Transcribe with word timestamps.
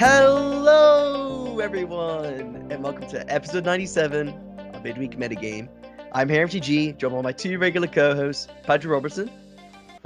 Hello, 0.00 1.58
everyone, 1.58 2.66
and 2.70 2.82
welcome 2.82 3.06
to 3.10 3.30
episode 3.30 3.66
97 3.66 4.28
of 4.72 4.82
Midweek 4.82 5.18
Metagame. 5.18 5.68
I'm 6.12 6.26
Harry 6.30 6.48
MTG, 6.48 6.96
joined 6.96 7.16
by 7.16 7.20
my 7.20 7.32
two 7.32 7.58
regular 7.58 7.86
co-hosts, 7.86 8.48
Patrick 8.62 8.90
Robertson 8.90 9.30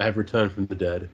I 0.01 0.07
have 0.07 0.17
returned 0.17 0.51
from 0.51 0.67
the 0.67 0.75
dead. 0.75 1.09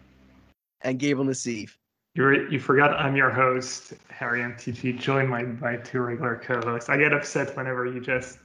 and 0.80 0.98
Gabriel 0.98 1.30
Nassif. 1.30 1.76
You 2.14 2.48
you 2.48 2.58
forgot 2.58 2.98
I'm 2.98 3.16
your 3.16 3.28
host, 3.28 3.92
Harry 4.08 4.40
MTG, 4.40 4.98
joined 4.98 5.30
by 5.30 5.42
my 5.42 5.76
two 5.76 6.00
regular 6.00 6.40
co-hosts. 6.42 6.88
I 6.88 6.96
get 6.96 7.12
upset 7.12 7.54
whenever 7.54 7.84
you 7.84 8.00
just 8.00 8.38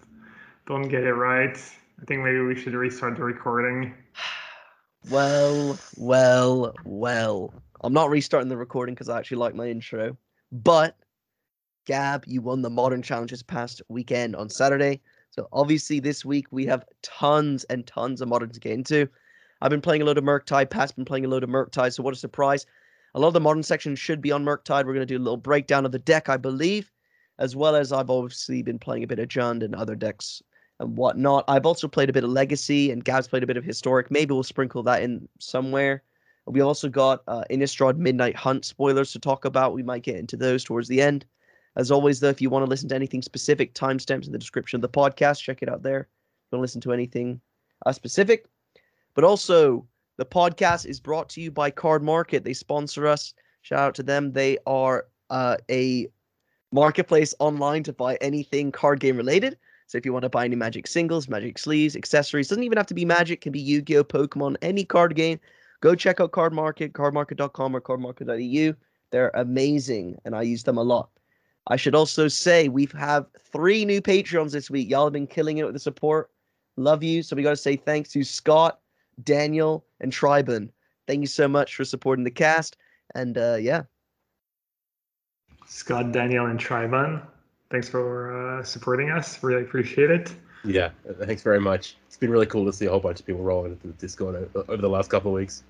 don't 0.68 0.90
get 0.90 1.06
it 1.06 1.14
right. 1.14 1.56
I 1.56 2.06
think 2.08 2.24
maybe 2.24 2.42
we 2.42 2.60
should 2.60 2.74
restart 2.74 3.16
the 3.16 3.24
recording. 3.24 3.94
Well, 5.12 5.78
well, 5.98 6.74
well. 6.84 7.54
I'm 7.82 7.94
not 7.94 8.10
restarting 8.10 8.50
the 8.50 8.58
recording 8.58 8.96
because 8.96 9.08
I 9.08 9.20
actually 9.20 9.38
like 9.38 9.54
my 9.54 9.68
intro. 9.68 10.18
But 10.64 10.96
Gab, 11.86 12.24
you 12.26 12.42
won 12.42 12.62
the 12.62 12.70
Modern 12.70 13.02
Challenge 13.02 13.30
this 13.30 13.44
past 13.44 13.82
weekend 13.90 14.36
on 14.36 14.50
Saturday. 14.50 15.02
So 15.30 15.50
obviously 15.52 16.00
this 16.00 16.24
week 16.24 16.48
we 16.52 16.66
have 16.66 16.86
tons 17.02 17.66
and 17.66 17.86
tons 17.86 18.22
of 18.22 18.30
Modern 18.30 18.52
to 18.52 18.60
get 18.60 18.72
into. 18.72 19.10
I've 19.62 19.70
been 19.70 19.82
playing 19.82 20.02
a 20.02 20.06
load 20.06 20.18
of 20.18 20.24
Murktide. 20.24 20.70
Pat's 20.70 20.94
been 20.94 21.04
playing 21.04 21.26
a 21.26 21.28
load 21.28 21.44
of 21.44 21.50
Murktide. 21.50 21.94
So 21.94 22.04
what 22.04 22.14
a 22.14 22.18
surprise. 22.18 22.66
A 23.16 23.20
lot 23.20 23.28
of 23.28 23.34
the 23.34 23.42
Modern 23.42 23.64
section 23.64 23.96
should 23.96 24.22
be 24.22 24.32
on 24.32 24.46
Murktide. 24.46 24.86
We're 24.86 24.94
going 24.94 25.06
to 25.08 25.14
do 25.14 25.18
a 25.18 25.20
little 25.20 25.38
breakdown 25.38 25.86
of 25.86 25.92
the 25.92 26.00
deck, 26.00 26.30
I 26.30 26.38
believe, 26.38 26.90
as 27.38 27.56
well 27.56 27.76
as 27.76 27.92
I've 27.92 28.10
obviously 28.10 28.62
been 28.62 28.80
playing 28.80 29.04
a 29.04 29.08
bit 29.08 29.20
of 29.20 29.28
Jund 29.28 29.62
and 29.62 29.76
other 29.76 29.96
decks 29.96 30.42
and 30.80 30.98
whatnot. 30.98 31.44
I've 31.50 31.66
also 31.66 31.88
played 31.88 32.10
a 32.10 32.14
bit 32.14 32.24
of 32.24 32.30
Legacy, 32.30 32.92
and 32.92 33.04
Gab's 33.04 33.28
played 33.28 33.44
a 33.44 33.48
bit 33.48 33.58
of 33.58 33.64
Historic. 33.64 34.10
Maybe 34.10 34.34
we'll 34.34 34.44
sprinkle 34.44 34.84
that 34.84 35.04
in 35.04 35.28
somewhere. 35.40 36.04
We 36.48 36.62
also 36.62 36.90
got 36.90 37.24
uh, 37.28 37.44
Innistrad 37.50 37.98
Midnight 37.98 38.36
Hunt 38.36 38.66
spoilers 38.66 39.12
to 39.14 39.20
talk 39.20 39.46
about. 39.46 39.74
We 39.74 39.84
might 39.84 40.04
get 40.04 40.18
into 40.18 40.38
those 40.38 40.64
towards 40.64 40.88
the 40.88 41.02
end. 41.02 41.26
As 41.76 41.92
always, 41.92 42.20
though, 42.20 42.30
if 42.30 42.42
you 42.42 42.50
want 42.50 42.66
to 42.66 42.70
listen 42.70 42.88
to 42.90 42.96
anything 42.96 43.22
specific, 43.22 43.74
timestamps 43.74 44.28
in 44.28 44.32
the 44.32 44.38
description 44.38 44.78
of 44.78 44.82
the 44.82 44.90
podcast. 44.90 45.42
Check 45.42 45.62
it 45.62 45.70
out 45.70 45.84
there. 45.84 46.02
If 46.02 46.08
you 46.52 46.58
want 46.58 46.60
to 46.60 46.62
listen 46.62 46.82
to 46.82 46.94
anything 46.94 47.42
uh, 47.86 47.92
specific. 47.92 48.46
But 49.16 49.24
also, 49.24 49.86
the 50.18 50.26
podcast 50.26 50.86
is 50.86 51.00
brought 51.00 51.30
to 51.30 51.42
you 51.42 51.52
by 51.52 51.72
Cardmarket. 51.72 52.44
They 52.44 52.54
sponsor 52.54 53.08
us. 53.08 53.34
Shout 53.62 53.80
out 53.80 53.96
to 53.96 54.04
them. 54.04 54.32
They 54.32 54.58
are 54.66 55.08
uh, 55.30 55.58
a 55.70 56.08
marketplace 56.72 57.34
online 57.40 57.84
to 57.84 57.94
buy 57.94 58.16
anything 58.22 58.72
card 58.72 59.00
game 59.00 59.18
related. 59.18 59.58
So 59.88 59.98
if 59.98 60.06
you 60.06 60.14
want 60.14 60.24
to 60.24 60.30
buy 60.30 60.46
any 60.46 60.56
Magic 60.56 60.88
singles, 60.88 61.28
Magic 61.28 61.58
sleeves, 61.58 61.96
accessories, 61.96 62.48
doesn't 62.48 62.64
even 62.64 62.78
have 62.78 62.88
to 62.88 62.94
be 62.94 63.06
Magic, 63.06 63.42
can 63.42 63.52
be 63.52 63.60
Yu-Gi-Oh, 63.60 64.04
Pokemon, 64.04 64.56
any 64.62 64.84
card 64.84 65.16
game. 65.16 65.40
Go 65.82 65.96
check 65.96 66.20
out 66.20 66.32
Cardmarket, 66.32 66.92
cardmarket.com 66.92 67.76
or 67.76 67.82
cardmarket.eu. 67.82 68.74
They're 69.12 69.32
amazing, 69.36 70.18
and 70.26 70.36
I 70.36 70.42
use 70.42 70.64
them 70.64 70.78
a 70.78 70.84
lot. 70.84 71.10
I 71.68 71.76
should 71.76 71.96
also 71.96 72.28
say 72.28 72.68
we 72.68 72.88
have 72.98 73.26
three 73.52 73.86
new 73.86 74.02
Patreons 74.02 74.52
this 74.52 74.70
week. 74.70 74.90
Y'all 74.90 75.06
have 75.06 75.14
been 75.14 75.28
killing 75.28 75.58
it 75.58 75.64
with 75.66 75.74
the 75.74 75.80
support. 75.80 76.30
Love 76.78 77.04
you. 77.04 77.24
So 77.24 77.36
we 77.36 77.44
got 77.44 77.52
to 77.52 77.56
say 77.56 77.76
thanks 77.76 78.12
to 78.12 78.24
Scott, 78.24 78.80
Daniel, 79.24 79.86
and 80.00 80.12
Triben. 80.12 80.70
Thank 81.08 81.22
you 81.22 81.28
so 81.28 81.48
much 81.48 81.76
for 81.76 81.86
supporting 81.86 82.24
the 82.24 82.32
cast. 82.32 82.78
And 83.16 83.38
uh, 83.38 83.58
yeah, 83.60 83.84
Scott, 85.66 86.12
Daniel, 86.12 86.46
and 86.48 86.60
Triban, 86.60 87.26
thanks 87.72 87.90
for 87.90 88.60
uh, 88.60 88.64
supporting 88.64 89.10
us. 89.10 89.42
Really 89.44 89.64
appreciate 89.64 90.12
it. 90.12 90.36
Yeah, 90.66 90.90
thanks 91.22 91.42
very 91.42 91.60
much. 91.60 91.98
It's 92.08 92.18
been 92.18 92.32
really 92.32 92.46
cool 92.46 92.66
to 92.66 92.74
see 92.74 92.86
a 92.86 92.90
whole 92.90 93.00
bunch 93.00 93.20
of 93.20 93.26
people 93.26 93.44
rolling 93.44 93.74
into 93.74 93.88
the 93.88 93.94
Discord 93.94 94.50
over 94.56 94.78
the 94.78 94.90
last 94.90 95.10
couple 95.10 95.32
of 95.32 95.36
weeks. 95.36 95.64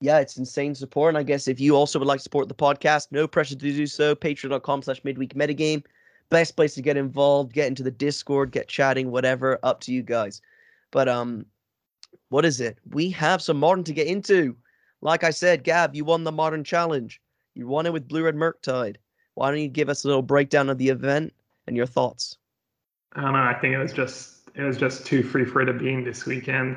yeah, 0.00 0.18
it's 0.18 0.36
insane 0.36 0.74
support. 0.74 1.10
And 1.10 1.18
I 1.18 1.22
guess 1.22 1.48
if 1.48 1.60
you 1.60 1.76
also 1.76 1.98
would 1.98 2.08
like 2.08 2.18
to 2.18 2.22
support 2.22 2.48
the 2.48 2.54
podcast, 2.54 3.08
no 3.10 3.26
pressure 3.26 3.54
to 3.54 3.60
do 3.60 3.86
so. 3.86 4.14
Patreon.com 4.14 4.82
slash 4.82 5.02
midweek 5.04 5.34
metagame. 5.34 5.82
Best 6.28 6.56
place 6.56 6.74
to 6.74 6.82
get 6.82 6.96
involved, 6.96 7.52
get 7.52 7.68
into 7.68 7.84
the 7.84 7.90
Discord, 7.90 8.50
get 8.50 8.68
chatting, 8.68 9.10
whatever. 9.10 9.58
Up 9.62 9.80
to 9.82 9.92
you 9.92 10.02
guys. 10.02 10.42
But 10.90 11.08
um, 11.08 11.46
what 12.30 12.44
is 12.44 12.60
it? 12.60 12.78
We 12.90 13.10
have 13.10 13.40
some 13.40 13.58
modern 13.58 13.84
to 13.84 13.92
get 13.92 14.06
into. 14.06 14.56
Like 15.02 15.22
I 15.22 15.30
said, 15.30 15.62
Gab, 15.62 15.94
you 15.94 16.04
won 16.04 16.24
the 16.24 16.32
modern 16.32 16.64
challenge. 16.64 17.20
You 17.54 17.66
won 17.66 17.86
it 17.86 17.92
with 17.92 18.08
Blue 18.08 18.24
Red 18.24 18.34
Murktide. 18.34 18.96
Why 19.34 19.50
don't 19.50 19.60
you 19.60 19.68
give 19.68 19.88
us 19.88 20.04
a 20.04 20.08
little 20.08 20.22
breakdown 20.22 20.68
of 20.68 20.78
the 20.78 20.88
event 20.88 21.32
and 21.66 21.76
your 21.76 21.86
thoughts? 21.86 22.38
I 23.16 23.22
don't 23.22 23.32
know. 23.32 23.38
I 23.38 23.54
think 23.54 23.74
it 23.74 23.78
was 23.78 23.92
just 23.92 24.48
it 24.54 24.62
was 24.62 24.76
just 24.76 25.06
too 25.06 25.22
free 25.22 25.44
for 25.44 25.62
it 25.62 25.66
the 25.66 25.72
bean 25.72 26.04
this 26.04 26.24
weekend. 26.26 26.76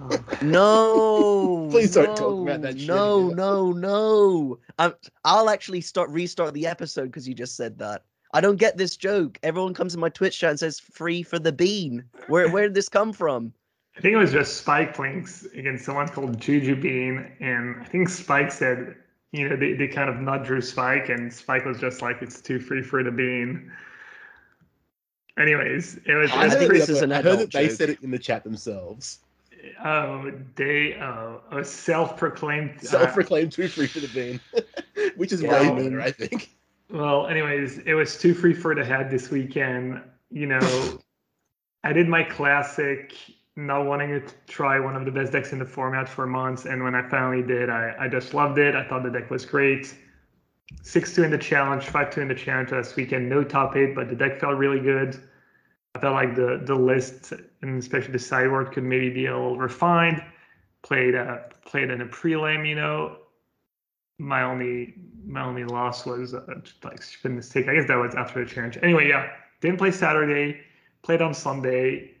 Um, 0.00 0.24
No. 0.42 1.68
Please 1.72 1.92
don't 1.94 2.16
talk 2.16 2.42
about 2.42 2.62
that 2.62 2.78
shit 2.78 2.88
No, 2.88 3.26
again. 3.26 3.36
no, 3.36 3.72
no. 3.72 4.58
I'm, 4.78 4.94
I'll 5.24 5.50
actually 5.50 5.80
start 5.80 6.10
restart 6.10 6.54
the 6.54 6.66
episode 6.66 7.06
because 7.06 7.26
you 7.26 7.34
just 7.34 7.56
said 7.56 7.78
that. 7.78 8.04
I 8.32 8.40
don't 8.40 8.56
get 8.56 8.76
this 8.76 8.96
joke. 8.96 9.38
Everyone 9.42 9.74
comes 9.74 9.94
in 9.94 10.00
my 10.00 10.08
Twitch 10.08 10.38
chat 10.38 10.50
and 10.50 10.58
says 10.58 10.78
"free 10.80 11.22
for 11.22 11.38
the 11.38 11.52
bean." 11.52 12.04
Where 12.28 12.48
where 12.50 12.64
did 12.64 12.74
this 12.74 12.88
come 12.88 13.12
from? 13.12 13.52
I 13.96 14.00
think 14.00 14.12
it 14.14 14.18
was 14.18 14.32
just 14.32 14.56
Spike 14.56 14.98
Links 14.98 15.46
against 15.54 15.84
someone 15.84 16.08
called 16.08 16.40
Juju 16.40 16.74
Bean, 16.74 17.30
and 17.38 17.76
I 17.80 17.84
think 17.84 18.08
Spike 18.08 18.50
said, 18.50 18.96
you 19.30 19.48
know, 19.48 19.54
they, 19.54 19.74
they 19.74 19.86
kind 19.86 20.10
of 20.10 20.16
nudged 20.16 20.46
drew 20.46 20.60
Spike, 20.60 21.08
and 21.10 21.32
Spike 21.32 21.64
was 21.64 21.78
just 21.78 22.02
like, 22.02 22.20
it's 22.20 22.40
too 22.40 22.58
free 22.58 22.82
for 22.82 23.04
the 23.04 23.12
bean. 23.12 23.70
Anyways, 25.38 25.98
it 26.06 26.14
was 26.14 26.30
I 26.30 26.44
just 26.44 26.58
think 26.58 26.68
pretty- 26.70 26.80
this 26.80 26.88
is 26.88 27.02
an 27.02 27.12
I 27.12 27.22
heard 27.22 27.38
that 27.40 27.50
they 27.50 27.68
joke. 27.68 27.76
said 27.76 27.90
it 27.90 28.02
in 28.02 28.10
the 28.10 28.18
chat 28.18 28.44
themselves. 28.44 29.18
oh, 29.84 30.30
they 30.54 30.94
uh, 30.94 31.38
a 31.50 31.64
self-proclaimed. 31.64 32.76
uh, 32.78 32.82
Self-proclaimed 32.86 33.50
too 33.52 33.66
free 33.68 33.86
for 33.86 34.00
the 34.00 34.08
bean, 34.08 34.40
which 35.16 35.32
is 35.32 35.42
Yeah, 35.42 35.72
way 35.76 35.82
better, 35.84 36.00
I 36.00 36.10
think. 36.12 36.50
Well, 36.90 37.26
anyways, 37.26 37.78
it 37.78 37.94
was 37.94 38.16
too 38.18 38.34
free 38.34 38.54
for 38.54 38.74
the 38.74 38.84
head 38.84 39.10
this 39.10 39.30
weekend. 39.30 40.00
You 40.30 40.46
know, 40.46 40.60
I 41.84 41.92
did 41.92 42.08
my 42.08 42.22
classic, 42.22 43.14
not 43.56 43.86
wanting 43.86 44.10
to 44.20 44.34
try 44.46 44.78
one 44.78 44.94
of 44.94 45.04
the 45.04 45.10
best 45.10 45.32
decks 45.32 45.52
in 45.52 45.58
the 45.58 45.64
format 45.64 46.08
for 46.08 46.26
months, 46.26 46.66
and 46.66 46.84
when 46.84 46.94
I 46.94 47.08
finally 47.08 47.42
did, 47.42 47.70
I, 47.70 47.94
I 47.98 48.08
just 48.08 48.34
loved 48.34 48.58
it. 48.58 48.76
I 48.76 48.86
thought 48.86 49.02
the 49.02 49.10
deck 49.10 49.30
was 49.30 49.44
great. 49.44 49.94
Six 50.82 51.14
two 51.14 51.22
in 51.22 51.30
the 51.30 51.38
challenge, 51.38 51.84
five 51.84 52.10
two 52.10 52.20
in 52.20 52.28
the 52.28 52.34
challenge 52.34 52.72
last 52.72 52.96
weekend. 52.96 53.28
No 53.28 53.44
top 53.44 53.76
eight, 53.76 53.94
but 53.94 54.08
the 54.08 54.14
deck 54.14 54.40
felt 54.40 54.56
really 54.56 54.80
good. 54.80 55.16
I 55.94 56.00
felt 56.00 56.14
like 56.14 56.34
the 56.34 56.60
the 56.64 56.74
list 56.74 57.32
and 57.62 57.78
especially 57.78 58.12
the 58.12 58.18
sideboard 58.18 58.72
could 58.72 58.84
maybe 58.84 59.10
be 59.10 59.26
a 59.26 59.32
little 59.32 59.58
refined. 59.58 60.22
Played 60.82 61.14
uh, 61.14 61.38
played 61.64 61.90
in 61.90 62.00
a 62.00 62.06
prelim, 62.06 62.66
you 62.68 62.74
know, 62.74 63.18
my 64.18 64.42
only 64.42 64.94
my 65.26 65.42
only 65.42 65.64
loss 65.64 66.06
was 66.06 66.34
uh, 66.34 66.42
like 66.82 67.02
stupid 67.02 67.32
mistake. 67.32 67.68
I 67.68 67.74
guess 67.74 67.88
that 67.88 67.96
was 67.96 68.14
after 68.14 68.44
the 68.44 68.50
challenge. 68.50 68.78
Anyway, 68.82 69.08
yeah, 69.08 69.30
didn't 69.60 69.78
play 69.78 69.90
Saturday. 69.90 70.60
Played 71.02 71.20
on 71.20 71.34
Sunday. 71.34 72.12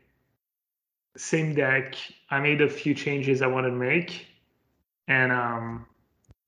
Same 1.16 1.54
deck. 1.54 1.94
I 2.30 2.40
made 2.40 2.60
a 2.60 2.68
few 2.68 2.94
changes 2.94 3.40
I 3.40 3.46
wanted 3.46 3.70
to 3.70 3.76
make, 3.76 4.26
and 5.08 5.30
um, 5.30 5.86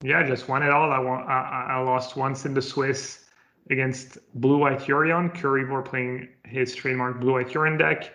yeah, 0.02 0.26
just 0.26 0.48
won 0.48 0.62
it 0.62 0.70
all. 0.70 0.90
I 0.92 0.98
won. 0.98 1.22
I, 1.22 1.66
I 1.70 1.78
lost 1.78 2.16
once 2.16 2.44
in 2.44 2.54
the 2.54 2.62
Swiss 2.62 3.24
against 3.70 4.18
Blue 4.34 4.58
White 4.58 4.80
Yorion. 4.80 5.34
Curry 5.34 5.64
playing 5.82 6.28
his 6.44 6.74
trademark 6.74 7.20
Blue 7.20 7.32
White 7.32 7.48
Yorion 7.48 7.78
deck, 7.78 8.12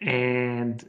and 0.00 0.88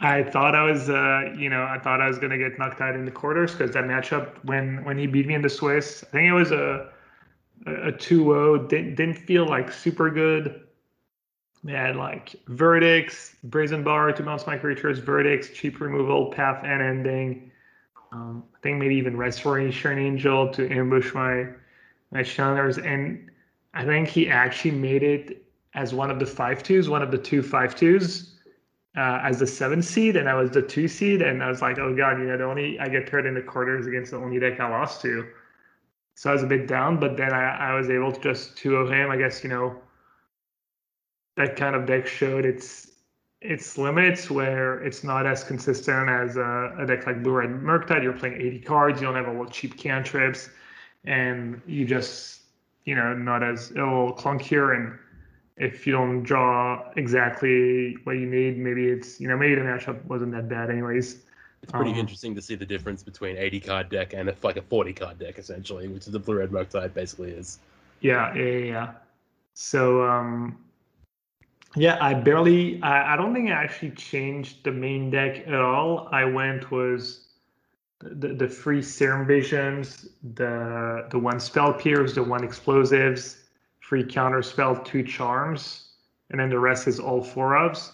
I 0.00 0.22
thought 0.22 0.54
I 0.54 0.62
was, 0.62 0.90
uh, 0.90 1.32
you 1.36 1.48
know, 1.48 1.62
I 1.64 1.78
thought 1.78 2.02
I 2.02 2.08
was 2.08 2.18
gonna 2.18 2.36
get 2.36 2.58
knocked 2.58 2.80
out 2.80 2.94
in 2.94 3.04
the 3.06 3.10
quarters 3.10 3.52
because 3.52 3.72
that 3.72 3.84
matchup 3.84 4.44
when 4.44 4.84
when 4.84 4.98
he 4.98 5.06
beat 5.06 5.26
me 5.26 5.34
in 5.34 5.42
the 5.42 5.48
Swiss, 5.48 6.04
I 6.08 6.10
think 6.10 6.28
it 6.28 6.34
was 6.34 6.52
a 6.52 6.92
a 7.66 7.92
2-0. 7.92 8.68
Didn't 8.68 8.94
didn't 8.96 9.14
feel 9.14 9.46
like 9.46 9.72
super 9.72 10.10
good. 10.10 10.62
They 11.64 11.72
had 11.72 11.96
like 11.96 12.36
verdicts, 12.48 13.34
brazen 13.44 13.82
bar 13.82 14.12
to 14.12 14.22
bounce 14.22 14.46
my 14.46 14.58
creatures, 14.58 14.98
verdicts, 14.98 15.48
cheap 15.48 15.80
removal, 15.80 16.30
path 16.30 16.62
and 16.64 16.82
ending. 16.82 17.50
Um, 18.16 18.44
I 18.54 18.58
think 18.62 18.78
maybe 18.78 18.94
even 18.94 19.14
restoration 19.16 19.98
angel 19.98 20.50
to 20.54 20.72
ambush 20.72 21.12
my 21.12 21.48
my 22.10 22.22
challengers, 22.22 22.78
and 22.78 23.30
I 23.74 23.84
think 23.84 24.08
he 24.08 24.30
actually 24.30 24.70
made 24.70 25.02
it 25.02 25.44
as 25.74 25.92
one 25.92 26.10
of 26.10 26.18
the 26.18 26.24
five 26.24 26.62
twos, 26.62 26.88
one 26.88 27.02
of 27.02 27.10
the 27.10 27.18
two 27.18 27.42
five 27.42 27.76
twos 27.76 28.36
uh, 28.96 29.20
as 29.22 29.38
the 29.38 29.46
seven 29.46 29.82
seed, 29.82 30.16
and 30.16 30.30
I 30.30 30.34
was 30.34 30.50
the 30.50 30.62
two 30.62 30.88
seed, 30.88 31.20
and 31.20 31.42
I 31.42 31.48
was 31.48 31.60
like, 31.60 31.78
oh 31.78 31.94
god, 31.94 32.18
you 32.18 32.24
know, 32.24 32.38
the 32.38 32.44
only 32.44 32.80
I 32.80 32.88
get 32.88 33.10
paired 33.10 33.26
in 33.26 33.34
the 33.34 33.42
quarters 33.42 33.86
against 33.86 34.12
the 34.12 34.16
only 34.16 34.38
deck 34.38 34.60
I 34.60 34.68
lost 34.70 35.02
to. 35.02 35.26
So 36.14 36.30
I 36.30 36.32
was 36.32 36.42
a 36.42 36.46
bit 36.46 36.66
down, 36.66 36.98
but 36.98 37.18
then 37.18 37.34
I, 37.34 37.72
I 37.72 37.74
was 37.74 37.90
able 37.90 38.10
to 38.10 38.20
just 38.20 38.56
2 38.56 38.86
him. 38.86 39.10
I 39.10 39.18
guess, 39.18 39.44
you 39.44 39.50
know, 39.50 39.76
that 41.36 41.56
kind 41.56 41.76
of 41.76 41.84
deck 41.84 42.06
showed 42.06 42.46
its 42.46 42.92
its 43.40 43.78
limits 43.78 44.30
where 44.30 44.82
it's 44.82 45.04
not 45.04 45.26
as 45.26 45.44
consistent 45.44 46.08
as 46.08 46.36
a, 46.36 46.74
a 46.78 46.86
deck 46.86 47.06
like 47.06 47.22
Blue 47.22 47.32
Red 47.34 47.50
Murktide. 47.50 48.02
You're 48.02 48.12
playing 48.12 48.40
80 48.40 48.60
cards, 48.60 49.00
you 49.00 49.06
don't 49.06 49.16
have 49.16 49.28
a 49.28 49.32
lot 49.32 49.48
of 49.48 49.52
cheap 49.52 49.76
cantrips, 49.78 50.48
and 51.04 51.60
you 51.66 51.84
just, 51.86 52.42
you 52.84 52.94
know, 52.94 53.14
not 53.14 53.42
as 53.42 53.70
a 53.70 53.74
little 53.74 54.14
clunkier. 54.14 54.74
And 54.76 54.98
if 55.56 55.86
you 55.86 55.92
don't 55.92 56.22
draw 56.22 56.90
exactly 56.96 57.96
what 58.04 58.12
you 58.14 58.26
need, 58.26 58.58
maybe 58.58 58.88
it's, 58.88 59.20
you 59.20 59.28
know, 59.28 59.36
maybe 59.36 59.54
the 59.54 59.62
matchup 59.62 60.04
wasn't 60.06 60.32
that 60.32 60.48
bad, 60.48 60.70
anyways. 60.70 61.24
It's 61.62 61.72
pretty 61.72 61.92
Um, 61.92 61.98
interesting 61.98 62.34
to 62.34 62.42
see 62.42 62.54
the 62.54 62.66
difference 62.66 63.02
between 63.02 63.36
80 63.36 63.60
card 63.60 63.88
deck 63.90 64.12
and 64.14 64.28
a, 64.28 64.36
like 64.42 64.56
a 64.56 64.62
40 64.62 64.92
card 64.94 65.18
deck 65.18 65.38
essentially, 65.38 65.88
which 65.88 66.06
is 66.06 66.12
the 66.12 66.18
blue 66.18 66.36
red 66.38 66.50
Murktide 66.50 66.94
basically 66.94 67.30
is. 67.32 67.60
Yeah, 68.00 68.34
yeah, 68.34 68.44
yeah, 68.44 68.64
yeah. 68.64 68.94
So 69.54 70.04
um 70.08 70.65
yeah, 71.76 71.98
I 72.00 72.14
barely 72.14 72.82
I, 72.82 73.14
I 73.14 73.16
don't 73.16 73.34
think 73.34 73.50
I 73.50 73.52
actually 73.52 73.90
changed 73.90 74.64
the 74.64 74.72
main 74.72 75.10
deck 75.10 75.46
at 75.46 75.54
all. 75.54 76.08
I 76.10 76.24
went 76.24 76.70
was 76.70 77.26
the, 78.00 78.28
the 78.28 78.48
free 78.48 78.82
serum 78.82 79.26
visions, 79.26 80.08
the 80.34 81.06
the 81.10 81.18
one 81.18 81.38
spell 81.38 81.72
pierce, 81.72 82.14
the 82.14 82.22
one 82.22 82.42
explosives, 82.42 83.44
free 83.80 84.04
counter 84.04 84.42
spell, 84.42 84.76
two 84.76 85.02
charms, 85.02 85.90
and 86.30 86.40
then 86.40 86.48
the 86.48 86.58
rest 86.58 86.88
is 86.88 86.98
all 86.98 87.22
four 87.22 87.52
ofs. 87.52 87.92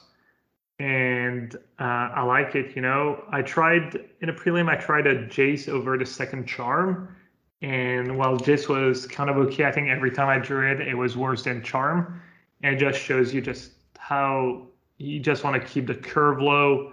And 0.79 1.55
uh, 1.79 2.11
I 2.14 2.23
like 2.23 2.55
it, 2.55 2.75
you 2.75 2.82
know. 2.82 3.25
I 3.31 3.43
tried 3.43 4.00
in 4.20 4.29
a 4.29 4.32
prelim, 4.32 4.69
I 4.69 4.76
tried 4.76 5.06
a 5.06 5.26
Jace 5.26 5.69
over 5.69 5.99
the 5.99 6.06
second 6.06 6.46
charm, 6.46 7.14
and 7.62 8.17
while 8.17 8.37
Jace 8.37 8.69
was 8.69 9.06
kind 9.06 9.29
of 9.29 9.37
okay, 9.37 9.64
I 9.64 9.73
think 9.73 9.88
every 9.88 10.11
time 10.11 10.29
I 10.29 10.38
drew 10.38 10.70
it, 10.70 10.81
it 10.81 10.94
was 10.94 11.17
worse 11.17 11.44
than 11.44 11.62
charm. 11.62 12.20
And 12.62 12.76
it 12.76 12.78
just 12.78 12.98
shows 12.98 13.34
you 13.34 13.40
just 13.40 13.72
how 13.98 14.66
you 14.98 15.20
just 15.20 15.44
want 15.44 15.60
to 15.60 15.68
keep 15.68 15.86
the 15.86 15.94
curve 15.94 16.40
low. 16.40 16.92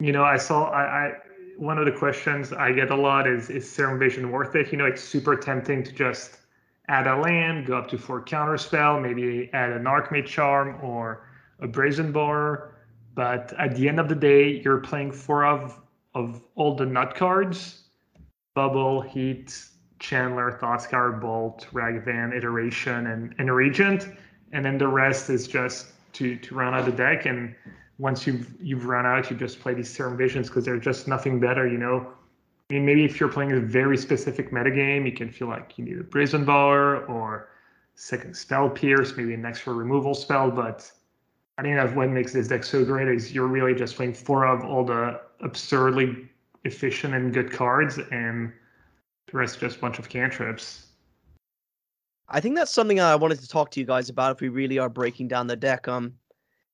You 0.00 0.12
know, 0.12 0.24
I 0.24 0.36
saw 0.36 0.70
I, 0.70 0.82
I 0.82 1.12
one 1.56 1.78
of 1.78 1.84
the 1.84 1.92
questions 1.92 2.52
I 2.52 2.72
get 2.72 2.90
a 2.90 2.96
lot 2.96 3.26
is 3.26 3.50
is 3.50 3.70
Serum 3.70 3.98
Vision 3.98 4.30
worth 4.30 4.54
it? 4.56 4.72
You 4.72 4.78
know, 4.78 4.86
it's 4.86 5.02
super 5.02 5.36
tempting 5.36 5.84
to 5.84 5.92
just 5.92 6.38
add 6.88 7.06
a 7.06 7.16
land, 7.16 7.66
go 7.66 7.76
up 7.76 7.88
to 7.88 7.98
four 7.98 8.22
counter 8.22 8.58
spell, 8.58 9.00
maybe 9.00 9.50
add 9.52 9.70
an 9.70 9.84
Archmage 9.84 10.26
Charm 10.26 10.78
or 10.82 11.28
a 11.60 11.66
Brazen 11.66 12.12
Bar. 12.12 12.74
But 13.14 13.52
at 13.58 13.76
the 13.76 13.88
end 13.88 14.00
of 14.00 14.08
the 14.08 14.14
day, 14.14 14.60
you're 14.64 14.78
playing 14.80 15.12
four 15.12 15.44
of 15.44 15.78
of 16.14 16.42
all 16.54 16.74
the 16.74 16.86
nut 16.86 17.14
cards: 17.14 17.84
Bauble, 18.54 19.02
Heat, 19.02 19.68
Channeler, 20.02 20.58
Thoughtscour, 20.58 21.20
Bolt, 21.20 21.66
Ragavan, 21.72 22.36
Iteration, 22.36 23.06
and, 23.06 23.34
and 23.38 23.54
Regent. 23.54 24.08
And 24.52 24.64
then 24.64 24.76
the 24.76 24.88
rest 24.88 25.30
is 25.30 25.46
just 25.46 25.86
to 26.14 26.36
to 26.36 26.54
round 26.54 26.74
out 26.74 26.84
the 26.84 26.92
deck. 26.92 27.24
And 27.24 27.54
once 27.98 28.26
you've 28.26 28.52
you've 28.60 28.86
run 28.86 29.06
out, 29.06 29.30
you 29.30 29.36
just 29.36 29.60
play 29.60 29.74
these 29.74 29.88
Serum 29.88 30.16
Visions 30.16 30.48
because 30.48 30.64
they're 30.64 30.78
just 30.78 31.08
nothing 31.08 31.40
better, 31.40 31.66
you 31.66 31.78
know. 31.78 32.06
I 32.70 32.74
mean, 32.74 32.84
maybe 32.84 33.04
if 33.04 33.20
you're 33.20 33.28
playing 33.28 33.52
a 33.52 33.60
very 33.60 33.96
specific 33.96 34.50
metagame, 34.50 35.06
you 35.06 35.12
can 35.12 35.30
feel 35.30 35.48
like 35.48 35.78
you 35.78 35.84
need 35.84 35.98
a 35.98 36.02
Brazen 36.02 36.44
Bar 36.44 37.04
or 37.06 37.48
second 37.94 38.36
spell 38.36 38.68
pierce, 38.68 39.16
maybe 39.16 39.34
an 39.34 39.44
extra 39.44 39.72
removal 39.72 40.14
spell. 40.14 40.50
But 40.50 40.90
I 41.58 41.62
think 41.62 41.76
that's 41.76 41.94
what 41.94 42.08
makes 42.10 42.32
this 42.32 42.48
deck 42.48 42.64
so 42.64 42.84
great 42.84 43.08
is 43.08 43.32
you're 43.32 43.46
really 43.46 43.74
just 43.74 43.94
playing 43.96 44.14
four 44.14 44.46
of 44.46 44.64
all 44.64 44.84
the 44.84 45.20
absurdly 45.40 46.28
efficient 46.64 47.14
and 47.14 47.32
good 47.32 47.52
cards, 47.52 47.98
and 48.10 48.52
the 49.32 49.38
rest 49.38 49.58
just 49.58 49.78
a 49.78 49.80
bunch 49.80 49.98
of 49.98 50.08
cantrips. 50.08 50.86
I 52.28 52.40
think 52.40 52.56
that's 52.56 52.70
something 52.70 53.00
I 53.00 53.16
wanted 53.16 53.40
to 53.40 53.48
talk 53.48 53.70
to 53.72 53.80
you 53.80 53.86
guys 53.86 54.08
about 54.08 54.36
if 54.36 54.40
we 54.40 54.48
really 54.48 54.78
are 54.78 54.88
breaking 54.88 55.28
down 55.28 55.46
the 55.46 55.56
deck. 55.56 55.88
Um, 55.88 56.14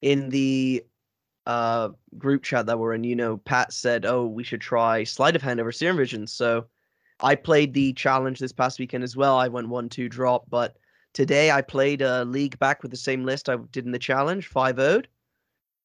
in 0.03 0.29
the 0.29 0.85
uh 1.47 1.89
group 2.19 2.43
chat 2.43 2.67
that 2.67 2.79
we're 2.79 2.95
in, 2.95 3.05
you 3.05 3.17
know, 3.17 3.39
Pat 3.39 3.73
said, 3.73 4.05
"Oh, 4.05 4.27
we 4.27 4.45
should 4.45 4.61
try 4.61 5.03
sleight 5.05 5.35
of 5.35 5.43
hand 5.43 5.61
over 5.61 5.73
serum 5.73 5.97
vision." 5.97 6.27
So, 6.27 6.67
I 7.21 7.35
played 7.35 7.75
the 7.75 7.93
challenge 7.95 8.39
this 8.39 8.53
past 8.53 8.79
weekend 8.79 9.03
as 9.03 9.17
well. 9.17 9.37
I 9.37 9.49
went 9.49 9.69
one 9.69 9.89
two 9.89 10.09
drop, 10.09 10.49
but 10.51 10.77
today 11.15 11.51
I 11.51 11.63
played 11.63 12.03
a 12.03 12.25
league 12.25 12.59
back 12.59 12.83
with 12.83 12.91
the 12.91 12.97
same 12.97 13.25
list 13.25 13.49
I 13.49 13.57
did 13.73 13.87
in 13.87 13.93
the 13.93 13.99
challenge, 13.99 14.47
five 14.47 14.79
owed, 14.79 15.09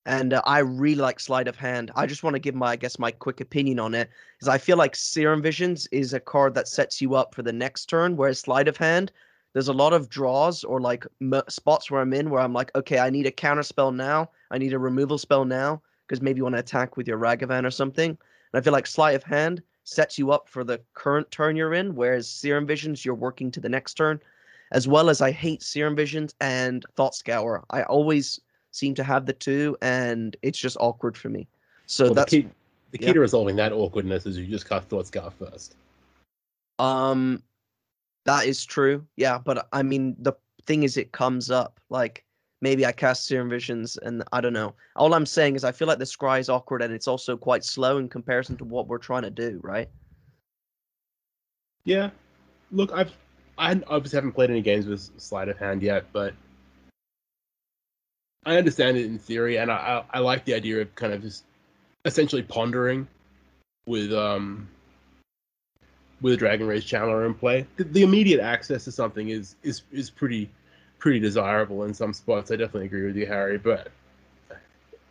and 0.05 0.33
uh, 0.33 0.41
I 0.45 0.59
really 0.59 0.95
like 0.95 1.19
sleight 1.19 1.47
of 1.47 1.55
hand. 1.55 1.91
I 1.95 2.05
just 2.05 2.23
want 2.23 2.35
to 2.35 2.39
give 2.39 2.55
my, 2.55 2.71
I 2.71 2.75
guess, 2.75 3.00
my 3.00 3.11
quick 3.11 3.41
opinion 3.41 3.79
on 3.79 3.94
it, 3.94 4.09
is 4.41 4.47
I 4.47 4.57
feel 4.57 4.77
like 4.77 4.95
serum 4.95 5.41
visions 5.41 5.88
is 5.91 6.13
a 6.13 6.19
card 6.19 6.53
that 6.55 6.67
sets 6.67 7.01
you 7.01 7.15
up 7.15 7.33
for 7.33 7.41
the 7.41 7.53
next 7.53 7.85
turn, 7.85 8.17
whereas 8.17 8.39
sleight 8.39 8.67
of 8.67 8.77
hand 8.77 9.11
there's 9.53 9.67
a 9.67 9.73
lot 9.73 9.94
of 9.94 10.09
draws 10.09 10.63
or 10.63 10.81
like 10.81 11.05
m- 11.21 11.41
spots 11.47 11.89
where 11.89 12.01
I'm 12.01 12.13
in 12.13 12.29
where 12.29 12.41
I'm 12.41 12.53
like, 12.53 12.71
okay, 12.75 13.00
I 13.00 13.09
need 13.09 13.27
a 13.27 13.31
counter 13.31 13.63
spell 13.63 13.91
now. 13.91 14.29
I 14.51 14.57
need 14.57 14.73
a 14.73 14.79
removal 14.79 15.17
spell 15.17 15.45
now 15.45 15.81
because 16.07 16.21
maybe 16.21 16.38
you 16.38 16.44
want 16.44 16.56
to 16.56 16.59
attack 16.59 16.97
with 16.97 17.07
your 17.07 17.19
Ragavan 17.19 17.65
or 17.65 17.71
something. 17.71 18.09
And 18.09 18.17
I 18.53 18.61
feel 18.61 18.73
like 18.73 18.88
sleight 18.88 19.15
of 19.15 19.23
hand 19.23 19.61
sets 19.83 20.17
you 20.17 20.31
up 20.31 20.49
for 20.49 20.63
the 20.63 20.81
current 20.95 21.29
turn 21.29 21.56
you're 21.56 21.73
in, 21.75 21.95
whereas 21.95 22.29
serum 22.29 22.65
visions 22.65 23.06
you're 23.06 23.15
working 23.15 23.51
to 23.51 23.59
the 23.59 23.69
next 23.69 23.94
turn. 23.94 24.19
As 24.71 24.88
well 24.88 25.07
as 25.07 25.21
I 25.21 25.29
hate 25.29 25.61
serum 25.61 25.95
visions 25.95 26.33
and 26.41 26.83
thought 26.95 27.13
scour. 27.13 27.63
I 27.69 27.83
always 27.83 28.39
seem 28.73 28.93
to 28.95 29.03
have 29.03 29.25
the 29.25 29.33
two, 29.33 29.77
and 29.81 30.35
it's 30.41 30.59
just 30.59 30.75
awkward 30.79 31.15
for 31.15 31.29
me. 31.29 31.47
So 31.85 32.05
Well, 32.05 32.13
that's 32.15 32.31
the 32.31 32.41
key, 32.41 32.49
the 32.91 32.97
key 32.97 33.05
yeah. 33.05 33.13
to 33.13 33.19
resolving 33.19 33.55
that 33.55 33.71
awkwardness 33.71 34.25
is 34.25 34.37
you 34.37 34.47
just 34.47 34.67
cast 34.67 34.87
Thought 34.89 35.07
Scour 35.07 35.31
first. 35.31 35.75
Um, 36.79 37.41
that 38.25 38.45
is 38.45 38.65
true. 38.65 39.05
Yeah, 39.15 39.37
but 39.37 39.67
I 39.71 39.83
mean, 39.83 40.15
the 40.19 40.33
thing 40.65 40.83
is, 40.83 40.97
it 40.97 41.11
comes 41.11 41.51
up. 41.51 41.79
Like 41.89 42.25
maybe 42.61 42.85
I 42.85 42.91
cast 42.91 43.25
Serum 43.25 43.49
Visions, 43.49 43.97
and 43.97 44.23
I 44.33 44.41
don't 44.41 44.53
know. 44.53 44.73
All 44.95 45.13
I'm 45.13 45.25
saying 45.25 45.55
is, 45.55 45.63
I 45.63 45.71
feel 45.71 45.87
like 45.87 45.99
the 45.99 46.05
scry 46.05 46.39
is 46.39 46.49
awkward, 46.49 46.81
and 46.81 46.93
it's 46.93 47.07
also 47.07 47.37
quite 47.37 47.63
slow 47.63 47.97
in 47.97 48.09
comparison 48.09 48.57
to 48.57 48.65
what 48.65 48.87
we're 48.87 48.97
trying 48.97 49.23
to 49.23 49.29
do, 49.29 49.59
right? 49.63 49.87
Yeah. 51.85 52.09
Look, 52.71 52.91
I've 52.91 53.11
I 53.57 53.79
obviously 53.87 54.17
haven't 54.17 54.31
played 54.31 54.49
any 54.49 54.61
games 54.61 54.87
with 54.87 55.11
sleight 55.17 55.49
of 55.49 55.59
hand 55.59 55.83
yet, 55.83 56.05
but 56.11 56.33
I 58.45 58.57
understand 58.57 58.98
it 58.98 59.06
in 59.06 59.18
theory, 59.18 59.57
and 59.57 59.72
I 59.72 60.04
I, 60.12 60.18
I 60.18 60.19
like 60.19 60.45
the 60.45 60.54
idea 60.54 60.81
of 60.81 60.94
kind 60.95 61.13
of 61.13 61.22
just 61.22 61.44
essentially 62.06 62.44
pondering 62.44 63.07
with 63.86 64.13
um 64.13 64.68
with 66.22 66.34
a 66.34 66.38
Dragon 66.38 66.68
Rage 66.68 66.90
Channeler 66.90 67.25
in 67.25 67.34
play. 67.34 67.68
The, 67.78 67.84
the 67.84 68.01
immediate 68.01 68.40
access 68.40 68.86
to 68.86 68.92
something 68.92 69.30
is 69.30 69.56
is 69.63 69.84
is 69.92 70.10
pretty 70.10 70.50
pretty 71.00 71.19
desirable 71.19 71.84
in 71.84 71.94
some 71.94 72.13
spots. 72.13 72.51
I 72.51 72.56
definitely 72.56 72.86
agree 72.86 73.06
with 73.06 73.18
you, 73.18 73.25
Harry, 73.25 73.57
but 73.57 73.90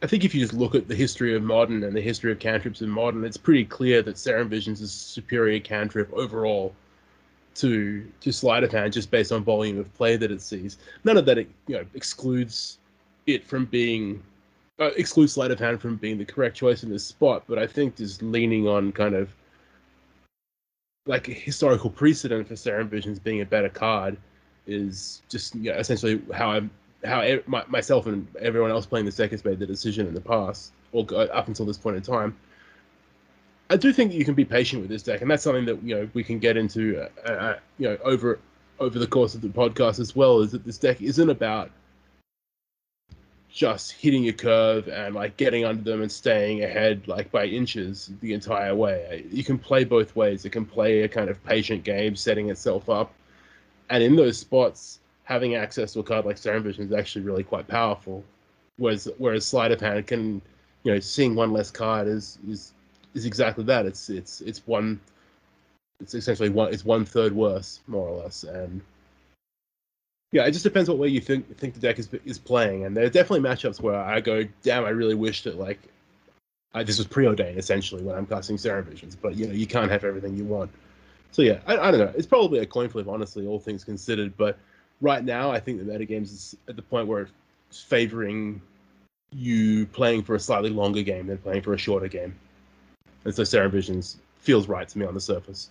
I 0.03 0.07
think 0.07 0.25
if 0.25 0.35
you 0.35 0.41
just 0.41 0.55
look 0.55 0.75
at 0.75 0.89
the 0.89 0.95
history 0.95 1.37
of 1.37 1.43
modern 1.43 1.85
and 1.85 1.95
the 1.95 2.01
history 2.01 2.33
of 2.33 2.39
cantrips 2.39 2.81
in 2.81 2.89
modern, 2.89 3.25
it's 3.25 3.37
pretty 3.37 3.65
clear 3.65 4.03
that 4.03 4.19
Serum 4.19 4.49
Visions 4.49 4.81
is 4.81 4.91
superior 4.91 5.61
cantrip 5.61 6.13
overall 6.13 6.75
to 7.55 8.11
to 8.21 8.33
sleight 8.33 8.65
of 8.65 8.73
hand 8.73 8.93
just 8.93 9.11
based 9.11 9.31
on 9.31 9.45
volume 9.45 9.79
of 9.79 9.93
play 9.95 10.17
that 10.17 10.31
it 10.31 10.41
sees. 10.41 10.79
None 11.05 11.19
of 11.19 11.27
that 11.27 11.39
you 11.39 11.47
know 11.69 11.85
excludes 11.95 12.79
it 13.27 13.45
from 13.45 13.67
being 13.67 14.23
uh, 14.81 14.91
excludes 14.97 15.35
sleight 15.35 15.51
of 15.51 15.59
hand 15.59 15.81
from 15.81 15.97
being 15.97 16.19
the 16.19 16.25
correct 16.25 16.57
choice 16.57 16.83
in 16.83 16.91
this 16.91 17.05
spot, 17.05 17.45
but 17.47 17.59
I 17.59 17.67
think 17.67 17.97
just 17.97 18.23
leaning 18.23 18.67
on 18.67 18.93
kind 18.93 19.15
of 19.15 19.35
like 21.07 21.29
a 21.29 21.33
historical 21.33 21.91
precedent 21.91 22.49
for 22.49 22.57
Serum 22.57 22.89
Visions 22.89 23.19
being 23.19 23.41
a 23.41 23.47
better 23.47 23.69
card 23.69 24.17
is 24.67 25.23
just 25.29 25.55
you 25.55 25.73
know, 25.73 25.79
essentially 25.79 26.21
how 26.33 26.53
I 26.53 26.63
how 27.05 27.39
my, 27.47 27.65
myself 27.69 28.07
and 28.07 28.27
everyone 28.41 28.71
else 28.71 28.87
playing 28.87 29.07
this 29.07 29.17
deck 29.17 29.33
has 29.33 29.45
made 29.45 29.59
the 29.59 29.67
decision 29.67 30.07
in 30.07 30.15
the 30.15 30.21
past 30.21 30.73
or 30.93 31.07
up 31.33 31.49
until 31.49 31.67
this 31.67 31.79
point 31.79 31.97
in 31.97 32.03
time. 32.03 32.37
I 33.71 33.77
do 33.77 33.93
think 33.93 34.13
that 34.13 34.19
you 34.19 34.25
can 34.25 34.35
be 34.35 34.45
patient 34.45 34.83
with 34.83 34.91
this 34.91 35.03
deck, 35.03 35.23
and 35.23 35.31
that's 35.31 35.43
something 35.43 35.65
that 35.65 35.83
you 35.83 35.95
know 35.95 36.09
we 36.15 36.23
can 36.23 36.39
get 36.39 36.57
into, 36.57 37.09
uh, 37.27 37.29
uh, 37.29 37.59
you 37.79 37.89
know, 37.89 37.97
over 38.05 38.39
over 38.79 38.99
the 38.99 39.07
course 39.07 39.35
of 39.35 39.41
the 39.41 39.49
podcast 39.49 39.99
as 39.99 40.15
well. 40.15 40.41
Is 40.41 40.53
that 40.53 40.65
this 40.65 40.79
deck 40.79 41.01
isn't 41.01 41.31
about 41.31 41.71
just 43.53 43.93
hitting 43.93 44.29
a 44.29 44.33
curve 44.33 44.89
and 44.89 45.15
like 45.15 45.37
getting 45.37 45.65
under 45.65 45.83
them 45.83 46.01
and 46.01 46.11
staying 46.11 46.65
ahead 46.65 47.07
like 47.07 47.31
by 47.31 47.45
inches 47.45 48.11
the 48.21 48.33
entire 48.33 48.75
way. 48.75 49.27
You 49.31 49.45
can 49.45 49.59
play 49.59 49.85
both 49.85 50.17
ways. 50.17 50.45
It 50.45 50.51
can 50.51 50.65
play 50.65 51.03
a 51.03 51.09
kind 51.09 51.29
of 51.29 51.43
patient 51.45 51.85
game, 51.85 52.17
setting 52.17 52.49
itself 52.49 52.89
up, 52.89 53.13
and 53.91 54.03
in 54.03 54.17
those 54.17 54.39
spots, 54.39 55.01
having 55.25 55.55
access 55.55 55.93
to 55.93 56.01
a 56.01 56.03
card 56.03 56.25
like 56.25 56.39
Serum 56.39 56.63
Vision 56.63 56.85
is 56.85 56.93
actually 56.93 57.25
really 57.25 57.45
quite 57.45 57.69
powerful. 57.69 58.25
Whereas 58.79 59.09
whereas 59.19 59.45
Sleight 59.45 59.71
of 59.71 59.81
Hand 59.81 60.07
can, 60.07 60.41
you 60.83 60.95
know, 60.95 61.01
seeing 61.01 61.35
one 61.35 61.53
less 61.53 61.71
card 61.71 62.09
is 62.09 62.39
is 62.49 62.73
is 63.15 63.27
exactly 63.27 63.65
that. 63.65 63.85
It's 63.85 64.09
it's 64.09 64.41
it's 64.41 64.67
one. 64.67 64.99
It's 66.01 66.15
essentially 66.15 66.49
one. 66.49 66.73
It's 66.73 66.87
one 66.87 67.05
third 67.05 67.35
worse, 67.35 67.81
more 67.87 68.09
or 68.09 68.23
less, 68.23 68.45
and 68.45 68.81
yeah, 70.33 70.47
it 70.47 70.53
just 70.53 70.65
depends 70.65 70.89
what 70.89 70.99
way 70.99 71.09
you 71.09 71.21
think 71.21 71.57
think 71.59 71.75
the 71.75 71.81
deck 71.81 71.99
is 71.99 72.09
is 72.25 72.39
playing. 72.39 72.85
And 72.85 72.97
there 72.97 73.05
are 73.05 73.11
definitely 73.11 73.49
matchups 73.49 73.81
where 73.81 73.95
I 73.95 74.21
go, 74.21 74.45
damn, 74.63 74.85
I 74.85 74.89
really 74.89 75.15
wish 75.15 75.43
that 75.43 75.59
like 75.59 75.79
I, 76.75 76.83
this 76.83 76.99
was 76.99 77.07
preordained 77.07 77.59
essentially 77.59 78.03
when 78.03 78.17
I'm 78.17 78.27
casting 78.27 78.57
Serum 78.57 78.87
Visions, 78.87 79.15
but 79.15 79.37
you 79.37 79.47
know 79.47 79.53
you 79.53 79.67
can't 79.67 79.91
have 79.91 80.05
everything 80.05 80.37
you 80.37 80.45
want. 80.45 80.71
So 81.31 81.43
yeah, 81.43 81.61
I, 81.67 81.77
I 81.77 81.91
don't 81.91 82.01
know. 82.01 82.13
It's 82.17 82.27
probably 82.27 82.61
a 82.61 82.67
coin 82.67 82.89
flip, 82.89 83.09
honestly, 83.09 83.47
all 83.47 83.59
things 83.61 83.85
considered. 83.85 84.37
But 84.37 84.59
right 85.01 85.23
now, 85.23 85.51
I 85.51 85.61
think 85.61 85.79
the 85.79 85.85
metagames 85.85 86.25
is 86.33 86.57
at 86.67 86.77
the 86.77 86.83
point 86.83 87.09
where 87.09 87.29
it's 87.69 87.83
favoring 87.83 88.61
you 89.33 89.87
playing 89.87 90.23
for 90.23 90.35
a 90.35 90.41
slightly 90.41 90.71
longer 90.71 91.03
game 91.03 91.27
than 91.27 91.39
playing 91.39 91.63
for 91.63 91.75
a 91.75 91.79
shorter 91.79 92.09
game. 92.09 92.35
And 93.25 93.35
so 93.35 93.45
Serum 93.45 93.71
Visions 93.71 94.19
feels 94.37 94.67
right 94.67 94.89
to 94.89 94.99
me 94.99 95.07
on 95.07 95.15
the 95.15 95.21
surface. 95.21 95.71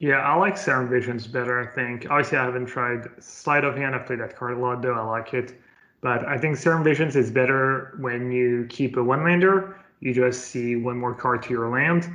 Yeah, 0.00 0.16
I 0.16 0.34
like 0.34 0.56
Serum 0.56 0.88
Visions 0.88 1.26
better, 1.26 1.60
I 1.60 1.66
think. 1.72 2.06
Obviously, 2.10 2.38
I 2.38 2.44
haven't 2.44 2.66
tried 2.66 3.08
Sleight 3.22 3.64
of 3.64 3.76
Hand. 3.76 3.94
I've 3.94 4.06
played 4.06 4.20
that 4.20 4.34
card 4.34 4.56
a 4.56 4.60
lot, 4.60 4.82
though. 4.82 4.94
I 4.94 5.02
like 5.02 5.34
it. 5.34 5.60
But 6.00 6.26
I 6.26 6.38
think 6.38 6.56
Serum 6.56 6.82
Visions 6.82 7.14
is 7.14 7.30
better 7.30 7.94
when 8.00 8.32
you 8.32 8.66
keep 8.68 8.96
a 8.96 9.04
one 9.04 9.22
lander 9.22 9.76
you 10.00 10.14
just 10.14 10.46
see 10.46 10.76
one 10.76 10.98
more 10.98 11.14
card 11.14 11.42
to 11.44 11.50
your 11.50 11.70
land. 11.70 12.08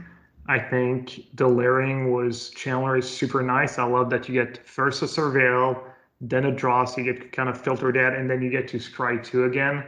I 0.48 0.60
think 0.60 1.22
the 1.36 1.48
layering 1.48 2.12
was 2.12 2.52
Channeler 2.56 3.00
is 3.00 3.10
super 3.10 3.42
nice. 3.42 3.80
I 3.80 3.84
love 3.84 4.10
that 4.10 4.28
you 4.28 4.34
get 4.34 4.66
first 4.68 5.02
a 5.02 5.06
surveil, 5.06 5.82
then 6.22 6.46
a 6.46 6.52
draw, 6.52 6.86
so 6.86 7.02
you 7.02 7.14
get 7.14 7.32
kind 7.32 7.50
of 7.50 7.60
filter 7.60 7.92
that, 7.92 8.14
and 8.14 8.30
then 8.30 8.42
you 8.42 8.50
get 8.50 8.68
to 8.70 8.78
scry 8.78 9.24
two 9.24 9.46
again, 9.46 9.84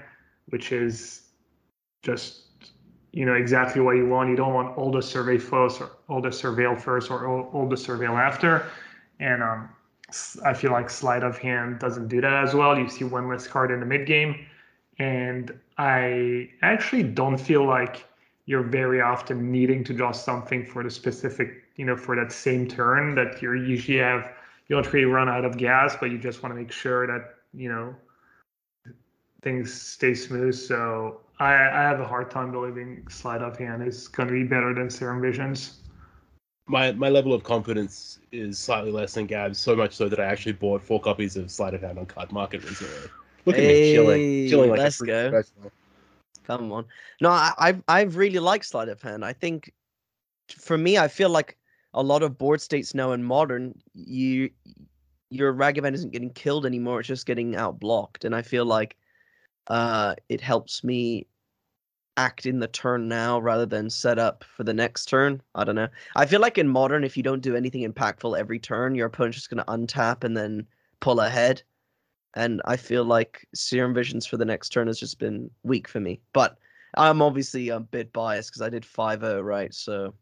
which 0.47 0.71
is 0.71 1.23
just 2.01 2.46
you 3.11 3.25
know 3.25 3.33
exactly 3.33 3.81
what 3.81 3.95
you 3.97 4.07
want. 4.07 4.29
You 4.29 4.35
don't 4.35 4.53
want 4.53 4.77
all 4.77 4.91
the 4.91 5.01
survey 5.01 5.37
first 5.37 5.81
or 5.81 5.89
all 6.07 6.21
the 6.21 6.29
surveil 6.29 6.79
first 6.79 7.09
or 7.09 7.27
all, 7.27 7.49
all 7.53 7.67
the 7.67 7.75
surveil 7.75 8.19
after. 8.19 8.67
And 9.19 9.41
um, 9.41 9.69
I 10.45 10.53
feel 10.53 10.71
like 10.71 10.89
sleight 10.89 11.23
of 11.23 11.37
hand 11.37 11.79
doesn't 11.79 12.07
do 12.07 12.21
that 12.21 12.43
as 12.43 12.53
well. 12.53 12.77
You 12.77 12.87
see 12.87 13.03
one 13.05 13.27
less 13.27 13.47
card 13.47 13.71
in 13.71 13.79
the 13.79 13.85
mid 13.85 14.05
game, 14.05 14.45
and 14.99 15.57
I 15.77 16.49
actually 16.61 17.03
don't 17.03 17.37
feel 17.37 17.65
like 17.65 18.05
you're 18.45 18.63
very 18.63 19.01
often 19.01 19.51
needing 19.51 19.83
to 19.83 19.93
draw 19.93 20.11
something 20.11 20.65
for 20.65 20.81
the 20.83 20.89
specific, 20.89 21.63
you 21.75 21.85
know, 21.85 21.97
for 21.97 22.15
that 22.15 22.31
same 22.31 22.67
turn 22.67 23.15
that 23.15 23.41
you're 23.41 23.55
usually 23.55 23.97
have. 23.97 24.31
You 24.67 24.75
don't 24.75 24.93
really 24.93 25.05
run 25.05 25.29
out 25.29 25.45
of 25.45 25.57
gas, 25.57 25.95
but 25.99 26.11
you 26.11 26.17
just 26.17 26.43
want 26.43 26.53
to 26.53 26.59
make 26.59 26.71
sure 26.71 27.07
that 27.07 27.35
you 27.53 27.69
know 27.69 27.95
things 29.41 29.73
stay 29.73 30.13
smooth. 30.13 30.55
So 30.55 31.21
I, 31.39 31.53
I 31.53 31.81
have 31.83 31.99
a 31.99 32.07
hard 32.07 32.31
time 32.31 32.51
believing 32.51 33.05
sleight 33.09 33.41
of 33.41 33.57
hand 33.57 33.87
is 33.87 34.07
going 34.07 34.27
to 34.27 34.33
be 34.33 34.43
better 34.43 34.73
than 34.73 34.89
Serum 34.89 35.21
Visions. 35.21 35.79
My 36.69 36.91
my 36.91 37.09
level 37.09 37.33
of 37.33 37.43
confidence 37.43 38.19
is 38.31 38.59
slightly 38.59 38.91
less 38.91 39.13
than 39.13 39.25
Gab's, 39.25 39.57
so 39.57 39.75
much 39.75 39.93
so 39.93 40.09
that 40.09 40.19
I 40.19 40.25
actually 40.25 40.53
bought 40.53 40.81
four 40.81 40.99
copies 40.99 41.37
of 41.37 41.49
Sleight 41.49 41.73
of 41.73 41.81
Hand 41.81 41.97
on 41.97 42.05
Cardmarket 42.07 42.67
recently. 42.67 43.09
Look 43.45 43.57
at 43.57 43.63
me 43.63 43.93
chilling, 43.93 44.49
chilling 44.49 44.69
like 44.71 44.79
let's 44.79 44.99
a 44.99 45.05
go. 45.05 45.29
professional. 45.29 45.71
Come 46.45 46.71
on. 46.71 46.85
No, 47.21 47.29
I, 47.29 47.53
I've 47.57 47.83
I've 47.87 48.15
really 48.17 48.39
liked 48.39 48.65
sleight 48.65 48.89
of 48.89 49.01
hand. 49.01 49.23
I 49.23 49.31
think 49.31 49.71
for 50.49 50.77
me, 50.77 50.97
I 50.97 51.07
feel 51.07 51.29
like 51.29 51.57
a 51.93 52.03
lot 52.03 52.23
of 52.23 52.37
board 52.37 52.61
states 52.61 52.93
now 52.93 53.13
in 53.13 53.23
modern, 53.23 53.73
you 53.93 54.49
your 55.29 55.53
Ragavan 55.53 55.93
isn't 55.93 56.11
getting 56.11 56.31
killed 56.31 56.65
anymore. 56.65 56.99
It's 56.99 57.07
just 57.07 57.25
getting 57.25 57.55
out 57.55 57.79
blocked, 57.79 58.25
and 58.25 58.35
I 58.35 58.41
feel 58.41 58.65
like 58.65 58.97
uh, 59.67 60.15
it 60.29 60.41
helps 60.41 60.83
me 60.83 61.27
act 62.17 62.45
in 62.45 62.59
the 62.59 62.67
turn 62.67 63.07
now 63.07 63.39
rather 63.39 63.65
than 63.65 63.89
set 63.89 64.17
up 64.17 64.43
for 64.43 64.63
the 64.63 64.73
next 64.73 65.05
turn. 65.05 65.41
I 65.53 65.63
don't 65.63 65.75
know. 65.75 65.87
I 66.15 66.25
feel 66.25 66.41
like 66.41 66.57
in 66.57 66.67
modern, 66.67 67.03
if 67.03 67.15
you 67.15 67.23
don't 67.23 67.41
do 67.41 67.55
anything 67.55 67.89
impactful 67.89 68.37
every 68.37 68.59
turn, 68.59 68.95
your 68.95 69.07
opponent's 69.07 69.37
just 69.37 69.49
going 69.49 69.63
to 69.63 69.71
untap 69.71 70.23
and 70.23 70.35
then 70.35 70.65
pull 70.99 71.19
ahead. 71.19 71.61
And 72.35 72.61
I 72.65 72.75
feel 72.75 73.03
like 73.03 73.47
Serum 73.53 73.93
Visions 73.93 74.25
for 74.25 74.37
the 74.37 74.45
next 74.45 74.69
turn 74.69 74.87
has 74.87 74.99
just 74.99 75.19
been 75.19 75.49
weak 75.63 75.87
for 75.87 75.99
me. 75.99 76.19
But 76.33 76.57
I'm 76.95 77.21
obviously 77.21 77.69
a 77.69 77.79
bit 77.79 78.11
biased 78.13 78.49
because 78.49 78.61
I 78.61 78.69
did 78.69 78.85
5 78.85 79.21
0, 79.21 79.41
right? 79.41 79.73
So 79.73 80.13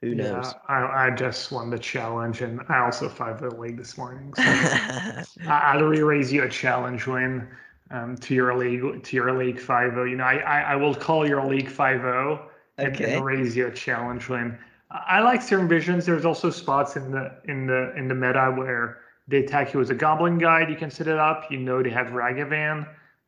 who 0.00 0.14
knows? 0.14 0.54
Yeah, 0.68 0.74
I, 0.74 1.06
I 1.06 1.10
just 1.10 1.50
won 1.50 1.70
the 1.70 1.78
challenge, 1.78 2.42
and 2.42 2.60
I 2.68 2.78
also 2.78 3.08
five 3.08 3.40
the 3.40 3.48
league 3.54 3.78
this 3.78 3.96
morning. 3.96 4.34
So 4.34 4.42
I, 5.48 5.72
I'll 5.74 5.84
re-raise 5.84 6.32
you 6.32 6.42
a 6.42 6.48
challenge 6.48 7.06
win 7.06 7.48
um, 7.90 8.16
to 8.16 8.34
your 8.34 8.56
league 8.56 9.02
to 9.02 9.16
your 9.16 9.32
league 9.36 9.60
five 9.60 9.92
zero. 9.92 10.04
You 10.04 10.16
know, 10.16 10.24
I, 10.24 10.36
I 10.36 10.60
I 10.72 10.76
will 10.76 10.94
call 10.94 11.28
your 11.28 11.44
league 11.44 11.68
five 11.68 12.00
zero 12.00 12.50
and, 12.78 12.94
Okay. 12.94 13.14
and 13.14 13.24
raise 13.24 13.56
you 13.56 13.66
a 13.66 13.72
challenge 13.72 14.28
win. 14.28 14.58
I 14.90 15.20
like 15.20 15.42
Serum 15.42 15.68
Visions. 15.68 16.06
There's 16.06 16.24
also 16.24 16.50
spots 16.50 16.96
in 16.96 17.10
the 17.10 17.32
in 17.44 17.66
the 17.66 17.94
in 17.96 18.08
the 18.08 18.14
meta 18.14 18.52
where 18.56 18.98
they 19.26 19.38
attack 19.38 19.72
you 19.72 19.80
as 19.80 19.90
a 19.90 19.94
Goblin 19.94 20.38
Guide. 20.38 20.68
You 20.70 20.76
can 20.76 20.90
set 20.90 21.08
it 21.08 21.18
up. 21.18 21.50
You 21.50 21.58
know 21.58 21.82
they 21.82 21.90
have 21.90 22.08
Ragavan. 22.08 22.86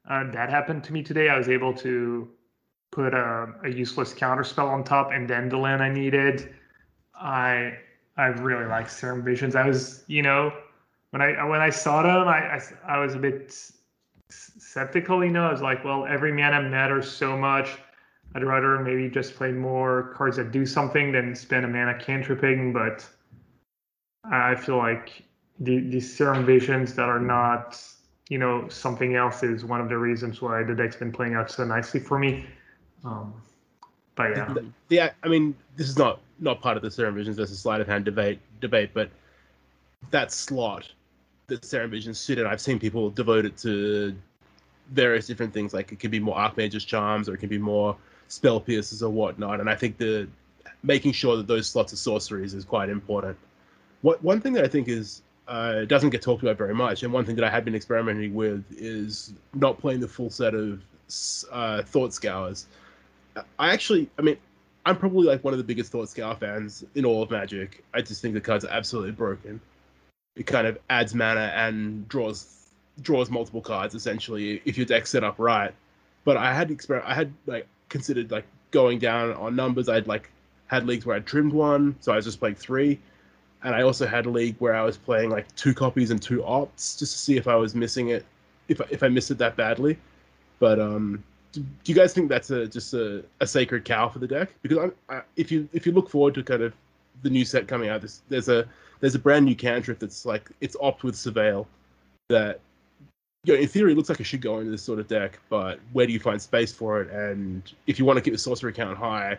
Uh, 0.09 0.31
that 0.31 0.51
happened 0.51 0.85
to 0.85 0.93
me 0.93 1.03
today. 1.03 1.29
I 1.29 1.37
was 1.37 1.49
able 1.49 1.75
to 1.75 2.29
put 2.93 3.13
a, 3.15 3.53
a 3.65 3.69
useless 3.69 4.15
counter 4.15 4.45
spell 4.45 4.69
on 4.69 4.85
top 4.85 5.11
and 5.13 5.29
then 5.29 5.49
the 5.49 5.57
land 5.59 5.83
I 5.83 5.89
needed. 5.93 6.55
I 7.15 7.77
I 8.17 8.27
really 8.27 8.67
like 8.67 8.89
Serum 8.89 9.25
Visions. 9.25 9.57
I 9.57 9.67
was, 9.67 10.05
you 10.07 10.23
know, 10.23 10.53
when 11.11 11.21
I 11.21 11.45
when 11.45 11.61
I 11.61 11.71
saw 11.71 12.03
them, 12.03 12.29
I 12.29 12.57
I, 12.57 12.61
I 12.87 12.99
was 12.99 13.15
a 13.15 13.19
bit 13.19 13.71
s- 14.31 14.53
skeptical. 14.59 15.25
You 15.25 15.31
know, 15.31 15.47
I 15.47 15.53
was 15.53 15.63
like, 15.63 15.85
well, 15.85 16.07
every 16.07 16.33
mana 16.33 16.63
matters 16.63 17.11
so 17.11 17.37
much. 17.37 17.71
I'd 18.35 18.43
rather 18.45 18.79
maybe 18.81 19.09
just 19.09 19.35
play 19.35 19.53
more 19.53 20.13
cards 20.15 20.37
that 20.37 20.53
do 20.53 20.67
something 20.67 21.13
than 21.13 21.35
spend 21.35 21.65
a 21.65 21.69
mana 21.69 21.99
cantripping. 21.99 22.73
But 22.73 23.07
I 24.25 24.55
feel 24.55 24.77
like 24.77 25.23
the 25.61 26.01
Serum 26.01 26.45
Visions 26.45 26.95
that 26.95 27.09
are 27.09 27.21
not, 27.21 27.83
you 28.29 28.39
know, 28.39 28.69
something 28.69 29.15
else 29.15 29.43
is 29.43 29.65
one 29.65 29.81
of 29.81 29.89
the 29.89 29.97
reasons 29.97 30.43
why 30.43 30.63
the 30.63 30.75
deck's 30.75 30.97
been 30.97 31.13
playing 31.13 31.35
out 31.35 31.51
so 31.51 31.65
nicely 31.65 32.01
for 32.01 32.19
me. 32.19 32.45
Um, 33.05 33.33
but 34.17 34.37
yeah. 34.37 34.55
The 34.89 35.01
I 35.23 35.29
mean, 35.29 35.55
this 35.77 35.89
is 35.89 35.97
not 35.97 36.21
not 36.41 36.61
part 36.61 36.77
of 36.77 36.83
the 36.83 36.91
Serum 36.91 37.15
Visions 37.15 37.37
versus 37.37 37.59
Sleight 37.59 37.81
of 37.81 37.87
Hand 37.87 38.05
debate 38.05 38.41
debate, 38.61 38.91
but 38.93 39.11
that 40.11 40.33
slot 40.33 40.91
that 41.49 41.65
Serum 41.65 41.91
Visions 41.91 42.19
sit 42.19 42.39
in, 42.39 42.47
I've 42.47 42.61
seen 42.61 42.79
people 42.79 43.11
devote 43.11 43.45
it 43.45 43.57
to 43.59 44.15
various 44.91 45.27
different 45.27 45.53
things. 45.53 45.73
Like 45.75 45.93
it 45.93 46.01
could 46.01 46.11
be 46.11 46.21
more 46.21 46.37
Archmage's 46.37 46.85
charms, 46.85 47.29
or 47.29 47.35
it 47.35 47.39
can 47.39 47.49
be 47.49 47.59
more 47.59 47.97
spell 48.29 48.61
pierces 48.61 49.03
or 49.03 49.11
whatnot. 49.11 49.61
And 49.61 49.71
I 49.71 49.75
think 49.75 49.99
the 49.99 50.29
making 50.83 51.13
sure 51.13 51.37
that 51.37 51.47
those 51.47 51.67
slots 51.67 51.93
of 51.93 51.99
sorceries 51.99 52.55
is 52.55 52.65
quite 52.65 52.89
important. 52.89 53.37
What 54.03 54.23
one 54.23 54.41
thing 54.41 54.53
that 54.55 54.65
I 54.65 54.69
think 54.69 54.89
is 54.89 55.23
uh, 55.49 55.85
doesn't 55.85 56.11
get 56.11 56.23
talked 56.23 56.43
about 56.43 56.57
very 56.57 56.75
much, 56.75 57.03
and 57.03 57.13
one 57.13 57.25
thing 57.25 57.37
that 57.37 57.45
I 57.45 57.51
have 57.51 57.65
been 57.65 57.75
experimenting 57.75 58.35
with 58.35 58.65
is 58.77 59.33
not 59.55 59.79
playing 59.79 60.01
the 60.01 60.09
full 60.09 60.31
set 60.31 60.55
of 60.55 60.83
uh, 61.53 61.83
Thought 61.83 62.13
Scours. 62.13 62.67
I 63.59 63.73
actually, 63.73 64.09
I 64.19 64.23
mean, 64.23 64.37
I'm 64.85 64.97
probably 64.97 65.27
like 65.27 65.45
one 65.45 65.55
of 65.55 65.59
the 65.59 65.65
biggest 65.65 65.93
Thought 65.93 66.09
Scour 66.09 66.35
fans 66.35 66.85
in 66.95 67.05
all 67.05 67.23
of 67.23 67.31
Magic. 67.31 67.85
I 67.95 68.01
just 68.01 68.23
think 68.23 68.35
the 68.35 68.41
cards 68.41 68.65
are 68.65 68.71
absolutely 68.71 69.13
broken. 69.13 69.61
It 70.37 70.47
kind 70.47 70.67
of 70.67 70.79
adds 70.91 71.15
mana 71.15 71.53
and 71.55 72.09
draws 72.09 72.53
draws 73.03 73.29
multiple 73.31 73.61
cards 73.61 73.95
essentially 73.95 74.63
if 74.65 74.77
your 74.77 74.87
deck's 74.87 75.11
set 75.11 75.25
up 75.25 75.39
right. 75.39 75.75
But 76.25 76.37
I 76.37 76.53
had 76.53 76.71
exper- 76.71 77.05
I 77.05 77.15
had 77.15 77.33
like 77.47 77.67
considered 77.89 78.31
like 78.31 78.45
going 78.71 78.99
down 78.99 79.33
on 79.35 79.57
numbers. 79.57 79.89
I'd 79.89 80.07
like 80.07 80.31
had 80.67 80.87
leagues 80.87 81.07
where 81.07 81.17
I 81.17 81.21
trimmed 81.21 81.53
one, 81.53 81.97
so 82.01 82.13
I 82.13 82.17
was 82.17 82.25
just 82.25 82.41
playing 82.41 82.57
three, 82.57 82.99
and 83.63 83.75
I 83.75 83.83
also 83.83 84.07
had 84.07 84.27
a 84.27 84.31
league 84.31 84.57
where 84.59 84.75
I 84.75 84.83
was 84.83 84.97
playing 84.97 85.31
like 85.31 85.55
two 85.57 85.73
copies 85.73 86.11
and 86.11 86.21
two 86.21 86.41
opts 86.43 86.99
just 86.99 87.13
to 87.13 87.19
see 87.19 87.37
if 87.37 87.47
I 87.47 87.55
was 87.55 87.75
missing 87.75 88.09
it, 88.09 88.25
if 88.69 88.81
if 88.91 89.03
I 89.03 89.09
missed 89.09 89.31
it 89.31 89.39
that 89.39 89.57
badly. 89.57 89.97
But 90.59 90.81
um, 90.81 91.23
do, 91.53 91.61
do 91.61 91.93
you 91.93 91.95
guys 91.95 92.13
think 92.13 92.29
that's 92.29 92.51
a 92.51 92.67
just 92.67 92.95
a, 92.95 93.25
a 93.41 93.47
sacred 93.47 93.85
cow 93.85 94.09
for 94.09 94.19
the 94.19 94.27
deck? 94.27 94.51
Because 94.63 94.79
I'm, 94.79 94.93
I, 95.09 95.23
if 95.37 95.53
you 95.53 95.69
if 95.73 95.87
you 95.87 95.93
look 95.93 96.11
forward 96.11 96.35
to 96.35 96.43
kind 96.43 96.63
of 96.63 96.75
the 97.23 97.31
new 97.31 97.45
set 97.45 97.69
coming 97.69 97.89
out, 97.89 98.01
there's 98.01 98.23
there's 98.29 98.49
a 98.49 98.69
there's 99.01 99.15
a 99.15 99.19
brand 99.19 99.45
new 99.45 99.55
cantrip 99.55 99.99
that's 99.99 100.25
like 100.27 100.51
it's 100.61 100.77
opt 100.81 101.05
with 101.05 101.15
surveil 101.15 101.67
that 102.29 102.61
you 103.45 103.55
know, 103.55 103.61
in 103.61 103.69
theory 103.69 103.95
looks 103.95 104.09
like 104.09 104.21
it 104.21 104.25
should 104.25 104.41
go 104.41 104.59
into 104.59 104.71
this 104.71 104.83
sort 104.83 104.99
of 104.99 105.07
deck, 105.07 105.39
but 105.49 105.79
where 105.93 106.07
do 106.07 106.13
you 106.13 106.19
find 106.19 106.41
space 106.41 106.73
for 106.73 107.01
it? 107.01 107.11
And 107.11 107.63
if 107.87 107.99
you 107.99 108.05
want 108.05 108.17
to 108.17 108.21
keep 108.21 108.33
the 108.33 108.39
sorcery 108.39 108.73
count 108.73 108.99
high, 108.99 109.39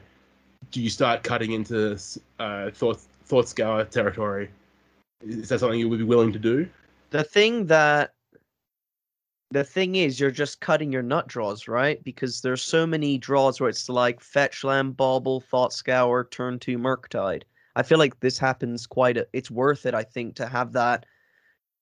do 0.71 0.81
you 0.81 0.89
start 0.89 1.23
cutting 1.23 1.51
into 1.51 1.97
uh, 2.39 2.71
thought 2.71 2.99
thought 3.25 3.49
scour 3.49 3.83
territory? 3.83 4.49
Is 5.21 5.49
that 5.49 5.59
something 5.59 5.79
you 5.79 5.89
would 5.89 5.99
be 5.99 6.05
willing 6.05 6.31
to 6.31 6.39
do? 6.39 6.69
the 7.09 7.23
thing 7.23 7.65
that 7.67 8.13
the 9.51 9.63
thing 9.63 9.95
is 9.95 10.19
you're 10.19 10.29
just 10.29 10.59
cutting 10.59 10.91
your 10.91 11.01
nut 11.01 11.27
draws 11.27 11.67
right 11.67 12.03
because 12.03 12.41
there's 12.41 12.61
so 12.61 12.85
many 12.85 13.17
draws 13.17 13.59
where 13.59 13.69
it's 13.69 13.87
like 13.87 14.19
fetch 14.19 14.63
land 14.63 14.97
bauble 14.97 15.39
thought 15.39 15.71
scour 15.71 16.27
turn 16.31 16.59
to 16.59 16.77
murktide 16.77 17.43
i 17.77 17.83
feel 17.83 17.97
like 17.97 18.19
this 18.19 18.37
happens 18.37 18.85
quite 18.85 19.17
a 19.17 19.27
it's 19.33 19.51
worth 19.51 19.85
it 19.85 19.93
i 19.93 20.03
think 20.03 20.35
to 20.35 20.45
have 20.45 20.73
that 20.73 21.05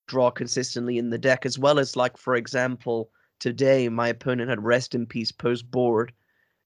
draw 0.08 0.30
consistently 0.30 0.98
in 0.98 1.10
the 1.10 1.18
deck 1.18 1.46
as 1.46 1.58
well 1.58 1.80
as 1.80 1.96
like 1.96 2.18
for 2.18 2.36
example 2.36 3.10
today 3.40 3.90
my 3.90 4.10
opponent 4.10 4.50
had 4.50 4.64
rest 4.64 4.94
in 4.94 5.06
peace 5.06 5.32
post 5.32 5.70
board 5.72 6.12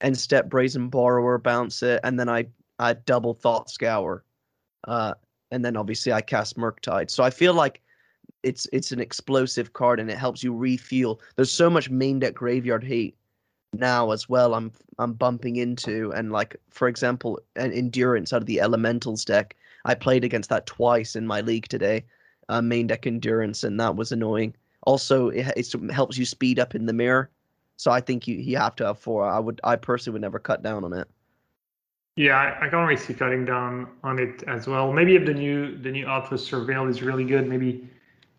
and 0.01 0.17
step 0.17 0.49
brazen 0.49 0.89
borrower 0.89 1.37
bounce 1.37 1.81
it 1.81 1.99
and 2.03 2.19
then 2.19 2.27
i 2.27 2.45
i 2.79 2.93
double 2.93 3.33
thought 3.33 3.69
scour 3.69 4.25
uh 4.87 5.13
and 5.51 5.63
then 5.63 5.77
obviously 5.77 6.11
i 6.11 6.21
cast 6.21 6.57
murktide 6.57 7.09
so 7.09 7.23
i 7.23 7.29
feel 7.29 7.53
like 7.53 7.81
it's 8.43 8.67
it's 8.71 8.91
an 8.91 8.99
explosive 8.99 9.73
card 9.73 9.99
and 9.99 10.09
it 10.09 10.17
helps 10.17 10.43
you 10.43 10.55
refuel. 10.55 11.21
There's 11.35 11.51
so 11.51 11.69
much 11.69 11.89
main 11.89 12.19
deck 12.19 12.33
graveyard 12.33 12.83
hate 12.83 13.17
now 13.73 14.11
as 14.11 14.27
well. 14.27 14.53
I'm 14.53 14.71
I'm 14.97 15.13
bumping 15.13 15.57
into 15.57 16.11
and 16.11 16.31
like 16.31 16.55
for 16.69 16.87
example, 16.87 17.39
an 17.55 17.71
endurance 17.71 18.33
out 18.33 18.41
of 18.41 18.47
the 18.47 18.61
elementals 18.61 19.25
deck. 19.25 19.55
I 19.85 19.95
played 19.95 20.23
against 20.23 20.49
that 20.49 20.65
twice 20.65 21.15
in 21.15 21.25
my 21.25 21.41
league 21.41 21.67
today, 21.67 22.05
uh, 22.49 22.61
main 22.61 22.87
deck 22.87 23.07
endurance, 23.07 23.63
and 23.63 23.79
that 23.79 23.95
was 23.95 24.11
annoying. 24.11 24.53
Also, 24.83 25.29
it, 25.29 25.47
it 25.55 25.91
helps 25.91 26.17
you 26.17 26.25
speed 26.25 26.59
up 26.59 26.75
in 26.75 26.85
the 26.85 26.93
mirror. 26.93 27.29
So 27.77 27.91
I 27.91 28.01
think 28.01 28.27
you 28.27 28.35
you 28.35 28.57
have 28.57 28.75
to 28.77 28.85
have 28.87 28.99
four. 28.99 29.25
I 29.25 29.39
would 29.39 29.61
I 29.63 29.75
personally 29.75 30.15
would 30.15 30.21
never 30.21 30.39
cut 30.39 30.63
down 30.63 30.83
on 30.83 30.93
it. 30.93 31.07
Yeah, 32.15 32.35
I, 32.35 32.65
I 32.65 32.69
can 32.69 32.79
already 32.79 32.99
see 32.99 33.13
cutting 33.13 33.45
down 33.45 33.87
on 34.03 34.19
it 34.19 34.43
as 34.43 34.67
well. 34.67 34.91
Maybe 34.91 35.15
if 35.15 35.25
the 35.25 35.33
new 35.33 35.77
the 35.77 35.91
new 35.91 36.05
Alpha 36.05 36.35
Surveil 36.35 36.89
is 36.89 37.01
really 37.01 37.23
good, 37.23 37.47
maybe 37.47 37.87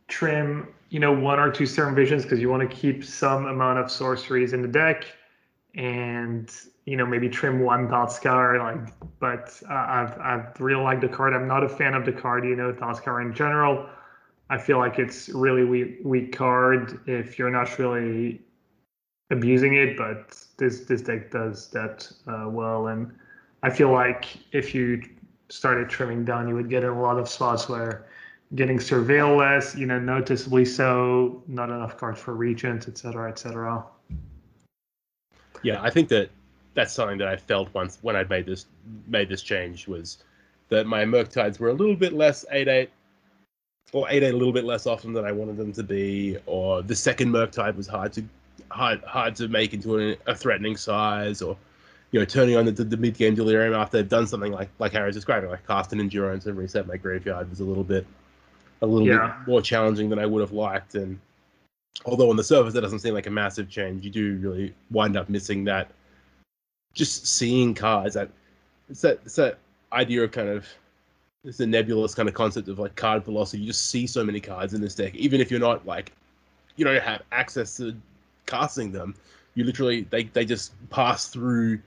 trim 0.09 0.69
you 0.91 1.01
know 1.01 1.13
one 1.13 1.39
or 1.39 1.51
two 1.51 1.65
Serum 1.65 1.95
Visions 1.95 2.25
because 2.25 2.41
you 2.41 2.51
want 2.51 2.69
to 2.69 2.77
keep 2.77 3.03
some 3.05 3.47
amount 3.47 3.79
of 3.79 3.91
sorceries 3.91 4.53
in 4.53 4.61
the 4.61 4.69
deck. 4.69 5.07
And 5.75 6.53
you 6.85 6.97
know 6.97 7.07
maybe 7.07 7.29
trim 7.29 7.61
one 7.61 7.89
Thoughtscour 7.89 8.59
like 8.59 8.93
but 9.21 9.61
uh, 9.69 9.75
I've 9.75 10.19
I've 10.19 10.61
really 10.61 10.83
liked 10.83 11.03
the 11.03 11.09
card. 11.09 11.35
I'm 11.35 11.47
not 11.47 11.63
a 11.63 11.69
fan 11.69 11.95
of 11.95 12.05
the 12.05 12.13
card, 12.13 12.45
you 12.45 12.57
know, 12.57 12.73
Thoughtscour 12.73 13.23
in 13.23 13.35
general. 13.35 13.89
I 14.49 14.59
feel 14.59 14.79
like 14.79 14.99
it's 14.99 15.29
really 15.29 15.65
weak 15.65 15.99
weak 16.03 16.37
card 16.37 17.01
if 17.07 17.39
you're 17.39 17.51
not 17.51 17.79
really 17.79 18.41
abusing 19.31 19.75
it, 19.75 19.97
but 19.97 20.37
this 20.57 20.81
this 20.81 21.03
deck 21.03 21.31
does 21.31 21.69
that 21.69 22.11
uh, 22.27 22.49
well, 22.49 22.89
and 22.89 23.13
I 23.63 23.71
feel 23.71 23.93
like 23.93 24.27
if 24.53 24.75
you 24.75 25.03
started 25.49 25.89
trimming 25.89 26.25
down, 26.25 26.49
you 26.49 26.55
would 26.55 26.71
get 26.71 26.85
a 26.85 26.93
lot 26.93 27.19
of 27.19 27.29
spots 27.29 27.69
where 27.69 28.07
getting 28.55 28.79
surveil 28.79 29.37
less, 29.37 29.77
you 29.77 29.87
know, 29.87 29.99
noticeably 29.99 30.65
so, 30.65 31.43
not 31.47 31.71
enough 31.71 31.97
cards 31.97 32.21
for 32.21 32.35
regents, 32.35 32.89
etc., 32.89 33.29
etc. 33.29 33.85
Yeah, 35.63 35.81
I 35.83 35.91
think 35.91 36.09
that 36.09 36.31
that's 36.75 36.93
something 36.93 37.19
that 37.19 37.29
I 37.29 37.37
felt 37.37 37.73
once 37.75 37.99
when 38.03 38.17
I 38.17 38.25
made 38.25 38.47
this 38.47 38.67
made 39.09 39.29
this 39.29 39.43
change 39.43 39.89
was 39.89 40.19
that 40.69 40.87
my 40.87 41.05
Murktides 41.05 41.59
were 41.59 41.69
a 41.69 41.75
little 41.75 41.97
bit 41.97 42.13
less 42.13 42.45
eight 42.53 42.69
eight, 42.69 42.91
or 43.93 44.07
eight 44.09 44.23
eight 44.23 44.33
a 44.35 44.37
little 44.37 44.53
bit 44.53 44.65
less 44.65 44.87
often 44.87 45.13
than 45.13 45.25
I 45.25 45.33
wanted 45.33 45.57
them 45.57 45.73
to 45.73 45.83
be, 45.83 46.39
or 46.47 46.83
the 46.83 46.95
second 46.95 47.31
Murktide 47.31 47.77
was 47.77 47.87
hard 47.87 48.13
to 48.15 48.25
hard 48.71 49.03
hard 49.03 49.35
to 49.37 49.49
make 49.49 49.75
into 49.75 49.99
a, 49.99 50.17
a 50.27 50.35
threatening 50.35 50.77
size, 50.77 51.43
or 51.43 51.57
you 52.13 52.21
know 52.21 52.25
turning 52.25 52.57
on 52.57 52.65
the, 52.67 52.73
the 52.73 52.97
mid 52.97 53.17
game 53.17 53.35
delirium 53.35 53.75
after 53.75 53.99
they've 53.99 54.09
done 54.09 54.27
something 54.27 54.53
like 54.53 54.69
like 54.79 54.93
Harry's 54.93 55.15
describing, 55.17 55.51
like 55.51 55.67
cast 55.67 55.93
an 55.93 56.01
endurance 56.01 56.47
and 56.47 56.57
reset 56.57 56.87
my 56.87 56.97
graveyard 56.97 57.51
was 57.51 57.61
a 57.61 57.65
little 57.65 57.85
bit 57.85 58.07
a 58.83 58.87
little 58.87 59.07
Yeah. 59.07 59.37
bit 59.39 59.49
more 59.49 59.61
challenging 59.61 60.09
than 60.09 60.19
I 60.19 60.25
would 60.27 60.41
have 60.41 60.53
liked, 60.53 60.95
and 60.95 61.19
although 62.05 62.31
on 62.31 62.37
the 62.37 62.45
surface 62.45 62.75
that 62.75 62.81
doesn't 62.81 63.01
seem 63.01 63.15
like 63.15 63.27
a 63.27 63.31
massive 63.31 63.69
change, 63.69 64.05
you 64.05 64.11
do 64.11 64.37
really 64.37 64.75
wind 64.91 65.17
up 65.17 65.29
missing 65.29 65.65
that. 65.65 65.91
Just 66.93 67.27
seeing 67.27 67.75
cards 67.75 68.15
that 68.15 68.31
it's 68.89 69.03
that 69.03 69.21
it's 69.25 69.37
that 69.37 69.59
idea 69.93 70.25
of 70.25 70.33
kind 70.33 70.49
of 70.49 70.67
it's 71.45 71.61
a 71.61 71.67
nebulous 71.67 72.15
kind 72.15 72.29
of 72.29 72.35
concept 72.35 72.69
of 72.69 72.79
like 72.79 72.97
card 72.97 73.25
velocity. 73.25 73.63
You 73.63 73.69
just 73.69 73.91
see 73.91 74.07
so 74.07 74.25
many 74.25 74.41
cards 74.41 74.75
in 74.75 74.81
this 74.81 74.95
deck, 74.95 75.15
even 75.15 75.41
if 75.41 75.51
you're 75.51 75.61
not 75.61 75.87
like 75.87 76.13
you 76.77 76.85
don't 76.85 77.01
have 77.01 77.23
access 77.33 77.77
to 77.77 77.95
casting 78.47 78.91
them. 78.91 79.15
You 79.55 79.65
literally 79.65 80.03
they 80.11 80.25
they 80.25 80.45
just 80.45 80.73
pass 80.91 81.29
through 81.29 81.81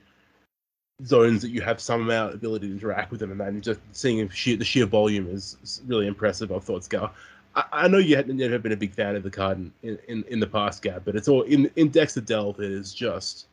zones 1.05 1.41
that 1.41 1.49
you 1.49 1.61
have 1.61 1.81
some 1.81 2.01
amount 2.01 2.29
of 2.29 2.35
ability 2.35 2.67
to 2.67 2.73
interact 2.73 3.11
with 3.11 3.19
them, 3.19 3.31
and 3.31 3.39
then 3.39 3.61
just 3.61 3.79
seeing 3.91 4.27
sheer, 4.29 4.57
the 4.57 4.65
sheer 4.65 4.85
volume 4.85 5.27
is, 5.27 5.81
really 5.87 6.07
impressive. 6.07 6.51
Of 6.51 6.63
Thought 6.63 6.83
Scour. 6.83 7.11
I, 7.55 7.63
I 7.71 7.87
know 7.87 7.97
you 7.97 8.15
had 8.15 8.27
never 8.27 8.59
been 8.59 8.71
a 8.71 8.77
big 8.77 8.93
fan 8.93 9.15
of 9.15 9.23
the 9.23 9.31
card 9.31 9.57
in, 9.83 9.99
in, 10.07 10.23
in 10.27 10.39
the 10.39 10.47
past, 10.47 10.81
Gab, 10.81 11.05
but 11.05 11.15
it's 11.15 11.27
all 11.27 11.43
in 11.43 11.69
in 11.75 11.87
of 11.87 12.25
Delve. 12.25 12.59
It 12.59 12.71
is 12.71 12.93
just 12.93 13.47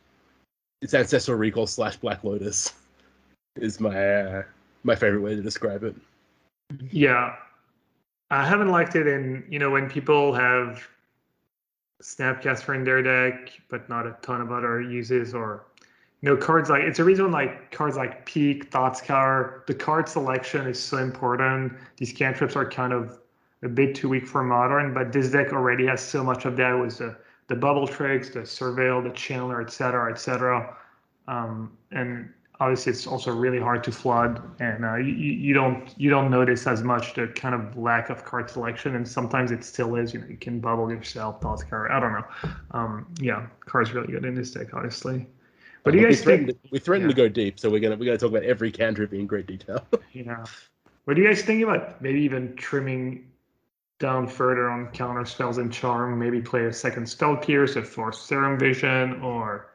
it's 0.83 0.95
ancestral 0.95 1.37
recall 1.37 1.67
slash 1.67 1.97
Black 1.97 2.25
Lotus 2.25 2.73
is 3.57 3.81
my 3.81 4.21
uh, 4.21 4.43
my 4.85 4.95
favorite 4.95 5.21
way 5.21 5.35
to 5.35 5.43
describe 5.43 5.85
it. 5.85 5.95
Yeah. 6.91 7.35
I 8.33 8.47
haven't 8.47 8.69
liked 8.69 8.95
it 8.95 9.09
in, 9.09 9.45
you 9.49 9.59
know, 9.59 9.71
when 9.71 9.91
people 9.91 10.33
have 10.33 10.87
Snapcaster 12.01 12.77
in 12.77 12.85
their 12.85 13.03
deck, 13.03 13.51
but 13.69 13.89
not 13.89 14.07
a 14.07 14.17
ton 14.23 14.41
of 14.41 14.53
other 14.53 14.81
uses 14.81 15.35
or 15.35 15.65
know, 16.23 16.37
cards 16.37 16.69
like 16.69 16.83
it's 16.83 16.99
a 16.99 17.05
reason 17.05 17.31
like 17.31 17.71
cards 17.71 17.97
like 17.97 18.27
Peak, 18.27 18.71
Thoughtscour, 18.71 19.67
the 19.67 19.75
card 19.75 20.09
selection 20.09 20.67
is 20.67 20.79
so 20.79 20.99
important. 20.99 21.73
These 21.97 22.13
cantrips 22.13 22.57
are 22.57 22.69
kind 22.69 22.93
of 22.93 23.20
a 23.63 23.69
bit 23.69 23.95
too 23.95 24.09
weak 24.09 24.27
for 24.27 24.43
modern, 24.43 24.95
but 24.95 25.13
this 25.13 25.31
deck 25.31 25.53
already 25.53 25.87
has 25.87 26.01
so 26.01 26.25
much 26.25 26.45
of 26.45 26.57
that 26.57 26.73
with 26.73 26.99
the, 26.99 27.17
the 27.49 27.55
bauble 27.55 27.87
tricks, 27.87 28.31
the 28.31 28.41
surveil, 28.41 29.03
the 29.03 29.11
channeler, 29.11 29.63
etc., 29.63 30.13
etc. 30.13 30.77
Um, 31.29 31.77
and 31.93 32.31
obviously 32.61 32.93
it's 32.93 33.07
also 33.07 33.35
really 33.35 33.59
hard 33.59 33.83
to 33.83 33.91
flood 33.91 34.43
and 34.61 34.85
uh, 34.85 34.97
you, 34.97 35.13
you 35.13 35.55
don't 35.55 35.95
you 35.97 36.11
don't 36.11 36.31
notice 36.31 36.67
as 36.67 36.83
much 36.83 37.15
the 37.15 37.27
kind 37.29 37.55
of 37.55 37.77
lack 37.77 38.11
of 38.11 38.25
card 38.25 38.51
selection 38.51 38.97
and 38.97 39.09
sometimes 39.09 39.51
it 39.51 39.65
still 39.65 39.97
is 39.97 40.13
you 40.13 40.21
know 40.21 40.27
you 40.27 40.37
can 40.37 40.61
bauble 40.61 40.91
yourself 40.91 41.41
toss 41.41 41.65
card 41.65 41.91
i 41.91 41.99
don't 41.99 42.13
know 42.13 42.25
um, 42.73 43.07
yeah 43.21 43.47
card's 43.65 43.93
really 43.93 44.13
good 44.13 44.25
in 44.25 44.35
this 44.35 44.51
deck 44.51 44.75
honestly 44.75 45.27
but 45.83 45.93
do 45.93 45.99
you 45.99 46.07
we 46.07 46.13
guys 46.13 46.23
threatened, 46.23 46.49
think 46.49 46.59
we 46.71 46.79
threatened 46.79 47.11
yeah. 47.11 47.17
to 47.17 47.23
go 47.23 47.29
deep, 47.29 47.59
so 47.59 47.71
we're 47.71 47.81
gonna 47.81 47.97
we're 47.97 48.05
gonna 48.05 48.19
talk 48.19 48.31
about 48.31 48.43
every 48.43 48.71
cantrip 48.71 49.15
in 49.15 49.27
great 49.27 49.47
detail. 49.47 49.83
yeah 50.13 50.45
what 51.07 51.17
do 51.17 51.23
you 51.23 51.29
guys 51.29 51.41
think 51.43 51.63
about 51.63 52.01
maybe 52.03 52.21
even 52.21 52.55
trimming 52.57 53.27
down 54.01 54.27
further 54.27 54.69
on 54.69 54.89
counter 54.89 55.25
spells 55.25 55.59
and 55.59 55.73
charm 55.73 56.19
maybe 56.19 56.41
play 56.41 56.65
a 56.67 56.73
second 56.73 57.09
spell 57.09 57.37
pierce 57.37 57.77
or 57.77 57.85
force 57.85 58.21
serum 58.21 58.59
vision 58.59 59.21
or 59.23 59.71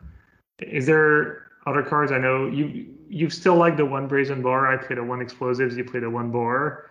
is 0.59 0.85
there 0.85 1.43
other 1.67 1.81
cards 1.81 2.11
i 2.11 2.17
know 2.17 2.47
you 2.47 2.85
you 3.07 3.29
still 3.29 3.55
like 3.55 3.77
the 3.77 3.85
one 3.85 4.07
brazen 4.07 4.41
bar 4.41 4.67
i 4.67 4.75
played 4.75 4.97
a 4.97 5.03
one 5.03 5.21
explosives 5.21 5.77
you 5.77 5.85
played 5.85 6.03
a 6.03 6.09
one 6.09 6.31
bar 6.31 6.89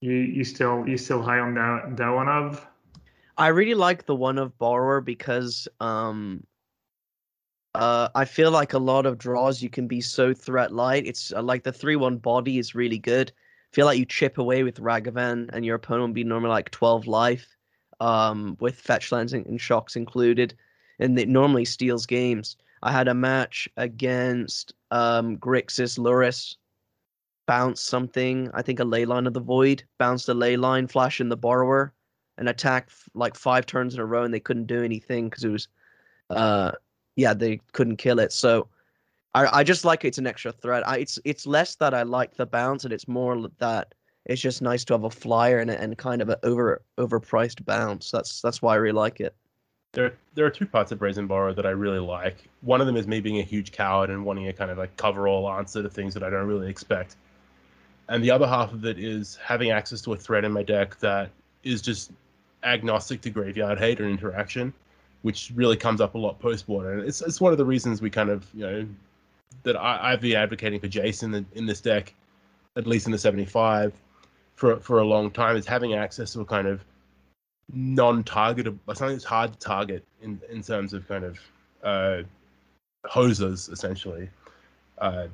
you 0.00 0.14
you 0.14 0.44
still 0.44 0.86
you 0.88 0.98
still 0.98 1.22
high 1.22 1.38
on 1.38 1.54
that 1.54 1.96
that 1.96 2.08
one 2.10 2.28
of 2.28 2.66
I 3.38 3.48
really 3.48 3.74
like 3.74 4.04
the 4.04 4.14
one 4.14 4.38
of 4.38 4.56
borrower 4.58 5.00
because 5.00 5.66
um 5.80 6.44
uh 7.74 8.08
I 8.14 8.24
feel 8.24 8.50
like 8.50 8.74
a 8.74 8.78
lot 8.78 9.06
of 9.06 9.18
draws 9.18 9.62
you 9.62 9.70
can 9.70 9.86
be 9.86 10.00
so 10.00 10.34
threat 10.34 10.72
light. 10.72 11.06
It's 11.06 11.32
uh, 11.32 11.42
like 11.42 11.62
the 11.62 11.72
3-1 11.72 12.20
body 12.20 12.58
is 12.58 12.74
really 12.74 12.98
good. 12.98 13.32
Feel 13.72 13.86
like 13.86 13.98
you 13.98 14.04
chip 14.04 14.38
away 14.38 14.62
with 14.62 14.80
Ragavan 14.80 15.50
and 15.52 15.64
your 15.64 15.76
opponent 15.76 16.08
will 16.08 16.14
be 16.14 16.24
normally 16.24 16.50
like 16.50 16.70
12 16.70 17.06
life 17.06 17.56
um 18.00 18.56
with 18.60 18.74
fetch 18.74 19.12
lands 19.12 19.32
and, 19.32 19.46
and 19.46 19.60
shocks 19.60 19.94
included 19.96 20.54
and 20.98 21.18
it 21.18 21.28
normally 21.28 21.64
steals 21.64 22.06
games. 22.06 22.56
I 22.82 22.90
had 22.92 23.08
a 23.08 23.14
match 23.14 23.68
against 23.76 24.74
um 24.90 25.36
Grixis 25.38 25.98
Lurrus 25.98 26.56
bounce 27.46 27.80
something, 27.80 28.50
I 28.54 28.62
think 28.62 28.80
a 28.80 28.84
leyline 28.84 29.26
of 29.26 29.34
the 29.34 29.40
void, 29.40 29.82
bounced 29.98 30.28
a 30.28 30.34
leyline, 30.34 30.90
flash 30.90 31.20
in 31.20 31.28
the 31.28 31.36
borrower 31.36 31.92
and 32.38 32.48
attack 32.48 32.86
f- 32.88 33.08
like 33.14 33.36
five 33.36 33.66
turns 33.66 33.94
in 33.94 34.00
a 34.00 34.06
row 34.06 34.24
and 34.24 34.32
they 34.32 34.40
couldn't 34.40 34.66
do 34.66 34.82
anything 34.82 35.28
because 35.28 35.44
it 35.44 35.50
was 35.50 35.68
uh 36.30 36.72
yeah 37.16 37.34
they 37.34 37.60
couldn't 37.72 37.96
kill 37.96 38.18
it 38.18 38.32
so 38.32 38.68
i 39.34 39.60
i 39.60 39.64
just 39.64 39.84
like 39.84 40.04
it's 40.04 40.18
an 40.18 40.26
extra 40.26 40.52
threat 40.52 40.86
I, 40.86 40.98
it's 40.98 41.18
it's 41.24 41.46
less 41.46 41.76
that 41.76 41.94
i 41.94 42.02
like 42.02 42.34
the 42.36 42.46
bounce 42.46 42.84
and 42.84 42.92
it's 42.92 43.08
more 43.08 43.48
that 43.58 43.94
it's 44.26 44.40
just 44.40 44.62
nice 44.62 44.84
to 44.84 44.94
have 44.94 45.04
a 45.04 45.10
flyer 45.10 45.58
and, 45.58 45.70
and 45.70 45.96
kind 45.98 46.22
of 46.22 46.28
an 46.28 46.36
over 46.42 46.82
overpriced 46.98 47.64
bounce 47.64 48.10
that's 48.10 48.40
that's 48.40 48.62
why 48.62 48.74
i 48.74 48.76
really 48.76 48.92
like 48.94 49.20
it 49.20 49.34
There, 49.92 50.14
there 50.34 50.46
are 50.46 50.50
two 50.50 50.64
parts 50.66 50.90
of 50.92 50.98
Brazen 50.98 51.26
Borrow 51.26 51.52
that 51.52 51.66
I 51.66 51.70
really 51.70 51.98
like. 51.98 52.48
One 52.62 52.80
of 52.80 52.86
them 52.86 52.96
is 52.96 53.06
me 53.06 53.20
being 53.20 53.40
a 53.40 53.42
huge 53.42 53.72
coward 53.72 54.08
and 54.08 54.24
wanting 54.24 54.48
a 54.48 54.52
kind 54.52 54.70
of 54.70 54.78
like 54.78 54.96
cover-all 54.96 55.46
answer 55.50 55.82
to 55.82 55.90
things 55.90 56.14
that 56.14 56.22
I 56.22 56.30
don't 56.30 56.46
really 56.48 56.70
expect. 56.70 57.16
And 58.08 58.24
the 58.24 58.30
other 58.30 58.46
half 58.46 58.72
of 58.72 58.86
it 58.86 58.98
is 58.98 59.36
having 59.36 59.70
access 59.70 60.00
to 60.02 60.14
a 60.14 60.16
threat 60.16 60.44
in 60.46 60.52
my 60.52 60.62
deck 60.62 60.98
that 61.00 61.28
is 61.62 61.82
just 61.82 62.10
agnostic 62.64 63.20
to 63.22 63.30
graveyard 63.30 63.78
hate 63.78 64.00
or 64.00 64.08
interaction, 64.08 64.72
which 65.22 65.52
really 65.54 65.76
comes 65.76 66.00
up 66.00 66.14
a 66.14 66.18
lot 66.18 66.38
post-board. 66.40 66.86
And 66.86 67.06
it's, 67.06 67.20
it's 67.20 67.40
one 67.40 67.52
of 67.52 67.58
the 67.58 67.64
reasons 67.66 68.00
we 68.00 68.08
kind 68.10 68.30
of, 68.30 68.46
you 68.54 68.66
know, 68.66 68.86
that 69.62 69.76
I, 69.76 70.12
I've 70.12 70.20
been 70.20 70.36
advocating 70.36 70.80
for 70.80 70.88
Jason 70.88 71.34
in, 71.34 71.46
in 71.54 71.66
this 71.66 71.80
deck, 71.80 72.14
at 72.76 72.86
least 72.86 73.06
in 73.06 73.12
the 73.12 73.18
75, 73.18 73.92
for, 74.54 74.76
for 74.76 74.98
a 74.98 75.04
long 75.04 75.30
time, 75.30 75.56
is 75.56 75.66
having 75.66 75.94
access 75.94 76.32
to 76.34 76.40
a 76.40 76.44
kind 76.44 76.66
of 76.66 76.84
non-targetable 77.72 78.78
something 78.88 79.16
that's 79.16 79.24
hard 79.24 79.52
to 79.52 79.58
target 79.58 80.04
in 80.20 80.38
in 80.50 80.60
terms 80.62 80.92
of 80.92 81.08
kind 81.08 81.24
of 81.24 81.38
uh 81.84 82.22
hosers 83.06 83.72
essentially. 83.72 84.28
Uh 84.98 85.26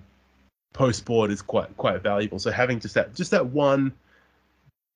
post 0.73 1.05
board 1.05 1.31
is 1.31 1.43
quite 1.43 1.75
quite 1.77 2.01
valuable. 2.03 2.39
So 2.39 2.51
having 2.51 2.79
just 2.79 2.95
that 2.95 3.15
just 3.15 3.31
that 3.33 3.45
one 3.45 3.93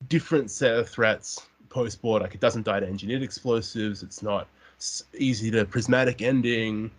different 0.07 0.51
set 0.51 0.75
of 0.75 0.87
threats 0.89 1.47
post 1.69 2.01
board 2.01 2.21
like 2.21 2.35
it 2.35 2.39
doesn't 2.39 2.63
die 2.63 2.79
to 2.79 2.87
engineered 2.87 3.23
explosives 3.23 4.03
it's 4.03 4.21
not 4.21 4.47
easy 5.17 5.49
to 5.49 5.65
prismatic 5.65 6.21
ending 6.21 6.91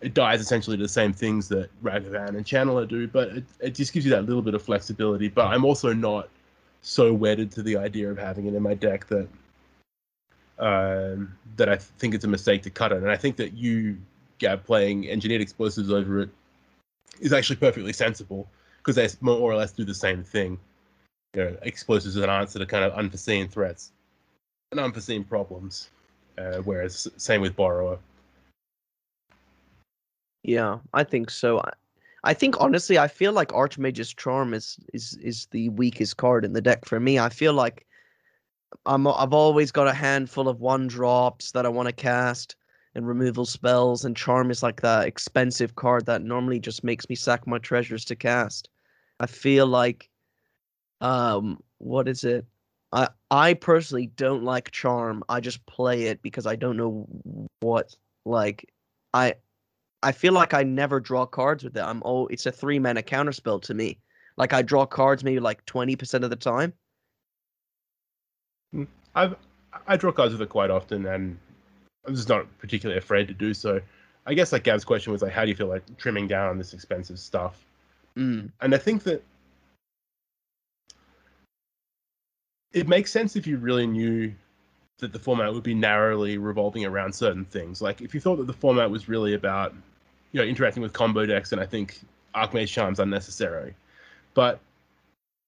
it 0.00 0.14
dies 0.14 0.40
essentially 0.40 0.76
to 0.76 0.82
the 0.82 0.88
same 0.88 1.12
things 1.12 1.48
that 1.48 1.68
Ragavan 1.82 2.30
and 2.30 2.44
Channeler 2.44 2.88
do, 2.88 3.06
but 3.06 3.28
it, 3.28 3.44
it 3.60 3.74
just 3.74 3.92
gives 3.92 4.06
you 4.06 4.10
that 4.12 4.24
little 4.24 4.42
bit 4.42 4.54
of 4.54 4.62
flexibility. 4.62 5.28
But 5.28 5.48
I'm 5.48 5.64
also 5.64 5.92
not 5.92 6.28
so 6.82 7.12
wedded 7.12 7.50
to 7.52 7.62
the 7.62 7.76
idea 7.76 8.10
of 8.10 8.18
having 8.18 8.46
it 8.46 8.54
in 8.54 8.62
my 8.62 8.74
deck 8.74 9.06
that 9.08 9.28
um, 10.58 11.36
that 11.56 11.68
I 11.68 11.76
think 11.76 12.14
it's 12.14 12.24
a 12.24 12.28
mistake 12.28 12.62
to 12.62 12.70
cut 12.70 12.92
it. 12.92 12.98
And 12.98 13.10
I 13.10 13.16
think 13.16 13.36
that 13.36 13.54
you, 13.54 13.98
Gab, 14.38 14.64
playing 14.64 15.08
engineered 15.08 15.40
explosives 15.40 15.90
over 15.90 16.20
it 16.20 16.30
is 17.20 17.32
actually 17.32 17.56
perfectly 17.56 17.92
sensible 17.92 18.48
because 18.78 18.96
they 18.96 19.08
more 19.20 19.38
or 19.40 19.56
less 19.56 19.72
do 19.72 19.84
the 19.84 19.94
same 19.94 20.22
thing. 20.22 20.58
You 21.34 21.44
know, 21.44 21.56
explosives 21.62 22.16
are 22.16 22.24
an 22.24 22.30
answer 22.30 22.58
to 22.58 22.66
kind 22.66 22.84
of 22.84 22.92
unforeseen 22.92 23.48
threats 23.48 23.92
and 24.70 24.80
unforeseen 24.80 25.24
problems. 25.24 25.90
Uh, 26.38 26.58
whereas 26.58 27.06
same 27.16 27.42
with 27.42 27.54
borrower. 27.54 27.98
Yeah 30.42 30.78
i 30.94 31.04
think 31.04 31.30
so 31.30 31.58
I, 31.58 31.72
I 32.24 32.34
think 32.34 32.60
honestly 32.60 32.98
i 32.98 33.08
feel 33.08 33.32
like 33.32 33.52
archmage's 33.52 34.12
charm 34.12 34.54
is 34.54 34.78
is 34.92 35.18
is 35.22 35.46
the 35.50 35.68
weakest 35.70 36.16
card 36.16 36.44
in 36.44 36.52
the 36.52 36.62
deck 36.62 36.84
for 36.84 37.00
me 37.00 37.18
i 37.18 37.28
feel 37.28 37.52
like 37.52 37.86
I'm 38.86 39.06
I've 39.06 39.32
always 39.32 39.72
got 39.72 39.88
a 39.88 39.94
handful 39.94 40.48
of 40.48 40.60
one 40.60 40.86
drops 40.86 41.52
that 41.52 41.66
I 41.66 41.68
want 41.68 41.88
to 41.88 41.92
cast, 41.92 42.56
and 42.94 43.06
removal 43.06 43.46
spells, 43.46 44.04
and 44.04 44.16
charm 44.16 44.50
is 44.50 44.62
like 44.62 44.80
that 44.82 45.06
expensive 45.06 45.76
card 45.76 46.06
that 46.06 46.22
normally 46.22 46.60
just 46.60 46.84
makes 46.84 47.08
me 47.08 47.16
sack 47.16 47.46
my 47.46 47.58
treasures 47.58 48.04
to 48.06 48.16
cast. 48.16 48.68
I 49.18 49.26
feel 49.26 49.66
like, 49.66 50.08
um, 51.00 51.62
what 51.78 52.08
is 52.08 52.24
it? 52.24 52.46
I 52.92 53.08
I 53.30 53.54
personally 53.54 54.06
don't 54.16 54.44
like 54.44 54.70
charm. 54.70 55.22
I 55.28 55.40
just 55.40 55.64
play 55.66 56.04
it 56.04 56.22
because 56.22 56.46
I 56.46 56.56
don't 56.56 56.76
know 56.76 57.06
what 57.60 57.94
like 58.24 58.72
I 59.14 59.34
I 60.02 60.12
feel 60.12 60.32
like 60.32 60.54
I 60.54 60.62
never 60.62 60.98
draw 61.00 61.26
cards 61.26 61.62
with 61.62 61.76
it. 61.76 61.82
I'm 61.82 62.02
oh, 62.04 62.26
it's 62.28 62.46
a 62.46 62.52
three 62.52 62.78
mana 62.78 63.02
counterspell 63.02 63.62
to 63.62 63.74
me. 63.74 63.98
Like 64.36 64.52
I 64.52 64.62
draw 64.62 64.86
cards 64.86 65.22
maybe 65.22 65.40
like 65.40 65.64
twenty 65.66 65.96
percent 65.96 66.24
of 66.24 66.30
the 66.30 66.36
time. 66.36 66.72
I've 69.14 69.36
I 69.86 69.96
draw 69.96 70.12
cards 70.12 70.32
with 70.32 70.42
it 70.42 70.48
quite 70.48 70.70
often, 70.70 71.06
and 71.06 71.38
I'm 72.06 72.14
just 72.14 72.28
not 72.28 72.46
particularly 72.58 72.98
afraid 72.98 73.28
to 73.28 73.34
do 73.34 73.52
so. 73.52 73.80
I 74.26 74.34
guess 74.34 74.52
like 74.52 74.64
Gab's 74.64 74.84
question 74.84 75.12
was 75.12 75.22
like, 75.22 75.32
how 75.32 75.42
do 75.42 75.48
you 75.48 75.56
feel 75.56 75.66
like 75.66 75.82
trimming 75.98 76.28
down 76.28 76.48
on 76.48 76.58
this 76.58 76.72
expensive 76.72 77.18
stuff? 77.18 77.64
Mm. 78.16 78.50
And 78.60 78.74
I 78.74 78.78
think 78.78 79.02
that 79.04 79.22
it 82.72 82.88
makes 82.88 83.10
sense 83.10 83.36
if 83.36 83.46
you 83.46 83.56
really 83.56 83.86
knew 83.86 84.32
that 84.98 85.12
the 85.12 85.18
format 85.18 85.52
would 85.52 85.62
be 85.62 85.74
narrowly 85.74 86.38
revolving 86.38 86.84
around 86.84 87.14
certain 87.14 87.44
things. 87.44 87.80
Like 87.82 88.00
if 88.00 88.14
you 88.14 88.20
thought 88.20 88.36
that 88.36 88.46
the 88.46 88.52
format 88.52 88.90
was 88.90 89.08
really 89.08 89.34
about, 89.34 89.74
you 90.32 90.40
know, 90.40 90.46
interacting 90.46 90.82
with 90.82 90.92
combo 90.92 91.26
decks, 91.26 91.52
and 91.52 91.60
I 91.60 91.66
think 91.66 92.00
Archmage 92.34 92.68
Charm's 92.68 93.00
unnecessary. 93.00 93.74
But 94.34 94.60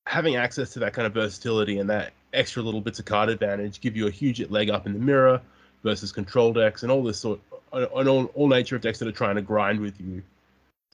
having 0.07 0.37
access 0.37 0.73
to 0.73 0.79
that 0.81 0.93
kind 0.93 1.07
of 1.07 1.15
versatility 1.15 1.79
and 1.79 1.89
that 1.91 2.13
extra 2.33 2.63
little 2.63 2.81
bits 2.81 2.99
of 2.99 3.05
card 3.05 3.29
advantage 3.29 3.81
give 3.81 3.97
you 3.97 4.07
a 4.07 4.11
huge 4.11 4.41
leg 4.51 4.71
up 4.71 4.87
in 4.87 4.93
the 4.93 4.99
mirror 4.99 5.41
versus 5.83 6.13
control 6.13 6.53
decks 6.53 6.83
and 6.83 6.91
all 6.91 7.03
this 7.03 7.19
sort 7.19 7.41
and 7.73 8.09
all, 8.09 8.27
all 8.35 8.49
nature 8.49 8.77
of 8.77 8.83
decks 8.83 8.99
that 8.99 9.09
are 9.09 9.13
trying 9.13 9.37
to 9.37 9.43
grind 9.43 9.81
with 9.81 10.01
you. 10.01 10.23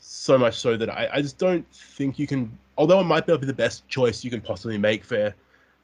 So 0.01 0.39
much 0.39 0.55
so 0.55 0.77
that 0.77 0.91
I, 0.91 1.09
I 1.15 1.23
just 1.23 1.39
don't 1.39 1.67
think 1.73 2.19
you 2.19 2.27
can 2.27 2.57
although 2.77 3.01
it 3.01 3.05
might 3.05 3.27
not 3.27 3.41
be 3.41 3.47
the 3.47 3.53
best 3.53 3.87
choice 3.89 4.23
you 4.23 4.31
can 4.31 4.41
possibly 4.41 4.79
make 4.79 5.05
for 5.05 5.35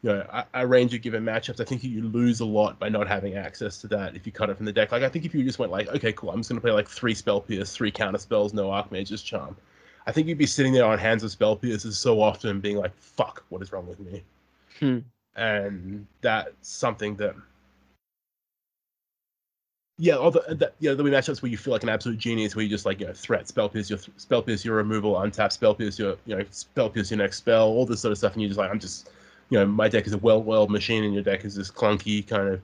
you 0.05 0.11
know, 0.11 0.27
a, 0.29 0.45
a 0.53 0.67
range 0.67 0.93
of 0.93 1.01
given 1.01 1.25
matchups, 1.25 1.61
I 1.61 1.65
think 1.65 1.83
you 1.83 2.03
lose 2.03 2.41
a 2.41 2.45
lot 2.45 2.79
by 2.79 2.91
not 2.91 3.09
having 3.09 3.37
access 3.37 3.79
to 3.79 3.89
that 3.89 4.15
if 4.15 4.27
you 4.27 4.33
cut 4.33 4.51
it 4.51 4.57
from 4.59 4.67
the 4.67 4.73
deck. 4.73 4.93
Like 4.93 5.03
I 5.03 5.09
think 5.09 5.25
if 5.25 5.35
you 5.35 5.43
just 5.43 5.59
went 5.59 5.73
like, 5.73 5.89
okay, 5.89 6.13
cool, 6.13 6.29
I'm 6.29 6.41
just 6.41 6.51
gonna 6.51 6.61
play 6.61 6.73
like 6.73 6.87
three 6.87 7.15
spell 7.15 7.41
pierce, 7.41 7.75
three 7.75 7.91
counter 7.91 8.19
spells, 8.19 8.53
no 8.53 8.71
Archmage's 8.71 9.23
charm. 9.23 9.57
I 10.07 10.13
think 10.13 10.29
you'd 10.29 10.37
be 10.37 10.45
sitting 10.45 10.75
there 10.75 10.85
on 10.85 10.99
hands 10.99 11.23
of 11.23 11.31
spell 11.31 11.57
pierces 11.57 11.97
so 11.97 12.21
often 12.21 12.61
being 12.61 12.77
like, 12.77 12.95
fuck, 12.99 13.47
what 13.49 13.63
is 13.63 13.73
wrong 13.73 13.87
with 13.87 13.99
me? 13.99 14.23
Hmm. 14.79 14.99
And 15.37 16.07
that's 16.21 16.69
something 16.69 17.17
that 17.17 17.35
yeah, 19.97 20.17
all 20.17 20.31
the, 20.31 20.45
that, 20.49 20.75
yeah, 20.81 20.91
there'll 20.91 21.05
be 21.05 21.11
matchups 21.13 21.41
where 21.41 21.51
you 21.51 21.57
feel 21.57 21.73
like 21.73 21.83
an 21.83 21.89
absolute 21.89 22.19
genius, 22.19 22.55
where 22.55 22.63
you 22.63 22.69
just 22.69 22.85
like 22.85 23.01
you 23.01 23.07
know 23.07 23.15
threat, 23.15 23.49
spell 23.49 23.71
pierce, 23.71 23.89
your 23.89 23.99
th- 23.99 24.11
spell 24.19 24.43
pierce, 24.43 24.67
your 24.67 24.77
removal, 24.77 25.15
untap, 25.15 25.51
spell 25.51 25.75
pierce, 25.75 25.99
your 25.99 26.19
you 26.27 26.37
know 26.37 26.45
spell 26.51 26.91
pierce, 26.91 27.11
your 27.11 27.19
next 27.19 27.39
spell, 27.39 27.69
all 27.69 27.87
this 27.87 28.01
sort 28.01 28.13
of 28.13 28.19
stuff, 28.19 28.35
and 28.35 28.43
you're 28.43 28.51
just 28.51 28.59
like, 28.59 28.71
I'm 28.71 28.81
just 28.81 29.09
you 29.51 29.59
know, 29.59 29.67
my 29.67 29.89
deck 29.89 30.07
is 30.07 30.13
a 30.13 30.19
well-oiled 30.19 30.71
machine, 30.71 31.05
and 31.05 31.15
your 31.15 31.23
deck 31.23 31.45
is 31.45 31.55
this 31.55 31.71
clunky 31.71 32.27
kind 32.27 32.49
of 32.49 32.61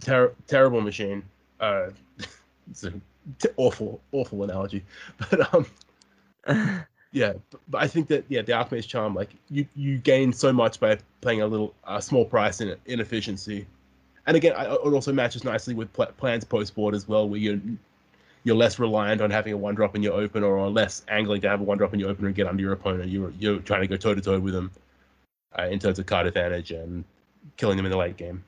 ter- 0.00 0.34
terrible 0.46 0.80
machine. 0.80 1.22
Uh, 1.60 1.90
it's 2.70 2.84
an 2.84 3.00
t- 3.38 3.48
awful, 3.56 4.00
awful 4.12 4.42
analogy, 4.44 4.84
but 5.30 5.54
um, 5.54 5.66
yeah. 7.12 7.32
But, 7.50 7.60
but 7.68 7.82
I 7.82 7.86
think 7.86 8.08
that 8.08 8.24
yeah, 8.28 8.42
the 8.42 8.52
Archmage 8.52 8.86
Charm, 8.86 9.14
like 9.14 9.30
you, 9.50 9.66
you 9.74 9.98
gain 9.98 10.32
so 10.32 10.52
much 10.52 10.78
by 10.80 10.98
playing 11.20 11.42
a 11.42 11.46
little, 11.46 11.74
a 11.86 12.02
small 12.02 12.24
price 12.24 12.60
in 12.60 12.76
inefficiency, 12.86 13.66
and 14.26 14.36
again, 14.36 14.54
I, 14.56 14.66
it 14.66 14.78
also 14.78 15.12
matches 15.12 15.44
nicely 15.44 15.74
with 15.74 15.92
pl- 15.92 16.12
plans 16.16 16.44
post 16.44 16.74
board 16.74 16.94
as 16.94 17.08
well, 17.08 17.28
where 17.28 17.40
you're 17.40 17.60
you're 18.44 18.56
less 18.56 18.78
reliant 18.78 19.20
on 19.20 19.30
having 19.30 19.52
a 19.52 19.56
one 19.56 19.74
drop 19.74 19.96
in 19.96 20.02
your 20.02 20.14
opener 20.14 20.46
or 20.46 20.70
less 20.70 21.04
angling 21.08 21.40
to 21.40 21.48
have 21.48 21.60
a 21.60 21.64
one 21.64 21.76
drop 21.76 21.92
in 21.92 22.00
your 22.00 22.08
opener 22.08 22.28
and 22.28 22.36
get 22.36 22.46
under 22.46 22.62
your 22.62 22.72
opponent. 22.72 23.10
You're 23.10 23.32
you're 23.38 23.58
trying 23.60 23.80
to 23.80 23.86
go 23.88 23.96
toe 23.96 24.14
to 24.14 24.20
toe 24.20 24.38
with 24.38 24.54
them 24.54 24.70
uh, 25.56 25.62
in 25.64 25.78
terms 25.78 25.98
of 25.98 26.06
card 26.06 26.26
advantage 26.26 26.72
and 26.72 27.04
killing 27.56 27.76
them 27.76 27.86
in 27.86 27.92
the 27.92 27.98
late 27.98 28.16
game. 28.16 28.44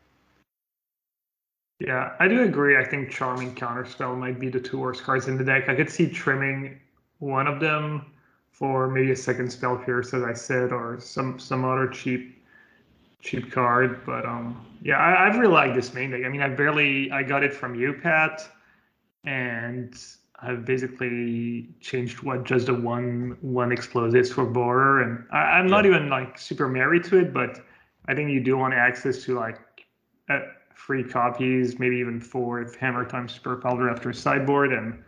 Yeah, 1.79 2.13
I 2.19 2.29
do 2.29 2.43
agree. 2.43 2.77
I 2.77 2.85
think 2.85 3.11
Charming 3.11 3.55
Counterspell 3.55 4.17
might 4.19 4.39
be 4.39 4.51
the 4.51 4.61
two 4.61 4.79
worst 4.79 5.03
cards 5.03 5.29
in 5.29 5.39
the 5.39 5.45
deck. 5.45 5.69
I 5.69 5.75
could 5.75 5.89
see 5.89 6.09
trimming 6.11 6.79
one 7.21 7.47
of 7.47 7.59
them 7.59 8.13
for 8.53 8.89
maybe 8.89 9.13
a 9.13 9.17
second 9.17 9.51
spell 9.51 9.79
pierce, 9.79 10.13
as 10.13 10.23
I 10.23 10.35
said, 10.35 10.73
or 10.73 11.01
some 11.01 11.39
some 11.39 11.65
other 11.65 11.89
cheap 11.89 12.45
cheap 13.23 13.51
card. 13.51 14.05
But 14.05 14.27
um, 14.27 14.63
yeah, 14.83 14.99
I, 14.99 15.27
I've 15.27 15.39
really 15.39 15.53
liked 15.53 15.75
this 15.75 15.95
main 15.95 16.11
deck. 16.11 16.23
I 16.27 16.29
mean, 16.29 16.43
I 16.43 16.49
barely 16.49 17.11
I 17.11 17.23
got 17.23 17.43
it 17.43 17.55
from 17.55 17.75
you, 17.75 17.95
Pat, 17.95 18.47
and 19.25 19.99
I've 20.42 20.64
basically 20.64 21.68
changed 21.81 22.22
what 22.22 22.44
just 22.44 22.66
the 22.66 22.74
one 22.74 23.37
one 23.42 23.72
explosives 23.72 24.33
for 24.33 24.46
border, 24.46 25.00
and 25.00 25.24
I, 25.31 25.59
am 25.59 25.66
not 25.66 25.85
even 25.85 26.09
like 26.09 26.38
super 26.38 26.68
married 26.68 27.05
to 27.05 27.18
it, 27.18 27.35
but 27.35 27.61
I 28.09 28.14
think 28.14 28.31
you 28.31 28.40
do 28.40 28.57
want 28.57 28.72
access 28.72 29.22
to 29.24 29.35
like 29.35 29.59
uh, 30.31 30.40
free 30.74 31.05
copies, 31.05 31.79
maybe 31.79 31.96
even 31.96 32.20
four 32.20 32.62
if 32.62 32.74
Hammer 32.76 33.05
Time 33.05 33.29
Super 33.29 33.57
Powder 33.57 33.90
after 33.90 34.11
a 34.11 34.14
sideboard, 34.14 34.72
and 34.72 35.03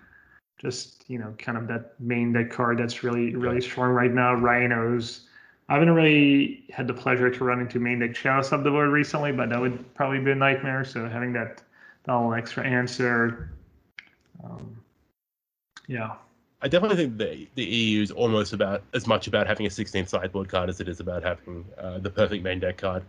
just 0.61 1.05
you 1.09 1.18
know 1.18 1.35
kind 1.38 1.57
of 1.57 1.66
that 1.68 1.99
main 1.99 2.33
deck 2.33 2.51
card 2.51 2.79
that's 2.79 3.03
really 3.03 3.35
really 3.35 3.61
strong 3.61 3.90
right 3.90 4.12
now. 4.12 4.35
Rhinos. 4.35 5.29
I 5.68 5.75
haven't 5.75 5.92
really 5.92 6.64
had 6.71 6.87
the 6.87 6.92
pleasure 6.92 7.31
to 7.31 7.45
run 7.45 7.61
into 7.61 7.79
main 7.79 8.01
deck 8.01 8.14
Chalice 8.14 8.53
up 8.53 8.64
the 8.64 8.71
board 8.71 8.90
recently, 8.90 9.33
but 9.33 9.49
that 9.49 9.61
would 9.61 9.95
probably 9.95 10.18
be 10.18 10.33
a 10.33 10.35
nightmare. 10.35 10.85
So 10.85 11.09
having 11.09 11.33
that, 11.33 11.62
that 12.05 12.14
little 12.14 12.35
extra 12.35 12.66
answer. 12.66 13.53
Um, 14.45 14.82
yeah. 15.87 16.14
I 16.61 16.68
definitely 16.68 16.97
think 16.97 17.18
the 17.18 17.49
the 17.57 17.64
EU 17.64 18.03
is 18.03 18.11
almost 18.11 18.53
about 18.53 18.83
as 18.95 19.07
much 19.07 19.27
about 19.27 19.47
having 19.47 19.66
a 19.66 19.68
16th 19.68 20.09
sideboard 20.09 20.49
card 20.49 20.68
as 20.68 20.81
it 20.81 20.88
is 20.88 21.01
about 21.01 21.23
having 21.23 21.64
uh, 21.77 21.99
the 21.99 22.11
perfect 22.11 22.45
main 22.45 22.61
deck 22.61 22.77
card. 22.77 23.03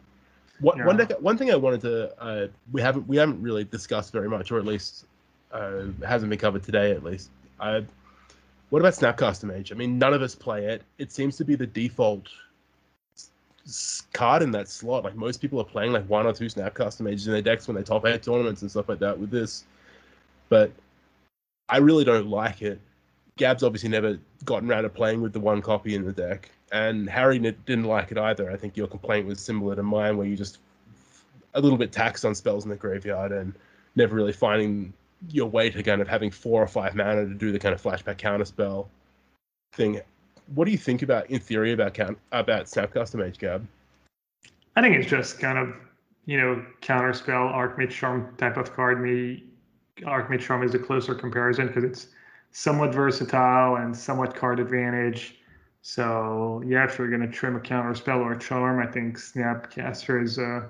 What, 0.59 0.77
yeah. 0.77 0.85
One 0.85 0.97
deck, 0.97 1.11
one 1.19 1.37
thing 1.37 1.51
I 1.51 1.55
wanted 1.55 1.81
to 1.81 2.21
uh, 2.21 2.47
we 2.71 2.81
haven't 2.81 3.07
we 3.07 3.17
haven't 3.17 3.41
really 3.41 3.63
discussed 3.63 4.11
very 4.11 4.29
much, 4.29 4.51
or 4.51 4.57
at 4.57 4.65
least 4.65 5.05
uh, 5.51 5.83
hasn't 6.05 6.29
been 6.29 6.39
covered 6.39 6.63
today. 6.63 6.91
At 6.91 7.03
least, 7.03 7.29
what 8.73 8.79
about 8.79 8.93
Snapcaster 8.93 9.43
Mage? 9.43 9.71
I 9.71 9.75
mean, 9.75 9.99
none 9.99 10.13
of 10.13 10.23
us 10.23 10.33
play 10.33 10.65
it. 10.65 10.81
It 10.97 11.11
seems 11.11 11.37
to 11.37 11.45
be 11.45 11.55
the 11.55 11.67
default 11.67 12.27
card 14.13 14.41
in 14.41 14.51
that 14.51 14.67
slot. 14.67 15.03
Like 15.03 15.15
most 15.15 15.41
people 15.41 15.59
are 15.59 15.65
playing 15.65 15.93
like 15.93 16.05
one 16.09 16.25
or 16.25 16.33
two 16.33 16.45
Snapcaster 16.45 17.01
Mages 17.01 17.27
in 17.27 17.33
their 17.33 17.41
decks 17.43 17.67
when 17.67 17.75
they 17.75 17.83
top 17.83 18.05
eight 18.05 18.23
tournaments 18.23 18.63
and 18.63 18.71
stuff 18.71 18.89
like 18.89 18.99
that 18.99 19.17
with 19.19 19.29
this. 19.29 19.63
But 20.49 20.71
I 21.69 21.77
really 21.77 22.03
don't 22.03 22.27
like 22.27 22.61
it. 22.61 22.79
Gab's 23.37 23.63
obviously 23.63 23.89
never 23.89 24.19
gotten 24.45 24.69
around 24.69 24.83
to 24.83 24.89
playing 24.89 25.21
with 25.21 25.33
the 25.33 25.39
one 25.39 25.61
copy 25.61 25.95
in 25.95 26.05
the 26.05 26.11
deck, 26.11 26.51
and 26.71 27.09
Harry 27.09 27.39
didn't 27.39 27.85
like 27.85 28.11
it 28.11 28.17
either. 28.17 28.51
I 28.51 28.57
think 28.57 28.77
your 28.77 28.87
complaint 28.87 29.27
was 29.27 29.39
similar 29.39 29.75
to 29.75 29.83
mine, 29.83 30.17
where 30.17 30.27
you 30.27 30.35
just 30.35 30.59
a 31.55 31.61
little 31.61 31.77
bit 31.77 31.91
taxed 31.91 32.25
on 32.25 32.35
spells 32.35 32.63
in 32.63 32.69
the 32.69 32.75
graveyard 32.75 33.31
and 33.31 33.53
never 33.95 34.15
really 34.15 34.33
finding 34.33 34.93
your 35.29 35.47
way 35.47 35.69
to 35.69 35.81
kind 35.83 36.01
of 36.01 36.07
having 36.07 36.31
four 36.31 36.61
or 36.61 36.67
five 36.67 36.95
mana 36.95 37.25
to 37.25 37.33
do 37.33 37.51
the 37.51 37.59
kind 37.59 37.73
of 37.73 37.81
flashback 37.81 38.17
counter 38.17 38.45
spell 38.45 38.89
thing. 39.73 40.01
What 40.53 40.65
do 40.65 40.71
you 40.71 40.77
think 40.77 41.01
about, 41.01 41.29
in 41.29 41.39
theory, 41.39 41.71
about 41.71 41.93
count 41.93 42.17
about 42.31 42.65
Snapcaster 42.65 43.15
Mage, 43.15 43.37
Gab? 43.37 43.65
I 44.75 44.81
think 44.81 44.95
it's 44.95 45.09
just 45.09 45.39
kind 45.39 45.57
of 45.57 45.73
you 46.25 46.37
know 46.37 46.65
counter 46.81 47.13
spell 47.13 47.47
Archmage 47.47 47.91
Charm 47.91 48.35
type 48.37 48.57
of 48.57 48.73
card. 48.73 49.01
Me 49.01 49.43
Archmage 50.01 50.41
Charm 50.41 50.63
is 50.63 50.73
a 50.73 50.79
closer 50.79 51.13
comparison 51.15 51.67
because 51.67 51.83
it's 51.83 52.07
somewhat 52.51 52.93
versatile 52.93 53.77
and 53.77 53.95
somewhat 53.95 54.35
card 54.35 54.59
advantage. 54.59 55.35
So 55.81 56.63
yeah, 56.65 56.85
if 56.85 56.97
you're 56.97 57.09
gonna 57.09 57.29
trim 57.29 57.55
a 57.55 57.59
counter 57.59 57.93
spell 57.93 58.19
or 58.19 58.33
a 58.33 58.39
charm, 58.39 58.79
I 58.79 58.89
think 58.89 59.17
Snapcaster 59.17 60.23
is 60.23 60.37
a, 60.37 60.69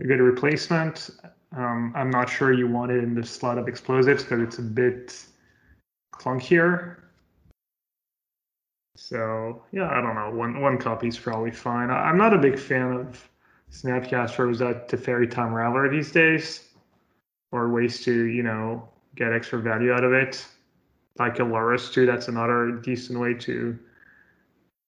a 0.00 0.04
good 0.04 0.20
replacement. 0.20 1.10
Um, 1.56 1.92
I'm 1.96 2.10
not 2.10 2.28
sure 2.28 2.52
you 2.52 2.66
want 2.66 2.90
it 2.90 3.02
in 3.02 3.14
the 3.14 3.24
slot 3.24 3.56
of 3.56 3.68
explosives 3.68 4.22
because 4.22 4.40
it's 4.40 4.58
a 4.58 4.62
bit 4.62 5.24
clunkier. 6.12 6.96
So 8.96 9.62
yeah, 9.72 9.88
I 9.88 10.00
don't 10.00 10.14
know. 10.14 10.30
One 10.30 10.60
one 10.60 10.76
copy 10.76 11.08
is 11.08 11.18
probably 11.18 11.52
fine. 11.52 11.90
I, 11.90 12.10
am 12.10 12.18
not 12.18 12.34
a 12.34 12.38
big 12.38 12.58
fan 12.58 12.92
of 12.92 13.28
Snapcaster 13.70 14.50
as 14.50 14.58
that 14.58 14.88
Teferi 14.88 15.30
Time 15.30 15.52
Raveler 15.52 15.90
these 15.90 16.10
days 16.10 16.67
or 17.52 17.68
ways 17.70 18.02
to 18.04 18.24
you 18.24 18.42
know 18.42 18.88
get 19.16 19.32
extra 19.32 19.60
value 19.60 19.92
out 19.92 20.04
of 20.04 20.12
it. 20.12 20.44
Like 21.18 21.36
Aluris 21.36 21.92
too 21.92 22.06
that's 22.06 22.28
another 22.28 22.72
decent 22.82 23.18
way 23.18 23.34
to 23.34 23.78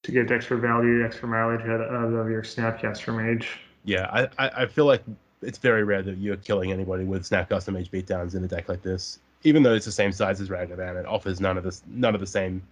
to 0.02 0.12
get 0.12 0.30
extra 0.30 0.58
value 0.58 1.04
extra 1.04 1.28
mileage 1.28 1.62
out 1.62 1.80
of 1.80 2.30
your 2.30 2.42
snapcaster 2.42 3.14
mage. 3.14 3.58
Yeah 3.84 4.28
I, 4.38 4.62
I 4.62 4.66
feel 4.66 4.86
like 4.86 5.02
it's 5.42 5.58
very 5.58 5.84
rare 5.84 6.02
that 6.02 6.18
you're 6.18 6.36
killing 6.36 6.70
anybody 6.70 7.04
with 7.04 7.22
snapcaster 7.22 7.72
mage 7.72 7.90
beatdowns 7.90 8.34
in 8.34 8.44
a 8.44 8.48
deck 8.48 8.68
like 8.68 8.82
this. 8.82 9.18
Even 9.42 9.62
though 9.62 9.74
it's 9.74 9.86
the 9.86 9.92
same 9.92 10.12
size 10.12 10.40
as 10.40 10.50
Ragavan, 10.50 11.00
it 11.00 11.06
offers 11.06 11.40
none 11.40 11.56
of 11.56 11.64
this 11.64 11.82
none 11.88 12.14
of 12.14 12.20
the 12.20 12.26
same 12.26 12.62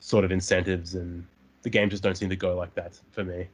sort 0.00 0.24
of 0.24 0.32
incentives 0.32 0.94
and 0.94 1.24
the 1.62 1.70
games 1.70 1.92
just 1.92 2.02
don't 2.02 2.16
seem 2.16 2.28
to 2.28 2.36
go 2.36 2.54
like 2.56 2.74
that 2.74 3.00
for 3.12 3.24
me. 3.24 3.46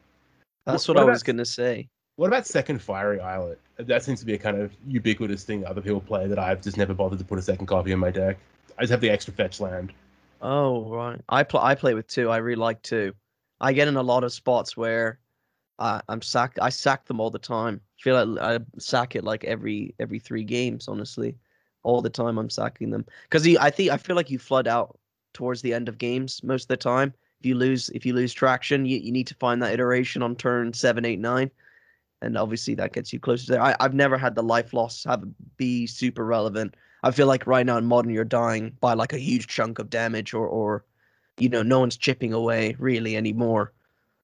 That's 0.66 0.88
what, 0.88 0.96
what, 0.96 1.04
what 1.04 1.10
I 1.10 1.12
was 1.12 1.22
gonna 1.22 1.44
say 1.44 1.88
What 2.20 2.26
about 2.26 2.46
second 2.46 2.82
fiery 2.82 3.18
islet? 3.18 3.58
That 3.78 4.02
seems 4.02 4.20
to 4.20 4.26
be 4.26 4.34
a 4.34 4.38
kind 4.38 4.58
of 4.58 4.74
ubiquitous 4.86 5.42
thing 5.42 5.64
other 5.64 5.80
people 5.80 6.02
play 6.02 6.26
that 6.26 6.38
I've 6.38 6.60
just 6.60 6.76
never 6.76 6.92
bothered 6.92 7.18
to 7.18 7.24
put 7.24 7.38
a 7.38 7.42
second 7.42 7.64
copy 7.64 7.92
in 7.92 7.98
my 7.98 8.10
deck. 8.10 8.36
I 8.76 8.82
just 8.82 8.90
have 8.90 9.00
the 9.00 9.08
extra 9.08 9.32
fetch 9.32 9.58
land. 9.58 9.94
Oh 10.42 10.90
right, 10.90 11.18
I 11.30 11.44
play 11.44 11.62
I 11.62 11.74
play 11.74 11.94
with 11.94 12.08
two. 12.08 12.28
I 12.28 12.36
really 12.36 12.60
like 12.60 12.82
two. 12.82 13.14
I 13.58 13.72
get 13.72 13.88
in 13.88 13.96
a 13.96 14.02
lot 14.02 14.22
of 14.22 14.34
spots 14.34 14.76
where 14.76 15.18
I, 15.78 16.02
I'm 16.10 16.20
sack 16.20 16.58
I 16.60 16.68
sack 16.68 17.06
them 17.06 17.20
all 17.20 17.30
the 17.30 17.38
time. 17.38 17.80
I 17.98 18.02
feel 18.02 18.26
like 18.26 18.44
I 18.44 18.58
sack 18.78 19.16
it 19.16 19.24
like 19.24 19.44
every 19.44 19.94
every 19.98 20.18
three 20.18 20.44
games. 20.44 20.88
Honestly, 20.88 21.38
all 21.84 22.02
the 22.02 22.10
time 22.10 22.36
I'm 22.36 22.50
sacking 22.50 22.90
them 22.90 23.06
because 23.30 23.48
I 23.56 23.70
think 23.70 23.92
I 23.92 23.96
feel 23.96 24.14
like 24.14 24.30
you 24.30 24.38
flood 24.38 24.68
out 24.68 24.98
towards 25.32 25.62
the 25.62 25.72
end 25.72 25.88
of 25.88 25.96
games 25.96 26.42
most 26.42 26.64
of 26.64 26.68
the 26.68 26.76
time. 26.76 27.14
If 27.38 27.46
you 27.46 27.54
lose 27.54 27.88
if 27.94 28.04
you 28.04 28.12
lose 28.12 28.34
traction, 28.34 28.84
you, 28.84 28.98
you 28.98 29.10
need 29.10 29.26
to 29.28 29.34
find 29.36 29.62
that 29.62 29.72
iteration 29.72 30.22
on 30.22 30.36
turn 30.36 30.74
seven, 30.74 31.06
eight, 31.06 31.18
nine, 31.18 31.50
and 32.22 32.36
obviously 32.36 32.74
that 32.74 32.92
gets 32.92 33.12
you 33.12 33.20
closer 33.20 33.46
to 33.46 33.52
there. 33.52 33.62
I, 33.62 33.74
I've 33.80 33.94
never 33.94 34.18
had 34.18 34.34
the 34.34 34.42
life 34.42 34.72
loss 34.72 35.04
have 35.04 35.24
be 35.56 35.86
super 35.86 36.24
relevant. 36.24 36.74
I 37.02 37.10
feel 37.10 37.26
like 37.26 37.46
right 37.46 37.64
now 37.64 37.78
in 37.78 37.86
modern 37.86 38.12
you're 38.12 38.24
dying 38.24 38.76
by 38.80 38.94
like 38.94 39.12
a 39.12 39.18
huge 39.18 39.46
chunk 39.46 39.78
of 39.78 39.90
damage 39.90 40.34
or 40.34 40.46
or 40.46 40.84
you 41.38 41.48
know 41.48 41.62
no 41.62 41.80
one's 41.80 41.96
chipping 41.96 42.32
away 42.32 42.76
really 42.78 43.16
anymore. 43.16 43.72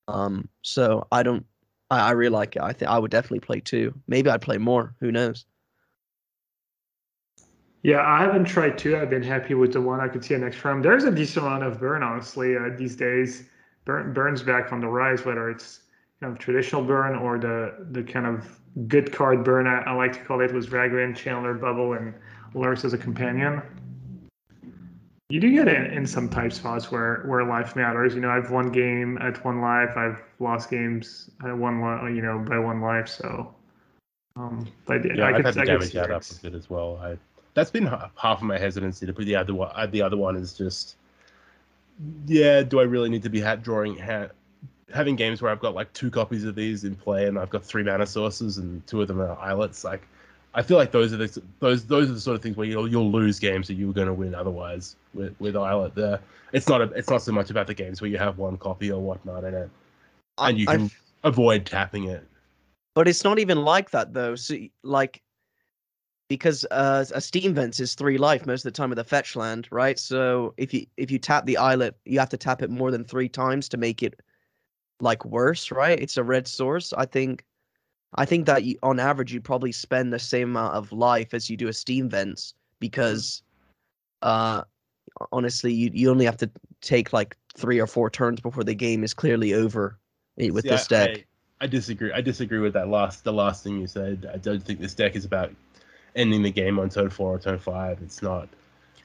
Um, 0.08 0.48
so 0.62 1.06
I 1.10 1.22
don't. 1.22 1.44
I, 1.90 2.08
I 2.08 2.10
really 2.12 2.30
like 2.30 2.56
it. 2.56 2.62
I 2.62 2.72
think 2.72 2.90
I 2.90 2.98
would 2.98 3.10
definitely 3.10 3.40
play 3.40 3.60
two. 3.60 3.94
Maybe 4.06 4.28
I'd 4.30 4.42
play 4.42 4.58
more. 4.58 4.94
Who 5.00 5.10
knows? 5.10 5.46
Yeah, 7.82 8.02
I 8.04 8.20
haven't 8.20 8.46
tried 8.46 8.78
two. 8.78 8.96
I've 8.96 9.10
been 9.10 9.22
happy 9.22 9.54
with 9.54 9.72
the 9.72 9.80
one 9.80 10.00
I 10.00 10.08
could 10.08 10.24
see 10.24 10.36
next 10.36 10.64
round. 10.64 10.84
There's 10.84 11.04
a 11.04 11.10
decent 11.10 11.46
amount 11.46 11.62
of 11.62 11.78
burn, 11.78 12.02
honestly, 12.02 12.56
uh, 12.56 12.70
these 12.76 12.96
days. 12.96 13.44
Burn, 13.84 14.12
burns 14.12 14.42
back 14.42 14.72
on 14.72 14.80
the 14.80 14.88
rise, 14.88 15.24
whether 15.24 15.48
it's 15.48 15.82
kind 16.20 16.32
of 16.32 16.38
traditional 16.38 16.82
burn 16.82 17.14
or 17.16 17.38
the 17.38 17.86
the 17.92 18.02
kind 18.02 18.26
of 18.26 18.58
good 18.88 19.12
card 19.12 19.44
burn. 19.44 19.66
I, 19.66 19.80
I 19.80 19.92
like 19.92 20.12
to 20.14 20.20
call 20.20 20.40
it 20.40 20.52
was 20.52 20.68
Ragavan, 20.68 21.14
Channeler, 21.14 21.60
Bauble, 21.60 21.94
and 21.94 22.14
Lurrus 22.54 22.84
as 22.84 22.92
a 22.92 22.98
companion. 22.98 23.62
You 25.28 25.40
do 25.40 25.50
get 25.50 25.66
in, 25.66 25.86
in 25.86 26.06
some 26.06 26.28
type 26.28 26.52
spots 26.52 26.90
where 26.90 27.24
where 27.26 27.44
life 27.44 27.74
matters. 27.74 28.14
You 28.14 28.20
know, 28.20 28.30
I've 28.30 28.50
won 28.50 28.70
game 28.70 29.18
at 29.18 29.44
one 29.44 29.60
life. 29.60 29.96
I've 29.96 30.22
lost 30.38 30.70
games 30.70 31.30
at 31.44 31.56
one, 31.56 31.80
you 32.14 32.22
know, 32.22 32.38
by 32.38 32.58
one 32.58 32.80
life. 32.80 33.08
So, 33.08 33.52
um, 34.36 34.68
but 34.86 35.04
yeah, 35.04 35.24
I 35.24 35.30
I've 35.30 35.36
could, 35.36 35.44
had 35.46 35.54
the 35.54 35.64
damage 35.64 35.96
add 35.96 36.12
up 36.12 36.22
with 36.28 36.44
it 36.44 36.54
as 36.54 36.70
well. 36.70 36.98
I 37.02 37.18
that's 37.54 37.70
been 37.70 37.86
half 37.86 38.38
of 38.38 38.42
my 38.42 38.58
hesitancy 38.58 39.06
to 39.06 39.12
put 39.12 39.24
the 39.24 39.34
other 39.34 39.54
one. 39.54 39.90
The 39.90 40.02
other 40.02 40.16
one 40.16 40.36
is 40.36 40.52
just, 40.52 40.96
yeah, 42.26 42.62
do 42.62 42.78
I 42.78 42.84
really 42.84 43.08
need 43.08 43.22
to 43.22 43.30
be 43.30 43.40
hat 43.40 43.62
drawing 43.62 43.96
hat? 43.96 44.32
Having 44.92 45.16
games 45.16 45.42
where 45.42 45.50
I've 45.50 45.60
got 45.60 45.74
like 45.74 45.92
two 45.92 46.10
copies 46.10 46.44
of 46.44 46.54
these 46.54 46.84
in 46.84 46.94
play 46.94 47.26
and 47.26 47.38
I've 47.38 47.50
got 47.50 47.64
three 47.64 47.82
mana 47.82 48.06
sources 48.06 48.58
and 48.58 48.86
two 48.86 49.02
of 49.02 49.08
them 49.08 49.20
are 49.20 49.38
islets. 49.40 49.82
Like, 49.84 50.06
I 50.54 50.62
feel 50.62 50.76
like 50.76 50.92
those 50.92 51.12
are 51.12 51.16
the 51.16 51.42
those 51.58 51.84
those 51.86 52.08
are 52.08 52.14
the 52.14 52.20
sort 52.20 52.36
of 52.36 52.42
things 52.42 52.56
where 52.56 52.66
you'll 52.66 52.88
you'll 52.88 53.10
lose 53.10 53.38
games 53.38 53.68
that 53.68 53.74
you 53.74 53.88
were 53.88 53.92
going 53.92 54.06
to 54.06 54.14
win 54.14 54.34
otherwise 54.34 54.96
with 55.12 55.34
with 55.38 55.56
islet 55.56 55.94
there. 55.94 56.20
It's 56.52 56.68
not 56.68 56.80
a, 56.80 56.84
it's 56.92 57.10
not 57.10 57.20
so 57.22 57.32
much 57.32 57.50
about 57.50 57.66
the 57.66 57.74
games 57.74 58.00
where 58.00 58.08
you 58.08 58.18
have 58.18 58.38
one 58.38 58.56
copy 58.56 58.90
or 58.90 59.00
whatnot 59.00 59.44
in 59.44 59.54
it, 59.54 59.70
and 60.38 60.58
you 60.58 60.66
can 60.66 60.84
I've, 60.84 61.02
avoid 61.24 61.66
tapping 61.66 62.04
it. 62.04 62.26
But 62.94 63.08
it's 63.08 63.24
not 63.24 63.38
even 63.38 63.62
like 63.62 63.90
that 63.90 64.14
though. 64.14 64.34
So 64.36 64.56
like 64.82 65.22
because 66.28 66.66
uh, 66.70 67.04
a 67.14 67.20
steam 67.20 67.54
vents 67.54 67.78
is 67.78 67.94
three 67.94 68.18
life 68.18 68.46
most 68.46 68.64
of 68.64 68.72
the 68.72 68.76
time 68.76 68.90
with 68.90 68.98
a 68.98 69.04
fetch 69.04 69.36
land, 69.36 69.68
right? 69.70 69.98
So 69.98 70.54
if 70.56 70.72
you 70.72 70.86
if 70.96 71.10
you 71.10 71.18
tap 71.18 71.44
the 71.46 71.56
islet, 71.56 71.96
you 72.04 72.18
have 72.18 72.30
to 72.30 72.36
tap 72.36 72.62
it 72.62 72.70
more 72.70 72.90
than 72.90 73.04
three 73.04 73.28
times 73.28 73.68
to 73.70 73.76
make 73.76 74.02
it 74.02 74.20
like 75.00 75.24
worse, 75.24 75.70
right? 75.70 75.98
It's 75.98 76.16
a 76.16 76.24
red 76.24 76.46
source. 76.46 76.92
I 76.92 77.06
think 77.06 77.44
I 78.14 78.24
think 78.24 78.46
that 78.46 78.64
you, 78.64 78.78
on 78.82 78.98
average 78.98 79.32
you 79.32 79.40
probably 79.40 79.72
spend 79.72 80.12
the 80.12 80.18
same 80.18 80.50
amount 80.50 80.74
of 80.74 80.92
life 80.92 81.34
as 81.34 81.50
you 81.50 81.56
do 81.56 81.68
a 81.68 81.72
steam 81.72 82.08
vents 82.08 82.54
because 82.80 83.42
uh 84.22 84.62
honestly 85.32 85.72
you 85.72 85.90
you 85.92 86.10
only 86.10 86.24
have 86.24 86.36
to 86.36 86.50
take 86.80 87.12
like 87.12 87.36
three 87.54 87.80
or 87.80 87.86
four 87.86 88.10
turns 88.10 88.40
before 88.40 88.64
the 88.64 88.74
game 88.74 89.02
is 89.02 89.14
clearly 89.14 89.54
over 89.54 89.98
eh, 90.38 90.50
with 90.50 90.64
See, 90.64 90.70
this 90.70 90.86
deck. 90.86 91.26
I, 91.60 91.64
I 91.64 91.66
disagree. 91.66 92.12
I 92.12 92.20
disagree 92.20 92.58
with 92.58 92.74
that 92.74 92.88
last 92.88 93.24
the 93.24 93.32
last 93.32 93.64
thing 93.64 93.80
you 93.80 93.86
said. 93.86 94.28
I 94.32 94.38
don't 94.38 94.62
think 94.62 94.80
this 94.80 94.94
deck 94.94 95.16
is 95.16 95.24
about 95.24 95.52
ending 96.14 96.42
the 96.42 96.50
game 96.50 96.78
on 96.78 96.88
turn 96.88 97.10
four 97.10 97.34
or 97.34 97.38
turn 97.38 97.58
five. 97.58 98.00
It's 98.02 98.22
not. 98.22 98.48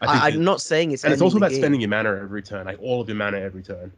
I 0.02 0.30
am 0.30 0.44
not 0.44 0.62
saying 0.62 0.92
it's. 0.92 1.04
And 1.04 1.14
it's 1.14 1.22
also 1.22 1.38
about 1.38 1.52
game. 1.52 1.60
spending 1.60 1.82
your 1.82 1.90
mana 1.90 2.10
every 2.10 2.42
turn, 2.42 2.66
like 2.66 2.80
all 2.82 3.02
of 3.02 3.08
your 3.08 3.18
mana 3.18 3.38
every 3.38 3.62
turn. 3.62 3.92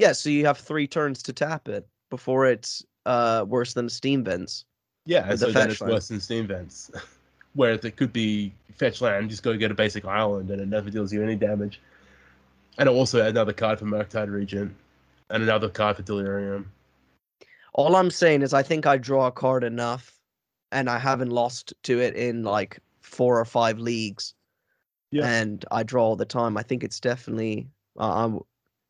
Yeah, 0.00 0.12
so 0.12 0.30
you 0.30 0.46
have 0.46 0.56
three 0.56 0.86
turns 0.86 1.22
to 1.24 1.32
tap 1.34 1.68
it 1.68 1.86
before 2.08 2.46
it's 2.46 2.82
uh 3.04 3.44
worse 3.46 3.74
than 3.74 3.90
Steam 3.90 4.24
Vents. 4.24 4.64
Yeah, 5.04 5.34
so 5.34 5.50
then 5.50 5.70
it's 5.70 5.80
land. 5.82 5.92
worse 5.92 6.08
than 6.08 6.20
Steam 6.20 6.46
Vents. 6.46 6.90
Where 7.54 7.72
it 7.72 7.96
could 7.96 8.12
be 8.12 8.54
fetch 8.76 9.02
land, 9.02 9.28
just 9.28 9.42
go 9.42 9.54
get 9.58 9.70
a 9.70 9.74
basic 9.74 10.06
island 10.06 10.50
and 10.50 10.58
it 10.62 10.68
never 10.68 10.88
deals 10.88 11.12
you 11.12 11.22
any 11.22 11.36
damage. 11.36 11.82
And 12.78 12.88
also 12.88 13.26
another 13.26 13.52
card 13.52 13.78
for 13.78 13.84
Murktide 13.84 14.32
Regent 14.32 14.74
and 15.28 15.42
another 15.42 15.68
card 15.68 15.96
for 15.96 16.02
Delirium. 16.02 16.72
All 17.74 17.94
I'm 17.94 18.10
saying 18.10 18.40
is 18.40 18.54
I 18.54 18.62
think 18.62 18.86
I 18.86 18.96
draw 18.96 19.26
a 19.26 19.32
card 19.32 19.64
enough 19.64 20.18
and 20.72 20.88
I 20.88 20.98
haven't 20.98 21.30
lost 21.30 21.74
to 21.82 22.00
it 22.00 22.14
in 22.14 22.42
like 22.42 22.78
four 23.02 23.38
or 23.38 23.44
five 23.44 23.78
leagues. 23.78 24.32
Yeah. 25.10 25.26
And 25.26 25.62
I 25.70 25.82
draw 25.82 26.04
all 26.04 26.16
the 26.16 26.24
time. 26.24 26.56
I 26.56 26.62
think 26.62 26.84
it's 26.84 27.00
definitely 27.00 27.68
uh, 27.98 28.30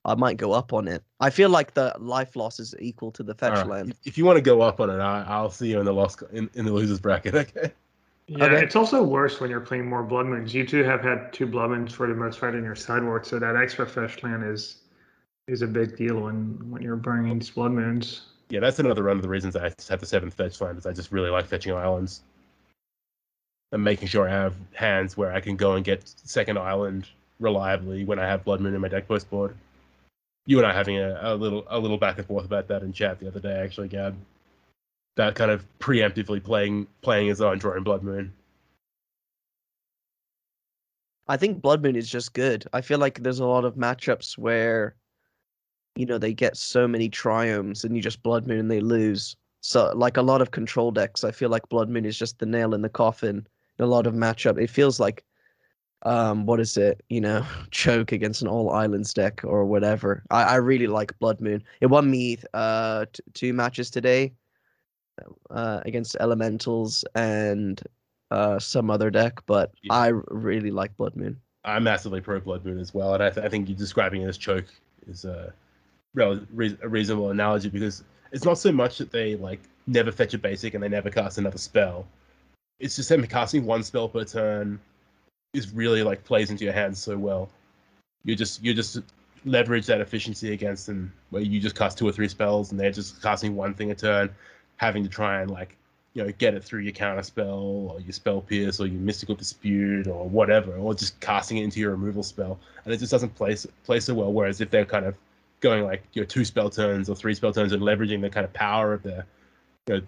I 0.04 0.14
might 0.14 0.36
go 0.36 0.52
up 0.52 0.72
on 0.72 0.88
it. 0.88 1.02
I 1.20 1.30
feel 1.30 1.50
like 1.50 1.74
the 1.74 1.94
life 1.98 2.36
loss 2.36 2.58
is 2.58 2.74
equal 2.78 3.10
to 3.12 3.22
the 3.22 3.34
fetch 3.34 3.52
right. 3.52 3.66
land. 3.66 3.94
If 4.04 4.16
you 4.16 4.24
want 4.24 4.36
to 4.36 4.42
go 4.42 4.62
up 4.62 4.80
on 4.80 4.90
it, 4.90 4.98
I, 4.98 5.42
will 5.42 5.50
see 5.50 5.70
you 5.70 5.78
in 5.78 5.84
the 5.84 5.92
loss 5.92 6.16
in, 6.32 6.48
in 6.54 6.64
the 6.64 6.72
losers 6.72 7.00
bracket. 7.00 7.34
Okay. 7.34 7.72
Yeah, 8.38 8.44
okay. 8.44 8.62
it's 8.62 8.76
also 8.76 9.02
worse 9.02 9.40
when 9.40 9.50
you're 9.50 9.58
playing 9.58 9.88
more 9.88 10.04
blood 10.04 10.26
moons. 10.26 10.54
You 10.54 10.64
two 10.64 10.84
have 10.84 11.00
had 11.00 11.32
two 11.32 11.48
blood 11.48 11.70
moons 11.70 11.92
for 11.92 12.06
the 12.06 12.14
most 12.14 12.38
part 12.38 12.54
in 12.54 12.62
your 12.62 12.76
sideboard, 12.76 13.26
so 13.26 13.40
that 13.40 13.56
extra 13.56 13.84
fetch 13.84 14.22
land 14.22 14.44
is 14.44 14.82
is 15.48 15.62
a 15.62 15.66
big 15.66 15.96
deal 15.96 16.20
when 16.20 16.70
when 16.70 16.80
you're 16.80 16.94
burning 16.94 17.36
these 17.36 17.50
blood 17.50 17.72
moons 17.72 18.26
yeah, 18.50 18.58
that's 18.58 18.80
another 18.80 19.04
one 19.04 19.16
of 19.16 19.22
the 19.22 19.28
reasons 19.28 19.54
I 19.56 19.62
have 19.62 20.00
the 20.00 20.06
seventh 20.06 20.34
fetch 20.34 20.60
land 20.60 20.76
is 20.76 20.84
I 20.84 20.92
just 20.92 21.12
really 21.12 21.30
like 21.30 21.46
fetching 21.46 21.72
islands 21.72 22.22
and 23.70 23.82
making 23.82 24.08
sure 24.08 24.28
I 24.28 24.32
have 24.32 24.56
hands 24.72 25.16
where 25.16 25.32
I 25.32 25.40
can 25.40 25.56
go 25.56 25.74
and 25.74 25.84
get 25.84 26.02
second 26.24 26.58
island 26.58 27.08
reliably 27.38 28.04
when 28.04 28.18
I 28.18 28.26
have 28.26 28.44
Blood 28.44 28.60
Moon 28.60 28.74
in 28.74 28.80
my 28.80 28.88
deck 28.88 29.06
post 29.06 29.30
board. 29.30 29.54
You 30.50 30.58
and 30.58 30.66
I 30.66 30.72
having 30.72 30.98
a, 30.98 31.16
a 31.22 31.36
little 31.36 31.64
a 31.68 31.78
little 31.78 31.96
back 31.96 32.18
and 32.18 32.26
forth 32.26 32.44
about 32.44 32.66
that 32.66 32.82
in 32.82 32.92
chat 32.92 33.20
the 33.20 33.28
other 33.28 33.38
day, 33.38 33.60
actually, 33.60 33.86
Gab. 33.86 34.16
That 35.14 35.36
kind 35.36 35.48
of 35.48 35.64
preemptively 35.78 36.42
playing 36.42 36.88
playing 37.02 37.28
his 37.28 37.40
own 37.40 37.58
drawing 37.58 37.84
Blood 37.84 38.02
Moon. 38.02 38.32
I 41.28 41.36
think 41.36 41.62
Blood 41.62 41.84
Moon 41.84 41.94
is 41.94 42.10
just 42.10 42.32
good. 42.32 42.66
I 42.72 42.80
feel 42.80 42.98
like 42.98 43.22
there's 43.22 43.38
a 43.38 43.46
lot 43.46 43.64
of 43.64 43.76
matchups 43.76 44.36
where 44.38 44.96
you 45.94 46.04
know 46.04 46.18
they 46.18 46.34
get 46.34 46.56
so 46.56 46.88
many 46.88 47.08
triomes 47.08 47.84
and 47.84 47.94
you 47.94 48.02
just 48.02 48.20
blood 48.24 48.48
moon 48.48 48.58
and 48.58 48.70
they 48.70 48.80
lose 48.80 49.36
so 49.60 49.92
like 49.94 50.16
a 50.16 50.22
lot 50.22 50.40
of 50.40 50.52
control 50.52 50.92
decks 50.92 51.24
i 51.24 51.32
feel 51.32 51.50
like 51.50 51.68
blood 51.68 51.88
moon 51.88 52.04
is 52.04 52.16
just 52.16 52.38
the 52.38 52.46
nail 52.46 52.74
in 52.74 52.80
the 52.80 52.88
coffin 52.88 53.44
in 53.78 53.84
a 53.84 53.88
lot 53.88 54.06
of 54.06 54.14
matchup 54.14 54.56
it 54.56 54.70
feels 54.70 55.00
like 55.00 55.24
um 56.02 56.46
what 56.46 56.60
is 56.60 56.76
it 56.76 57.02
you 57.08 57.20
know 57.20 57.44
choke 57.70 58.12
against 58.12 58.42
an 58.42 58.48
all 58.48 58.70
islands 58.70 59.12
deck 59.12 59.40
or 59.44 59.64
whatever 59.64 60.22
i, 60.30 60.42
I 60.42 60.54
really 60.56 60.86
like 60.86 61.18
blood 61.18 61.40
moon 61.40 61.62
it 61.80 61.86
won 61.86 62.10
me 62.10 62.38
uh 62.54 63.06
t- 63.12 63.22
two 63.34 63.52
matches 63.52 63.90
today 63.90 64.32
uh 65.50 65.80
against 65.84 66.16
elementals 66.20 67.04
and 67.14 67.82
uh 68.30 68.58
some 68.58 68.90
other 68.90 69.10
deck 69.10 69.40
but 69.46 69.72
yeah. 69.82 69.94
i 69.94 70.08
really 70.28 70.70
like 70.70 70.96
blood 70.96 71.16
moon 71.16 71.38
i'm 71.64 71.84
massively 71.84 72.20
pro 72.20 72.40
blood 72.40 72.64
moon 72.64 72.78
as 72.78 72.94
well 72.94 73.14
and 73.14 73.22
i, 73.22 73.30
th- 73.30 73.44
I 73.44 73.48
think 73.48 73.68
you're 73.68 73.76
describing 73.76 74.22
it 74.22 74.28
as 74.28 74.38
choke 74.38 74.66
is 75.06 75.24
uh 75.24 75.50
a 76.18 76.40
reasonable 76.52 77.30
analogy 77.30 77.68
because 77.68 78.02
it's 78.32 78.44
not 78.44 78.58
so 78.58 78.72
much 78.72 78.98
that 78.98 79.10
they 79.10 79.36
like 79.36 79.60
never 79.86 80.12
fetch 80.12 80.34
a 80.34 80.38
basic 80.38 80.74
and 80.74 80.82
they 80.82 80.88
never 80.88 81.10
cast 81.10 81.38
another 81.38 81.58
spell. 81.58 82.06
It's 82.78 82.96
just 82.96 83.08
them 83.08 83.26
casting 83.26 83.64
one 83.64 83.82
spell 83.82 84.08
per 84.08 84.24
turn 84.24 84.80
is 85.52 85.72
really 85.72 86.02
like 86.02 86.24
plays 86.24 86.50
into 86.50 86.64
your 86.64 86.72
hands 86.72 86.98
so 87.02 87.16
well. 87.16 87.48
You 88.24 88.36
just 88.36 88.62
you 88.62 88.74
just 88.74 89.00
leverage 89.44 89.86
that 89.86 90.00
efficiency 90.00 90.52
against 90.52 90.86
them 90.86 91.12
where 91.30 91.42
you 91.42 91.60
just 91.60 91.74
cast 91.74 91.96
two 91.98 92.06
or 92.06 92.12
three 92.12 92.28
spells 92.28 92.70
and 92.70 92.78
they're 92.78 92.90
just 92.92 93.22
casting 93.22 93.56
one 93.56 93.74
thing 93.74 93.90
a 93.90 93.94
turn, 93.94 94.30
having 94.76 95.02
to 95.02 95.08
try 95.08 95.40
and 95.40 95.50
like 95.50 95.76
you 96.14 96.22
know 96.22 96.30
get 96.38 96.54
it 96.54 96.64
through 96.64 96.80
your 96.80 96.92
counter 96.92 97.22
spell 97.22 97.90
or 97.92 98.00
your 98.00 98.12
spell 98.12 98.40
pierce 98.40 98.80
or 98.80 98.86
your 98.86 99.00
mystical 99.00 99.34
dispute 99.34 100.06
or 100.06 100.28
whatever, 100.28 100.74
or 100.76 100.94
just 100.94 101.18
casting 101.20 101.58
it 101.58 101.64
into 101.64 101.80
your 101.80 101.90
removal 101.92 102.22
spell, 102.22 102.58
and 102.84 102.92
it 102.92 102.98
just 102.98 103.10
doesn't 103.12 103.34
play 103.34 103.56
play 103.84 104.00
so 104.00 104.14
well. 104.14 104.32
Whereas 104.32 104.60
if 104.60 104.70
they're 104.70 104.84
kind 104.84 105.06
of 105.06 105.14
going 105.60 105.84
like 105.84 106.02
you 106.12 106.22
know 106.22 106.26
two 106.26 106.44
spell 106.44 106.70
turns 106.70 107.08
or 107.08 107.14
three 107.14 107.34
spell 107.34 107.52
turns 107.52 107.72
and 107.72 107.82
leveraging 107.82 108.20
the 108.20 108.30
kind 108.30 108.44
of 108.44 108.52
power 108.52 108.92
of 108.92 109.02
their 109.02 109.26
you 109.86 109.94
know 109.94 110.02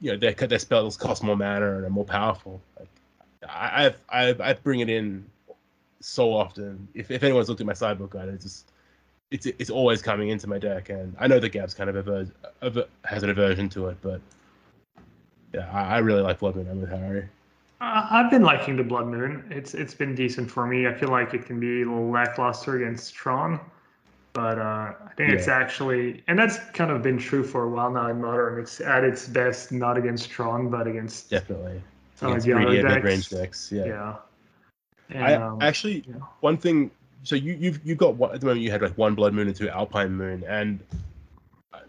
you 0.00 0.12
know 0.12 0.18
their 0.18 0.32
their 0.32 0.58
spells 0.58 0.96
cost 0.96 1.22
more 1.22 1.36
mana 1.36 1.76
and 1.76 1.84
are 1.84 1.90
more 1.90 2.04
powerful. 2.04 2.60
Like 2.78 2.88
I 3.48 3.94
I 4.08 4.34
I 4.40 4.52
bring 4.54 4.80
it 4.80 4.88
in 4.90 5.24
so 6.00 6.32
often. 6.32 6.88
If 6.94 7.10
if 7.10 7.22
anyone's 7.22 7.48
looked 7.48 7.60
at 7.60 7.66
my 7.66 7.72
sideboard 7.72 8.10
guide, 8.10 8.28
I 8.28 8.36
just 8.36 8.70
it's 9.30 9.46
it's 9.46 9.70
always 9.70 10.02
coming 10.02 10.28
into 10.28 10.46
my 10.46 10.58
deck, 10.58 10.88
and 10.88 11.14
I 11.18 11.26
know 11.26 11.38
the 11.38 11.48
Gab's 11.48 11.74
kind 11.74 11.90
of 11.90 11.96
aver- 11.96 12.32
aver- 12.62 12.88
has 13.04 13.22
an 13.22 13.30
aversion 13.30 13.68
to 13.70 13.88
it, 13.88 13.96
but 14.00 14.20
yeah, 15.52 15.70
I, 15.72 15.96
I 15.96 15.98
really 15.98 16.22
like 16.22 16.38
Blood 16.38 16.56
Moon. 16.56 16.68
I'm 16.68 16.80
with 16.80 16.90
Harry. 16.90 17.28
Uh, 17.80 18.06
I've 18.10 18.30
been 18.30 18.42
liking 18.42 18.76
the 18.76 18.84
Blood 18.84 19.06
Moon. 19.06 19.44
It's 19.50 19.74
it's 19.74 19.94
been 19.94 20.14
decent 20.14 20.50
for 20.50 20.66
me. 20.66 20.86
I 20.86 20.94
feel 20.94 21.10
like 21.10 21.34
it 21.34 21.44
can 21.44 21.58
be 21.58 21.82
a 21.82 21.86
little 21.86 22.10
lackluster 22.10 22.76
against 22.76 23.14
Tron, 23.14 23.60
but 24.32 24.58
uh, 24.58 24.92
I 25.04 25.12
think 25.16 25.32
it's 25.32 25.48
actually, 25.48 26.22
and 26.28 26.38
that's 26.38 26.58
kind 26.70 26.90
of 26.90 27.02
been 27.02 27.18
true 27.18 27.42
for 27.42 27.64
a 27.64 27.68
while 27.68 27.90
now 27.90 28.08
in 28.08 28.20
Modern. 28.20 28.60
It's 28.60 28.80
at 28.80 29.04
its 29.04 29.26
best, 29.28 29.72
not 29.72 29.98
against 29.98 30.30
Tron, 30.30 30.70
but 30.70 30.86
against 30.86 31.30
Definitely. 31.30 31.82
Some 32.16 32.32
of 32.32 32.38
Against 32.38 32.46
the 32.46 32.54
other 32.54 32.82
decks. 32.82 32.94
mid-range 32.94 33.28
decks. 33.28 33.72
Yeah. 33.72 33.84
Yeah. 33.84 34.16
And, 35.10 35.24
I 35.24 35.34
um, 35.34 35.62
actually 35.62 36.04
yeah. 36.08 36.14
one 36.40 36.56
thing. 36.56 36.90
So 37.22 37.36
you 37.36 37.54
you've 37.54 37.80
you've 37.84 37.98
got 37.98 38.16
one, 38.16 38.34
at 38.34 38.40
the 38.40 38.46
moment 38.46 38.64
you 38.64 38.70
had 38.70 38.82
like 38.82 38.96
one 38.98 39.14
Blood 39.14 39.34
Moon 39.34 39.46
and 39.46 39.56
two 39.56 39.68
Alpine 39.68 40.12
Moon, 40.12 40.44
and 40.48 40.80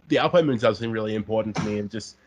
the 0.07 0.17
Alpine 0.17 0.45
Moon 0.45 0.57
does 0.57 0.79
seem 0.79 0.91
really 0.91 1.15
important 1.15 1.55
to 1.55 1.63
me, 1.63 1.79
and 1.79 1.89
just 1.89 2.17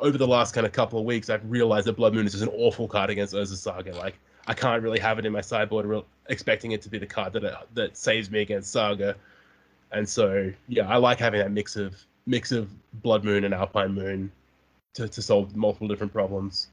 over 0.00 0.18
the 0.18 0.26
last 0.26 0.54
kind 0.54 0.66
of 0.66 0.72
couple 0.72 0.98
of 0.98 1.04
weeks, 1.04 1.30
I've 1.30 1.48
realized 1.50 1.86
that 1.86 1.94
Blood 1.94 2.14
Moon 2.14 2.26
is 2.26 2.32
just 2.32 2.44
an 2.44 2.50
awful 2.50 2.88
card 2.88 3.10
against 3.10 3.34
Urza 3.34 3.56
Saga. 3.56 3.94
Like 3.94 4.18
I 4.46 4.54
can't 4.54 4.82
really 4.82 4.98
have 4.98 5.18
it 5.18 5.26
in 5.26 5.32
my 5.32 5.40
sideboard, 5.40 5.86
real, 5.86 6.04
expecting 6.28 6.72
it 6.72 6.82
to 6.82 6.88
be 6.88 6.98
the 6.98 7.06
card 7.06 7.32
that 7.34 7.66
that 7.74 7.96
saves 7.96 8.30
me 8.30 8.40
against 8.40 8.70
Saga, 8.72 9.16
and 9.92 10.08
so 10.08 10.52
yeah, 10.68 10.88
I 10.88 10.96
like 10.96 11.18
having 11.18 11.40
that 11.40 11.52
mix 11.52 11.76
of 11.76 11.94
mix 12.26 12.52
of 12.52 12.70
Blood 13.02 13.24
Moon 13.24 13.44
and 13.44 13.54
Alpine 13.54 13.94
Moon 13.94 14.30
to 14.94 15.08
to 15.08 15.22
solve 15.22 15.56
multiple 15.56 15.88
different 15.88 16.12
problems. 16.12 16.68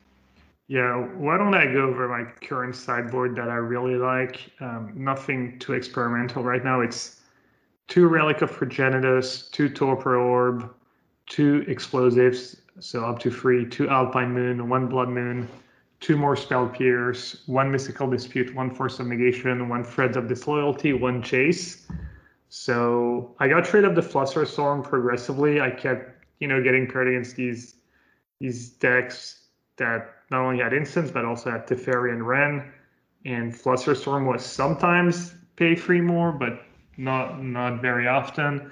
Yeah, 0.67 0.97
why 0.97 1.37
don't 1.37 1.55
I 1.55 1.65
go 1.65 1.87
over 1.89 2.07
my 2.07 2.29
current 2.47 2.75
sideboard 2.75 3.35
that 3.37 3.49
I 3.49 3.55
really 3.55 3.95
like? 3.95 4.51
Um, 4.59 4.91
nothing 4.95 5.57
too 5.57 5.73
experimental 5.73 6.43
right 6.43 6.63
now. 6.63 6.81
It's 6.81 7.21
two 7.87 8.07
Relic 8.07 8.43
of 8.43 8.51
Progenitus, 8.51 9.49
two 9.49 9.67
Torpor 9.67 10.15
Orb, 10.17 10.71
two 11.25 11.65
Explosives, 11.67 12.61
so 12.79 13.03
up 13.03 13.17
to 13.19 13.31
three, 13.31 13.67
two 13.67 13.89
Alpine 13.89 14.31
Moon, 14.31 14.69
one 14.69 14.87
Blood 14.87 15.09
Moon, 15.09 15.47
two 15.99 16.15
more 16.15 16.35
Spell 16.35 16.69
Pierce, 16.69 17.41
one 17.47 17.71
Mystical 17.71 18.07
Dispute, 18.07 18.53
one 18.53 18.69
Force 18.69 18.99
of 18.99 19.07
Negation, 19.07 19.69
one 19.69 19.83
Threads 19.83 20.17
of 20.17 20.27
Disloyalty, 20.27 20.93
one 20.93 21.23
Jace. 21.23 21.89
So 22.49 23.35
I 23.39 23.47
got 23.47 23.73
rid 23.73 23.85
of 23.85 23.95
the 23.95 24.01
Flusterstorm 24.01 24.83
progressively. 24.83 25.61
I 25.61 25.71
kept, 25.71 26.25
you 26.39 26.47
know, 26.47 26.61
getting 26.61 26.87
paired 26.87 27.07
against 27.07 27.35
these 27.35 27.75
these 28.39 28.69
decks 28.69 29.47
that 29.77 30.15
not 30.31 30.41
only 30.41 30.61
had 30.61 30.73
instants 30.73 31.11
but 31.11 31.25
also 31.25 31.51
had 31.51 31.67
Teferi 31.67 32.11
and 32.11 32.25
Wrenn. 32.25 32.71
And 33.25 33.53
Flusterstorm 33.53 34.25
was 34.25 34.45
sometimes 34.45 35.33
pay 35.55 35.75
three 35.75 36.01
more, 36.01 36.31
but 36.31 36.61
not 36.97 37.43
not 37.43 37.81
very 37.81 38.07
often. 38.07 38.71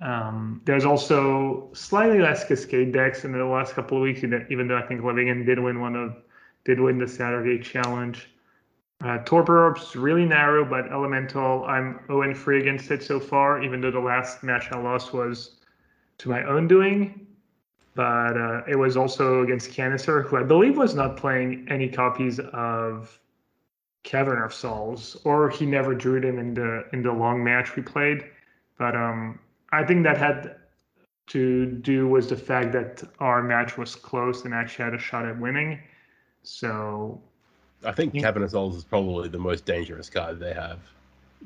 Um, 0.00 0.60
there's 0.64 0.84
also 0.84 1.70
slightly 1.74 2.18
less 2.18 2.46
Cascade 2.46 2.92
decks 2.92 3.24
in 3.24 3.32
the 3.32 3.44
last 3.44 3.74
couple 3.74 3.98
of 3.98 4.02
weeks, 4.02 4.22
even 4.24 4.68
though 4.68 4.76
I 4.76 4.86
think 4.86 5.02
Living 5.02 5.28
End 5.28 5.46
did 5.46 5.58
win 5.58 5.80
one 5.80 5.96
of 5.96 6.16
did 6.64 6.80
win 6.80 6.98
the 6.98 7.06
Saturday 7.08 7.58
challenge. 7.58 8.30
Uh, 9.02 9.18
Torpor 9.18 9.64
Orb's 9.64 9.96
really 9.96 10.24
narrow, 10.24 10.64
but 10.64 10.90
Elemental, 10.90 11.64
I'm 11.66 12.00
0 12.06 12.32
3 12.32 12.60
against 12.60 12.90
it 12.90 13.02
so 13.02 13.20
far, 13.20 13.62
even 13.62 13.80
though 13.80 13.90
the 13.90 14.00
last 14.00 14.42
match 14.42 14.72
I 14.72 14.78
lost 14.78 15.12
was 15.12 15.56
to 16.18 16.30
my 16.30 16.42
own 16.44 16.68
doing 16.68 17.26
but 17.94 18.36
uh, 18.36 18.62
it 18.68 18.76
was 18.76 18.96
also 18.96 19.42
against 19.42 19.70
Canister, 19.72 20.22
who 20.22 20.36
I 20.36 20.42
believe 20.42 20.76
was 20.76 20.94
not 20.94 21.16
playing 21.16 21.66
any 21.70 21.88
copies 21.88 22.40
of 22.52 23.18
Cavern 24.02 24.42
of 24.42 24.52
Souls, 24.52 25.16
or 25.24 25.48
he 25.48 25.64
never 25.64 25.94
drew 25.94 26.20
them 26.20 26.38
in 26.38 26.54
the 26.54 26.84
in 26.92 27.02
the 27.02 27.12
long 27.12 27.42
match 27.42 27.76
we 27.76 27.82
played. 27.82 28.24
But 28.78 28.96
um, 28.96 29.38
I 29.72 29.84
think 29.84 30.04
that 30.04 30.18
had 30.18 30.56
to 31.28 31.66
do 31.66 32.06
with 32.06 32.28
the 32.28 32.36
fact 32.36 32.72
that 32.72 33.02
our 33.20 33.42
match 33.42 33.78
was 33.78 33.94
close 33.94 34.44
and 34.44 34.52
actually 34.52 34.84
had 34.84 34.94
a 34.94 34.98
shot 34.98 35.24
at 35.24 35.38
winning. 35.38 35.80
So 36.42 37.20
I 37.84 37.92
think 37.92 38.14
Yeah. 38.14 38.22
Cavern 38.22 38.42
of 38.42 38.50
Souls 38.50 38.76
is 38.76 38.84
probably 38.84 39.28
the 39.28 39.38
most 39.38 39.64
dangerous 39.64 40.10
card 40.10 40.38
they 40.38 40.52
have 40.52 40.80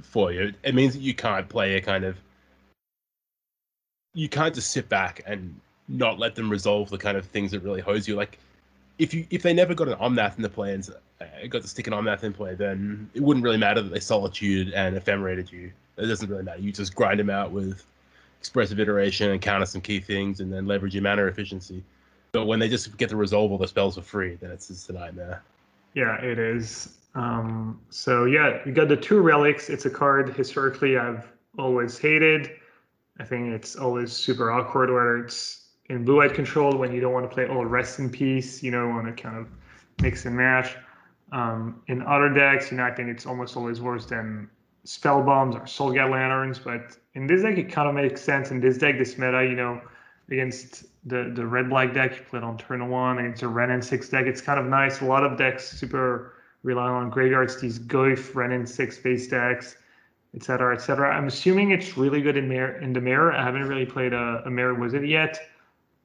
for 0.03 0.33
you. 0.33 0.53
It 0.63 0.75
means 0.75 0.95
that 0.95 1.01
you 1.01 1.15
can't 1.15 1.49
play 1.49 1.77
a 1.77 1.81
kind 1.81 2.05
of 2.05 2.17
you 4.15 4.29
can't 4.29 4.55
just 4.55 4.71
sit 4.71 4.89
back 4.89 5.23
and 5.27 5.61
not 5.89 6.19
let 6.19 6.35
them 6.35 6.51
resolve 6.51 6.91
the 6.91 6.99
kind 6.99 7.17
of 7.17 7.27
things 7.27 7.51
that 7.53 7.61
really 7.61 7.81
hose 7.81 8.07
you. 8.07 8.15
Like 8.17 8.39
if 8.99 9.15
you 9.15 9.27
if 9.31 9.43
they 9.43 9.55
never 9.55 9.75
got 9.75 9.89
an 9.89 9.95
Omnath 9.95 10.37
in 10.37 10.43
the 10.43 10.49
plans, 10.49 10.91
uh, 10.91 11.25
got 11.49 11.63
to 11.63 11.69
stick 11.69 11.87
an 11.87 11.93
Omnath 11.93 12.25
in 12.25 12.33
play, 12.33 12.55
then 12.55 13.09
it 13.15 13.23
wouldn't 13.23 13.45
really 13.45 13.57
matter 13.57 13.81
that 13.81 13.91
they 13.91 14.01
solitude 14.01 14.73
and 14.73 14.97
ephemerated 14.97 15.51
you. 15.51 15.73
It 15.97 16.07
doesn't 16.07 16.29
really 16.29 16.43
matter. 16.43 16.61
You 16.61 16.73
just 16.73 16.95
grind 16.95 17.19
them 17.19 17.31
out 17.31 17.51
with 17.51 17.85
expressive 18.41 18.79
iteration 18.79 19.31
and 19.31 19.41
counter 19.41 19.67
some 19.67 19.81
key 19.81 20.01
things, 20.01 20.41
and 20.41 20.53
then 20.53 20.67
leverage 20.67 20.95
your 20.95 21.03
mana 21.03 21.27
efficiency. 21.27 21.83
But 22.33 22.47
when 22.47 22.59
they 22.59 22.69
just 22.69 22.97
get 22.99 23.09
to 23.11 23.17
resolve 23.17 23.51
all 23.51 23.59
the 23.59 23.67
spells 23.67 23.97
for 23.97 24.03
free, 24.03 24.37
then 24.37 24.51
it's 24.51 24.69
just 24.69 24.91
a 24.91 24.93
nightmare. 24.93 25.43
Yeah, 25.95 26.17
it 26.21 26.39
is. 26.39 26.99
Um, 27.15 27.81
so 27.91 28.27
yeah, 28.27 28.61
you 28.67 28.73
got 28.73 28.89
the 28.89 28.97
two 28.97 29.21
relics. 29.21 29.71
It's 29.71 29.87
a 29.87 29.91
card 29.91 30.35
historically 30.35 30.99
I've 30.99 31.27
always 31.59 31.99
hated. 31.99 32.51
I 33.19 33.25
think 33.25 33.53
it's 33.55 33.75
always 33.75 34.13
super 34.13 34.53
awkward 34.53 34.91
whether 34.91 35.17
it's 35.17 35.58
in 35.89 36.05
blue 36.05 36.17
white 36.17 36.35
control 36.35 36.77
when 36.77 36.93
you 36.93 37.01
don't 37.01 37.13
want 37.13 37.29
to 37.29 37.35
play 37.35 37.47
all 37.47 37.65
rest 37.65 37.99
in 37.99 38.11
peace, 38.11 38.63
you 38.63 38.71
know, 38.71 38.89
want 38.89 39.07
to 39.07 39.23
kind 39.23 39.37
of 39.37 39.49
mix 40.03 40.25
and 40.27 40.37
match. 40.37 40.77
Um, 41.33 41.83
in 41.89 42.03
other 42.03 42.29
decks, 42.29 42.71
you 42.71 42.77
know, 42.77 42.85
I 42.85 42.91
think 42.91 43.09
it's 43.09 43.27
almost 43.27 43.57
always 43.57 43.81
worse 43.81 44.07
than 44.07 44.49
spell 44.85 45.23
bombs 45.23 45.55
or 45.57 45.67
soul 45.67 45.93
guide 45.93 46.11
lanterns. 46.11 46.59
But 46.59 46.97
in 47.15 47.27
this 47.27 47.43
deck, 47.43 47.59
it 47.59 47.71
kind 47.71 47.89
of 47.89 47.95
makes 47.95 48.23
sense. 48.23 48.51
In 48.51 48.61
this 48.61 48.79
deck, 48.79 48.99
this 48.99 49.19
meta, 49.19 49.45
you 49.45 49.57
know, 49.57 49.81
against 50.31 50.85
the 51.05 51.33
the 51.35 51.47
red 51.47 51.71
black 51.71 51.95
deck 51.95 52.17
you 52.17 52.23
played 52.25 52.43
on 52.43 52.59
turn 52.59 52.87
one 52.89 53.19
against 53.19 53.43
a 53.43 53.49
Wrenn 53.49 53.71
and 53.71 53.85
six 53.85 54.09
deck. 54.09 54.27
It's 54.27 54.41
kind 54.41 54.59
of 54.59 54.67
nice. 54.67 55.01
A 55.01 55.05
lot 55.05 55.25
of 55.25 55.39
decks 55.39 55.71
super 55.71 56.35
rely 56.63 56.89
on 56.89 57.09
graveyards. 57.09 57.61
These 57.61 57.79
Goyf 57.79 58.35
Wrenn 58.35 58.53
and 58.53 58.69
six 58.69 58.99
base 58.99 59.29
decks, 59.29 59.77
et 60.35 60.43
cetera, 60.43 60.75
et 60.75 60.81
cetera. 60.81 61.15
I'm 61.15 61.27
assuming 61.27 61.71
it's 61.71 61.97
really 61.97 62.21
good 62.21 62.37
in 62.37 62.49
mirror 62.49 62.79
in 62.81 62.93
the 62.93 63.01
mirror. 63.01 63.33
I 63.33 63.45
haven't 63.45 63.69
really 63.69 63.87
played 63.87 64.13
a, 64.13 64.43
a 64.45 64.51
mirror 64.51 64.75
wizard 64.75 65.07
yet, 65.07 65.39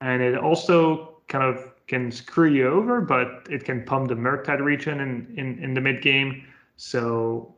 and 0.04 0.22
it 0.22 0.38
also 0.38 1.18
kind 1.28 1.44
of 1.44 1.72
can 1.88 2.12
screw 2.12 2.50
you 2.50 2.68
over, 2.68 3.02
but 3.02 3.48
it 3.50 3.64
can 3.64 3.84
pump 3.84 4.10
the 4.10 4.16
Murktide 4.16 4.60
Regent 4.60 5.02
in 5.02 5.34
in, 5.38 5.64
in 5.64 5.74
the 5.74 5.82
mid 5.82 6.02
game. 6.02 6.44
So 6.78 7.56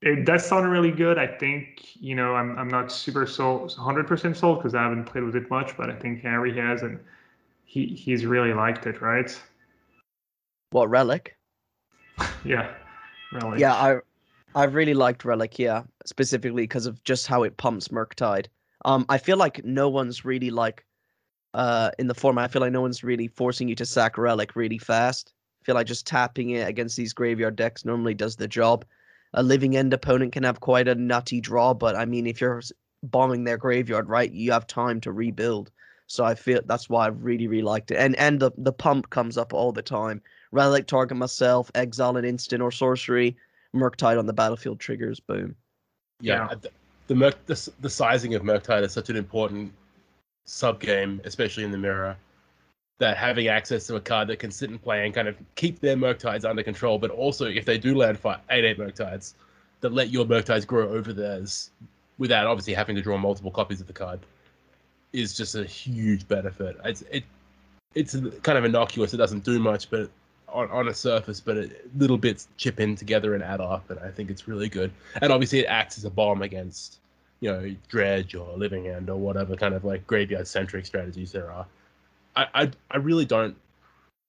it 0.00 0.24
does 0.24 0.46
sound 0.46 0.70
really 0.70 0.92
good. 0.92 1.18
I 1.18 1.26
think 1.26 1.96
you 1.96 2.14
know 2.14 2.34
I'm 2.34 2.56
I'm 2.58 2.68
not 2.68 2.90
super 2.92 3.26
sold, 3.26 3.70
100% 3.70 4.36
sold 4.36 4.58
because 4.58 4.74
I 4.74 4.82
haven't 4.82 5.04
played 5.04 5.24
with 5.24 5.36
it 5.36 5.50
much, 5.50 5.76
but 5.76 5.90
I 5.90 5.94
think 5.96 6.22
Harry 6.22 6.56
has, 6.56 6.82
and 6.82 6.98
he 7.64 7.86
he's 7.86 8.24
really 8.24 8.54
liked 8.54 8.86
it, 8.86 9.02
right? 9.02 9.30
What 10.70 10.88
relic? 10.88 11.36
Yeah, 12.44 12.72
really. 13.32 13.60
Yeah, 13.60 13.74
I 13.74 13.98
I 14.54 14.64
really 14.64 14.94
liked 14.94 15.24
Relic, 15.24 15.58
yeah, 15.58 15.82
specifically 16.04 16.62
because 16.62 16.86
of 16.86 17.02
just 17.04 17.26
how 17.26 17.42
it 17.42 17.56
pumps 17.56 17.88
Murktide. 17.88 18.46
Um, 18.84 19.04
I 19.08 19.18
feel 19.18 19.36
like 19.36 19.64
no 19.64 19.88
one's 19.88 20.24
really 20.24 20.50
like, 20.50 20.84
uh, 21.54 21.90
in 21.98 22.06
the 22.06 22.14
format. 22.14 22.44
I 22.44 22.48
feel 22.52 22.62
like 22.62 22.72
no 22.72 22.80
one's 22.80 23.04
really 23.04 23.28
forcing 23.28 23.68
you 23.68 23.74
to 23.76 23.86
sack 23.86 24.18
Relic 24.18 24.56
really 24.56 24.78
fast. 24.78 25.32
I 25.62 25.64
feel 25.64 25.74
like 25.74 25.86
just 25.86 26.06
tapping 26.06 26.50
it 26.50 26.68
against 26.68 26.96
these 26.96 27.12
graveyard 27.12 27.56
decks 27.56 27.84
normally 27.84 28.14
does 28.14 28.36
the 28.36 28.48
job. 28.48 28.84
A 29.34 29.42
living 29.42 29.76
end 29.76 29.92
opponent 29.92 30.32
can 30.32 30.42
have 30.44 30.60
quite 30.60 30.88
a 30.88 30.94
nutty 30.94 31.40
draw, 31.40 31.74
but 31.74 31.96
I 31.96 32.04
mean, 32.06 32.26
if 32.26 32.40
you're 32.40 32.62
bombing 33.02 33.44
their 33.44 33.58
graveyard, 33.58 34.08
right, 34.08 34.30
you 34.32 34.52
have 34.52 34.66
time 34.66 35.00
to 35.02 35.12
rebuild. 35.12 35.70
So 36.06 36.24
I 36.24 36.34
feel 36.34 36.60
that's 36.64 36.88
why 36.88 37.04
I 37.04 37.08
really, 37.08 37.46
really 37.48 37.62
liked 37.62 37.90
it. 37.90 37.96
And 37.98 38.16
and 38.16 38.40
the 38.40 38.50
the 38.56 38.72
pump 38.72 39.10
comes 39.10 39.36
up 39.36 39.52
all 39.52 39.72
the 39.72 39.82
time. 39.82 40.22
Relic 40.52 40.86
target 40.86 41.18
myself, 41.18 41.70
exile 41.74 42.16
an 42.16 42.24
instant 42.24 42.62
or 42.62 42.70
sorcery, 42.72 43.36
Murktide 43.74 44.18
on 44.18 44.24
the 44.24 44.32
battlefield 44.32 44.80
triggers, 44.80 45.20
boom. 45.20 45.54
yeah, 46.20 46.48
Yeah. 46.50 46.54
the 46.62 46.70
the, 47.08 47.14
Merc, 47.14 47.44
the 47.46 47.70
the 47.80 47.90
sizing 47.90 48.34
of 48.34 48.42
Murktide 48.42 48.82
is 48.84 48.92
such 48.92 49.10
an 49.10 49.16
important 49.16 49.72
sub 50.48 50.80
game, 50.80 51.20
especially 51.24 51.64
in 51.64 51.70
the 51.70 51.78
mirror, 51.78 52.16
that 52.98 53.16
having 53.16 53.48
access 53.48 53.86
to 53.86 53.96
a 53.96 54.00
card 54.00 54.28
that 54.28 54.38
can 54.38 54.50
sit 54.50 54.70
and 54.70 54.82
play 54.82 55.04
and 55.04 55.14
kind 55.14 55.28
of 55.28 55.36
keep 55.54 55.78
their 55.80 55.96
Murktides 55.96 56.48
under 56.48 56.62
control, 56.62 56.98
but 56.98 57.10
also 57.10 57.46
if 57.46 57.64
they 57.64 57.78
do 57.78 57.94
land 57.94 58.18
five, 58.18 58.40
eight 58.50 58.64
eight 58.64 58.78
Murktides, 58.78 59.34
that 59.80 59.92
let 59.92 60.10
your 60.10 60.24
Murktides 60.24 60.66
grow 60.66 60.88
over 60.88 61.12
theirs 61.12 61.70
without 62.18 62.46
obviously 62.46 62.74
having 62.74 62.96
to 62.96 63.02
draw 63.02 63.16
multiple 63.16 63.50
copies 63.50 63.80
of 63.80 63.86
the 63.86 63.92
card, 63.92 64.18
is 65.12 65.36
just 65.36 65.54
a 65.54 65.64
huge 65.64 66.26
benefit. 66.26 66.76
It's 66.84 67.02
it 67.10 67.24
it's 67.94 68.16
kind 68.42 68.58
of 68.58 68.64
innocuous. 68.64 69.14
It 69.14 69.18
doesn't 69.18 69.44
do 69.44 69.58
much, 69.58 69.90
but 69.90 70.10
on, 70.48 70.70
on 70.70 70.88
a 70.88 70.94
surface, 70.94 71.40
but 71.40 71.56
it, 71.56 71.98
little 71.98 72.18
bits 72.18 72.48
chip 72.56 72.80
in 72.80 72.96
together 72.96 73.34
and 73.34 73.42
add 73.42 73.60
up, 73.60 73.90
and 73.90 74.00
I 74.00 74.10
think 74.10 74.30
it's 74.30 74.48
really 74.48 74.68
good. 74.68 74.90
And 75.20 75.32
obviously, 75.32 75.60
it 75.60 75.66
acts 75.66 75.98
as 75.98 76.04
a 76.04 76.10
bomb 76.10 76.42
against, 76.42 76.98
you 77.40 77.50
know, 77.50 77.74
dredge 77.88 78.34
or 78.34 78.56
living 78.56 78.88
end 78.88 79.08
or 79.08 79.16
whatever 79.16 79.56
kind 79.56 79.74
of 79.74 79.84
like 79.84 80.06
graveyard 80.06 80.46
centric 80.46 80.86
strategies 80.86 81.32
there 81.32 81.50
are. 81.50 81.66
I, 82.36 82.46
I 82.54 82.70
I 82.90 82.96
really 82.98 83.24
don't. 83.24 83.56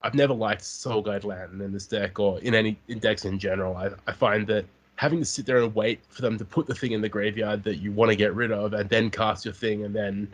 I've 0.01 0.15
never 0.15 0.33
liked 0.33 0.63
Soul 0.63 1.01
Guide 1.01 1.23
Lantern 1.23 1.61
in 1.61 1.73
this 1.73 1.85
deck 1.85 2.19
or 2.19 2.39
in 2.39 2.55
any 2.55 2.77
in 2.87 2.99
decks 2.99 3.25
in 3.25 3.39
general. 3.39 3.75
I, 3.75 3.89
I 4.07 4.13
find 4.13 4.47
that 4.47 4.65
having 4.95 5.19
to 5.19 5.25
sit 5.25 5.45
there 5.45 5.57
and 5.57 5.73
wait 5.73 5.99
for 6.09 6.21
them 6.21 6.37
to 6.37 6.45
put 6.45 6.67
the 6.67 6.75
thing 6.75 6.91
in 6.91 7.01
the 7.01 7.09
graveyard 7.09 7.63
that 7.63 7.77
you 7.77 7.91
want 7.91 8.09
to 8.09 8.15
get 8.15 8.33
rid 8.33 8.51
of, 8.51 8.73
and 8.73 8.89
then 8.89 9.09
cast 9.09 9.45
your 9.45 9.53
thing, 9.53 9.83
and 9.85 9.95
then 9.95 10.27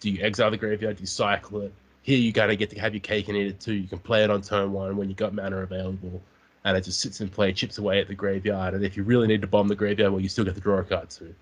do 0.00 0.10
you 0.10 0.22
exile 0.24 0.50
the 0.50 0.56
graveyard? 0.56 0.96
Do 0.96 1.02
you 1.02 1.06
cycle 1.06 1.62
it? 1.62 1.72
Here 2.02 2.18
you 2.18 2.32
gotta 2.32 2.56
get 2.56 2.70
to 2.70 2.80
have 2.80 2.94
your 2.94 3.00
cake 3.00 3.28
and 3.28 3.36
eat 3.36 3.46
it 3.46 3.60
too. 3.60 3.74
You 3.74 3.88
can 3.88 3.98
play 3.98 4.24
it 4.24 4.30
on 4.30 4.42
turn 4.42 4.72
one 4.72 4.96
when 4.96 5.08
you've 5.08 5.18
got 5.18 5.34
mana 5.34 5.58
available, 5.58 6.20
and 6.64 6.76
it 6.76 6.84
just 6.84 7.00
sits 7.00 7.20
in 7.20 7.28
play, 7.28 7.52
chips 7.52 7.78
away 7.78 8.00
at 8.00 8.08
the 8.08 8.14
graveyard. 8.14 8.74
And 8.74 8.84
if 8.84 8.96
you 8.96 9.02
really 9.04 9.26
need 9.26 9.40
to 9.42 9.46
bomb 9.46 9.68
the 9.68 9.74
graveyard, 9.74 10.12
well, 10.12 10.20
you 10.20 10.28
still 10.28 10.44
get 10.44 10.54
to 10.54 10.60
draw 10.60 10.78
a 10.78 10.84
card 10.84 11.10
too. 11.10 11.34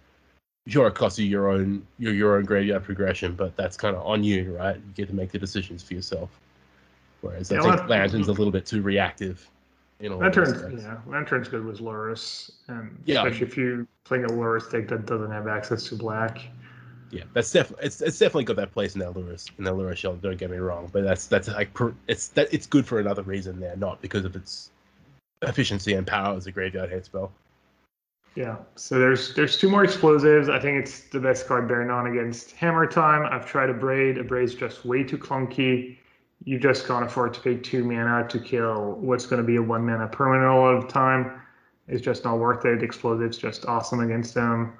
Sure, 0.68 0.88
it 0.88 0.94
costs 0.94 1.18
you 1.18 1.26
your 1.26 1.48
own 1.48 1.86
your 1.98 2.12
your 2.12 2.36
own 2.36 2.44
graveyard 2.44 2.82
progression, 2.82 3.34
but 3.34 3.56
that's 3.56 3.76
kind 3.76 3.94
of 3.94 4.04
on 4.04 4.24
you, 4.24 4.56
right? 4.56 4.76
You 4.76 4.92
get 4.94 5.08
to 5.08 5.14
make 5.14 5.30
the 5.30 5.38
decisions 5.38 5.82
for 5.82 5.94
yourself. 5.94 6.28
Whereas 7.20 7.52
I 7.52 7.60
think 7.60 7.88
Lantern's 7.88 8.28
a 8.28 8.32
little 8.32 8.50
bit 8.50 8.66
too 8.66 8.82
reactive. 8.82 9.48
In 10.00 10.12
all 10.12 10.18
Lantern's 10.18 10.82
yeah, 10.82 10.98
Lantern's 11.06 11.48
good 11.48 11.64
with 11.64 11.78
Lurrus, 11.78 12.50
and 12.68 12.98
Yeah. 13.06 13.24
especially 13.24 13.46
if 13.46 13.56
you're 13.56 13.86
playing 14.04 14.24
a 14.24 14.28
Lurrus 14.28 14.70
deck 14.70 14.88
that 14.88 15.06
doesn't 15.06 15.30
have 15.30 15.48
access 15.48 15.84
to 15.84 15.94
black. 15.94 16.42
Yeah, 17.10 17.22
that's 17.32 17.50
definitely 17.52 17.86
it's, 17.86 18.02
it's 18.02 18.18
definitely 18.18 18.44
got 18.44 18.56
that 18.56 18.72
place 18.72 18.94
in 18.94 19.00
that 19.00 19.14
Lurrus 19.14 19.50
in 19.56 19.64
that 19.64 19.74
Lurrus 19.74 19.96
shell. 19.96 20.16
Don't 20.16 20.36
get 20.36 20.50
me 20.50 20.58
wrong, 20.58 20.90
but 20.92 21.04
that's 21.04 21.26
that's 21.26 21.48
like 21.48 21.72
per, 21.72 21.94
it's 22.08 22.28
that 22.28 22.52
it's 22.52 22.66
good 22.66 22.84
for 22.84 22.98
another 22.98 23.22
reason 23.22 23.60
there, 23.60 23.76
not 23.76 24.02
because 24.02 24.24
of 24.24 24.36
its 24.36 24.70
efficiency 25.42 25.94
and 25.94 26.06
power 26.06 26.36
as 26.36 26.46
a 26.46 26.52
graveyard 26.52 26.90
hit 26.90 27.06
spell. 27.06 27.32
Yeah. 28.36 28.56
So 28.74 28.98
there's 28.98 29.34
there's 29.34 29.56
two 29.56 29.70
more 29.70 29.82
explosives. 29.82 30.50
I 30.50 30.60
think 30.60 30.78
it's 30.78 31.00
the 31.00 31.18
best 31.18 31.48
card 31.48 31.66
bearing 31.66 31.90
on 31.90 32.06
against 32.06 32.52
Hammer 32.52 32.86
Time. 32.86 33.26
I've 33.30 33.46
tried 33.46 33.70
Abrade. 33.70 34.20
A 34.20 34.24
braid's 34.24 34.54
just 34.54 34.84
way 34.84 35.02
too 35.02 35.16
clunky. 35.16 35.96
You 36.44 36.58
just 36.58 36.86
can't 36.86 37.04
afford 37.04 37.32
to 37.34 37.40
pay 37.40 37.56
two 37.56 37.82
mana 37.82 38.28
to 38.28 38.38
kill 38.38 38.92
what's 39.00 39.24
going 39.24 39.40
to 39.40 39.46
be 39.46 39.56
a 39.56 39.62
one 39.62 39.86
mana 39.86 40.06
permanent 40.06 40.46
all 40.46 40.76
of 40.76 40.82
the 40.82 40.92
time. 40.92 41.40
It's 41.88 42.02
just 42.02 42.24
not 42.24 42.38
worth 42.38 42.66
it. 42.66 42.82
Explosive's 42.82 43.38
just 43.38 43.64
awesome 43.64 44.00
against 44.00 44.34
them. 44.34 44.74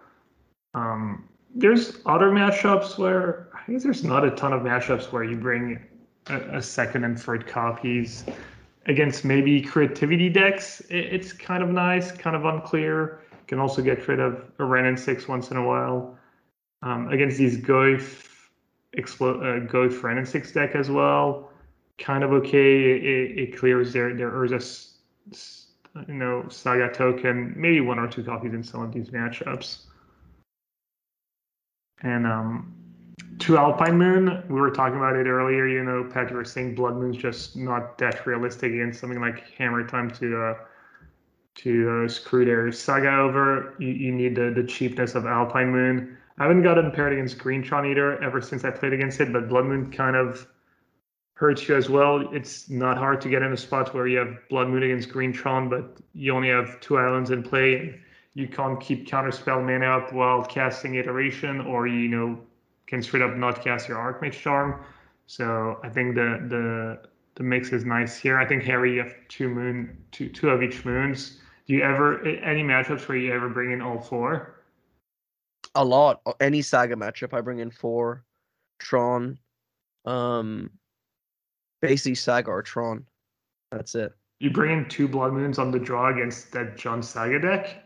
Um, 0.74 1.26
there's 1.54 2.00
other 2.04 2.30
matchups 2.30 2.98
where 2.98 3.48
I 3.54 3.72
guess 3.72 3.84
there's 3.84 4.04
not 4.04 4.22
a 4.22 4.32
ton 4.32 4.52
of 4.52 4.60
matchups 4.60 5.12
where 5.12 5.24
you 5.24 5.36
bring 5.36 5.82
a, 6.26 6.58
a 6.58 6.62
second 6.62 7.04
and 7.04 7.18
third 7.18 7.46
copies 7.46 8.24
against 8.84 9.24
maybe 9.24 9.62
creativity 9.62 10.28
decks. 10.28 10.80
It, 10.90 11.06
it's 11.06 11.32
kind 11.32 11.62
of 11.62 11.70
nice, 11.70 12.12
kind 12.12 12.36
of 12.36 12.44
unclear. 12.44 13.20
Can 13.46 13.58
also 13.58 13.82
get 13.82 14.06
rid 14.08 14.20
of 14.20 14.42
a 14.58 14.64
Wrenn 14.64 14.86
and 14.86 14.98
six 14.98 15.28
once 15.28 15.50
in 15.50 15.56
a 15.56 15.66
while. 15.66 16.18
Um, 16.82 17.08
against 17.08 17.38
these 17.38 17.56
Goyf, 17.56 18.28
explo- 18.96 19.40
uh, 19.40 19.66
Goyf 19.70 20.02
Wrenn 20.02 20.18
and 20.18 20.28
six 20.28 20.52
deck 20.52 20.74
as 20.74 20.90
well, 20.90 21.50
kind 21.98 22.24
of 22.24 22.32
okay. 22.32 22.92
It, 22.92 23.38
it 23.38 23.56
clears 23.56 23.92
their 23.92 24.14
their 24.14 24.30
Urza, 24.30 24.90
you 26.08 26.14
know, 26.14 26.48
Saga 26.48 26.92
token. 26.92 27.54
Maybe 27.56 27.80
one 27.80 27.98
or 27.98 28.08
two 28.08 28.24
copies 28.24 28.52
in 28.52 28.62
some 28.62 28.82
of 28.82 28.92
these 28.92 29.10
matchups. 29.10 29.84
And 32.02 32.26
um, 32.26 32.74
to 33.38 33.58
Alpine 33.58 33.96
Moon, 33.96 34.42
we 34.48 34.60
were 34.60 34.70
talking 34.70 34.96
about 34.96 35.16
it 35.16 35.26
earlier. 35.26 35.66
You 35.66 35.84
know, 35.84 36.04
Pat, 36.04 36.30
you 36.30 36.36
were 36.36 36.44
saying 36.44 36.74
Blood 36.74 36.94
Moon's 36.96 37.16
just 37.16 37.56
not 37.56 37.98
that 37.98 38.26
realistic 38.26 38.72
against 38.72 39.00
something 39.00 39.20
like 39.20 39.50
Hammer 39.56 39.86
Time 39.86 40.10
to 40.12 40.40
uh, 40.40 40.54
to 41.56 42.04
uh, 42.04 42.08
screw 42.08 42.44
their 42.44 42.70
saga 42.70 43.16
over. 43.16 43.74
You, 43.78 43.88
you 43.88 44.12
need 44.12 44.36
the, 44.36 44.52
the 44.54 44.64
cheapness 44.64 45.14
of 45.14 45.26
Alpine 45.26 45.70
Moon. 45.70 46.16
I 46.38 46.42
haven't 46.44 46.62
gotten 46.62 46.90
paired 46.90 47.14
against 47.14 47.38
Greentron 47.38 47.90
either 47.90 48.22
ever 48.22 48.40
since 48.40 48.64
I 48.64 48.70
played 48.70 48.92
against 48.92 49.20
it, 49.20 49.32
but 49.32 49.48
Blood 49.48 49.64
Moon 49.64 49.90
kind 49.90 50.16
of 50.16 50.46
hurts 51.34 51.68
you 51.68 51.76
as 51.76 51.88
well. 51.88 52.28
It's 52.32 52.68
not 52.68 52.98
hard 52.98 53.20
to 53.22 53.28
get 53.28 53.42
in 53.42 53.52
a 53.52 53.56
spot 53.56 53.94
where 53.94 54.06
you 54.06 54.18
have 54.18 54.36
Blood 54.50 54.68
Moon 54.68 54.82
against 54.82 55.10
Greentron, 55.10 55.70
but 55.70 55.98
you 56.12 56.34
only 56.34 56.48
have 56.48 56.80
two 56.80 56.98
islands 56.98 57.30
in 57.30 57.42
play. 57.42 58.00
You 58.34 58.48
can't 58.48 58.78
keep 58.80 59.08
counterspell 59.08 59.64
mana 59.64 59.86
up 59.86 60.12
while 60.12 60.44
casting 60.44 60.96
iteration, 60.96 61.62
or 61.62 61.86
you 61.86 62.08
know 62.08 62.38
can 62.86 63.02
straight 63.02 63.22
up 63.22 63.34
not 63.34 63.64
cast 63.64 63.88
your 63.88 63.96
Archmage 63.96 64.32
Charm. 64.32 64.84
So 65.26 65.78
I 65.82 65.88
think 65.88 66.14
the 66.14 66.46
the 66.48 67.08
the 67.36 67.42
mix 67.42 67.72
is 67.72 67.84
nice 67.84 68.18
here. 68.18 68.38
I 68.38 68.46
think 68.46 68.62
Harry, 68.64 68.94
you 68.94 69.02
have 69.02 69.14
two 69.28 69.48
moon, 69.48 69.96
two 70.12 70.28
two 70.28 70.50
of 70.50 70.62
each 70.62 70.84
moons. 70.84 71.38
Do 71.66 71.74
you 71.74 71.82
ever 71.82 72.22
any 72.24 72.62
matchups 72.62 73.08
where 73.08 73.18
you 73.18 73.32
ever 73.32 73.48
bring 73.48 73.72
in 73.72 73.82
all 73.82 73.98
four? 73.98 74.54
A 75.74 75.84
lot. 75.84 76.20
Any 76.40 76.62
saga 76.62 76.94
matchup, 76.94 77.34
I 77.34 77.40
bring 77.40 77.58
in 77.58 77.70
four, 77.70 78.24
Tron, 78.78 79.38
um, 80.04 80.70
basically 81.82 82.14
saga 82.14 82.50
or 82.50 82.62
Tron. 82.62 83.04
That's 83.72 83.94
it. 83.94 84.12
You 84.38 84.50
bring 84.50 84.78
in 84.78 84.88
two 84.88 85.08
blood 85.08 85.32
moons 85.32 85.58
on 85.58 85.70
the 85.70 85.78
draw 85.78 86.12
against 86.12 86.52
that 86.52 86.76
Jund 86.76 87.04
Saga 87.04 87.40
deck. 87.40 87.82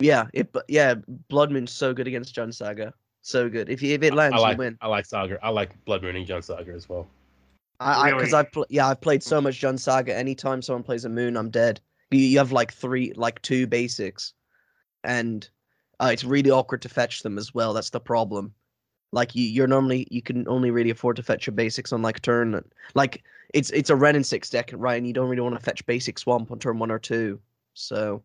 Yeah, 0.00 0.26
it. 0.34 0.54
Yeah, 0.68 0.94
Blood 1.28 1.52
Moon's 1.52 1.70
so 1.70 1.94
good 1.94 2.08
against 2.08 2.34
Jund 2.34 2.52
Saga. 2.52 2.92
So 3.22 3.48
good. 3.48 3.70
If 3.70 3.80
you, 3.80 3.94
if 3.94 4.02
it 4.02 4.12
lands, 4.12 4.36
I 4.36 4.40
like 4.40 4.52
you 4.54 4.58
win. 4.58 4.78
I 4.80 4.88
like 4.88 5.06
Saga. 5.06 5.38
I 5.42 5.50
like 5.50 5.82
Blood 5.84 6.02
Moon 6.02 6.16
and 6.16 6.26
Jund 6.26 6.44
Saga 6.44 6.72
as 6.72 6.88
well. 6.88 7.06
I 7.80 8.10
because 8.10 8.32
Really? 8.32 8.34
I've 8.34 8.52
pl- 8.52 8.66
yeah 8.70 8.88
I've 8.88 9.00
played 9.00 9.22
so 9.22 9.40
much 9.40 9.60
Jund 9.60 9.78
Saga. 9.78 10.14
Anytime 10.14 10.62
someone 10.62 10.82
plays 10.82 11.04
a 11.04 11.08
moon, 11.08 11.36
I'm 11.36 11.50
dead. 11.50 11.80
You, 12.10 12.20
you 12.20 12.38
have 12.38 12.52
like 12.52 12.72
three, 12.72 13.12
like 13.16 13.40
two 13.42 13.66
basics, 13.66 14.32
and 15.02 15.48
uh, 16.00 16.10
it's 16.12 16.24
really 16.24 16.50
awkward 16.50 16.82
to 16.82 16.88
fetch 16.88 17.22
them 17.22 17.38
as 17.38 17.54
well. 17.54 17.72
That's 17.72 17.90
the 17.90 18.00
problem. 18.00 18.54
Like 19.12 19.34
you, 19.34 19.44
you're 19.44 19.68
normally 19.68 20.08
you 20.10 20.22
can 20.22 20.46
only 20.48 20.70
really 20.70 20.90
afford 20.90 21.16
to 21.16 21.22
fetch 21.22 21.46
your 21.46 21.54
basics 21.54 21.92
on 21.92 22.02
like 22.02 22.20
turn. 22.22 22.62
Like 22.94 23.22
it's 23.52 23.70
it's 23.70 23.90
a 23.90 23.96
Wrenn 23.96 24.16
and 24.16 24.26
six 24.26 24.50
deck, 24.50 24.70
right? 24.74 24.96
And 24.96 25.06
you 25.06 25.12
don't 25.12 25.28
really 25.28 25.42
want 25.42 25.54
to 25.54 25.64
fetch 25.64 25.86
basic 25.86 26.18
swamp 26.18 26.50
on 26.50 26.58
turn 26.58 26.78
one 26.78 26.90
or 26.90 26.98
two. 26.98 27.40
So 27.74 28.22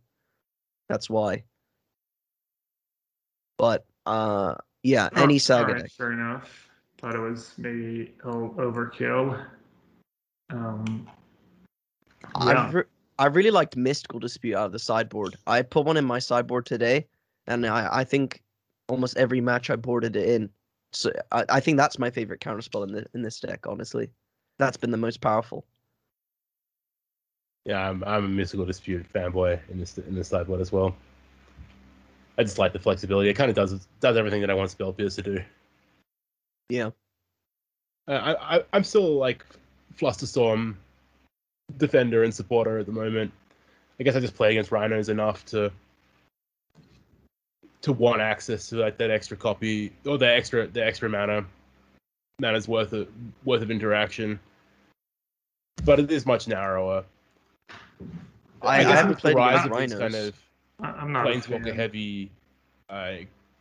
that's 0.87 1.09
why. 1.09 1.43
But 3.57 3.85
uh, 4.05 4.55
yeah, 4.83 5.09
Oh, 5.15 5.23
any 5.23 5.37
saga 5.37 5.67
alright, 5.67 5.83
deck. 5.83 5.91
Fair 5.91 6.13
enough. 6.13 6.69
Thought 6.97 7.15
it 7.15 7.19
was 7.19 7.53
maybe 7.57 8.13
o- 8.23 8.55
overkill. 8.57 9.45
Um, 10.49 11.07
yeah. 12.41 12.67
I've 12.67 12.73
re- 12.73 12.83
I 13.19 13.25
really 13.25 13.51
liked 13.51 13.75
Mystical 13.75 14.17
Dispute 14.17 14.55
out 14.55 14.67
of 14.67 14.71
the 14.71 14.79
sideboard. 14.79 15.35
I 15.45 15.61
put 15.61 15.85
one 15.85 15.97
in 15.97 16.05
my 16.05 16.19
sideboard 16.19 16.65
today, 16.65 17.05
and 17.47 17.65
I, 17.65 17.89
I 17.99 18.03
think 18.05 18.41
almost 18.87 19.17
every 19.17 19.41
match 19.41 19.69
I 19.69 19.75
boarded 19.75 20.15
it 20.15 20.29
in. 20.29 20.49
So 20.93 21.11
I, 21.33 21.43
I 21.49 21.59
think 21.59 21.77
that's 21.77 21.99
my 21.99 22.09
favorite 22.09 22.39
counterspell 22.39 22.87
in 22.87 22.93
the 22.93 23.05
in 23.13 23.21
this 23.21 23.41
deck. 23.41 23.67
Honestly, 23.67 24.09
that's 24.57 24.77
been 24.77 24.89
the 24.89 24.97
most 24.97 25.19
powerful. 25.19 25.65
Yeah, 27.65 27.89
I'm 27.89 28.03
I'm 28.05 28.23
a 28.23 28.29
mystical 28.29 28.65
dispute 28.65 29.05
fanboy 29.13 29.59
in 29.69 29.79
this 29.79 29.97
in 29.97 30.15
this 30.15 30.29
sideboard 30.29 30.61
as 30.61 30.71
well. 30.71 30.95
I 32.37 32.43
just 32.43 32.57
like 32.57 32.71
the 32.71 32.79
flexibility. 32.79 33.29
It 33.29 33.33
kind 33.33 33.49
of 33.49 33.55
does 33.55 33.85
does 33.99 34.15
everything 34.15 34.39
that 34.41 34.49
I 34.49 34.53
want 34.53 34.71
Spell 34.71 34.93
Pierce 34.93 35.15
to 35.15 35.21
do. 35.21 35.43
Yeah, 36.69 36.91
Uh, 38.07 38.35
I, 38.39 38.57
I 38.57 38.63
I'm 38.71 38.85
still 38.85 39.17
like 39.17 39.45
Flusterstorm 39.97 40.75
defender 41.77 42.23
and 42.23 42.33
supporter 42.33 42.79
at 42.79 42.85
the 42.85 42.91
moment. 42.91 43.31
I 43.99 44.03
guess 44.03 44.15
I 44.15 44.19
just 44.19 44.35
play 44.35 44.51
against 44.51 44.71
rhinos 44.71 45.09
enough 45.09 45.45
to 45.47 45.71
to 47.81 47.93
want 47.93 48.21
access 48.21 48.69
to 48.69 48.75
like 48.75 48.97
that 48.97 49.09
extra 49.09 49.37
copy 49.37 49.91
or 50.05 50.17
the 50.17 50.27
extra 50.27 50.67
the 50.67 50.85
extra 50.85 51.09
mana 51.09 51.45
mana's 52.39 52.67
worth 52.67 52.93
of 52.93 53.07
worth 53.43 53.61
of 53.61 53.71
interaction. 53.71 54.39
But 55.85 55.99
it 55.99 56.11
is 56.11 56.25
much 56.25 56.47
narrower. 56.47 57.05
I, 58.61 58.79
I, 58.79 58.83
guess 58.83 58.91
haven't 58.91 59.09
with 59.09 59.17
the 59.17 59.21
played 59.21 59.35
rise 59.35 59.65
against 59.65 59.93
of 59.93 59.99
rhinos. 59.99 60.13
kind 60.13 60.27
of 60.27 60.41
I- 60.81 61.01
I'm 61.01 61.11
not. 61.11 61.27
a 61.27 61.31
planeswalker 61.31 61.65
fan. 61.65 61.75
heavy 61.75 62.31
uh, 62.89 63.13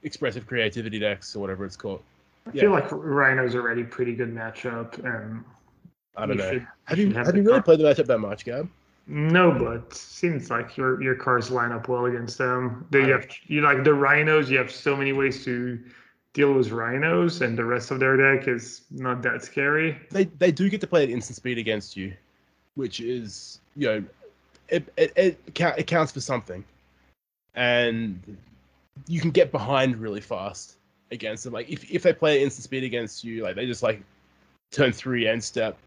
expressive 0.03 0.47
creativity 0.47 0.99
decks 0.99 1.35
or 1.37 1.41
whatever 1.41 1.65
it's 1.65 1.77
called. 1.77 2.03
I 2.47 2.51
yeah. 2.55 2.63
feel 2.63 2.71
like 2.71 2.91
Rhino's 2.91 3.55
already 3.55 3.85
pretty 3.85 4.15
good 4.15 4.35
matchup, 4.35 5.05
and 5.05 5.45
I 6.19 6.27
don't 6.27 6.37
you 6.37 6.43
know. 6.43 6.51
should- 6.51 6.67
have 6.87 6.99
you 6.99 7.13
have 7.13 7.27
have 7.27 7.37
you 7.37 7.43
really 7.43 7.55
car- 7.55 7.63
played 7.63 7.81
the 7.81 7.85
matchup 7.85 8.07
that 8.07 8.19
much, 8.19 8.45
Gab? 8.45 8.69
No, 9.07 9.51
but 9.53 9.95
seems 9.95 10.51
like 10.51 10.77
your 10.77 11.03
your 11.03 11.15
cars 11.15 11.51
line 11.51 11.73
up 11.73 11.89
well 11.89 12.07
against 12.07 12.37
them. 12.39 12.87
They 12.91 13.07
you 13.07 13.13
have 13.13 13.27
you 13.47 13.63
like 13.63 13.85
the 13.85 13.95
rhinos. 13.95 14.51
You 14.51 14.59
have 14.59 14.71
so 14.71 14.97
many 14.97 15.13
ways 15.13 15.45
to 15.45 15.79
deal 16.35 16.53
with 16.53 16.71
rhinos, 16.71 17.41
and 17.41 17.57
the 17.57 17.65
rest 17.65 17.91
of 17.91 18.01
their 18.01 18.17
deck 18.17 18.49
is 18.49 18.83
not 18.91 19.23
that 19.23 19.43
scary. 19.43 19.99
They 20.11 20.25
they 20.25 20.53
do 20.53 20.69
get 20.69 20.81
to 20.83 20.87
play 20.87 21.05
at 21.05 21.11
instant 21.11 21.37
speed 21.37 21.57
against 21.57 21.97
you, 21.97 22.13
which 22.75 23.01
is 23.01 23.61
you 23.77 23.87
know 23.89 24.05
it 24.69 24.93
it 24.97 25.13
it, 25.17 25.55
count, 25.55 25.79
it 25.79 25.87
counts 25.87 26.13
for 26.13 26.21
something, 26.21 26.63
and 27.55 28.37
you 29.07 29.21
can 29.21 29.31
get 29.31 29.51
behind 29.53 29.97
really 29.97 30.21
fast 30.21 30.77
against 31.11 31.45
them. 31.45 31.53
Like 31.55 31.71
if 31.71 31.91
if 31.91 32.03
they 32.03 32.13
play 32.13 32.37
at 32.37 32.43
instant 32.43 32.65
speed 32.65 32.85
against 32.85 33.25
you, 33.25 33.43
like 33.43 33.57
they 33.57 33.65
just 33.65 33.83
like 33.83 34.03
turn 34.71 34.93
three 34.93 35.27
end 35.27 35.43
step, 35.43 35.79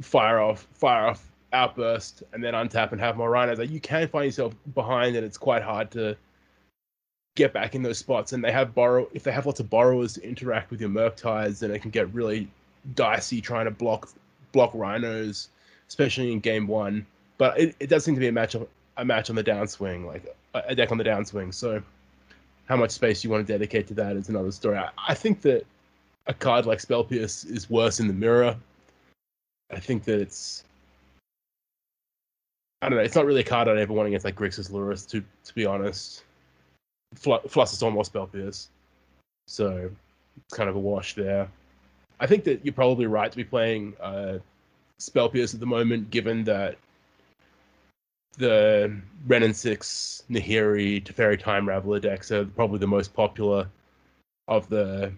fire 0.00 0.40
off 0.40 0.66
fire 0.72 1.06
off 1.06 1.26
outburst, 1.52 2.22
and 2.32 2.42
then 2.42 2.54
untap 2.54 2.92
and 2.92 3.00
have 3.00 3.16
more 3.16 3.30
rhinos. 3.30 3.58
Like 3.58 3.70
you 3.70 3.80
can 3.80 4.08
find 4.08 4.26
yourself 4.26 4.54
behind, 4.74 5.16
and 5.16 5.24
it's 5.24 5.38
quite 5.38 5.62
hard 5.62 5.90
to 5.92 6.16
get 7.36 7.52
back 7.52 7.74
in 7.74 7.82
those 7.82 7.98
spots. 7.98 8.32
And 8.32 8.44
they 8.44 8.52
have 8.52 8.74
borrow 8.74 9.08
if 9.12 9.22
they 9.22 9.32
have 9.32 9.46
lots 9.46 9.60
of 9.60 9.70
borrowers 9.70 10.14
to 10.14 10.22
interact 10.22 10.70
with 10.70 10.80
your 10.80 10.90
Murktides, 10.90 11.60
then 11.60 11.70
it 11.70 11.80
can 11.80 11.90
get 11.90 12.12
really 12.12 12.48
dicey 12.94 13.40
trying 13.40 13.66
to 13.66 13.70
block 13.70 14.10
block 14.52 14.70
rhinos, 14.74 15.48
especially 15.88 16.32
in 16.32 16.40
game 16.40 16.66
one. 16.66 17.06
But 17.38 17.58
it, 17.58 17.76
it 17.80 17.88
does 17.88 18.04
seem 18.04 18.14
to 18.14 18.20
be 18.20 18.28
a 18.28 18.32
matchup 18.32 18.66
a 18.96 19.04
match 19.04 19.30
on 19.30 19.36
the 19.36 19.44
downswing, 19.44 20.06
like 20.06 20.24
a, 20.54 20.62
a 20.68 20.74
deck 20.74 20.92
on 20.92 20.98
the 20.98 21.04
downswing. 21.04 21.54
So 21.54 21.82
how 22.66 22.76
much 22.76 22.90
space 22.90 23.24
you 23.24 23.30
want 23.30 23.46
to 23.46 23.52
dedicate 23.52 23.86
to 23.88 23.94
that 23.94 24.16
is 24.16 24.28
another 24.28 24.52
story. 24.52 24.76
I, 24.76 24.90
I 25.08 25.14
think 25.14 25.42
that 25.42 25.66
a 26.26 26.34
card 26.34 26.66
like 26.66 26.80
Spell 26.80 27.02
Pierce 27.02 27.44
is 27.44 27.68
worse 27.68 27.98
in 27.98 28.06
the 28.06 28.12
mirror. 28.12 28.56
I 29.72 29.80
think 29.80 30.04
that 30.04 30.20
it's 30.20 30.64
I 32.82 32.88
don't 32.88 32.98
know. 32.98 33.04
It's 33.04 33.14
not 33.14 33.26
really 33.26 33.42
a 33.42 33.44
card 33.44 33.68
I'd 33.68 33.76
ever 33.76 33.92
want 33.92 34.08
against 34.08 34.24
like 34.24 34.36
Grixis 34.36 34.70
Lurrus, 34.70 35.08
to 35.10 35.22
to 35.44 35.54
be 35.54 35.66
honest. 35.66 36.24
Fl- 37.14 37.46
Flusterstorm 37.46 37.96
or 37.96 38.04
Spell 38.04 38.26
Pierce. 38.26 38.68
So 39.46 39.90
it's 40.36 40.56
kind 40.56 40.70
of 40.70 40.76
a 40.76 40.78
wash 40.78 41.14
there. 41.14 41.48
I 42.20 42.26
think 42.26 42.44
that 42.44 42.64
you're 42.64 42.74
probably 42.74 43.06
right 43.06 43.30
to 43.30 43.36
be 43.36 43.44
playing 43.44 43.94
uh, 44.00 44.38
Spell 44.98 45.28
Pierce 45.28 45.54
at 45.54 45.60
the 45.60 45.66
moment, 45.66 46.10
given 46.10 46.44
that 46.44 46.76
the 48.38 48.94
Wrenn 49.26 49.42
and 49.42 49.56
Six, 49.56 50.22
Nahiri, 50.30 51.02
Teferi 51.02 51.38
Time 51.38 51.66
Raveler 51.66 52.00
decks 52.00 52.30
are 52.30 52.44
probably 52.44 52.78
the 52.78 52.86
most 52.86 53.12
popular 53.12 53.66
of 54.48 54.68
the 54.68 55.12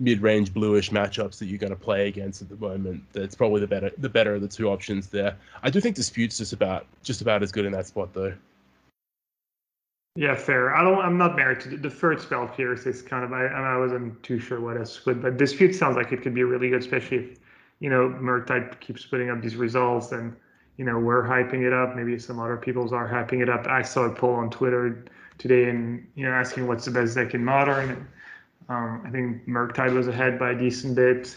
mid-range 0.00 0.52
bluish 0.52 0.90
matchups 0.90 1.38
that 1.38 1.46
you're 1.46 1.58
going 1.58 1.70
to 1.70 1.76
play 1.76 2.08
against 2.08 2.42
at 2.42 2.48
the 2.48 2.56
moment. 2.56 3.04
That's 3.12 3.34
probably 3.34 3.60
the 3.60 3.66
better 3.66 3.90
the 3.98 4.08
better 4.08 4.34
of 4.34 4.40
the 4.40 4.48
two 4.48 4.68
options 4.68 5.08
there. 5.08 5.36
I 5.62 5.70
do 5.70 5.80
think 5.80 5.94
Dispute's 5.94 6.38
just 6.38 6.52
about 6.52 6.86
just 7.02 7.20
about 7.20 7.42
as 7.42 7.52
good 7.52 7.66
in 7.66 7.72
that 7.72 7.86
spot 7.86 8.12
though. 8.14 8.34
Yeah, 10.16 10.34
fair. 10.34 10.74
I 10.74 10.82
don't. 10.82 10.98
I'm 10.98 11.16
not 11.16 11.36
married 11.36 11.60
to 11.60 11.76
the, 11.76 11.88
third 11.88 12.20
spell 12.20 12.48
pierce. 12.48 12.84
Is 12.84 13.00
kind 13.00 13.24
of. 13.24 13.32
I, 13.32 13.46
I 13.46 13.76
wasn't 13.76 14.20
too 14.24 14.40
sure 14.40 14.60
what 14.60 14.76
else 14.76 14.98
good, 14.98 15.22
but 15.22 15.36
dispute 15.36 15.72
sounds 15.74 15.96
like 15.96 16.10
it 16.10 16.22
could 16.22 16.34
be 16.34 16.42
really 16.42 16.70
good, 16.70 16.80
especially 16.80 17.18
if 17.18 17.38
you 17.78 17.90
know 17.90 18.08
Murktide 18.20 18.80
keeps 18.80 19.06
putting 19.06 19.30
up 19.30 19.40
these 19.40 19.54
results, 19.54 20.10
and 20.10 20.34
you 20.78 20.84
know 20.84 20.98
we're 20.98 21.22
hyping 21.22 21.64
it 21.64 21.72
up. 21.72 21.94
Maybe 21.94 22.18
some 22.18 22.40
other 22.40 22.56
people's 22.56 22.92
are 22.92 23.08
hyping 23.08 23.40
it 23.40 23.48
up. 23.48 23.68
I 23.68 23.82
saw 23.82 24.02
a 24.06 24.10
poll 24.12 24.34
on 24.34 24.50
Twitter 24.50 25.04
today, 25.38 25.70
and 25.70 26.04
you 26.16 26.24
know 26.24 26.32
asking 26.32 26.66
what's 26.66 26.86
the 26.86 26.90
best 26.90 27.14
deck 27.14 27.34
in 27.34 27.44
modern. 27.44 27.90
And, 27.90 28.06
um, 28.70 29.02
I 29.04 29.10
think 29.10 29.46
Murktide 29.46 29.92
was 29.92 30.06
ahead 30.06 30.38
by 30.38 30.52
a 30.52 30.54
decent 30.54 30.94
bit. 30.94 31.36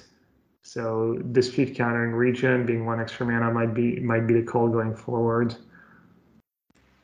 So 0.62 1.16
dispute 1.32 1.76
countering 1.76 2.12
Regent 2.12 2.68
being 2.68 2.86
one 2.86 3.02
extra 3.02 3.26
mana 3.26 3.52
might 3.52 3.74
be 3.74 4.00
might 4.00 4.28
be 4.28 4.36
the 4.36 4.44
call 4.44 4.70
going 4.70 4.96
forward. 4.96 5.56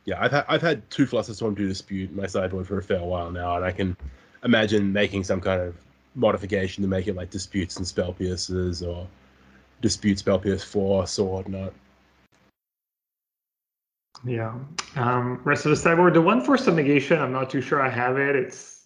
Yeah, 0.06 0.22
I've 0.22 0.32
had 0.32 0.46
I've 0.48 0.62
had 0.62 0.88
two 0.90 1.06
Flusterstorm 1.06 1.56
do 1.56 1.68
dispute 1.68 2.16
my 2.16 2.28
sideboard 2.28 2.68
for 2.68 2.78
a 2.78 2.84
fair 2.84 3.04
while 3.04 3.32
now, 3.32 3.58
and 3.58 3.66
I 3.66 3.72
can 3.72 3.98
imagine 4.44 4.94
making 4.94 5.24
some 5.24 5.42
kind 5.42 5.62
of 5.62 5.76
modification 6.16 6.84
to 6.84 6.88
make 6.88 7.08
it 7.08 7.16
like 7.16 7.32
disputes 7.32 7.78
and 7.78 7.86
spell 7.86 8.14
pierces 8.14 8.82
or 8.84 9.08
dispute 9.82 10.20
spell 10.20 10.40
pierce 10.40 10.64
force 10.64 11.18
or 11.20 11.30
whatnot. 11.34 11.74
Yeah. 14.24 14.54
Um, 14.96 15.42
rest 15.44 15.66
of 15.66 15.72
the 15.72 15.76
sideboard, 15.76 16.14
the 16.14 16.22
one 16.22 16.42
force 16.42 16.68
of 16.68 16.76
negation, 16.76 17.20
I'm 17.20 17.32
not 17.32 17.50
too 17.50 17.62
sure 17.62 17.82
I 17.82 17.90
have 17.90 18.18
it. 18.18 18.36
It's 18.36 18.79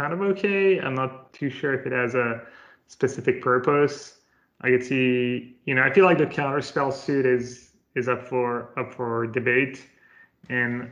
kind 0.00 0.14
of 0.14 0.22
okay. 0.22 0.80
I'm 0.80 0.94
not 0.94 1.30
too 1.34 1.50
sure 1.50 1.74
if 1.74 1.86
it 1.86 1.92
has 1.92 2.14
a 2.14 2.40
specific 2.88 3.42
purpose. 3.42 4.20
I 4.62 4.70
could 4.70 4.82
see, 4.82 5.56
you 5.66 5.74
know, 5.74 5.82
I 5.82 5.92
feel 5.92 6.06
like 6.06 6.16
the 6.16 6.26
counter 6.26 6.62
spell 6.62 6.90
suit 6.90 7.26
is 7.26 7.70
is 7.94 8.08
up 8.08 8.26
for 8.26 8.70
up 8.78 8.94
for 8.94 9.26
debate, 9.26 9.86
and 10.48 10.90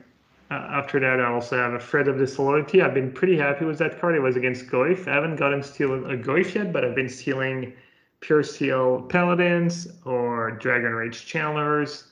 uh, 0.51 0.55
after 0.81 1.01
that, 1.01 1.21
I 1.21 1.27
also 1.33 1.57
have 1.57 1.73
a 1.73 1.81
Thread 1.81 2.09
of 2.09 2.19
Disloyalty. 2.19 2.83
I've 2.83 2.93
been 2.93 3.11
pretty 3.13 3.39
happy 3.39 3.65
with 3.65 3.79
that 3.79 3.99
card. 3.99 4.15
It 4.15 4.21
was 4.21 4.37
against 4.37 4.67
Goyf. 4.67 5.09
I 5.09 5.15
haven't 5.15 5.37
gotten 5.37 5.63
steal 5.63 5.93
a 5.95 6.17
Goyf 6.17 6.55
yet, 6.55 6.73
but 6.73 6.85
I've 6.85 6.95
been 6.95 7.09
stealing 7.09 7.73
Puresteel 8.21 9.09
Paladins 9.09 9.89
or 10.05 10.51
Dragon 10.51 10.93
Rage 10.93 11.25
Channelers, 11.33 12.09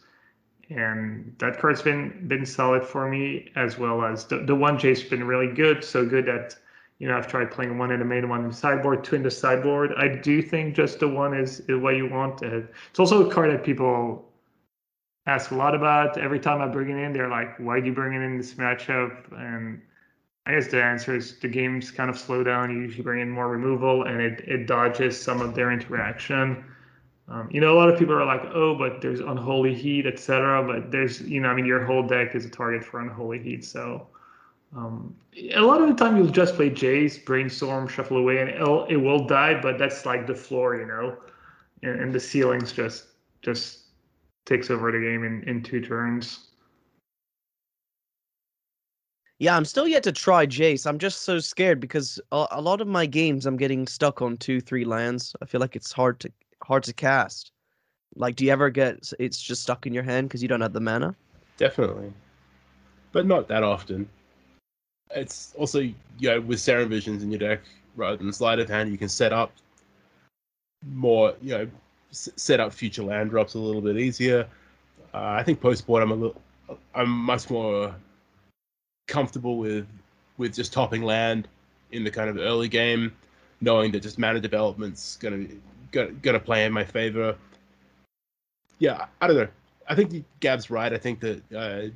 and 0.71 1.35
that 1.41 1.59
card's 1.59 1.83
been 1.83 2.27
been 2.27 2.47
solid 2.47 2.85
for 2.85 3.07
me 3.07 3.51
as 3.55 3.77
well 3.77 4.03
as 4.03 4.25
the 4.25 4.39
the 4.39 4.55
one 4.55 4.79
J's 4.79 5.03
been 5.03 5.25
really 5.25 5.53
good. 5.53 5.85
So 5.85 6.07
good 6.07 6.25
that 6.25 6.57
you 6.99 7.09
know 7.09 7.17
I've 7.17 7.27
tried 7.29 7.51
playing 7.51 7.79
one 7.79 7.91
in 7.93 7.99
the 8.01 8.05
main, 8.05 8.29
one 8.29 8.43
in 8.45 8.49
the 8.51 8.55
sideboard, 8.57 9.05
two 9.05 9.17
in 9.17 9.23
the 9.23 9.31
sideboard. 9.31 9.93
I 9.97 10.09
do 10.09 10.43
think 10.43 10.75
just 10.75 11.01
the 11.01 11.09
one 11.09 11.35
is, 11.35 11.61
is 11.69 11.79
what 11.79 11.97
you 11.97 12.09
want. 12.09 12.43
Uh, 12.43 12.63
it's 12.91 12.99
also 12.99 13.29
a 13.29 13.33
card 13.33 13.51
that 13.53 13.65
people 13.65 14.25
ask 15.27 15.51
a 15.51 15.55
lot 15.55 15.75
about. 15.75 16.19
Every 16.19 16.39
time 16.41 16.61
I 16.63 16.69
bring 16.69 16.91
it 16.91 16.97
in, 16.97 17.13
they're 17.13 17.29
like, 17.29 17.59
"Why 17.59 17.81
do 17.81 17.87
you 17.87 17.93
bring 17.93 18.15
it 18.15 18.23
in 18.23 18.37
this 18.39 18.55
matchup?" 18.55 19.31
And 19.39 19.83
I 20.47 20.53
guess 20.55 20.69
the 20.69 20.83
answer 20.83 21.15
is 21.17 21.39
the 21.41 21.49
game's 21.49 21.91
kind 21.91 22.11
of 22.11 22.19
slow 22.19 22.43
down. 22.45 22.71
You 22.71 22.81
usually 22.83 23.03
bring 23.05 23.21
in 23.23 23.31
more 23.31 23.49
removal, 23.49 24.05
and 24.05 24.21
it 24.21 24.41
it 24.47 24.67
dodges 24.67 25.21
some 25.21 25.41
of 25.43 25.55
their 25.55 25.73
interaction. 25.73 26.65
Um, 27.29 27.49
you 27.51 27.61
know, 27.61 27.75
a 27.75 27.79
lot 27.79 27.89
of 27.91 27.99
people 27.99 28.15
are 28.15 28.25
like, 28.25 28.45
"Oh, 28.55 28.77
but 28.77 29.01
there's 29.03 29.21
unholy 29.21 29.75
heat, 29.75 30.07
etc." 30.07 30.65
But 30.67 30.91
there's, 30.93 31.21
you 31.23 31.41
know, 31.41 31.49
I 31.49 31.55
mean, 31.55 31.67
your 31.67 31.85
whole 31.85 32.03
deck 32.07 32.35
is 32.35 32.45
a 32.47 32.51
target 32.51 32.85
for 32.85 33.01
unholy 33.01 33.41
heat, 33.41 33.65
so. 33.65 34.07
Um, 34.75 35.15
a 35.55 35.61
lot 35.61 35.81
of 35.81 35.89
the 35.89 35.95
time 35.95 36.17
you'll 36.17 36.27
just 36.27 36.55
play 36.55 36.71
Jace, 36.71 37.23
brainstorm, 37.25 37.89
shuffle 37.89 38.17
away, 38.17 38.39
and 38.41 38.51
it'll, 38.51 38.85
it 38.87 38.97
will 38.97 39.27
die. 39.27 39.61
But 39.61 39.79
that's 39.79 40.05
like 40.07 40.27
the 40.27 40.35
floor, 40.35 40.77
you 40.77 40.87
know, 40.87 41.17
and, 41.83 42.01
and 42.01 42.13
the 42.13 42.21
ceiling's 42.21 42.73
just 42.73 43.07
just 43.43 43.81
takes 44.45 44.71
over 44.71 44.91
the 44.93 44.99
game 44.99 45.25
in, 45.25 45.43
in 45.49 45.63
two 45.63 45.81
turns. 45.81 46.47
Yeah, 49.39 49.55
I'm 49.55 49.67
still 49.67 49.87
yet 49.87 50.03
to 50.05 50.13
try 50.13 50.47
Jace. 50.47 50.87
I'm 50.87 50.99
just 50.99 51.23
so 51.23 51.39
scared 51.39 51.79
because 51.79 52.19
a, 52.33 52.47
a 52.53 52.61
lot 52.61 52.81
of 52.81 52.89
my 52.89 53.05
games 53.05 53.45
I'm 53.45 53.59
getting 53.59 53.87
stuck 53.87 54.23
on 54.23 54.39
two, 54.39 54.61
three 54.61 54.87
lands. 54.87 55.37
I 55.43 55.45
feel 55.45 55.61
like 55.61 55.77
it's 55.77 55.93
hard 55.93 56.21
to 56.21 56.33
hard 56.65 56.85
to 56.85 56.95
cast. 56.95 57.53
Like, 58.15 58.37
do 58.37 58.47
you 58.47 58.53
ever 58.53 58.71
get 58.71 59.13
it's 59.19 59.41
just 59.41 59.63
stuck 59.63 59.87
in 59.87 59.93
your 59.93 60.05
hand 60.05 60.29
because 60.29 60.41
you 60.43 60.49
don't 60.49 60.63
have 60.63 60.73
the 60.73 60.81
mana? 60.81 61.15
Definitely, 61.59 62.13
but 63.13 63.27
not 63.27 63.47
that 63.49 63.63
often. 63.63 64.09
It's 65.11 65.55
also 65.57 65.81
you 65.81 65.95
know 66.23 66.41
with 66.41 66.61
Serum 66.61 66.89
Visions 66.89 67.23
in 67.23 67.31
your 67.31 67.39
deck 67.39 67.61
rather 67.95 68.17
than 68.17 68.33
Sleight 68.33 68.59
of 68.59 68.69
Hand, 68.69 68.91
you 68.91 68.99
can 68.99 69.09
set 69.09 69.33
up 69.33 69.53
more 70.93 71.35
you 71.43 71.57
know 71.57 71.69
set 72.11 72.61
up 72.61 72.73
future 72.73 73.03
land 73.03 73.31
drops 73.31 73.55
a 73.55 73.59
little 73.59 73.81
bit 73.81 73.97
easier. 73.97 74.47
Uh, 75.15 75.37
I 75.39 75.43
think 75.43 75.61
post 75.61 75.87
board 75.87 76.03
I'm 76.03 76.13
a 76.13 76.15
little, 76.15 76.41
I'm 76.95 77.11
much 77.11 77.49
more 77.51 77.95
comfortable 79.07 79.59
with 79.59 79.87
with 80.39 80.55
just 80.55 80.73
topping 80.73 81.03
land 81.03 81.49
in 81.93 82.05
the 82.05 82.11
kind 82.11 82.29
of 82.29 82.37
early 82.37 82.69
game, 82.69 83.13
knowing 83.61 83.93
that 83.93 84.01
just 84.01 84.19
mana 84.19 84.41
development's 84.41 85.17
gonna 85.17 85.47
gonna, 85.93 86.13
gonna 86.13 86.41
play 86.41 86.65
in 86.65 86.73
my 86.73 86.85
favor. 86.85 87.37
Yeah, 88.79 89.07
I 89.21 89.27
don't 89.27 89.37
know. 89.37 89.49
I 89.89 89.95
think 89.95 90.25
Gab's 90.41 90.69
right. 90.69 90.93
I 90.93 90.99
think 90.99 91.21
that 91.21 91.53
uh, 91.55 91.91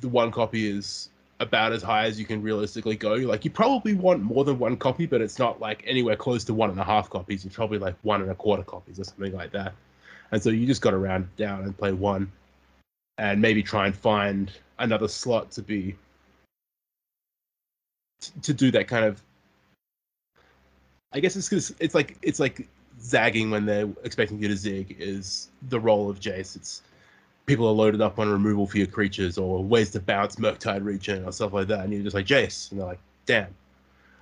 the 0.00 0.08
one 0.08 0.30
copy 0.30 0.68
is 0.68 1.08
about 1.40 1.72
as 1.72 1.82
high 1.82 2.04
as 2.04 2.18
you 2.18 2.26
can 2.26 2.42
realistically 2.42 2.96
go. 2.96 3.14
Like 3.14 3.44
you 3.44 3.50
probably 3.50 3.94
want 3.94 4.22
more 4.22 4.44
than 4.44 4.58
one 4.58 4.76
copy, 4.76 5.06
but 5.06 5.22
it's 5.22 5.38
not 5.38 5.58
like 5.58 5.82
anywhere 5.86 6.14
close 6.14 6.44
to 6.44 6.54
one 6.54 6.70
and 6.70 6.78
a 6.78 6.84
half 6.84 7.08
copies. 7.08 7.44
It's 7.44 7.56
probably 7.56 7.78
like 7.78 7.96
one 8.02 8.20
and 8.20 8.30
a 8.30 8.34
quarter 8.34 8.62
copies 8.62 9.00
or 9.00 9.04
something 9.04 9.32
like 9.32 9.50
that. 9.52 9.72
And 10.32 10.42
so 10.42 10.50
you 10.50 10.66
just 10.66 10.82
got 10.82 10.90
to 10.90 10.98
round 10.98 11.24
it 11.24 11.36
down 11.42 11.62
and 11.62 11.76
play 11.76 11.92
one, 11.92 12.30
and 13.18 13.42
maybe 13.42 13.62
try 13.62 13.86
and 13.86 13.96
find 13.96 14.52
another 14.78 15.08
slot 15.08 15.50
to 15.52 15.62
be 15.62 15.96
to 18.42 18.52
do 18.52 18.70
that 18.70 18.86
kind 18.86 19.06
of. 19.06 19.22
I 21.12 21.20
guess 21.20 21.34
it's 21.34 21.48
because 21.48 21.74
it's 21.80 21.94
like 21.94 22.16
it's 22.22 22.38
like 22.38 22.68
zagging 23.00 23.50
when 23.50 23.64
they're 23.64 23.88
expecting 24.04 24.40
you 24.40 24.48
to 24.48 24.56
zig 24.56 24.94
is 24.98 25.48
the 25.68 25.80
role 25.80 26.10
of 26.10 26.20
Jace. 26.20 26.54
It's 26.54 26.82
people 27.50 27.66
are 27.66 27.72
loaded 27.72 28.00
up 28.00 28.20
on 28.20 28.28
removal 28.28 28.64
for 28.64 28.78
your 28.78 28.86
creatures 28.86 29.36
or 29.36 29.64
ways 29.64 29.90
to 29.90 29.98
bounce 29.98 30.36
Murktide 30.36 30.84
Regent 30.84 31.26
or 31.26 31.32
stuff 31.32 31.52
like 31.52 31.66
that, 31.66 31.80
and 31.80 31.92
you're 31.92 32.04
just 32.04 32.14
like 32.14 32.24
Jace, 32.24 32.70
and 32.70 32.78
they're 32.78 32.86
like, 32.86 33.00
damn. 33.26 33.48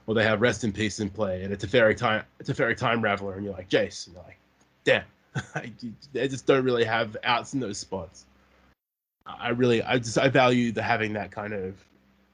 Or 0.07 0.15
they 0.15 0.25
have 0.25 0.41
Rest 0.41 0.65
in 0.65 0.73
Peace 0.73 0.99
in 0.99 1.11
play, 1.11 1.43
and 1.45 1.53
it's 1.53 1.63
Teferi 1.63 1.95
time, 1.95 2.25
it's 2.41 2.49
Teferi 2.49 2.75
time 2.75 3.03
Raveler, 3.03 3.37
and 3.37 3.45
you're 3.45 3.53
like 3.53 3.69
Jace, 3.69 4.07
and 4.07 4.17
you're 4.17 4.25
like, 4.25 4.39
damn. 4.85 5.03
they 6.15 6.27
just 6.27 6.47
don't 6.47 6.65
really 6.65 6.85
have 6.85 7.19
outs 7.23 7.53
in 7.53 7.61
those 7.61 7.77
spots. 7.77 8.25
I 9.27 9.51
really, 9.51 9.83
I 9.83 9.99
just, 9.99 10.17
I 10.17 10.31
value 10.31 10.73
the 10.73 10.83
having 10.83 11.13
that 11.13 11.31
kind 11.31 11.53
of 11.53 11.75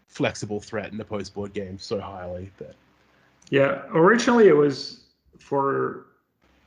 flexible 0.07 0.61
threat 0.61 0.93
in 0.93 0.97
the 0.97 1.05
post 1.05 1.35
board 1.35 1.53
game 1.55 1.77
so 1.77 1.99
highly 1.99 2.53
that. 2.59 2.77
Yeah, 3.51 3.83
originally 3.93 4.47
it 4.47 4.57
was 4.57 5.01
for 5.41 6.07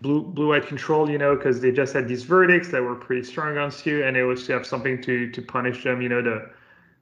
blue 0.02 0.22
blue 0.22 0.50
white 0.50 0.68
control 0.68 1.10
you 1.10 1.18
know 1.18 1.36
because 1.36 1.60
they 1.60 1.72
just 1.72 1.94
had 1.94 2.08
these 2.08 2.24
verdicts 2.24 2.70
that 2.70 2.82
were 2.82 2.96
pretty 2.96 3.24
strong 3.24 3.52
against 3.52 3.86
you 3.86 4.04
and 4.04 4.16
it 4.16 4.24
was 4.24 4.46
to 4.46 4.54
have 4.54 4.66
something 4.66 5.02
to 5.02 5.30
to 5.32 5.42
punish 5.42 5.84
them 5.84 6.02
you 6.02 6.10
know 6.10 6.22
the 6.22 6.50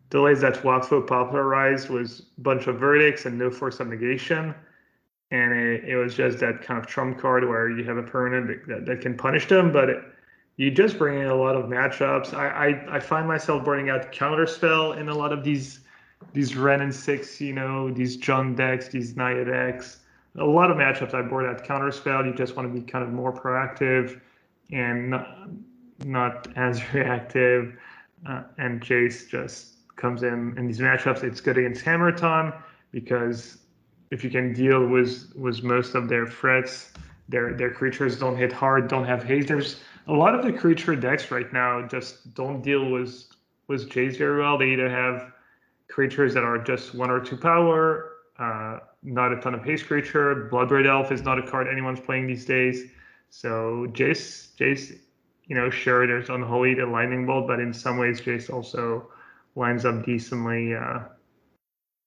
delays 0.10 0.42
that 0.42 0.56
Wafo 0.62 1.06
popularized 1.06 1.90
was 1.90 2.28
a 2.38 2.42
bunch 2.42 2.68
of 2.68 2.80
verdicts 2.80 3.26
and 3.26 3.38
no 3.38 3.52
force 3.52 3.80
of 3.80 3.88
negation 3.88 4.56
and 5.32 5.52
it, 5.54 5.84
it 5.84 5.96
was 5.98 6.16
just 6.16 6.40
that 6.40 6.62
kind 6.62 6.80
of 6.80 6.88
trump 6.88 7.20
card 7.20 7.48
where 7.48 7.70
you 7.70 7.84
have 7.84 7.98
a 7.98 8.04
permanent 8.04 8.66
that, 8.68 8.86
that 8.86 9.02
can 9.02 9.18
punish 9.18 9.48
them 9.48 9.72
but 9.72 9.90
it, 9.90 10.04
you 10.58 10.72
just 10.72 10.98
bring 10.98 11.20
in 11.20 11.28
a 11.28 11.36
lot 11.36 11.58
of 11.58 11.66
matchups. 11.66 12.34
I, 12.34 12.48
I 12.48 12.96
i 12.96 13.00
find 13.00 13.28
myself 13.28 13.66
burning 13.66 13.90
out 13.90 14.14
counterspell 14.14 14.98
in 14.98 15.10
a 15.10 15.14
lot 15.14 15.34
of 15.34 15.44
these 15.44 15.82
these 16.32 16.56
Wrenn 16.56 16.80
and 16.80 16.96
Six 16.96 17.42
you 17.42 17.52
know 17.52 17.92
these 17.92 18.16
Jund 18.18 18.56
decks 18.56 18.88
these 18.88 19.18
naya 19.18 19.44
decks 19.44 20.00
a 20.38 20.44
lot 20.44 20.72
of 20.72 20.78
matchups 20.78 21.14
I 21.14 21.22
board 21.22 21.46
at 21.46 21.66
counterspell. 21.66 22.26
You 22.26 22.34
just 22.34 22.56
want 22.56 22.74
to 22.74 22.80
be 22.80 22.86
kind 22.86 23.04
of 23.04 23.12
more 23.12 23.34
proactive 23.34 24.20
and 24.72 25.10
not, 25.12 25.50
not 26.04 26.48
as 26.56 26.82
reactive. 26.94 27.78
uh, 28.28 28.44
and 28.58 28.82
Jace 28.82 29.28
just 29.28 29.96
comes 29.96 30.24
in 30.24 30.58
in 30.58 30.68
these 30.68 30.80
matchups. 30.80 31.24
It's 31.24 31.40
good 31.42 31.58
against 31.58 31.84
Hammer 31.84 32.12
Time 32.12 32.54
because 32.92 33.58
if 34.12 34.24
you 34.24 34.30
can 34.30 34.54
deal 34.54 34.86
with 34.86 35.32
with 35.36 35.64
most 35.64 35.96
of 35.96 36.10
their 36.10 36.28
threats, 36.28 36.92
their 37.30 37.54
their 37.54 37.72
creatures 37.72 38.20
don't 38.20 38.38
hit 38.38 38.52
hard, 38.52 38.88
don't 38.88 39.06
have 39.06 39.24
haste. 39.24 39.48
There's 39.48 39.82
a 40.08 40.14
lot 40.14 40.36
of 40.36 40.46
the 40.46 40.54
creature 40.54 40.96
decks 40.96 41.32
right 41.32 41.52
now 41.52 41.88
just 41.88 42.34
don't 42.34 42.62
deal 42.62 42.90
with 42.90 43.26
with 43.68 43.90
Jace 43.90 44.18
very 44.18 44.40
well. 44.40 44.58
They 44.58 44.72
either 44.72 44.90
have 44.90 45.32
creatures 45.90 46.34
that 46.34 46.44
are 46.44 46.58
just 46.58 46.94
one 46.94 47.10
or 47.10 47.20
two 47.20 47.38
power, 47.38 48.15
uh, 48.40 48.80
not 49.04 49.32
a 49.32 49.40
ton 49.40 49.54
of 49.54 49.64
haste 49.64 49.88
creature. 49.88 50.50
Bloodbraid 50.52 50.88
Elf 50.88 51.12
is 51.12 51.22
not 51.22 51.40
a 51.40 51.44
card 51.44 51.68
anyone's 51.68 52.00
playing 52.00 52.28
these 52.28 52.46
days. 52.46 52.92
So 53.30 53.88
Jace, 53.92 54.56
Jace, 54.58 54.98
you 55.46 55.56
know, 55.56 55.70
sure, 55.70 56.08
there's 56.08 56.30
Unholy, 56.30 56.74
the 56.74 56.86
Lightning 56.86 57.26
Bolt, 57.26 57.48
but 57.48 57.60
in 57.60 57.74
some 57.74 57.98
ways, 57.98 58.22
Jace 58.22 58.50
also 58.52 59.10
lines 59.56 59.86
up 59.86 60.06
decently 60.06 60.76
uh, 60.76 61.00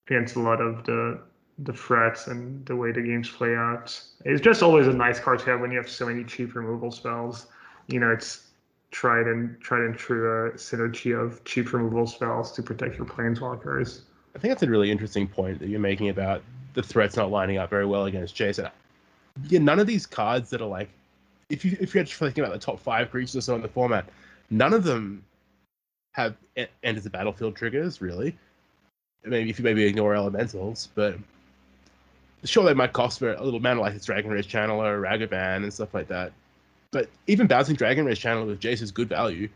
against 0.06 0.36
a 0.36 0.40
lot 0.40 0.60
of 0.60 0.84
the 0.84 1.20
the 1.60 1.72
threats 1.72 2.28
and 2.28 2.64
the 2.66 2.76
way 2.76 2.92
the 2.92 3.02
games 3.02 3.28
play 3.28 3.56
out. 3.56 4.00
It's 4.24 4.40
just 4.40 4.62
always 4.62 4.86
a 4.86 4.92
nice 4.92 5.18
card 5.18 5.40
to 5.40 5.46
have 5.46 5.60
when 5.60 5.72
you 5.72 5.78
have 5.78 5.88
so 5.88 6.06
many 6.06 6.22
cheap 6.22 6.54
removal 6.54 6.92
spells. 6.92 7.48
You 7.88 7.98
know, 7.98 8.10
it's 8.12 8.48
tried 8.90 9.26
and 9.26 9.60
tried 9.60 9.80
and 9.80 9.96
true 9.96 10.50
uh, 10.50 10.56
synergy 10.56 11.18
of 11.18 11.42
cheap 11.44 11.72
removal 11.72 12.06
spells 12.06 12.52
to 12.52 12.62
protect 12.62 12.96
your 12.96 13.06
planeswalkers. 13.06 14.02
I 14.34 14.38
think 14.38 14.52
that's 14.52 14.62
a 14.62 14.70
really 14.70 14.90
interesting 14.90 15.26
point 15.26 15.58
that 15.60 15.68
you're 15.68 15.80
making 15.80 16.10
about 16.10 16.42
the 16.74 16.82
threats 16.82 17.16
not 17.16 17.30
lining 17.30 17.58
up 17.58 17.70
very 17.70 17.86
well 17.86 18.06
against 18.06 18.34
Jason. 18.34 18.68
Yeah, 19.48 19.58
none 19.60 19.78
of 19.78 19.86
these 19.86 20.06
cards 20.06 20.50
that 20.50 20.60
are 20.60 20.68
like, 20.68 20.88
if 21.48 21.64
you 21.64 21.76
if 21.80 21.94
you're 21.94 22.04
just 22.04 22.18
thinking 22.18 22.44
about 22.44 22.52
the 22.52 22.64
top 22.64 22.78
five 22.78 23.10
creatures 23.10 23.36
or 23.36 23.40
so 23.40 23.54
in 23.54 23.62
the 23.62 23.68
format, 23.68 24.08
none 24.50 24.72
of 24.72 24.84
them 24.84 25.24
have 26.12 26.36
enters 26.82 27.04
the 27.04 27.10
battlefield 27.10 27.56
triggers 27.56 28.00
really. 28.00 28.36
Maybe 29.24 29.50
if 29.50 29.58
you 29.58 29.64
maybe 29.64 29.84
ignore 29.84 30.14
elementals, 30.14 30.88
but 30.94 31.16
sure 32.44 32.64
they 32.64 32.74
might 32.74 32.92
cost 32.92 33.18
for 33.18 33.34
a 33.34 33.42
little 33.42 33.60
mana 33.60 33.80
like 33.80 33.94
it's 33.94 34.06
Dragon 34.06 34.30
Rage 34.30 34.50
Channeler 34.50 35.00
Ragavan 35.00 35.62
and 35.62 35.72
stuff 35.72 35.94
like 35.94 36.08
that. 36.08 36.32
But 36.90 37.08
even 37.26 37.46
bouncing 37.46 37.76
Dragon 37.76 38.04
Rage 38.06 38.22
Channeler 38.22 38.46
with 38.46 38.60
Jace 38.60 38.82
is 38.82 38.90
good 38.90 39.08
value. 39.08 39.48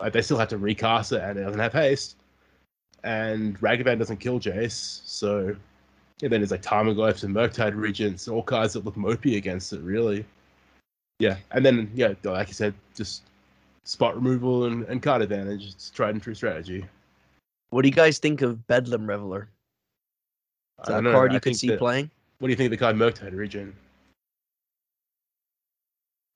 Like 0.00 0.12
they 0.12 0.22
still 0.22 0.38
have 0.38 0.48
to 0.48 0.58
recast 0.58 1.12
it 1.12 1.22
and 1.22 1.38
it 1.38 1.42
doesn't 1.42 1.60
have 1.60 1.72
haste. 1.72 2.16
And 3.04 3.60
Ragavan 3.60 3.98
doesn't 3.98 4.16
kill 4.16 4.40
Jace, 4.40 5.02
so 5.04 5.54
and 6.22 6.32
then 6.32 6.40
there's 6.40 6.50
like 6.50 6.62
Tarmogoyfs 6.62 7.22
and 7.24 7.34
Murktide 7.34 7.76
Regents, 7.76 8.28
all 8.28 8.42
cards 8.42 8.72
that 8.72 8.84
look 8.84 8.94
mopey 8.94 9.36
against 9.36 9.74
it, 9.74 9.80
really. 9.82 10.24
Yeah, 11.18 11.36
and 11.50 11.64
then 11.64 11.90
yeah, 11.94 12.14
like 12.24 12.48
you 12.48 12.54
said, 12.54 12.72
just 12.94 13.22
spot 13.84 14.14
removal 14.14 14.64
and, 14.64 14.84
and 14.84 15.02
card 15.02 15.20
advantage. 15.20 15.66
It's 15.66 15.90
tried 15.90 16.14
and 16.14 16.22
true 16.22 16.34
strategy. 16.34 16.84
What 17.70 17.82
do 17.82 17.88
you 17.88 17.94
guys 17.94 18.18
think 18.18 18.40
of 18.40 18.66
Bedlam 18.66 19.06
Reveler? 19.06 19.50
Is 20.80 20.88
that 20.88 21.04
a 21.04 21.12
card 21.12 21.32
you 21.32 21.40
could 21.40 21.56
see 21.56 21.68
that, 21.68 21.78
playing? 21.78 22.10
What 22.38 22.48
do 22.48 22.52
you 22.52 22.56
think 22.56 22.66
of 22.66 22.70
the 22.72 22.76
card 22.78 22.96
Murktide 22.96 23.36
Regent? 23.36 23.74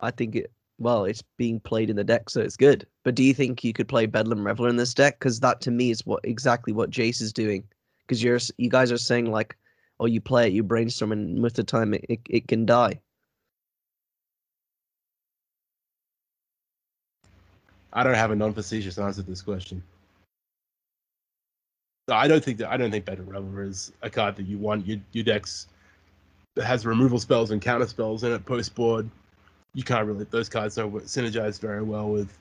I 0.01 0.11
think 0.11 0.37
it. 0.37 0.51
Well, 0.79 1.07
it's 1.07 1.23
being 1.39 1.61
played 1.61 1.91
in 1.91 1.97
the 1.97 2.05
deck, 2.05 2.31
so 2.31 2.41
it's 2.41 2.57
good. 2.57 2.87
But 3.09 3.15
do 3.15 3.25
you 3.25 3.33
think 3.33 3.65
you 3.65 3.73
could 3.73 3.89
play 3.89 4.05
Bedlam 4.05 4.47
Reveler 4.47 4.69
in 4.69 4.77
this 4.77 4.93
deck? 4.93 5.19
Because 5.19 5.41
that 5.41 5.63
to 5.63 5.71
me 5.71 5.91
is 5.91 6.05
what 6.05 6.21
exactly 6.25 6.75
what 6.75 6.91
Jace 6.91 7.23
is 7.23 7.33
doing. 7.33 7.67
Because 8.03 8.23
you're 8.23 8.39
you 8.59 8.69
guys 8.69 8.93
are 8.93 8.99
saying 8.99 9.31
like, 9.31 9.57
oh, 9.99 10.05
you 10.05 10.21
play 10.21 10.47
it, 10.47 10.53
you 10.53 10.63
brainstorm, 10.63 11.13
and 11.13 11.41
most 11.41 11.59
of 11.59 11.65
the 11.65 11.71
time 11.71 11.95
it, 11.95 12.05
it, 12.11 12.21
it 12.29 12.49
can 12.49 12.67
die. 12.67 13.01
I 17.95 18.03
don't 18.03 18.13
have 18.13 18.31
a 18.31 18.37
non-facetious 18.37 18.99
answer 18.99 19.23
to 19.23 19.27
this 19.27 19.41
question. 19.41 19.83
I 22.11 22.29
don't 22.29 22.45
think 22.45 22.59
that 22.59 22.71
I 22.71 22.77
don't 22.77 22.91
think 22.91 23.07
Bedlam 23.07 23.31
Reveler 23.31 23.63
is 23.63 23.91
a 24.03 24.11
card 24.11 24.37
that 24.37 24.47
you 24.47 24.59
want. 24.59 24.87
Your 24.87 24.99
your 25.13 25.25
decks 25.25 25.69
has 26.63 26.85
removal 26.85 27.19
spells 27.19 27.53
and 27.53 27.63
counter 27.63 27.87
spells 27.87 28.23
in 28.23 28.33
it 28.33 28.45
post 28.45 28.75
board 28.75 29.09
you 29.73 29.83
can't 29.83 30.07
really 30.07 30.27
those 30.31 30.51
cards 30.51 30.75
don't 30.75 30.93
synergize 30.93 31.59
very 31.59 31.83
well 31.83 32.11
with 32.11 32.37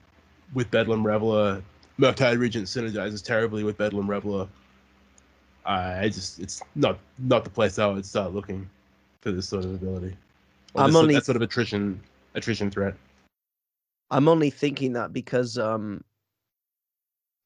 with 0.53 0.69
Bedlam 0.71 1.05
Reveler. 1.05 1.61
Murktide 1.99 2.37
Regent 2.37 2.67
synergizes 2.67 3.23
terribly 3.23 3.63
with 3.63 3.77
Bedlam 3.77 4.09
Reveler. 4.09 4.47
I 5.65 6.09
just 6.09 6.39
it's 6.39 6.61
not 6.75 6.99
not 7.17 7.43
the 7.43 7.49
place 7.49 7.77
I 7.77 7.87
would 7.87 8.05
start 8.05 8.33
looking 8.33 8.69
for 9.21 9.31
this 9.31 9.49
sort 9.49 9.65
of 9.65 9.73
ability. 9.73 10.15
Or 10.73 10.83
I'm 10.83 10.91
this, 10.91 10.95
only 10.95 11.13
that 11.15 11.25
sort 11.25 11.35
of 11.35 11.41
attrition 11.41 11.99
attrition 12.35 12.71
threat. 12.71 12.93
I'm 14.09 14.29
only 14.29 14.49
thinking 14.49 14.93
that 14.93 15.11
because 15.11 15.57
um 15.57 16.03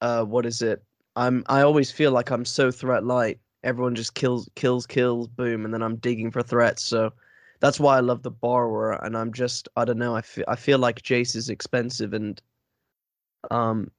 uh 0.02 0.24
what 0.24 0.46
is 0.46 0.62
it? 0.62 0.84
I'm 1.16 1.44
I 1.48 1.62
always 1.62 1.90
feel 1.92 2.12
like 2.12 2.30
I'm 2.30 2.46
so 2.46 2.70
threat 2.72 3.04
light. 3.04 3.40
Everyone 3.64 3.96
just 3.96 4.14
kills 4.14 4.48
kills 4.56 4.86
kills 4.86 5.28
boom 5.28 5.66
and 5.66 5.74
then 5.74 5.82
I'm 5.82 5.96
digging 5.96 6.30
for 6.30 6.44
threats. 6.44 6.84
So 6.84 7.14
that's 7.62 7.80
why 7.80 7.96
I 7.96 8.02
love 8.02 8.24
the 8.24 8.32
borrower, 8.32 8.94
and 9.06 9.16
I'm 9.16 9.32
just 9.32 9.70
I 9.78 9.86
don't 9.86 10.00
know. 10.00 10.16
I 10.16 10.22
feel 10.22 10.46
I 10.48 10.56
feel 10.56 10.80
like 10.80 11.02
Jace 11.04 11.36
is 11.36 11.50
expensive, 11.50 12.14
and 12.14 12.42
um, 13.50 13.90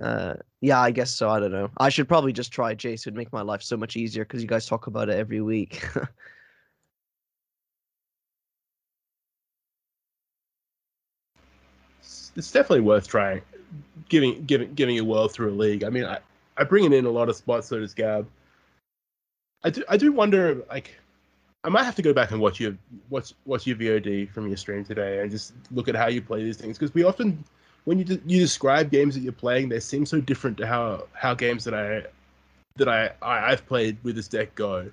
uh, 0.00 0.34
yeah, 0.60 0.80
I 0.80 0.90
guess 0.90 1.10
so. 1.10 1.28
I 1.28 1.40
don't 1.40 1.52
know. 1.52 1.70
I 1.78 1.88
should 1.88 2.08
probably 2.08 2.32
just 2.32 2.52
try 2.52 2.74
Jace. 2.74 3.02
It'd 3.02 3.14
make 3.14 3.32
my 3.32 3.42
life 3.42 3.62
so 3.62 3.76
much 3.76 3.96
easier 3.96 4.24
because 4.24 4.42
you 4.42 4.48
guys 4.48 4.66
talk 4.66 4.86
about 4.86 5.08
it 5.08 5.16
every 5.16 5.40
week. 5.40 5.84
it's 12.36 12.50
definitely 12.50 12.80
worth 12.80 13.08
trying, 13.08 13.42
giving 14.08 14.44
giving 14.44 14.74
giving 14.74 14.98
a 14.98 15.04
whirl 15.04 15.28
through 15.28 15.50
a 15.50 15.56
league. 15.56 15.84
I 15.84 15.90
mean, 15.90 16.04
I 16.04 16.18
I 16.56 16.64
bring 16.64 16.84
it 16.84 16.92
in 16.92 17.04
a 17.04 17.10
lot 17.10 17.28
of 17.28 17.36
spots. 17.36 17.68
So 17.68 17.78
does 17.78 17.94
Gab. 17.94 18.26
I 19.64 19.70
do 19.70 19.84
I 19.88 19.96
do 19.96 20.12
wonder 20.12 20.62
like 20.68 20.96
I 21.64 21.68
might 21.68 21.84
have 21.84 21.94
to 21.96 22.02
go 22.02 22.12
back 22.12 22.30
and 22.30 22.40
watch 22.40 22.58
your 22.58 22.76
watch 23.10 23.34
watch 23.44 23.66
your 23.66 23.76
VOD 23.76 24.30
from 24.30 24.48
your 24.48 24.56
stream 24.56 24.84
today 24.84 25.20
and 25.20 25.30
just 25.30 25.52
look 25.70 25.88
at 25.88 25.94
how 25.94 26.08
you 26.08 26.22
play 26.22 26.42
these 26.42 26.56
things 26.56 26.78
because 26.78 26.94
we 26.94 27.04
often 27.04 27.44
when 27.84 27.98
you 27.98 28.20
you 28.26 28.40
describe 28.40 28.90
games 28.90 29.14
that 29.14 29.20
you're 29.20 29.32
playing 29.32 29.68
they 29.68 29.80
seem 29.80 30.06
so 30.06 30.20
different 30.20 30.56
to 30.56 30.66
how 30.66 31.06
how 31.12 31.34
games 31.34 31.64
that 31.64 31.74
I 31.74 32.06
that 32.76 32.88
I, 32.88 33.10
I 33.20 33.50
have 33.50 33.66
played 33.66 33.98
with 34.02 34.16
this 34.16 34.28
deck 34.28 34.54
go. 34.54 34.90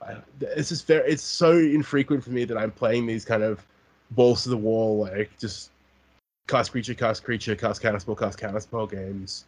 I, 0.00 0.16
it's 0.40 0.68
just 0.68 0.86
very 0.86 1.10
it's 1.10 1.22
so 1.22 1.52
infrequent 1.52 2.22
for 2.22 2.30
me 2.30 2.44
that 2.44 2.56
I'm 2.56 2.70
playing 2.70 3.06
these 3.06 3.24
kind 3.24 3.42
of 3.42 3.66
balls 4.10 4.42
to 4.44 4.50
the 4.50 4.56
wall 4.56 4.98
like 4.98 5.36
just 5.38 5.70
cast 6.48 6.72
creature 6.72 6.94
cast 6.94 7.24
creature 7.24 7.56
cast 7.56 7.82
counterspell 7.82 8.18
cast 8.18 8.38
counterspell 8.38 8.90
games 8.90 9.46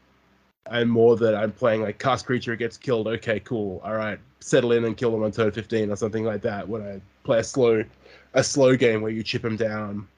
and 0.70 0.90
more 0.90 1.16
that 1.16 1.34
I'm 1.34 1.52
playing 1.52 1.82
like 1.82 1.98
cast 1.98 2.26
creature 2.26 2.56
gets 2.56 2.76
killed. 2.76 3.06
Okay, 3.06 3.40
cool. 3.40 3.80
All 3.84 3.94
right, 3.94 4.18
settle 4.40 4.72
in 4.72 4.84
and 4.84 4.96
kill 4.96 5.10
them 5.10 5.22
on 5.22 5.30
turn 5.30 5.52
15 5.52 5.90
or 5.90 5.96
something 5.96 6.24
like 6.24 6.42
that. 6.42 6.68
When 6.68 6.82
I 6.82 7.00
play 7.22 7.40
a 7.40 7.44
slow, 7.44 7.84
a 8.32 8.42
slow 8.44 8.76
game 8.76 9.02
where 9.02 9.10
you 9.10 9.22
chip 9.22 9.42
them 9.42 9.56
down, 9.56 10.08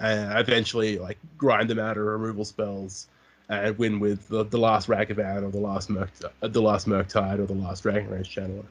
and 0.00 0.38
eventually 0.38 0.98
like 0.98 1.18
grind 1.38 1.70
them 1.70 1.78
out 1.78 1.96
of 1.96 2.04
removal 2.04 2.44
spells 2.44 3.08
and 3.48 3.76
win 3.78 4.00
with 4.00 4.26
the, 4.28 4.44
the 4.44 4.58
last 4.58 4.88
Ragavan 4.88 5.42
or 5.42 5.50
the 5.50 5.58
last 5.58 5.90
Merc, 5.90 6.10
uh, 6.42 6.48
the 6.48 6.62
last 6.62 6.86
Murktide 6.86 7.38
or 7.38 7.46
the 7.46 7.54
last 7.54 7.82
Dragon 7.82 8.10
Rage 8.10 8.34
Channeler. 8.34 8.64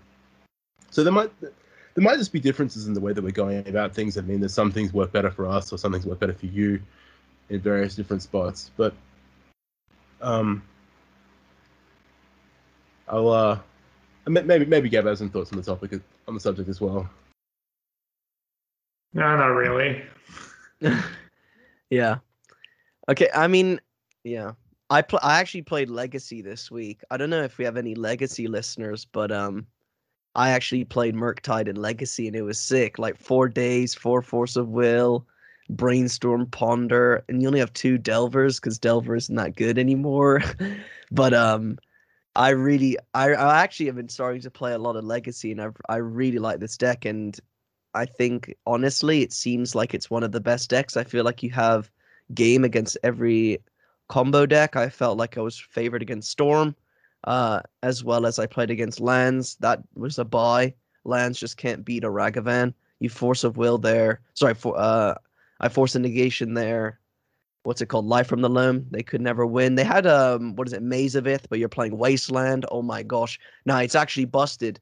So 0.89 1.03
there 1.03 1.13
might 1.13 1.31
there 1.41 2.03
might 2.03 2.17
just 2.17 2.31
be 2.31 2.39
differences 2.39 2.87
in 2.87 2.93
the 2.93 2.99
way 2.99 3.13
that 3.13 3.23
we're 3.23 3.31
going 3.31 3.67
about 3.67 3.93
things. 3.93 4.17
I 4.17 4.21
mean, 4.21 4.39
there's 4.39 4.53
some 4.53 4.71
things 4.71 4.93
work 4.93 5.11
better 5.11 5.29
for 5.29 5.47
us 5.47 5.71
or 5.71 5.77
some 5.77 5.91
things 5.91 6.05
work 6.05 6.19
better 6.19 6.33
for 6.33 6.47
you 6.47 6.81
in 7.49 7.59
various 7.59 7.95
different 7.95 8.23
spots. 8.23 8.71
But 8.77 8.93
um, 10.21 10.63
I'll 13.07 13.29
uh, 13.29 13.59
maybe 14.27 14.65
maybe 14.65 14.89
Gab 14.89 15.05
has 15.05 15.19
some 15.19 15.29
thoughts 15.29 15.51
on 15.51 15.57
the 15.57 15.63
topic 15.63 15.99
on 16.27 16.33
the 16.33 16.39
subject 16.39 16.69
as 16.69 16.81
well. 16.81 17.09
No, 19.13 19.37
not 19.37 19.47
really. 19.47 20.01
yeah. 21.89 22.17
Okay. 23.09 23.29
I 23.33 23.47
mean, 23.47 23.79
yeah. 24.23 24.53
I 24.89 25.01
pl- 25.01 25.19
I 25.23 25.39
actually 25.39 25.63
played 25.63 25.89
Legacy 25.89 26.41
this 26.41 26.69
week. 26.69 27.01
I 27.09 27.17
don't 27.17 27.29
know 27.29 27.43
if 27.43 27.57
we 27.57 27.65
have 27.65 27.77
any 27.77 27.95
Legacy 27.95 28.47
listeners, 28.47 29.05
but 29.05 29.31
um, 29.31 29.65
I 30.35 30.49
actually 30.49 30.83
played 30.85 31.15
Murktide 31.15 31.67
in 31.67 31.75
Legacy 31.77 32.27
and 32.27 32.35
it 32.35 32.43
was 32.43 32.59
sick. 32.59 32.99
Like 32.99 33.17
four 33.17 33.49
days, 33.49 33.95
four 33.95 34.21
Force 34.21 34.55
of 34.55 34.69
Will, 34.69 35.25
Brainstorm, 35.69 36.45
Ponder, 36.47 37.23
and 37.27 37.41
you 37.41 37.47
only 37.47 37.59
have 37.59 37.73
two 37.73 37.97
Delvers 37.97 38.59
because 38.59 38.77
Delver 38.77 39.15
isn't 39.15 39.35
that 39.35 39.55
good 39.55 39.77
anymore. 39.79 40.41
but 41.11 41.33
um, 41.33 41.77
I 42.35 42.49
really, 42.49 42.97
I, 43.13 43.33
I 43.33 43.61
actually 43.61 43.87
have 43.87 43.95
been 43.95 44.09
starting 44.09 44.41
to 44.41 44.51
play 44.51 44.73
a 44.73 44.79
lot 44.79 44.95
of 44.95 45.05
Legacy, 45.05 45.51
and 45.51 45.61
I 45.61 45.69
I 45.89 45.97
really 45.97 46.39
like 46.39 46.59
this 46.59 46.77
deck, 46.77 47.05
and 47.05 47.39
I 47.93 48.05
think 48.05 48.55
honestly, 48.65 49.21
it 49.21 49.33
seems 49.33 49.75
like 49.75 49.93
it's 49.93 50.09
one 50.09 50.23
of 50.23 50.31
the 50.31 50.41
best 50.41 50.69
decks. 50.69 50.97
I 50.97 51.03
feel 51.03 51.23
like 51.23 51.43
you 51.43 51.51
have 51.51 51.91
game 52.33 52.63
against 52.63 52.97
every 53.03 53.59
combo 54.07 54.45
deck. 54.45 54.75
I 54.75 54.89
felt 54.89 55.17
like 55.17 55.37
I 55.37 55.41
was 55.41 55.59
favored 55.59 56.01
against 56.01 56.31
Storm, 56.31 56.75
uh, 57.25 57.61
as 57.83 58.03
well 58.03 58.25
as 58.25 58.39
I 58.39 58.45
played 58.47 58.71
against 58.71 58.99
Lands. 58.99 59.57
That 59.59 59.81
was 59.95 60.17
a 60.19 60.25
buy. 60.25 60.73
Lands 61.05 61.39
just 61.39 61.57
can't 61.57 61.85
beat 61.85 62.03
a 62.03 62.09
Ragavan. 62.09 62.73
You 62.99 63.09
force 63.09 63.43
of 63.43 63.57
will 63.57 63.77
there. 63.77 64.21
Sorry, 64.33 64.53
for 64.53 64.77
uh, 64.77 65.15
I 65.59 65.69
force 65.69 65.95
a 65.95 65.99
negation 65.99 66.53
there. 66.53 66.99
what's 67.63 67.81
it 67.81 67.87
called? 67.87 68.05
Life 68.05 68.27
from 68.27 68.41
the 68.41 68.49
Loam. 68.49 68.85
They 68.91 69.03
could 69.03 69.21
never 69.21 69.45
win. 69.45 69.75
They 69.75 69.83
had 69.83 70.05
um 70.07 70.55
what 70.55 70.67
is 70.67 70.73
it, 70.73 70.83
Maze 70.83 71.15
of 71.15 71.27
Ith, 71.27 71.47
but 71.49 71.59
you're 71.59 71.69
playing 71.69 71.97
Wasteland. 71.97 72.65
Oh 72.71 72.81
my 72.81 73.03
gosh. 73.03 73.39
Now 73.65 73.77
it's 73.79 73.95
actually 73.95 74.25
busted. 74.25 74.79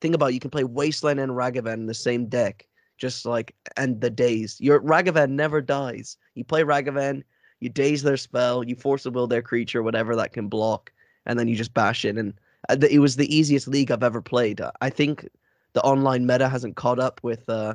Think 0.00 0.14
about 0.14 0.30
it, 0.30 0.34
you 0.34 0.40
can 0.40 0.50
play 0.50 0.64
Wasteland 0.64 1.20
and 1.20 1.32
Ragavan 1.32 1.74
in 1.74 1.86
the 1.86 1.94
same 1.94 2.26
deck. 2.26 2.66
Just 2.98 3.26
like 3.26 3.54
and 3.76 4.00
the 4.00 4.08
days. 4.08 4.56
Your 4.58 4.80
Ragavan 4.80 5.30
never 5.30 5.60
dies. 5.60 6.16
You 6.34 6.44
play 6.44 6.62
Ragavan, 6.62 7.22
you 7.60 7.68
daze 7.68 8.02
their 8.02 8.16
spell, 8.16 8.64
you 8.64 8.74
force 8.74 9.04
a 9.04 9.10
will 9.10 9.26
their 9.26 9.42
creature, 9.42 9.82
whatever 9.82 10.16
that 10.16 10.32
can 10.32 10.48
block, 10.48 10.92
and 11.26 11.38
then 11.38 11.46
you 11.46 11.56
just 11.56 11.74
bash 11.74 12.06
in. 12.06 12.16
And 12.16 12.32
uh, 12.70 12.78
it 12.90 13.00
was 13.00 13.16
the 13.16 13.34
easiest 13.34 13.68
league 13.68 13.90
I've 13.90 14.02
ever 14.02 14.22
played. 14.22 14.62
I 14.80 14.88
think 14.88 15.28
the 15.74 15.82
online 15.82 16.26
meta 16.26 16.48
hasn't 16.48 16.76
caught 16.76 16.98
up 16.98 17.20
with 17.22 17.46
uh, 17.50 17.74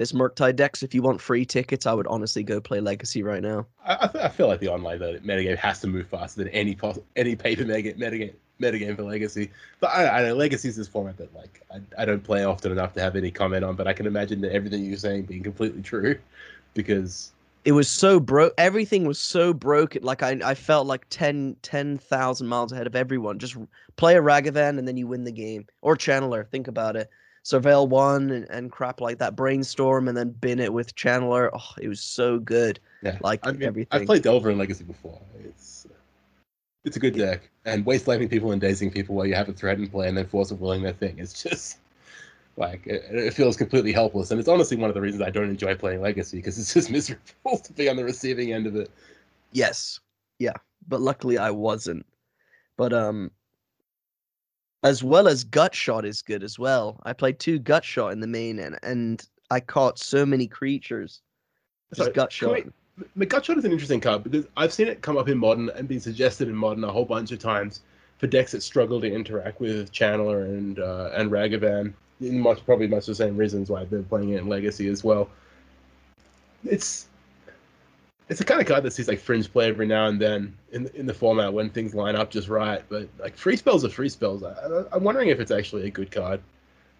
this 0.00 0.12
Murktide 0.12 0.56
decks. 0.56 0.82
If 0.82 0.94
you 0.94 1.02
want 1.02 1.20
free 1.20 1.44
tickets, 1.44 1.84
I 1.84 1.92
would 1.92 2.06
honestly 2.06 2.42
go 2.42 2.58
play 2.58 2.80
Legacy 2.80 3.22
right 3.22 3.42
now. 3.42 3.66
I, 3.84 4.08
I, 4.14 4.28
feel 4.30 4.48
like 4.48 4.60
the 4.60 4.68
online 4.68 4.98
metagame 4.98 5.58
has 5.58 5.80
to 5.82 5.88
move 5.88 6.06
faster 6.08 6.42
than 6.42 6.48
any 6.54 6.74
pos- 6.74 6.98
any 7.16 7.36
paper 7.36 7.64
metagame, 7.64 7.98
metagame 7.98 8.32
metagame 8.62 8.96
for 8.96 9.02
Legacy. 9.02 9.50
But 9.78 9.88
I, 9.88 10.08
I 10.08 10.22
know 10.22 10.34
Legacy 10.36 10.68
is 10.68 10.76
this 10.76 10.88
format 10.88 11.18
that 11.18 11.34
like 11.34 11.62
I, 11.70 11.80
I 12.00 12.06
don't 12.06 12.24
play 12.24 12.44
often 12.44 12.72
enough 12.72 12.94
to 12.94 13.02
have 13.02 13.14
any 13.14 13.30
comment 13.30 13.62
on. 13.62 13.76
But 13.76 13.88
I 13.88 13.92
can 13.92 14.06
imagine 14.06 14.40
that 14.40 14.52
everything 14.52 14.86
you're 14.86 14.96
saying 14.96 15.24
being 15.24 15.42
completely 15.42 15.82
true, 15.82 16.18
because 16.72 17.32
it 17.66 17.72
was 17.72 17.86
so 17.86 18.18
broke. 18.18 18.54
Everything 18.56 19.04
was 19.04 19.18
so 19.18 19.52
broken. 19.52 20.02
Like 20.02 20.22
I, 20.22 20.40
I 20.42 20.54
felt 20.54 20.86
like 20.86 21.04
10, 21.10 21.56
10,000 21.60 22.46
miles 22.46 22.72
ahead 22.72 22.86
of 22.86 22.96
everyone. 22.96 23.38
Just 23.38 23.54
play 23.96 24.16
a 24.16 24.22
Ragavan 24.22 24.78
and 24.78 24.88
then 24.88 24.96
you 24.96 25.06
win 25.06 25.24
the 25.24 25.30
game. 25.30 25.66
Or 25.82 25.94
Channeler. 25.94 26.48
Think 26.48 26.68
about 26.68 26.96
it. 26.96 27.10
Surveil 27.44 27.88
one 27.88 28.30
and, 28.30 28.50
and 28.50 28.70
crap 28.70 29.00
like 29.00 29.18
that. 29.18 29.34
Brainstorm 29.34 30.08
and 30.08 30.16
then 30.16 30.30
bin 30.30 30.60
it 30.60 30.72
with 30.72 30.94
Channeler. 30.94 31.50
Oh, 31.52 31.72
it 31.80 31.88
was 31.88 32.00
so 32.00 32.38
good. 32.38 32.80
Yeah, 33.02 33.18
like 33.22 33.40
I 33.42 33.52
mean, 33.52 33.62
everything. 33.62 34.00
I've 34.00 34.06
played 34.06 34.22
Delver 34.22 34.50
in 34.50 34.58
Legacy 34.58 34.84
before. 34.84 35.18
It's 35.44 35.86
it's 36.84 36.96
a 36.96 37.00
good 37.00 37.16
deck. 37.16 37.50
And 37.64 37.84
wastelanding 37.84 38.30
people 38.30 38.52
and 38.52 38.60
dazing 38.60 38.90
people 38.90 39.14
while 39.14 39.26
you 39.26 39.34
have 39.34 39.48
a 39.48 39.52
threat 39.52 39.78
in 39.78 39.88
play 39.88 40.08
and 40.08 40.16
then 40.16 40.26
force 40.26 40.50
of 40.50 40.60
willing 40.60 40.82
their 40.82 40.92
thing. 40.92 41.18
It's 41.18 41.42
just 41.48 41.78
like 42.56 42.86
it, 42.86 43.04
it, 43.10 43.34
feels 43.34 43.56
completely 43.56 43.92
helpless. 43.92 44.30
And 44.30 44.40
it's 44.40 44.48
honestly 44.48 44.76
one 44.76 44.90
of 44.90 44.94
the 44.94 45.00
reasons 45.00 45.22
I 45.22 45.30
don't 45.30 45.48
enjoy 45.48 45.74
playing 45.74 46.02
Legacy 46.02 46.38
because 46.38 46.58
it's 46.58 46.74
just 46.74 46.90
miserable 46.90 47.58
to 47.58 47.72
be 47.72 47.88
on 47.88 47.96
the 47.96 48.04
receiving 48.04 48.52
end 48.52 48.66
of 48.66 48.76
it. 48.76 48.90
Yes. 49.52 50.00
Yeah. 50.38 50.56
But 50.88 51.00
luckily 51.00 51.38
I 51.38 51.50
wasn't. 51.50 52.06
But 52.76 52.92
um 52.92 53.30
as 54.82 55.04
well 55.04 55.28
as 55.28 55.44
gut 55.44 55.74
shot 55.74 56.04
is 56.04 56.22
good 56.22 56.42
as 56.42 56.58
well. 56.58 57.00
I 57.04 57.12
played 57.12 57.38
two 57.38 57.58
gut 57.58 57.84
shot 57.84 58.12
in 58.12 58.20
the 58.20 58.26
main 58.26 58.58
and 58.58 58.78
and 58.82 59.26
I 59.50 59.60
caught 59.60 59.98
so 59.98 60.24
many 60.24 60.46
creatures. 60.46 61.22
Just 61.94 62.14
gut 62.14 62.32
shot. 62.32 62.60
gut 63.26 63.44
shot 63.44 63.58
is 63.58 63.64
an 63.64 63.72
interesting 63.72 64.00
card 64.00 64.24
because 64.24 64.46
I've 64.56 64.72
seen 64.72 64.88
it 64.88 65.02
come 65.02 65.16
up 65.16 65.28
in 65.28 65.38
modern 65.38 65.70
and 65.70 65.88
been 65.88 66.00
suggested 66.00 66.48
in 66.48 66.54
modern 66.54 66.84
a 66.84 66.92
whole 66.92 67.04
bunch 67.04 67.32
of 67.32 67.40
times 67.40 67.80
for 68.18 68.26
decks 68.26 68.52
that 68.52 68.62
struggle 68.62 69.00
to 69.00 69.12
interact 69.12 69.60
with 69.60 69.90
Channeler 69.92 70.44
and 70.44 70.78
uh, 70.78 71.10
and 71.14 71.30
Ragavan. 71.30 71.92
In 72.20 72.38
Much 72.38 72.64
probably 72.66 72.86
much 72.86 73.06
the 73.06 73.14
same 73.14 73.36
reasons 73.36 73.70
why 73.70 73.80
I've 73.80 73.88
been 73.88 74.04
playing 74.04 74.30
it 74.30 74.40
in 74.40 74.48
Legacy 74.48 74.88
as 74.88 75.02
well. 75.02 75.30
It's 76.64 77.06
it's 78.30 78.38
the 78.38 78.44
kind 78.44 78.60
of 78.60 78.66
card 78.68 78.84
that 78.84 78.92
sees 78.92 79.08
like 79.08 79.18
fringe 79.18 79.52
play 79.52 79.68
every 79.68 79.86
now 79.86 80.06
and 80.06 80.20
then 80.20 80.56
in 80.70 80.88
in 80.94 81.04
the 81.04 81.12
format 81.12 81.52
when 81.52 81.68
things 81.68 81.94
line 81.94 82.14
up 82.14 82.30
just 82.30 82.48
right. 82.48 82.82
But 82.88 83.08
like 83.18 83.36
free 83.36 83.56
spells 83.56 83.84
are 83.84 83.90
free 83.90 84.08
spells. 84.08 84.44
I, 84.44 84.54
am 84.94 85.02
wondering 85.02 85.30
if 85.30 85.40
it's 85.40 85.50
actually 85.50 85.88
a 85.88 85.90
good 85.90 86.12
card. 86.12 86.40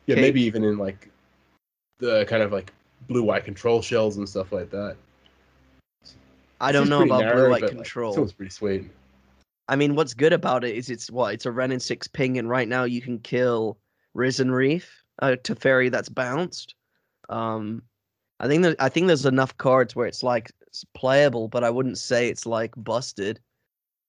Yeah, 0.07 0.15
okay. 0.15 0.23
maybe 0.23 0.43
even 0.43 0.65
in 0.65 0.77
like 0.77 1.09
the 1.99 2.25
kind 2.27 2.43
of 2.43 2.51
like 2.51 2.73
blue 3.07 3.23
white 3.23 3.45
control 3.45 3.81
shells 3.81 4.17
and 4.17 4.29
stuff 4.29 4.51
like 4.51 4.71
that. 4.71 4.97
I 6.61 6.73
don't 6.73 6.89
know 6.89 7.05
about 7.05 7.33
blue 7.33 7.49
white 7.49 7.69
control. 7.69 8.13
Like, 8.15 8.37
pretty 8.37 8.51
sweet. 8.51 8.91
I 9.69 9.77
mean, 9.77 9.95
what's 9.95 10.15
good 10.15 10.33
about 10.33 10.65
it 10.65 10.75
is 10.75 10.91
it's 10.91 11.13
what 11.13 11.33
it's 11.33 11.47
a 11.47 11.53
Wrenn 11.53 11.71
and 11.71 11.81
six 11.81 12.09
ping, 12.09 12.39
and 12.39 12.49
right 12.49 12.67
now 12.67 12.85
you 12.85 13.01
can 13.01 13.21
kill 13.21 13.79
Risen 14.15 14.51
Reef, 14.51 15.05
uh, 15.23 15.37
Teferi 15.41 15.93
that's 15.93 16.09
bounced. 16.09 16.75
Um, 17.29 17.83
I 18.41 18.49
think 18.49 18.63
that 18.63 18.77
I 18.81 18.89
think 18.89 19.07
there's 19.07 19.27
enough 19.27 19.57
cards 19.59 19.95
where 19.95 20.07
it's 20.07 20.23
like 20.23 20.51
it's 20.67 20.85
playable, 20.95 21.47
but 21.47 21.63
I 21.63 21.69
wouldn't 21.69 21.99
say 21.99 22.29
it's 22.29 22.47
like 22.47 22.73
busted. 22.77 23.39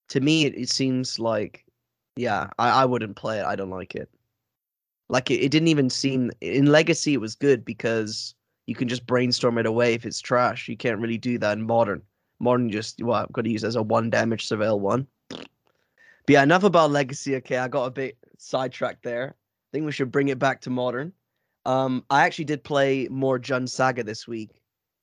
To 0.09 0.21
me, 0.21 0.45
it, 0.45 0.57
it 0.57 0.69
seems 0.69 1.19
like, 1.19 1.65
yeah, 2.15 2.47
I, 2.57 2.82
I 2.82 2.86
wouldn't 2.86 3.17
play 3.17 3.39
it. 3.39 3.45
I 3.45 3.55
don't 3.55 3.69
like 3.69 3.93
it. 3.93 4.09
Like 5.09 5.29
it, 5.29 5.41
it 5.41 5.51
didn't 5.51 5.67
even 5.67 5.89
seem 5.89 6.32
in 6.39 6.67
Legacy. 6.67 7.13
It 7.13 7.21
was 7.21 7.36
good 7.36 7.65
because 7.65 8.34
you 8.67 8.75
can 8.75 8.88
just 8.88 9.05
brainstorm 9.05 9.57
it 9.57 9.65
away 9.65 9.93
if 9.93 10.05
it's 10.05 10.21
trash. 10.21 10.69
You 10.69 10.77
can't 10.77 10.99
really 10.99 11.17
do 11.17 11.38
that 11.39 11.57
in 11.57 11.67
Modern. 11.67 12.01
Modern 12.39 12.69
just 12.69 13.03
well, 13.03 13.21
I've 13.21 13.34
got 13.34 13.43
to 13.43 13.51
use 13.51 13.65
as 13.65 13.75
a 13.75 13.82
one 13.82 14.09
damage 14.09 14.47
surveil 14.47 14.79
one. 14.79 15.07
But 15.29 16.29
yeah, 16.29 16.43
enough 16.43 16.63
about 16.63 16.91
Legacy. 16.91 17.36
Okay, 17.36 17.57
I 17.57 17.67
got 17.67 17.86
a 17.86 17.91
bit 17.91 18.17
sidetracked 18.38 19.03
there. 19.03 19.36
I 19.36 19.69
think 19.73 19.86
we 19.86 19.91
should 19.91 20.11
bring 20.11 20.29
it 20.29 20.39
back 20.39 20.61
to 20.61 20.69
Modern. 20.69 21.11
Um, 21.66 22.03
I 22.09 22.26
actually 22.26 22.45
did 22.45 22.64
play 22.64 23.07
more 23.09 23.39
Jund 23.39 23.70
Saga 23.70 24.03
this 24.03 24.28
week 24.28 24.62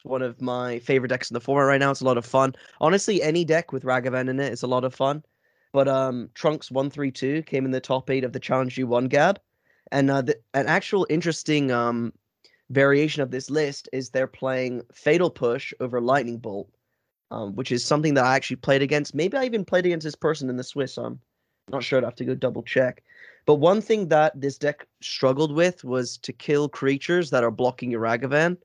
one 0.09 0.23
of 0.23 0.41
my 0.41 0.79
favorite 0.81 1.09
decks 1.09 1.31
in 1.31 1.35
the 1.35 1.41
format 1.41 1.67
right 1.67 1.81
now. 1.81 1.91
It's 1.91 2.01
a 2.01 2.05
lot 2.05 2.19
of 2.19 2.27
fun. 2.27 2.55
Honestly, 2.81 3.23
any 3.23 3.45
deck 3.45 3.73
with 3.73 3.85
Ragavan 3.85 4.29
in 4.29 4.41
it 4.41 4.53
is 4.53 4.63
a 4.63 4.67
lot 4.67 4.85
of 4.85 4.95
fun. 4.95 5.23
But 5.73 5.87
um, 5.87 6.31
Trunks 6.35 6.71
one 6.71 6.91
three 6.91 7.11
two 7.11 7.43
came 7.43 7.65
in 7.65 7.71
the 7.71 7.81
top 7.81 8.11
eight 8.11 8.25
of 8.25 8.33
the 8.33 8.41
Challenge 8.41 8.77
U 8.79 8.87
one 8.87 9.07
Gab, 9.07 9.39
and 9.93 10.11
uh, 10.11 10.23
the, 10.23 10.37
an 10.55 10.67
actual 10.67 11.07
interesting 11.11 11.71
um 11.71 12.13
variation 12.71 13.23
of 13.23 13.31
this 13.31 13.51
list 13.51 13.89
is 13.93 14.11
they're 14.11 14.27
playing 14.27 14.83
Fatal 14.93 15.31
Push 15.31 15.73
over 15.81 16.01
Lightning 16.01 16.39
Bolt, 16.39 16.71
um, 17.31 17.55
which 17.55 17.71
is 17.71 17.85
something 17.85 18.15
that 18.15 18.25
I 18.25 18.35
actually 18.35 18.57
played 18.57 18.83
against. 18.83 19.15
Maybe 19.15 19.37
I 19.37 19.45
even 19.45 19.65
played 19.65 19.85
against 19.85 20.05
this 20.05 20.15
person 20.15 20.49
in 20.49 20.57
the 20.57 20.65
Swiss. 20.65 20.97
I'm 20.97 21.21
not 21.71 21.85
sure. 21.85 22.01
I 22.01 22.05
have 22.07 22.15
to 22.17 22.25
go 22.25 22.35
double 22.35 22.63
check. 22.63 23.03
But 23.49 23.55
one 23.55 23.81
thing 23.81 24.09
that 24.09 24.39
this 24.39 24.59
deck 24.59 24.87
struggled 25.01 25.55
with 25.55 25.83
was 25.83 26.19
to 26.19 26.35
kill 26.35 26.69
creatures 26.69 27.31
that 27.31 27.43
are 27.43 27.51
blocking 27.51 27.91
your 27.91 28.03
Ragavan 28.03 28.59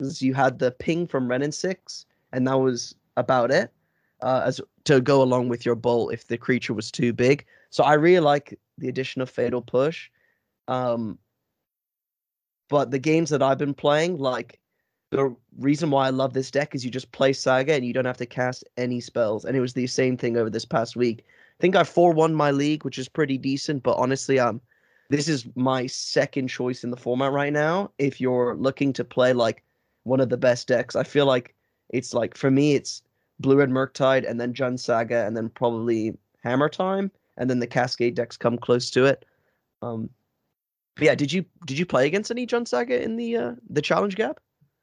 you 0.00 0.34
had 0.34 0.58
the 0.58 0.72
ping 0.72 1.06
from 1.06 1.28
Wrenn 1.28 1.42
and 1.42 1.54
Six, 1.54 2.04
and 2.32 2.44
that 2.48 2.58
was 2.58 2.96
about 3.16 3.52
it. 3.52 3.72
Uh, 4.20 4.42
as 4.46 4.60
to 4.84 5.00
go 5.00 5.22
along 5.22 5.48
with 5.48 5.64
your 5.64 5.76
bolt 5.76 6.12
if 6.12 6.26
the 6.26 6.36
creature 6.36 6.74
was 6.74 6.90
too 6.90 7.12
big. 7.12 7.44
So 7.70 7.84
I 7.84 7.94
really 7.94 8.20
like 8.20 8.58
the 8.78 8.88
addition 8.88 9.22
of 9.22 9.30
Fatal 9.30 9.62
Push. 9.62 10.10
Um, 10.66 11.16
but 12.68 12.90
the 12.90 12.98
games 12.98 13.30
that 13.30 13.42
I've 13.42 13.58
been 13.58 13.74
playing, 13.74 14.18
like 14.18 14.58
the 15.10 15.36
reason 15.58 15.90
why 15.90 16.08
I 16.08 16.10
love 16.10 16.32
this 16.32 16.50
deck 16.50 16.74
is 16.74 16.84
you 16.84 16.90
just 16.90 17.12
play 17.12 17.32
Saga 17.32 17.74
and 17.74 17.84
you 17.84 17.92
don't 17.92 18.04
have 18.04 18.16
to 18.16 18.26
cast 18.26 18.64
any 18.78 19.00
spells. 19.00 19.44
And 19.44 19.56
it 19.56 19.60
was 19.60 19.74
the 19.74 19.86
same 19.86 20.16
thing 20.16 20.36
over 20.36 20.50
this 20.50 20.64
past 20.64 20.96
week. 20.96 21.24
I 21.58 21.62
think 21.62 21.76
I 21.76 21.84
4 21.84 22.12
1 22.12 22.34
my 22.34 22.50
league, 22.50 22.84
which 22.84 22.98
is 22.98 23.08
pretty 23.08 23.38
decent, 23.38 23.82
but 23.82 23.96
honestly, 23.96 24.38
um, 24.38 24.60
this 25.10 25.28
is 25.28 25.46
my 25.54 25.86
second 25.86 26.48
choice 26.48 26.82
in 26.82 26.90
the 26.90 26.96
format 26.96 27.32
right 27.32 27.52
now. 27.52 27.90
If 27.98 28.20
you're 28.20 28.56
looking 28.56 28.92
to 28.94 29.04
play 29.04 29.32
like 29.32 29.62
one 30.04 30.20
of 30.20 30.28
the 30.28 30.36
best 30.36 30.68
decks. 30.68 30.94
I 30.94 31.02
feel 31.02 31.26
like 31.26 31.54
it's 31.90 32.14
like 32.14 32.36
for 32.36 32.50
me 32.50 32.74
it's 32.74 33.02
Blue 33.40 33.56
Red 33.56 33.70
Murktide 33.70 34.28
and 34.28 34.40
then 34.40 34.54
Jund 34.54 34.78
Saga 34.78 35.26
and 35.26 35.36
then 35.36 35.48
probably 35.48 36.16
Hammer 36.42 36.68
Time 36.68 37.10
and 37.36 37.50
then 37.50 37.58
the 37.58 37.66
Cascade 37.66 38.14
decks 38.14 38.36
come 38.36 38.56
close 38.56 38.90
to 38.90 39.06
it. 39.06 39.24
Um, 39.82 40.08
yeah, 41.00 41.14
did 41.14 41.32
you 41.32 41.44
did 41.66 41.78
you 41.78 41.84
play 41.84 42.06
against 42.06 42.30
any 42.30 42.46
Jund 42.46 42.68
Saga 42.68 43.02
in 43.02 43.16
the 43.16 43.36
uh, 43.36 43.52
the 43.68 43.82
challenge 43.82 44.14
gap? 44.14 44.38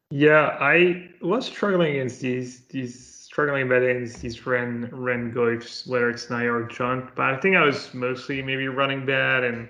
Yeah, 0.09 0.57
I 0.59 1.09
was 1.21 1.45
struggling 1.45 1.93
against 1.93 2.19
these 2.19 2.65
these 2.65 3.20
struggling 3.31 3.69
bet 3.69 3.81
against 3.81 4.21
these 4.21 4.45
Wrenn 4.45 4.89
Wrenn 4.91 5.31
Goyfs, 5.31 5.87
whether 5.87 6.09
it's 6.09 6.29
or 6.29 6.67
Jund. 6.67 7.15
But 7.15 7.33
I 7.33 7.37
think 7.37 7.55
I 7.55 7.63
was 7.63 7.93
mostly 7.93 8.41
maybe 8.41 8.67
running 8.67 9.05
bad 9.05 9.45
and 9.45 9.69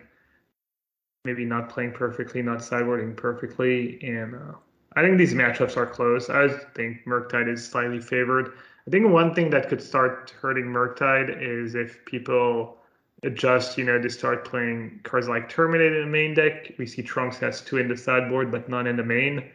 maybe 1.26 1.46
not 1.46 1.70
playing 1.70 1.92
perfectly, 1.92 2.42
not 2.42 2.60
sideboarding 2.60 3.16
perfectly, 3.16 4.02
and 4.02 4.34
uh, 4.34 4.54
I 4.96 5.04
think 5.04 5.20
these 5.20 5.36
matchups 5.36 5.78
are 5.78 5.86
close. 5.86 6.28
I 6.28 6.48
think 6.74 7.06
Murktide 7.06 7.48
is 7.48 7.64
slightly 7.64 8.00
favored. 8.00 8.54
I 8.88 8.90
think 8.90 9.08
one 9.08 9.36
thing 9.36 9.52
that 9.52 9.70
could 9.70 9.82
start 9.82 10.34
hurting 10.42 10.66
Murktide 10.66 11.40
is 11.40 11.76
if 11.76 12.04
people 12.06 12.78
adjust, 13.22 13.78
you 13.78 13.84
know, 13.84 14.02
to 14.02 14.10
start 14.10 14.44
playing 14.44 15.00
cards 15.04 15.28
like 15.30 15.48
Terminate 15.50 15.94
in 15.94 16.02
the 16.02 16.08
main 16.08 16.34
deck. 16.34 16.74
We 16.80 16.88
see 16.88 17.04
Trunks 17.04 17.38
has 17.38 17.62
two 17.62 17.78
in 17.78 17.88
the 17.88 17.96
sideboard, 17.96 18.52
but 18.52 18.68
none 18.68 18.88
in 18.88 18.98
the 18.98 19.04
main. 19.04 19.52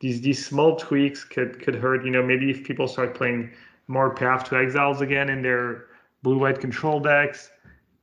These 0.00 0.20
these 0.20 0.44
small 0.44 0.76
tweaks 0.76 1.24
could 1.24 1.60
could 1.60 1.74
hurt. 1.74 2.04
You 2.04 2.10
know, 2.10 2.22
maybe 2.22 2.50
if 2.50 2.64
people 2.64 2.88
start 2.88 3.14
playing 3.14 3.50
more 3.86 4.14
Path 4.14 4.44
to 4.50 4.56
Exiles 4.56 5.00
again 5.00 5.28
in 5.28 5.42
their 5.42 5.86
blue 6.22 6.38
white 6.38 6.60
control 6.60 7.00
decks, 7.00 7.50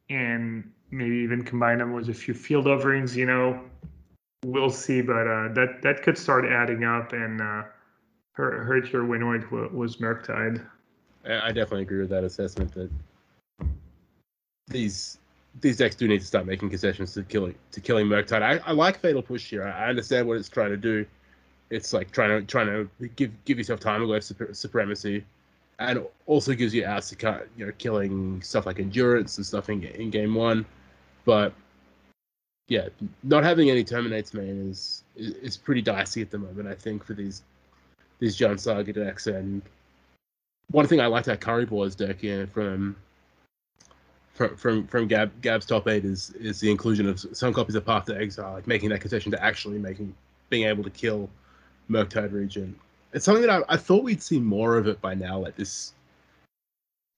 and 0.09 0.69
maybe 0.91 1.17
even 1.17 1.43
combine 1.43 1.79
them 1.79 1.93
with 1.93 2.09
a 2.09 2.13
few 2.13 2.33
field 2.33 2.67
offerings, 2.67 3.15
you 3.15 3.25
know, 3.25 3.61
we'll 4.45 4.69
see, 4.69 5.01
but 5.01 5.27
uh, 5.27 5.49
that 5.53 5.79
that 5.81 6.01
could 6.03 6.17
start 6.17 6.45
adding 6.45 6.83
up 6.83 7.13
and 7.13 7.41
uh, 7.41 7.63
hurt, 8.33 8.63
hurt 8.63 8.91
your 8.91 9.05
win 9.05 9.23
rate 9.23 9.51
was 9.73 9.97
Murktide. 9.97 10.65
I 11.25 11.51
definitely 11.51 11.81
agree 11.81 11.99
with 11.99 12.09
that 12.09 12.23
assessment 12.23 12.73
that 12.73 12.89
these 14.67 15.17
these 15.59 15.77
decks 15.77 15.95
do 15.95 16.07
need 16.07 16.19
to 16.19 16.25
start 16.25 16.45
making 16.45 16.69
concessions 16.69 17.13
to 17.13 17.23
killing 17.23 17.55
to 17.71 17.81
killing 17.81 18.07
Murktide. 18.07 18.41
I, 18.41 18.57
I 18.65 18.71
like 18.71 18.99
Fatal 18.99 19.21
Push 19.21 19.49
here. 19.49 19.63
I 19.63 19.89
understand 19.89 20.27
what 20.27 20.37
it's 20.37 20.49
trying 20.49 20.69
to 20.69 20.77
do, 20.77 21.05
It's 21.69 21.93
like 21.93 22.11
trying 22.11 22.29
to 22.29 22.45
trying 22.45 22.67
to 22.67 23.07
give 23.15 23.31
give 23.45 23.57
yourself 23.57 23.79
Tarmogoyf 23.79 24.55
supremacy, 24.55 25.25
and 25.79 26.05
also 26.25 26.53
gives 26.53 26.73
you 26.73 26.85
outs 26.85 27.09
to 27.09 27.15
cut, 27.15 27.47
you 27.57 27.65
know, 27.65 27.71
killing 27.77 28.41
stuff 28.41 28.65
like 28.65 28.79
endurance 28.79 29.37
and 29.37 29.45
stuff 29.45 29.69
in 29.69 29.83
in 29.83 30.09
game 30.09 30.33
one. 30.33 30.65
But 31.25 31.53
yeah, 32.67 32.89
not 33.23 33.43
having 33.43 33.69
any 33.69 33.83
terminates 33.83 34.33
main 34.33 34.69
is, 34.69 35.03
is 35.15 35.55
pretty 35.57 35.81
dicey 35.81 36.21
at 36.21 36.31
the 36.31 36.37
moment. 36.37 36.67
I 36.67 36.73
think 36.73 37.03
for 37.03 37.13
these 37.13 37.43
these 38.19 38.37
Jund 38.37 38.59
Saga 38.59 38.93
decks, 38.93 39.27
and 39.27 39.61
one 40.71 40.87
thing 40.87 40.99
I 40.99 41.07
liked 41.07 41.27
that 41.27 41.41
Curry 41.41 41.65
Boys 41.65 41.95
deck 41.95 42.23
yeah, 42.23 42.45
from 42.45 42.95
from 44.33 44.55
from 44.55 44.87
from 44.87 45.07
Gab 45.07 45.41
Gab's 45.41 45.65
top 45.65 45.87
eight 45.87 46.05
is 46.05 46.31
is 46.31 46.59
the 46.59 46.69
inclusion 46.69 47.07
of 47.07 47.19
some 47.19 47.53
copies 47.53 47.75
of 47.75 47.85
Path 47.85 48.05
to 48.05 48.17
Exile, 48.17 48.53
like 48.53 48.67
making 48.67 48.89
that 48.89 49.01
concession 49.01 49.31
to 49.31 49.43
actually 49.43 49.79
making 49.79 50.13
being 50.49 50.67
able 50.67 50.83
to 50.83 50.89
kill 50.89 51.29
Murktide 51.89 52.31
Regent. 52.31 52.77
It's 53.13 53.25
something 53.25 53.45
that 53.45 53.51
I, 53.51 53.73
I 53.73 53.77
thought 53.77 54.03
we'd 54.03 54.21
see 54.21 54.39
more 54.39 54.77
of 54.77 54.87
it 54.87 54.99
by 55.01 55.13
now, 55.13 55.39
like 55.39 55.55
this 55.55 55.93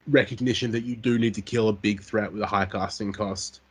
recognition 0.08 0.72
that 0.72 0.84
you 0.84 0.96
do 0.96 1.20
need 1.20 1.34
to 1.36 1.42
kill 1.42 1.70
a 1.70 1.74
big 1.74 2.02
threat 2.02 2.32
with 2.32 2.42
a 2.42 2.46
high 2.46 2.66
casting 2.66 3.12
cost 3.12 3.62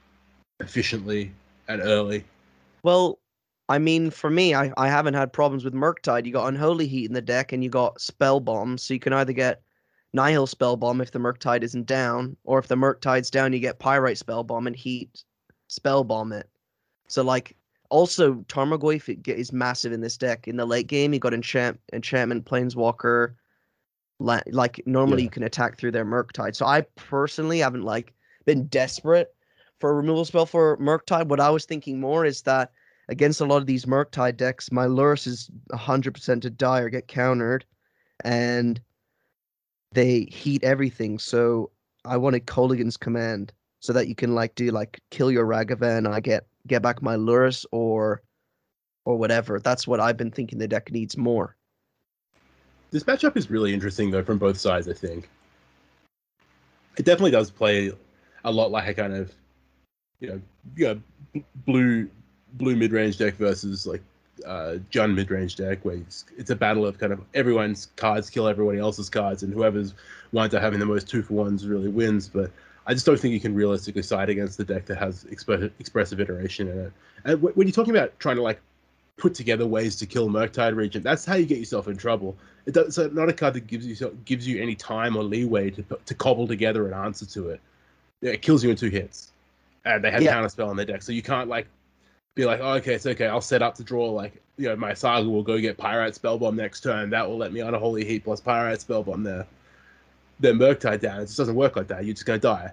efficiently 0.60 1.32
and 1.68 1.80
early. 1.80 2.24
Well, 2.82 3.18
I 3.68 3.78
mean, 3.78 4.10
for 4.10 4.30
me, 4.30 4.54
I, 4.54 4.72
I 4.76 4.88
haven't 4.88 5.14
had 5.14 5.32
problems 5.32 5.64
with 5.64 5.74
Murktide. 5.74 6.26
You 6.26 6.32
got 6.32 6.48
Unholy 6.48 6.86
Heat 6.86 7.06
in 7.06 7.12
the 7.12 7.20
deck, 7.20 7.52
and 7.52 7.62
you 7.62 7.70
got 7.70 8.00
Spell 8.00 8.40
Bomb, 8.40 8.78
so 8.78 8.94
you 8.94 9.00
can 9.00 9.12
either 9.12 9.32
get 9.32 9.62
Nihil 10.14 10.46
Spell 10.46 10.76
Bomb 10.76 11.00
if 11.00 11.10
the 11.10 11.18
Murktide 11.18 11.62
isn't 11.62 11.86
down, 11.86 12.36
or 12.44 12.58
if 12.58 12.68
the 12.68 12.76
Murktide's 12.76 13.30
down, 13.30 13.52
you 13.52 13.58
get 13.58 13.78
Pyrite 13.78 14.18
Spell 14.18 14.42
Bomb 14.42 14.66
and 14.66 14.76
Heat 14.76 15.22
Spell 15.68 16.02
Bomb 16.02 16.32
it. 16.32 16.48
So 17.08 17.22
like, 17.22 17.56
also 17.90 18.34
Tarmogoyf 18.48 19.28
is 19.28 19.52
massive 19.52 19.92
in 19.92 20.00
this 20.00 20.16
deck. 20.16 20.48
In 20.48 20.56
the 20.56 20.66
late 20.66 20.86
game, 20.86 21.12
you 21.12 21.18
got 21.18 21.34
Enchant 21.34 21.80
Enchantment 21.92 22.44
Planeswalker. 22.44 23.34
Like 24.20 24.82
normally, 24.84 25.22
yeah. 25.22 25.26
you 25.26 25.30
can 25.30 25.44
attack 25.44 25.78
through 25.78 25.92
their 25.92 26.04
Murktide. 26.04 26.56
So 26.56 26.66
I 26.66 26.82
personally 26.96 27.60
haven't 27.60 27.84
like 27.84 28.12
been 28.46 28.66
desperate 28.66 29.34
for 29.78 29.90
a 29.90 29.94
removal 29.94 30.24
spell 30.24 30.46
for 30.46 30.76
Murktide. 30.78 31.28
What 31.28 31.40
I 31.40 31.50
was 31.50 31.64
thinking 31.64 32.00
more 32.00 32.24
is 32.24 32.42
that 32.42 32.72
against 33.08 33.40
a 33.40 33.44
lot 33.44 33.58
of 33.58 33.66
these 33.66 33.84
Murktide 33.84 34.36
decks, 34.36 34.72
my 34.72 34.86
Lurrus 34.86 35.26
is 35.26 35.50
100% 35.72 36.42
to 36.42 36.50
die 36.50 36.80
or 36.80 36.88
get 36.88 37.06
countered, 37.06 37.64
and 38.24 38.80
they 39.92 40.28
heat 40.30 40.64
everything. 40.64 41.18
So 41.20 41.70
I 42.04 42.16
wanted 42.16 42.46
Kolaghan's 42.46 42.96
command 42.96 43.52
so 43.80 43.92
that 43.92 44.08
you 44.08 44.16
can 44.16 44.34
like 44.34 44.56
do 44.56 44.72
like 44.72 45.00
kill 45.10 45.30
your 45.30 45.46
Ragavan, 45.46 46.12
I 46.12 46.18
get 46.18 46.47
get 46.66 46.82
back 46.82 47.02
my 47.02 47.16
Lurrus 47.16 47.64
or 47.72 48.22
or 49.04 49.16
whatever. 49.16 49.58
That's 49.60 49.86
what 49.86 50.00
I've 50.00 50.16
been 50.16 50.30
thinking 50.30 50.58
the 50.58 50.68
deck 50.68 50.92
needs 50.92 51.16
more. 51.16 51.56
This 52.90 53.04
matchup 53.04 53.36
is 53.36 53.50
really 53.50 53.72
interesting 53.72 54.10
though 54.10 54.24
from 54.24 54.38
both 54.38 54.58
sides. 54.58 54.88
I 54.88 54.92
think 54.92 55.28
it 56.96 57.04
definitely 57.04 57.30
does 57.30 57.50
play 57.50 57.92
a 58.44 58.50
lot 58.50 58.70
like 58.70 58.88
a 58.88 58.94
kind 58.94 59.14
of 59.14 59.32
you 60.20 60.28
know, 60.28 60.40
you 60.76 60.86
know 61.34 61.42
blue 61.66 62.08
blue 62.54 62.76
mid 62.76 62.92
range 62.92 63.18
deck 63.18 63.34
versus 63.34 63.86
like 63.86 64.02
uh, 64.46 64.76
Jund 64.90 65.14
mid 65.14 65.30
range 65.30 65.56
deck, 65.56 65.84
where 65.84 65.96
it's, 65.96 66.24
it's, 66.36 66.50
a 66.50 66.56
battle 66.56 66.86
of 66.86 66.98
kind 66.98 67.12
of 67.12 67.20
everyone's 67.34 67.86
cards 67.96 68.30
kill 68.30 68.46
everybody 68.46 68.78
else's 68.78 69.10
cards, 69.10 69.42
and 69.42 69.52
whoever's 69.52 69.94
winds 70.32 70.54
up 70.54 70.62
having 70.62 70.78
the 70.78 70.86
most 70.86 71.08
two 71.08 71.22
for 71.22 71.34
ones 71.34 71.66
really 71.66 71.88
wins. 71.88 72.28
But 72.28 72.50
I 72.88 72.94
just 72.94 73.06
don't 73.06 73.20
think 73.20 73.34
you 73.34 73.40
can 73.40 73.54
realistically 73.54 74.02
side 74.02 74.30
against 74.30 74.58
the 74.58 74.64
deck 74.64 74.86
that 74.86 74.96
has 74.98 75.24
exp- 75.24 75.70
expressive 75.78 76.20
iteration 76.20 76.68
in 76.68 76.78
it. 76.78 76.92
And 77.24 77.34
w- 77.34 77.54
when 77.54 77.66
you're 77.68 77.74
talking 77.74 77.94
about 77.94 78.18
trying 78.18 78.36
to 78.36 78.42
like 78.42 78.60
put 79.18 79.34
together 79.34 79.66
ways 79.66 79.96
to 79.96 80.06
kill 80.06 80.28
Murktide 80.28 80.74
Regent, 80.74 81.04
that's 81.04 81.24
how 81.24 81.34
you 81.34 81.44
get 81.44 81.58
yourself 81.58 81.86
in 81.86 81.96
trouble. 81.96 82.36
It 82.64 82.72
does, 82.72 82.98
it's 82.98 83.14
not 83.14 83.28
a 83.28 83.32
card 83.32 83.54
that 83.54 83.66
gives 83.66 83.86
you 83.86 84.18
gives 84.24 84.48
you 84.48 84.60
any 84.60 84.74
time 84.74 85.16
or 85.16 85.22
leeway 85.22 85.70
to 85.70 85.82
to 85.82 86.14
cobble 86.14 86.48
together 86.48 86.88
an 86.88 86.94
answer 86.94 87.26
to 87.26 87.50
it. 87.50 87.60
It 88.22 88.42
kills 88.42 88.64
you 88.64 88.70
in 88.70 88.76
two 88.76 88.88
hits 88.88 89.30
and 89.84 90.02
they 90.02 90.10
have 90.10 90.22
yeah. 90.22 90.32
counter 90.32 90.48
spell 90.48 90.70
on 90.70 90.76
their 90.76 90.86
deck, 90.86 91.02
so 91.02 91.12
you 91.12 91.22
can't 91.22 91.48
like 91.48 91.66
be 92.34 92.44
like, 92.44 92.60
oh, 92.62 92.74
okay, 92.74 92.94
it's 92.94 93.06
okay. 93.06 93.26
I'll 93.26 93.40
set 93.40 93.62
up 93.62 93.74
to 93.76 93.84
draw 93.84 94.10
like 94.10 94.40
you 94.56 94.68
know 94.68 94.76
my 94.76 94.94
saga 94.94 95.28
will 95.28 95.42
go 95.42 95.58
get 95.58 95.76
pyrite 95.76 96.14
spellbomb 96.14 96.54
next 96.54 96.80
turn. 96.80 97.10
That 97.10 97.28
will 97.28 97.36
let 97.36 97.52
me 97.52 97.60
Unholy 97.60 98.04
Heat 98.04 98.24
plus 98.24 98.40
pyrite 98.40 98.78
spellbomb 98.78 99.24
there. 99.24 99.46
Then 100.40 100.58
Murktide 100.58 101.00
down. 101.00 101.20
It 101.20 101.26
just 101.26 101.38
doesn't 101.38 101.54
work 101.54 101.76
like 101.76 101.88
that. 101.88 102.04
You're 102.04 102.14
just 102.14 102.26
gonna 102.26 102.38
die. 102.38 102.72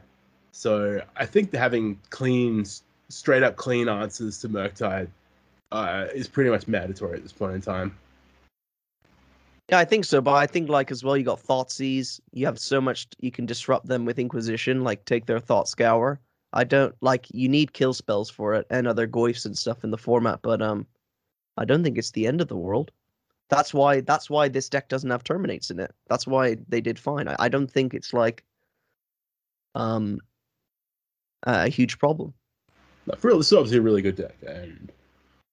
So 0.52 1.02
I 1.16 1.26
think 1.26 1.54
having 1.54 2.00
clean, 2.12 2.66
straight 3.10 3.44
up 3.44 3.56
clean 3.56 3.90
answers 3.90 4.40
to 4.40 4.50
Murktide 4.50 5.08
uh, 5.72 6.08
is 6.14 6.28
pretty 6.28 6.50
much 6.50 6.68
mandatory 6.68 7.18
at 7.18 7.24
this 7.24 7.34
point 7.34 7.56
in 7.56 7.62
time. 7.62 7.98
Yeah, 9.70 9.80
I 9.80 9.86
think 9.86 10.06
so. 10.06 10.22
But 10.22 10.36
I 10.36 10.46
think 10.46 10.70
like 10.70 10.92
as 10.92 11.04
well, 11.04 11.18
you 11.18 11.24
got 11.24 11.42
Thoughtseize. 11.42 12.20
You 12.32 12.46
have 12.46 12.60
so 12.60 12.80
much 12.80 13.08
you 13.20 13.32
can 13.32 13.46
disrupt 13.46 13.88
them 13.88 14.06
with 14.06 14.20
Inquisition, 14.20 14.84
like 14.84 15.04
take 15.06 15.26
their 15.26 15.40
Thought 15.40 15.68
Scour. 15.68 16.20
I 16.54 16.64
don't 16.64 16.96
like 17.02 17.28
you 17.32 17.50
need 17.50 17.74
kill 17.74 17.94
spells 17.94 18.30
for 18.30 18.54
it 18.54 18.66
and 18.70 18.88
other 18.88 19.08
goyfs 19.08 19.46
and 19.46 19.58
stuff 19.58 19.84
in 19.84 19.92
the 19.92 19.98
format, 19.98 20.40
but 20.42 20.62
um 20.62 20.88
I 21.58 21.66
don't 21.66 21.84
think 21.84 21.98
it's 21.98 22.12
the 22.12 22.28
end 22.28 22.42
of 22.42 22.48
the 22.48 22.56
world. 22.56 22.92
That's 23.50 23.74
why 23.74 24.02
that's 24.02 24.30
why 24.30 24.48
this 24.48 24.70
deck 24.70 24.90
doesn't 24.90 25.10
have 25.10 25.24
terminates 25.24 25.70
in 25.70 25.80
it. 25.80 25.94
That's 26.08 26.26
why 26.26 26.58
they 26.68 26.82
did 26.82 26.98
fine. 26.98 27.28
I, 27.28 27.36
I 27.40 27.50
don't 27.50 27.70
think 27.70 27.94
it's 27.94 28.14
like 28.14 28.44
um 29.76 30.20
a 31.44 31.70
huge 31.70 32.00
problem. 32.00 32.34
No, 33.06 33.16
for 33.16 33.28
real, 33.28 33.38
this 33.38 33.48
is 33.48 33.54
obviously 33.54 33.78
a 33.78 33.82
really 33.82 34.02
good 34.02 34.16
deck, 34.16 34.36
and 34.48 34.92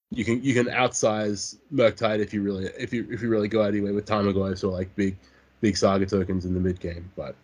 you 0.09 0.25
can 0.25 0.43
you 0.43 0.53
can 0.53 0.69
outsize 0.69 1.59
Murktide 1.73 2.19
if 2.19 2.33
you 2.33 2.41
really 2.41 2.65
if 2.77 2.91
you 2.91 3.07
if 3.11 3.21
you 3.21 3.29
really 3.29 3.47
go 3.47 3.61
out 3.61 3.69
anyway 3.69 3.91
with 3.91 4.05
Tarmogoyfs 4.05 4.63
or 4.63 4.67
like 4.67 4.93
big 4.95 5.15
big 5.61 5.77
saga 5.77 6.05
tokens 6.05 6.45
in 6.45 6.53
the 6.53 6.59
mid 6.59 6.79
game. 6.79 7.09
But 7.15 7.35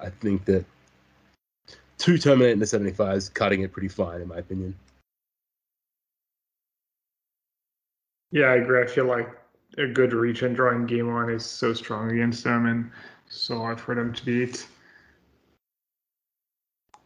I 0.00 0.10
think 0.10 0.44
that 0.44 0.64
two 1.98 2.16
Terminate 2.16 2.52
in 2.52 2.58
the 2.58 2.64
75s, 2.64 3.32
cutting 3.32 3.62
it 3.62 3.72
pretty 3.72 3.88
fine, 3.88 4.20
in 4.22 4.28
my 4.28 4.38
opinion. 4.38 4.74
Yeah, 8.32 8.46
I 8.46 8.56
agree. 8.56 8.82
I 8.82 8.86
feel 8.86 9.06
like 9.06 9.28
a 9.80 9.86
good 9.86 10.12
reach 10.12 10.42
and 10.42 10.54
drawing 10.54 10.86
game 10.86 11.08
on 11.08 11.30
is 11.30 11.44
so 11.44 11.72
strong 11.72 12.10
against 12.10 12.44
them 12.44 12.66
and 12.66 12.90
so 13.28 13.58
hard 13.58 13.80
for 13.80 13.94
them 13.94 14.12
to 14.12 14.24
beat. 14.24 14.66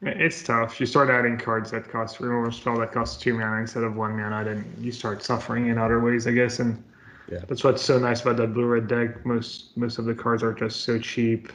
It's 0.02 0.42
tough. 0.42 0.80
You 0.80 0.86
start 0.86 1.08
adding 1.08 1.38
cards 1.38 1.70
that 1.70 1.88
cost 1.88 2.20
removal 2.20 2.52
spell 2.52 2.78
that 2.78 2.92
cost 2.92 3.22
two 3.22 3.34
mana 3.34 3.56
instead 3.60 3.84
of 3.84 3.96
one 3.96 4.16
mana, 4.16 4.44
then 4.44 4.64
you 4.78 4.92
start 4.92 5.22
suffering 5.22 5.68
in 5.68 5.78
other 5.78 6.00
ways, 6.00 6.26
I 6.26 6.32
guess. 6.32 6.58
And 6.58 6.82
yeah. 7.30 7.40
that's 7.48 7.64
what's 7.64 7.82
so 7.82 7.98
nice 7.98 8.20
about 8.20 8.36
that 8.36 8.52
blue 8.52 8.66
red 8.66 8.86
deck. 8.86 9.24
Most 9.24 9.76
most 9.76 9.98
of 9.98 10.04
the 10.04 10.14
cards 10.14 10.42
are 10.42 10.52
just 10.52 10.82
so 10.82 10.98
cheap 10.98 11.52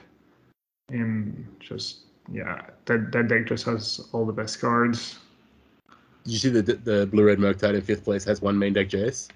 and 0.90 1.46
just 1.60 2.00
yeah, 2.32 2.62
that 2.86 3.12
that 3.12 3.28
deck 3.28 3.46
just 3.46 3.66
has 3.66 4.08
all 4.14 4.26
the 4.26 4.34
best 4.34 4.60
cards. 4.60 5.20
Did 6.24 6.32
you 6.34 6.40
see 6.40 6.50
the 6.50 6.62
the 6.62 7.06
blue 7.06 7.26
red 7.26 7.38
Murktide 7.38 7.76
in 7.76 7.82
fifth 7.82 8.04
place 8.04 8.24
has 8.24 8.42
one 8.42 8.58
main 8.58 8.74
deck 8.74 8.90
Jace? 8.90 9.30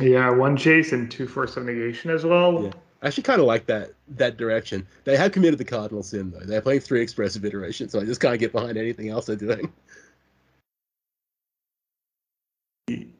Yeah, 0.00 0.30
one 0.30 0.56
Jace 0.56 0.92
and 0.92 1.10
two 1.10 1.28
Force 1.28 1.56
of 1.56 1.64
Negation 1.64 2.10
as 2.10 2.24
well. 2.24 2.64
Yeah. 2.64 2.70
I 3.02 3.06
actually 3.06 3.22
kind 3.22 3.40
of 3.40 3.46
like 3.46 3.66
that 3.66 3.92
that 4.08 4.36
direction. 4.36 4.86
They 5.04 5.16
have 5.16 5.32
committed 5.32 5.58
the 5.58 5.64
cardinal 5.64 6.02
sin 6.02 6.30
though. 6.30 6.40
They're 6.40 6.60
playing 6.60 6.80
three 6.80 7.00
expressive 7.00 7.44
iterations, 7.44 7.92
so 7.92 8.00
I 8.00 8.04
just 8.04 8.20
can't 8.20 8.38
get 8.38 8.52
behind 8.52 8.76
anything 8.76 9.08
else 9.08 9.26
they're 9.26 9.36
doing. 9.36 9.72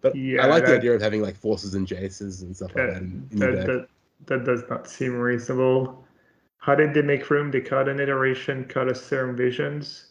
But 0.03 0.17
yeah, 0.17 0.43
I 0.43 0.47
like 0.47 0.65
that, 0.65 0.71
the 0.71 0.77
idea 0.79 0.95
of 0.95 1.03
having 1.03 1.23
like 1.23 1.37
forces 1.37 1.75
and 1.75 1.87
Jaces 1.87 2.43
and 2.43 2.55
stuff 2.57 2.73
that, 2.75 2.85
like 2.85 2.95
that. 2.95 3.03
In, 3.03 3.29
in 3.33 3.39
that, 3.39 3.67
that, 3.67 3.89
that 4.27 4.45
does 4.45 4.63
not 4.69 4.89
seem 4.89 5.15
reasonable. 5.15 6.05
How 6.59 6.75
did 6.75 6.93
they 6.93 7.03
make 7.03 7.31
room? 7.31 7.51
They 7.51 7.61
cut 7.61 7.89
an 7.89 8.01
iteration, 8.01 8.65
cut 8.65 8.89
a 8.89 8.95
Serum 8.95 9.37
Visions, 9.37 10.09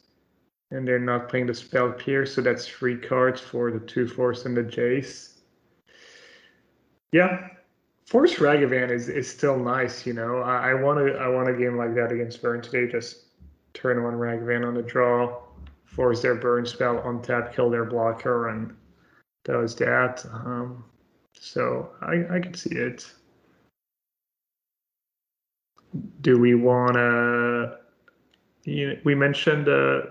and 0.71 0.87
they're 0.87 0.97
not 0.97 1.29
playing 1.29 1.45
the 1.45 1.53
Spell 1.53 1.91
Pierce, 1.91 2.33
so 2.33 2.41
that's 2.41 2.67
three 2.67 2.97
cards 2.97 3.39
for 3.39 3.71
the 3.71 3.79
two 3.79 4.07
Force 4.07 4.45
and 4.45 4.57
the 4.57 4.63
Jace. 4.63 5.28
Yeah, 7.11 7.49
Force 8.05 8.35
Ragavan 8.35 8.91
is, 8.91 9.09
is 9.09 9.29
still 9.29 9.57
nice, 9.57 10.05
you 10.05 10.13
know. 10.13 10.39
I, 10.39 10.71
I 10.71 10.73
want 10.73 10.99
to 10.99 11.17
I 11.17 11.27
want 11.27 11.49
a 11.49 11.53
game 11.53 11.77
like 11.77 11.95
that 11.95 12.11
against 12.11 12.41
Burn 12.41 12.61
today. 12.61 12.91
Just 12.91 13.25
turn 13.73 14.03
one 14.03 14.13
Ragavan 14.13 14.65
on 14.67 14.73
the 14.73 14.83
draw, 14.83 15.41
force 15.85 16.21
their 16.21 16.35
burn 16.35 16.65
spell, 16.65 17.01
untap, 17.01 17.53
kill 17.53 17.69
their 17.69 17.85
blocker, 17.85 18.49
and 18.49 18.75
does 19.43 19.75
that. 19.75 20.25
Um, 20.31 20.83
so 21.33 21.89
I 22.01 22.35
I 22.35 22.39
can 22.39 22.53
see 22.53 22.75
it 22.75 23.11
do 26.21 26.39
we 26.39 26.55
want 26.55 26.93
to? 26.93 27.77
You 28.63 28.89
know, 28.89 28.99
we 29.03 29.15
mentioned. 29.15 29.67
Uh, 29.67 30.01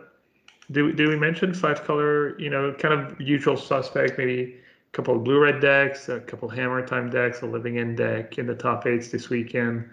do 0.71 0.93
do 0.93 1.09
we 1.09 1.17
mention 1.17 1.55
five 1.55 1.85
color? 1.85 2.39
You 2.39 2.51
know, 2.51 2.75
kind 2.79 2.95
of 2.95 3.21
usual 3.21 3.57
suspect. 3.57 4.19
Maybe 4.19 4.57
couple 4.93 5.17
of 5.17 5.25
blue 5.25 5.41
red 5.41 5.61
decks, 5.61 6.09
a 6.09 6.21
couple 6.21 6.49
hammer 6.49 6.87
time 6.87 7.11
decks, 7.11 7.43
a 7.43 7.47
living 7.47 7.79
end 7.79 7.97
deck 7.97 8.39
in 8.39 8.47
the 8.47 8.55
top 8.55 8.87
eights 8.87 9.09
this 9.09 9.29
weekend. 9.29 9.89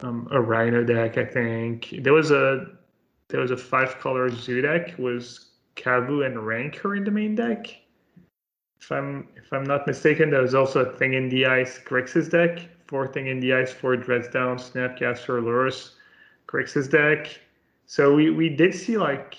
Um, 0.00 0.28
a 0.30 0.40
rhino 0.40 0.84
deck, 0.84 1.18
I 1.18 1.24
think. 1.24 1.94
There 2.02 2.12
was 2.12 2.30
a 2.30 2.66
there 3.28 3.40
was 3.40 3.50
a 3.50 3.56
five 3.56 3.98
color 3.98 4.30
zoo 4.30 4.62
deck 4.62 4.96
was 4.98 5.50
Kavu 5.76 6.24
and 6.24 6.46
Rancor 6.46 6.96
in 6.96 7.04
the 7.04 7.10
main 7.10 7.34
deck. 7.34 7.66
if 8.80 8.92
I'm 8.92 9.28
if 9.36 9.52
I'm 9.52 9.64
not 9.64 9.86
mistaken, 9.86 10.30
there 10.30 10.42
was 10.42 10.54
also 10.54 10.84
a 10.84 10.96
thing 10.96 11.14
in 11.14 11.28
the 11.28 11.46
ice 11.46 11.78
Grixis 11.78 12.30
deck. 12.30 12.60
Four 12.86 13.06
thing 13.06 13.26
in 13.26 13.40
the 13.40 13.52
ice 13.52 13.72
for 13.72 13.96
Dress 13.96 14.28
Down, 14.28 14.56
Snapcaster, 14.56 15.42
Lurrus, 15.42 15.90
Grixis 16.46 16.90
deck. 16.90 17.38
So 17.86 18.14
we, 18.14 18.30
we 18.30 18.48
did 18.48 18.74
see 18.74 18.96
like 18.96 19.36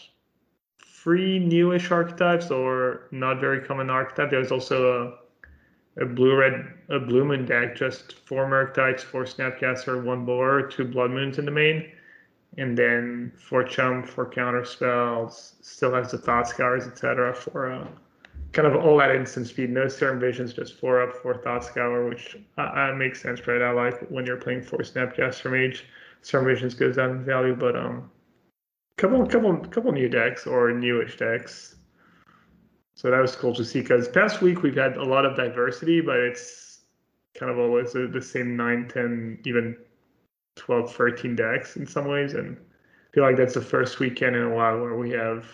three 1.03 1.39
newish 1.39 1.91
archetypes 1.91 2.51
or 2.51 3.07
not 3.11 3.39
very 3.39 3.61
common 3.61 3.89
archetype. 3.89 4.29
There 4.29 4.39
was 4.39 4.51
also 4.51 5.19
a, 5.97 6.03
a 6.03 6.05
blue 6.05 6.35
red 6.35 6.73
a 6.89 6.99
blue 6.99 7.23
moon 7.23 7.45
deck, 7.45 7.75
just 7.75 8.13
four 8.25 8.53
archetypes, 8.53 9.03
four 9.03 9.23
Snapcaster, 9.23 10.03
one 10.03 10.25
Boar, 10.25 10.63
two 10.63 10.85
Blood 10.85 11.11
Moons 11.11 11.37
in 11.37 11.45
the 11.45 11.51
main. 11.51 11.91
And 12.57 12.77
then 12.77 13.31
for 13.37 13.63
chump, 13.63 14.07
for 14.07 14.27
counter 14.27 14.65
spells, 14.65 15.55
still 15.61 15.93
has 15.93 16.11
the 16.11 16.17
thought 16.17 16.47
scours, 16.47 16.87
etc. 16.87 17.33
for 17.33 17.71
uh, 17.71 17.87
kind 18.51 18.67
of 18.67 18.75
all 18.75 19.01
at 19.01 19.15
instant 19.15 19.47
speed, 19.47 19.69
no 19.69 19.87
Serum 19.87 20.19
Visions, 20.19 20.53
just 20.53 20.79
four 20.79 21.01
up, 21.01 21.15
four 21.15 21.37
thought 21.37 21.63
scour, 21.63 22.09
which 22.09 22.37
uh, 22.57 22.61
uh, 22.61 22.95
makes 22.97 23.21
sense, 23.21 23.47
right? 23.47 23.61
I 23.61 23.71
like 23.71 23.99
when 24.09 24.25
you're 24.25 24.37
playing 24.37 24.63
four 24.63 24.79
Snapcaster 24.79 25.51
Mage, 25.51 25.85
Serum 26.23 26.47
Visions 26.47 26.73
goes 26.73 26.95
down 26.95 27.11
in 27.11 27.23
value, 27.23 27.55
but 27.55 27.75
um, 27.75 28.09
couple 28.99 29.25
couple 29.25 29.57
couple 29.57 29.91
new 29.93 30.09
decks 30.09 30.45
or 30.45 30.71
newish 30.71 31.17
decks. 31.17 31.75
So 32.95 33.09
that 33.09 33.19
was 33.19 33.35
cool 33.35 33.55
to 33.55 33.63
see 33.63 33.79
because 33.79 34.09
past 34.09 34.41
week 34.41 34.61
we've 34.61 34.75
had 34.75 34.97
a 34.97 35.03
lot 35.03 35.25
of 35.25 35.37
diversity, 35.37 36.01
but 36.01 36.17
it's 36.17 36.81
kind 37.33 37.49
of 37.49 37.57
always 37.57 37.93
the, 37.93 38.21
same 38.21 38.57
9, 38.57 38.89
10, 38.89 39.39
even 39.45 39.77
12, 40.57 40.93
13 40.93 41.35
decks 41.35 41.77
in 41.77 41.87
some 41.87 42.09
ways. 42.09 42.33
And 42.33 42.57
I 42.57 43.13
feel 43.13 43.23
like 43.23 43.37
that's 43.37 43.53
the 43.53 43.61
first 43.61 43.99
weekend 43.99 44.35
in 44.35 44.41
a 44.41 44.49
while 44.49 44.81
where 44.81 44.97
we 44.97 45.11
have 45.11 45.45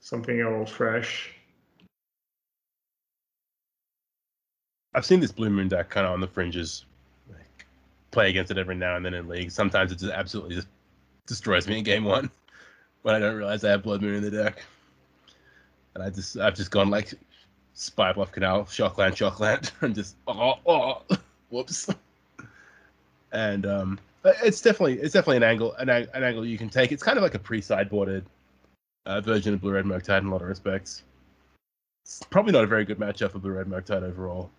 something 0.00 0.42
a 0.42 0.50
little 0.50 0.66
fresh. 0.66 1.30
I've 4.92 5.06
seen 5.06 5.20
this 5.20 5.32
Blue 5.32 5.48
Moon 5.48 5.68
deck 5.68 5.88
kind 5.88 6.06
of 6.06 6.12
on 6.12 6.20
the 6.20 6.28
fringes, 6.28 6.84
like, 7.30 7.64
play 8.10 8.28
against 8.28 8.50
it 8.50 8.58
every 8.58 8.74
now 8.74 8.96
and 8.96 9.06
then 9.06 9.14
in 9.14 9.26
league. 9.28 9.50
Sometimes 9.50 9.92
it 9.92 9.98
just 9.98 10.12
absolutely 10.12 10.56
just 10.56 10.68
destroys 11.26 11.66
me 11.66 11.78
in 11.78 11.84
game 11.84 12.04
one 12.04 12.30
when 13.02 13.14
I 13.14 13.18
don't 13.18 13.36
realize 13.36 13.64
I 13.64 13.70
have 13.70 13.82
Blood 13.82 14.02
Moon 14.02 14.14
in 14.14 14.22
the 14.22 14.30
deck. 14.30 14.64
And 15.94 16.02
I 16.02 16.10
just 16.10 16.36
I've 16.38 16.54
just 16.54 16.70
gone 16.70 16.90
like 16.90 17.12
Spirebluff 17.76 18.32
Canal, 18.32 18.64
Shockland, 18.64 19.12
Shockland, 19.12 19.70
and 19.82 19.94
just 19.94 20.16
oh 20.26 20.54
oh 20.66 21.02
whoops. 21.50 21.90
And 23.32 23.66
um 23.66 23.98
it's 24.24 24.60
definitely 24.60 25.00
it's 25.00 25.12
definitely 25.12 25.38
an 25.38 25.42
angle 25.42 25.74
an, 25.74 25.88
an 25.88 26.24
angle 26.24 26.46
you 26.46 26.58
can 26.58 26.70
take. 26.70 26.92
It's 26.92 27.02
kind 27.02 27.18
of 27.18 27.22
like 27.22 27.34
a 27.34 27.38
pre-sideboarded 27.38 28.22
uh, 29.06 29.20
version 29.20 29.54
of 29.54 29.60
Blue 29.60 29.72
Red 29.72 29.84
Murktide 29.84 30.20
in 30.20 30.26
a 30.26 30.30
lot 30.30 30.42
of 30.42 30.48
respects. 30.48 31.02
It's 32.04 32.22
probably 32.30 32.52
not 32.52 32.64
a 32.64 32.68
very 32.68 32.84
good 32.84 32.98
matchup 32.98 33.32
for 33.32 33.38
Blue 33.38 33.52
Red 33.52 33.66
Murktide 33.66 34.02
overall. 34.02 34.50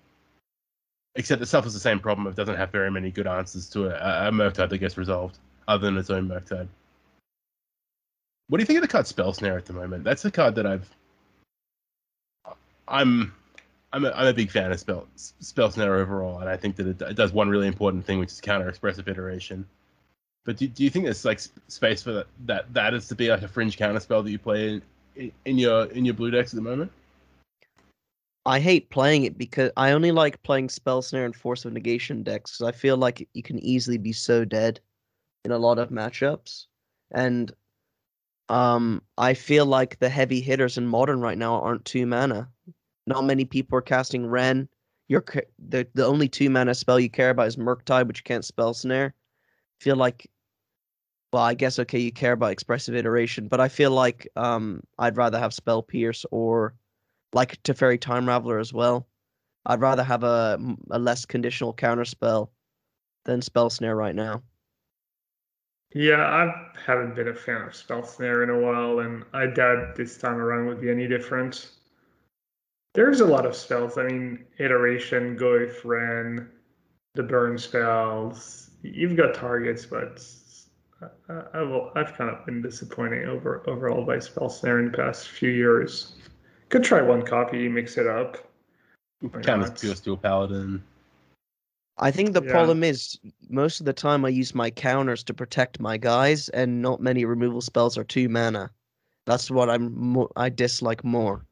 Except 1.16 1.42
it 1.42 1.46
suffers 1.46 1.74
the 1.74 1.80
same 1.80 2.00
problem. 2.00 2.26
It 2.28 2.36
doesn't 2.36 2.56
have 2.56 2.72
very 2.72 2.90
many 2.90 3.12
good 3.12 3.28
answers 3.28 3.70
to 3.70 3.88
a, 3.88 4.28
a 4.28 4.32
Murktide 4.32 4.70
that 4.70 4.80
gets 4.80 4.98
resolved, 4.98 5.38
other 5.68 5.86
than 5.86 5.98
its 5.98 6.10
own 6.10 6.28
Murktide. 6.28 6.68
What 8.48 8.58
do 8.58 8.62
you 8.62 8.66
think 8.66 8.78
of 8.78 8.82
the 8.82 8.88
card 8.88 9.08
Spell 9.08 9.34
Snare 9.34 9.58
at 9.58 9.66
the 9.66 9.74
moment? 9.74 10.04
That's 10.04 10.26
a 10.26 10.32
card 10.32 10.56
that 10.56 10.66
I've. 10.66 10.90
I'm, 12.88 13.34
I'm 13.94 14.06
a, 14.06 14.12
I'm 14.12 14.28
a 14.28 14.34
big 14.34 14.52
fan 14.52 14.72
of 14.72 14.80
Spell 14.80 15.08
Spell 15.16 15.72
Snare 15.72 15.96
overall, 15.96 16.40
and 16.40 16.50
I 16.50 16.58
think 16.58 16.76
that 16.76 16.88
it, 16.88 17.02
it 17.02 17.16
does 17.16 17.32
one 17.32 17.50
really 17.50 17.68
important 17.68 18.06
thing, 18.06 18.20
which 18.20 18.32
is 18.32 18.42
counter 18.42 18.68
expressive 18.68 19.08
iteration. 19.08 19.66
But 20.46 20.58
do, 20.58 20.68
do 20.68 20.84
you 20.84 20.90
think 20.90 21.06
there's 21.06 21.24
like 21.24 21.40
space 21.68 22.04
for 22.04 22.12
that, 22.12 22.28
that 22.46 22.74
that 22.74 22.94
is 22.94 23.08
to 23.08 23.16
be 23.16 23.30
like 23.30 23.44
a 23.44 23.48
fringe 23.48 23.78
counter 23.78 24.00
spell 24.00 24.22
that 24.22 24.32
you 24.32 24.40
play 24.40 24.82
in, 25.16 25.32
in 25.46 25.58
your 25.58 25.86
in 25.86 26.04
your 26.04 26.14
blue 26.14 26.32
decks 26.32 26.54
at 26.54 26.56
the 26.56 26.62
moment? 26.62 26.92
I 28.46 28.60
hate 28.60 28.90
playing 28.90 29.24
it 29.24 29.38
because 29.38 29.72
I 29.78 29.92
only 29.92 30.12
like 30.12 30.44
playing 30.44 30.68
Spell 30.68 31.02
Snare 31.02 31.26
and 31.26 31.36
Force 31.36 31.64
of 31.64 31.72
Negation 31.72 32.24
decks 32.24 32.58
because 32.58 32.68
I 32.68 32.78
feel 32.78 32.98
like 32.98 33.28
you 33.34 33.42
can 33.42 33.58
easily 33.60 33.98
be 33.98 34.12
so 34.12 34.44
dead 34.44 34.82
in 35.46 35.52
a 35.52 35.58
lot 35.58 35.80
of 35.80 35.90
matchups. 35.90 36.66
And 37.12 37.54
um, 38.54 39.02
I 39.18 39.34
feel 39.34 39.66
like 39.66 39.98
the 39.98 40.10
heavy 40.10 40.40
hitters 40.40 40.78
in 40.78 40.86
modern 40.86 41.20
right 41.22 41.40
now 41.40 41.60
aren't 41.60 41.86
two 41.86 42.06
mana. 42.06 42.48
Not 43.08 43.26
many 43.26 43.46
people 43.46 43.80
are 43.80 43.82
casting 43.82 44.28
Wrenn. 44.28 44.70
You're 45.08 45.26
the 45.58 45.88
the 45.96 46.06
only 46.06 46.30
two 46.30 46.52
mana 46.52 46.76
spell 46.76 47.00
you 47.00 47.10
care 47.10 47.32
about 47.32 47.48
is 47.48 47.58
Murktide, 47.58 48.08
which 48.08 48.20
you 48.20 48.24
can't 48.24 48.46
spell 48.46 48.76
snare. 48.76 49.16
Feel 49.80 49.96
like, 49.96 50.30
well, 51.32 51.42
I 51.42 51.56
guess 51.56 51.80
okay, 51.80 51.98
you 51.98 52.12
care 52.12 52.34
about 52.34 52.52
expressive 52.52 52.96
iteration, 52.96 53.48
but 53.48 53.60
I 53.60 53.70
feel 53.70 53.90
like 53.90 54.28
um, 54.36 54.84
I'd 55.00 55.18
rather 55.18 55.40
have 55.40 55.52
Spell 55.52 55.82
Pierce 55.82 56.24
or 56.30 56.76
like 57.34 57.62
Teferi 57.64 58.00
Time 58.00 58.28
Raveler 58.28 58.62
as 58.62 58.72
well. 58.72 59.08
I'd 59.66 59.82
rather 59.82 60.04
have 60.04 60.24
a 60.24 60.60
a 60.92 61.00
less 61.00 61.26
conditional 61.26 61.74
counter 61.74 62.06
spell 62.06 62.52
than 63.26 63.42
Spell 63.42 63.72
Snare 63.72 63.96
right 63.96 64.16
now. 64.16 64.44
Yeah, 65.94 66.22
I 66.22 66.72
haven't 66.86 67.16
been 67.16 67.28
a 67.28 67.36
fan 67.36 67.62
of 67.62 67.76
Spell 67.76 68.04
Snare 68.04 68.44
in 68.44 68.50
a 68.50 68.60
while, 68.60 69.00
and 69.00 69.24
I 69.34 69.46
doubt 69.46 69.96
this 69.96 70.18
time 70.18 70.38
around 70.38 70.68
would 70.68 70.82
be 70.82 70.90
any 70.90 71.08
different. 71.08 71.70
There's 72.94 73.22
a 73.22 73.26
lot 73.26 73.46
of 73.46 73.56
spells. 73.56 73.98
I 73.98 74.04
mean, 74.04 74.46
Iteration, 74.58 75.38
Goyf, 75.38 75.84
Wrenn, 75.84 76.50
the 77.14 77.24
Burn 77.24 77.58
spells. 77.58 78.72
You've 78.82 79.16
got 79.16 79.36
targets, 79.36 79.86
but 79.86 80.24
I've, 81.30 81.72
I've 81.96 82.14
kind 82.16 82.30
of 82.30 82.46
been 82.46 82.62
disappointed 82.62 83.28
over 83.28 83.68
overall 83.68 84.04
by 84.06 84.20
Spell 84.20 84.50
Snare 84.50 84.80
in 84.80 84.92
the 84.92 84.98
past 84.98 85.28
few 85.28 85.50
years. 85.50 86.16
Could 86.70 86.84
try 86.84 87.02
one 87.02 87.24
copy, 87.24 87.70
mix 87.70 87.98
it 87.98 88.08
up. 88.08 88.38
Kind 89.44 89.64
of 89.64 89.80
Pure 89.80 89.96
Steel 89.96 90.18
Paladin. 90.18 90.84
I 91.98 92.12
think 92.12 92.34
the 92.34 92.44
yeah. 92.44 92.52
problem 92.52 92.84
is 92.84 93.20
most 93.50 93.80
of 93.80 93.86
the 93.86 93.94
time 93.94 94.26
I 94.26 94.30
use 94.30 94.56
my 94.56 94.72
counters 94.72 95.24
to 95.26 95.34
protect 95.34 95.80
my 95.80 95.98
guys, 95.98 96.50
and 96.50 96.82
not 96.82 97.02
many 97.02 97.24
removal 97.26 97.62
spells 97.62 97.98
are 97.98 98.04
two 98.04 98.30
mana. 98.30 98.72
That's 99.26 99.52
what 99.52 99.70
I'm 99.70 100.14
mo- 100.14 100.32
I 100.36 100.50
dislike 100.50 101.04
more. 101.04 101.46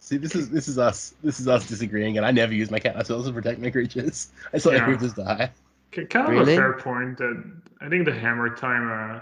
See, 0.00 0.16
this 0.16 0.34
is 0.34 0.50
this 0.50 0.66
is 0.66 0.78
us 0.78 1.14
this 1.22 1.38
is 1.38 1.46
us 1.46 1.68
disagreeing, 1.68 2.16
and 2.16 2.26
I 2.26 2.32
never 2.32 2.52
use 2.52 2.70
my 2.70 2.80
counter 2.80 3.04
spells 3.04 3.26
to 3.26 3.32
protect 3.32 3.60
my 3.60 3.70
creatures. 3.70 4.32
I 4.52 4.58
saw 4.58 4.70
yeah. 4.70 4.84
creatures 4.84 5.14
die. 5.14 5.50
Kind 5.92 6.26
of 6.26 6.28
really? 6.30 6.54
a 6.54 6.56
fair 6.56 6.72
point. 6.72 7.18
That 7.18 7.44
I 7.80 7.88
think 7.88 8.04
the 8.04 8.12
hammer 8.12 8.54
time 8.54 8.90
uh, 8.90 9.20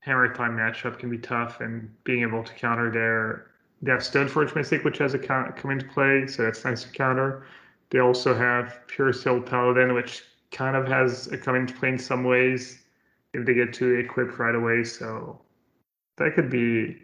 hammer 0.00 0.34
time 0.34 0.56
matchup 0.56 0.98
can 0.98 1.10
be 1.10 1.18
tough, 1.18 1.60
and 1.60 1.88
being 2.02 2.22
able 2.22 2.42
to 2.42 2.52
counter 2.54 2.90
their 2.90 3.46
they 3.80 3.92
have 3.92 4.00
Stoneforge 4.00 4.56
Mystic, 4.56 4.82
which 4.82 4.98
has 4.98 5.14
a 5.14 5.18
count 5.18 5.54
come 5.56 5.70
into 5.70 5.86
play, 5.86 6.26
so 6.26 6.42
that's 6.42 6.64
nice 6.64 6.82
to 6.82 6.90
counter. 6.90 7.46
They 7.90 8.00
also 8.00 8.34
have 8.34 8.80
Pure 8.86 9.14
Steel 9.14 9.40
Paladin, 9.40 9.94
which 9.94 10.22
kind 10.50 10.76
of 10.76 10.86
has 10.86 11.26
a 11.28 11.38
come 11.38 11.56
into 11.56 11.74
play 11.74 11.90
in 11.90 11.98
some 11.98 12.24
ways 12.24 12.84
if 13.34 13.46
they 13.46 13.54
get 13.54 13.72
to 13.74 13.94
equip 13.94 14.38
right 14.38 14.54
away. 14.54 14.84
So 14.84 15.40
that 16.16 16.34
could 16.34 16.50
be 16.50 16.98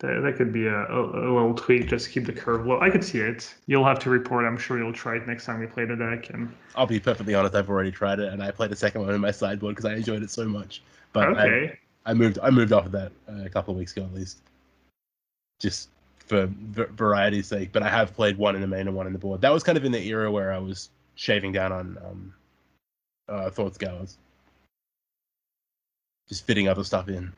that, 0.00 0.20
that 0.20 0.36
could 0.36 0.52
be 0.52 0.66
a, 0.66 0.84
a, 0.84 1.00
a, 1.00 1.32
little 1.32 1.54
tweak 1.54 1.88
just 1.88 2.06
to 2.06 2.10
keep 2.10 2.26
the 2.26 2.32
curve 2.32 2.66
low. 2.66 2.80
I 2.80 2.90
could 2.90 3.02
see 3.02 3.20
it. 3.20 3.54
You'll 3.66 3.84
have 3.84 3.98
to 4.00 4.10
report. 4.10 4.44
I'm 4.44 4.58
sure 4.58 4.76
you'll 4.76 4.92
try 4.92 5.16
it 5.16 5.26
next 5.26 5.46
time 5.46 5.58
we 5.58 5.66
play 5.66 5.86
the 5.86 5.96
deck. 5.96 6.28
And 6.30 6.54
I'll 6.74 6.86
be 6.86 7.00
perfectly 7.00 7.34
honest. 7.34 7.54
I've 7.54 7.70
already 7.70 7.90
tried 7.90 8.20
it, 8.20 8.30
and 8.30 8.42
I 8.42 8.50
played 8.50 8.72
a 8.72 8.76
second 8.76 9.02
one 9.02 9.14
in 9.14 9.20
my 9.20 9.30
sideboard 9.30 9.74
because 9.74 9.90
I 9.90 9.94
enjoyed 9.94 10.22
it 10.22 10.30
so 10.30 10.44
much. 10.44 10.82
But 11.14 11.28
okay. 11.28 11.78
I, 12.04 12.10
I 12.10 12.14
moved. 12.14 12.38
I 12.42 12.50
moved 12.50 12.72
off 12.72 12.84
of 12.84 12.92
that 12.92 13.12
a 13.26 13.48
couple 13.48 13.72
of 13.72 13.78
weeks 13.78 13.92
ago 13.92 14.04
at 14.04 14.12
least. 14.12 14.40
Just 15.58 15.88
for 16.26 16.48
variety's 16.50 17.46
sake, 17.46 17.70
but 17.72 17.82
I 17.82 17.88
have 17.88 18.14
played 18.14 18.36
one 18.36 18.54
in 18.54 18.60
the 18.60 18.66
main 18.66 18.88
and 18.88 18.96
one 18.96 19.06
in 19.06 19.12
the 19.12 19.18
board. 19.18 19.40
That 19.40 19.52
was 19.52 19.62
kind 19.62 19.78
of 19.78 19.84
in 19.84 19.92
the 19.92 20.04
era 20.08 20.30
where 20.30 20.52
I 20.52 20.58
was 20.58 20.90
shaving 21.14 21.52
down 21.52 21.72
on 21.72 21.98
um, 22.04 22.34
uh, 23.28 23.50
Thought 23.50 23.74
Scours, 23.74 24.18
just 26.28 26.44
fitting 26.44 26.68
other 26.68 26.84
stuff 26.84 27.08
in. 27.08 27.32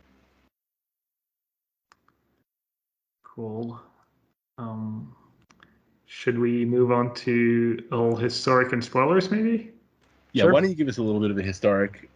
Cool. 3.23 3.79
Um, 4.57 5.15
should 6.07 6.39
we 6.39 6.65
move 6.65 6.91
on 6.91 7.15
to 7.15 7.85
a 7.93 7.97
little 7.97 8.17
historic 8.17 8.73
and 8.73 8.83
spoilers, 8.83 9.31
maybe? 9.31 9.71
Yeah. 10.33 10.45
Sure. 10.45 10.53
Why 10.53 10.61
don't 10.61 10.71
you 10.71 10.77
give 10.77 10.89
us 10.89 10.99
a 10.99 11.03
little 11.03 11.21
bit 11.21 11.31
of 11.31 11.39
a 11.39 11.43
historic 11.43 12.09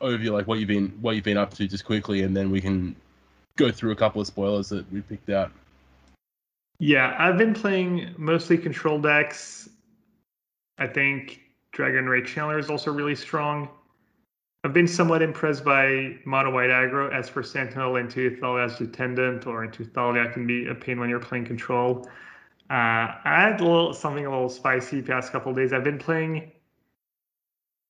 overview, 0.00 0.30
like 0.30 0.46
what 0.46 0.58
you've 0.58 0.68
been 0.68 0.88
what 1.00 1.14
you've 1.14 1.24
been 1.24 1.36
up 1.36 1.52
to, 1.54 1.68
just 1.68 1.84
quickly, 1.84 2.22
and 2.22 2.34
then 2.36 2.50
we 2.50 2.60
can 2.60 2.96
go 3.56 3.70
through 3.70 3.92
a 3.92 3.96
couple 3.96 4.20
of 4.20 4.26
spoilers 4.26 4.70
that 4.70 4.90
we 4.90 5.02
picked 5.02 5.30
out. 5.30 5.52
Yeah, 6.78 7.14
I've 7.18 7.38
been 7.38 7.54
playing 7.54 8.14
mostly 8.18 8.58
control 8.58 9.00
decks. 9.00 9.68
I 10.78 10.86
think 10.86 11.40
Dragon 11.72 12.08
Rage 12.08 12.34
Channeler 12.34 12.58
is 12.58 12.68
also 12.68 12.92
really 12.92 13.14
strong. 13.14 13.68
I've 14.64 14.72
been 14.72 14.88
somewhat 14.88 15.22
impressed 15.22 15.64
by 15.64 16.16
mono 16.24 16.50
white 16.50 16.70
aggro. 16.70 17.12
As 17.12 17.28
for 17.28 17.42
Sentinel 17.42 17.96
into 17.96 18.36
Thalia's 18.36 18.80
Lieutenant 18.80 19.46
or 19.46 19.64
into 19.64 19.84
Thalia 19.84 20.30
can 20.32 20.46
be 20.46 20.68
a 20.68 20.74
pain 20.74 20.98
when 20.98 21.10
you're 21.10 21.20
playing 21.20 21.44
control. 21.44 22.08
Uh, 22.70 23.12
I 23.24 23.48
had 23.50 23.60
a 23.60 23.64
little 23.64 23.92
something 23.92 24.24
a 24.24 24.30
little 24.30 24.48
spicy 24.48 25.02
past 25.02 25.32
couple 25.32 25.52
days. 25.52 25.72
I've 25.74 25.84
been 25.84 25.98
playing 25.98 26.50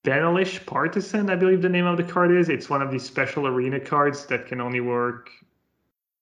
Benalish 0.05 0.67
Partisan, 0.67 1.31
I 1.31 1.37
believe 1.37 1.63
the 1.63 1.69
name 1.69 1.87
of 1.87 1.97
the 1.97 2.03
card 2.03 2.31
is. 2.31 2.49
It's 2.51 2.69
one 2.69 2.83
of 2.83 2.91
these 2.91 3.05
special 3.05 3.47
arena 3.47 3.81
cards 3.81 4.27
that 4.27 4.47
can 4.47 4.61
only 4.61 4.81
work. 4.81 5.31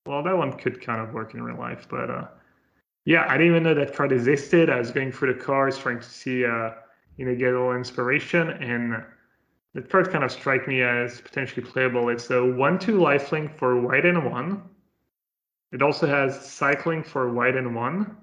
Well, 0.06 0.22
that 0.22 0.36
one 0.36 0.52
could 0.52 0.80
kind 0.80 1.00
of 1.00 1.12
work 1.14 1.34
in 1.34 1.42
real 1.42 1.58
life, 1.58 1.86
but 1.88 2.10
uh, 2.10 2.26
Yeah, 3.04 3.26
I 3.28 3.36
didn't 3.36 3.52
even 3.52 3.62
know 3.64 3.74
that 3.74 3.94
card 3.94 4.12
existed. 4.12 4.70
I 4.70 4.78
was 4.78 4.92
going 4.92 5.10
through 5.10 5.34
the 5.34 5.40
cards, 5.40 5.76
trying 5.76 5.98
to 5.98 6.08
see, 6.08 6.44
uh, 6.44 6.70
you 7.16 7.26
know, 7.26 7.34
get 7.34 7.52
a 7.52 7.58
little 7.58 7.74
inspiration, 7.74 8.50
and 8.50 9.04
that 9.74 9.90
card 9.90 10.10
kind 10.10 10.22
of 10.22 10.30
strike 10.30 10.68
me 10.68 10.82
as 10.82 11.20
potentially 11.20 11.66
playable. 11.66 12.08
It's 12.10 12.30
a 12.30 12.44
one-two 12.44 12.98
lifelink 12.98 13.58
for 13.58 13.80
white 13.80 14.06
and 14.06 14.30
one. 14.30 14.62
It 15.72 15.82
also 15.82 16.06
has 16.06 16.46
cycling 16.46 17.02
for 17.02 17.32
white 17.32 17.56
and 17.56 17.74
one. 17.74 18.16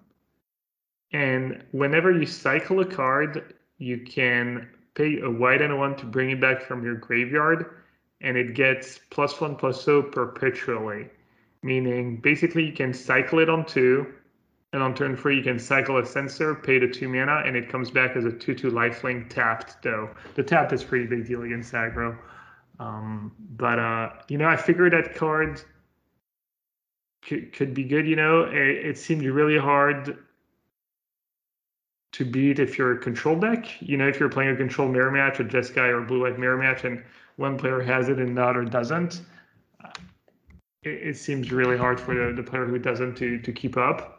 And 1.11 1.63
whenever 1.71 2.11
you 2.11 2.25
cycle 2.25 2.79
a 2.79 2.85
card, 2.85 3.55
you 3.79 3.99
can 4.01 4.69
pay 4.93 5.19
a 5.19 5.29
white 5.29 5.61
and 5.61 5.77
one 5.77 5.95
to 5.97 6.05
bring 6.05 6.29
it 6.29 6.39
back 6.39 6.61
from 6.61 6.83
your 6.83 6.95
graveyard, 6.95 7.71
and 8.21 8.37
it 8.37 8.53
gets 8.53 8.99
plus 9.09 9.41
one 9.41 9.55
plus 9.55 9.83
zero 9.83 10.03
perpetually. 10.03 11.09
Meaning, 11.63 12.17
basically, 12.17 12.65
you 12.65 12.73
can 12.73 12.93
cycle 12.93 13.39
it 13.39 13.49
on 13.49 13.65
two, 13.65 14.13
and 14.71 14.83
on 14.83 14.93
turn 14.93 15.17
three, 15.17 15.37
you 15.37 15.43
can 15.43 15.57
cycle 15.57 15.97
a 15.97 16.05
sensor, 16.05 16.53
pay 16.53 16.77
the 16.77 16.87
two 16.87 17.09
mana, 17.09 17.41
and 17.45 17.55
it 17.55 17.69
comes 17.69 17.89
back 17.89 18.15
as 18.15 18.25
a 18.25 18.31
2 18.31 18.53
2 18.53 18.69
lifelink 18.69 19.29
tapped, 19.29 19.81
though. 19.81 20.09
The 20.35 20.43
tap 20.43 20.71
is 20.73 20.83
pretty 20.83 21.07
big 21.07 21.25
deal 21.25 21.41
against 21.41 21.73
aggro. 21.73 22.17
Um, 22.79 23.31
but, 23.57 23.79
uh, 23.79 24.11
you 24.27 24.37
know, 24.37 24.47
I 24.47 24.55
figured 24.55 24.93
that 24.93 25.15
card 25.15 25.61
could, 27.23 27.51
could 27.51 27.73
be 27.73 27.83
good. 27.83 28.07
You 28.07 28.15
know, 28.15 28.43
it, 28.43 28.85
it 28.85 28.97
seemed 28.97 29.23
really 29.23 29.57
hard 29.57 30.17
to 32.11 32.25
beat 32.25 32.59
if 32.59 32.77
you're 32.77 32.93
a 32.93 32.97
control 32.97 33.39
deck. 33.39 33.81
You 33.81 33.97
know, 33.97 34.07
if 34.07 34.19
you're 34.19 34.29
playing 34.29 34.51
a 34.51 34.55
control 34.55 34.87
mirror 34.87 35.11
match, 35.11 35.39
a 35.39 35.43
Jeskai 35.43 35.89
or 35.89 36.01
blue 36.01 36.21
white 36.21 36.37
mirror 36.37 36.57
match, 36.57 36.83
and 36.83 37.03
one 37.37 37.57
player 37.57 37.81
has 37.81 38.07
it 38.09 38.19
and 38.19 38.37
the 38.37 38.43
other 38.43 38.65
doesn't, 38.65 39.21
it, 40.83 40.89
it, 40.89 41.17
seems 41.17 41.51
really 41.51 41.77
hard 41.77 41.99
for 41.99 42.13
the, 42.13 42.33
the 42.33 42.43
player 42.43 42.65
who 42.65 42.77
doesn't 42.79 43.15
to, 43.15 43.39
to 43.39 43.51
keep 43.51 43.77
up. 43.77 44.18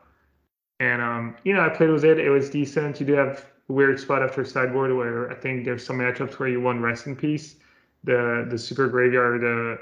And 0.80 1.02
um, 1.02 1.36
you 1.44 1.52
know, 1.52 1.60
I 1.60 1.68
played 1.68 1.90
with 1.90 2.04
it. 2.04 2.18
It 2.18 2.30
was 2.30 2.50
decent. 2.50 2.98
You 2.98 3.06
do 3.06 3.12
have 3.12 3.46
a 3.68 3.72
weird 3.72 4.00
spot 4.00 4.22
after 4.22 4.44
sideboard 4.44 4.96
where 4.96 5.30
I 5.30 5.34
think 5.34 5.64
there's 5.64 5.84
some 5.84 5.98
matchups 5.98 6.38
where 6.38 6.48
you 6.48 6.60
won 6.60 6.80
rest 6.80 7.06
in 7.06 7.14
peace. 7.14 7.56
The 8.02 8.46
the 8.48 8.58
super 8.58 8.88
graveyard, 8.88 9.42
the 9.42 9.78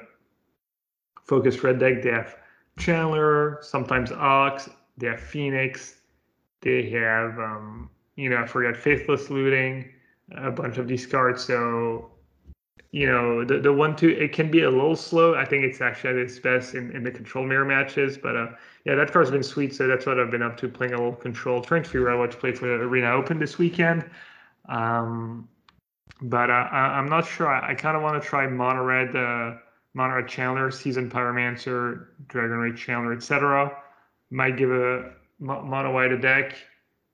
focused 1.22 1.62
red 1.62 1.78
deck, 1.78 2.02
they 2.02 2.10
have 2.10 2.36
Channeler, 2.78 3.62
sometimes 3.62 4.10
Ox, 4.10 4.68
they 4.96 5.06
have 5.06 5.20
Phoenix, 5.20 6.00
they 6.60 6.90
have 6.90 7.38
um, 7.38 7.88
you 8.16 8.28
know, 8.28 8.38
I 8.38 8.46
forgot 8.46 8.76
Faithless 8.76 9.30
Looting, 9.30 9.88
a 10.36 10.50
bunch 10.50 10.78
of 10.78 10.88
these 10.88 11.06
cards. 11.06 11.44
So 11.44 12.10
you 12.90 13.06
know, 13.06 13.44
the 13.44 13.58
the 13.58 13.72
one 13.72 13.94
two 13.96 14.08
it 14.08 14.32
can 14.32 14.50
be 14.50 14.62
a 14.62 14.70
little 14.70 14.96
slow. 14.96 15.34
I 15.34 15.44
think 15.44 15.64
it's 15.64 15.80
actually 15.80 16.10
at 16.10 16.16
its 16.16 16.38
best 16.38 16.74
in, 16.74 16.90
in 16.92 17.04
the 17.04 17.10
control 17.10 17.44
mirror 17.44 17.64
matches. 17.64 18.16
But 18.16 18.36
uh, 18.36 18.48
yeah, 18.84 18.94
that 18.94 19.12
card's 19.12 19.30
been 19.30 19.42
sweet. 19.42 19.74
So 19.74 19.86
that's 19.86 20.06
what 20.06 20.18
I've 20.18 20.30
been 20.30 20.42
up 20.42 20.56
to, 20.58 20.68
playing 20.68 20.94
a 20.94 20.96
little 20.96 21.12
control. 21.12 21.60
Trying 21.60 21.82
to 21.82 21.88
figure 21.88 22.10
out 22.10 22.30
to 22.30 22.36
play 22.36 22.52
for 22.52 22.66
the 22.66 22.74
Arena 22.74 23.12
Open 23.12 23.38
this 23.38 23.58
weekend. 23.58 24.08
Um, 24.70 25.48
but 26.22 26.50
uh, 26.50 26.68
I, 26.72 26.98
am 26.98 27.08
not 27.08 27.26
sure. 27.26 27.48
I, 27.48 27.72
I 27.72 27.74
kind 27.74 27.96
of 27.96 28.02
want 28.02 28.20
to 28.22 28.26
try 28.26 28.46
Mono 28.46 28.82
Red, 28.82 29.14
uh, 29.14 29.56
Mono 29.92 30.16
Red 30.16 30.24
Channeler, 30.24 30.72
Seasoned 30.72 31.12
Pyromancer, 31.12 32.06
Dragon 32.26 32.56
Rage 32.56 32.84
Channeler, 32.84 33.14
etc. 33.14 33.76
Might 34.30 34.56
give 34.56 34.70
a 34.70 35.12
Mono 35.38 35.92
White 35.92 36.12
a 36.12 36.18
deck. 36.18 36.56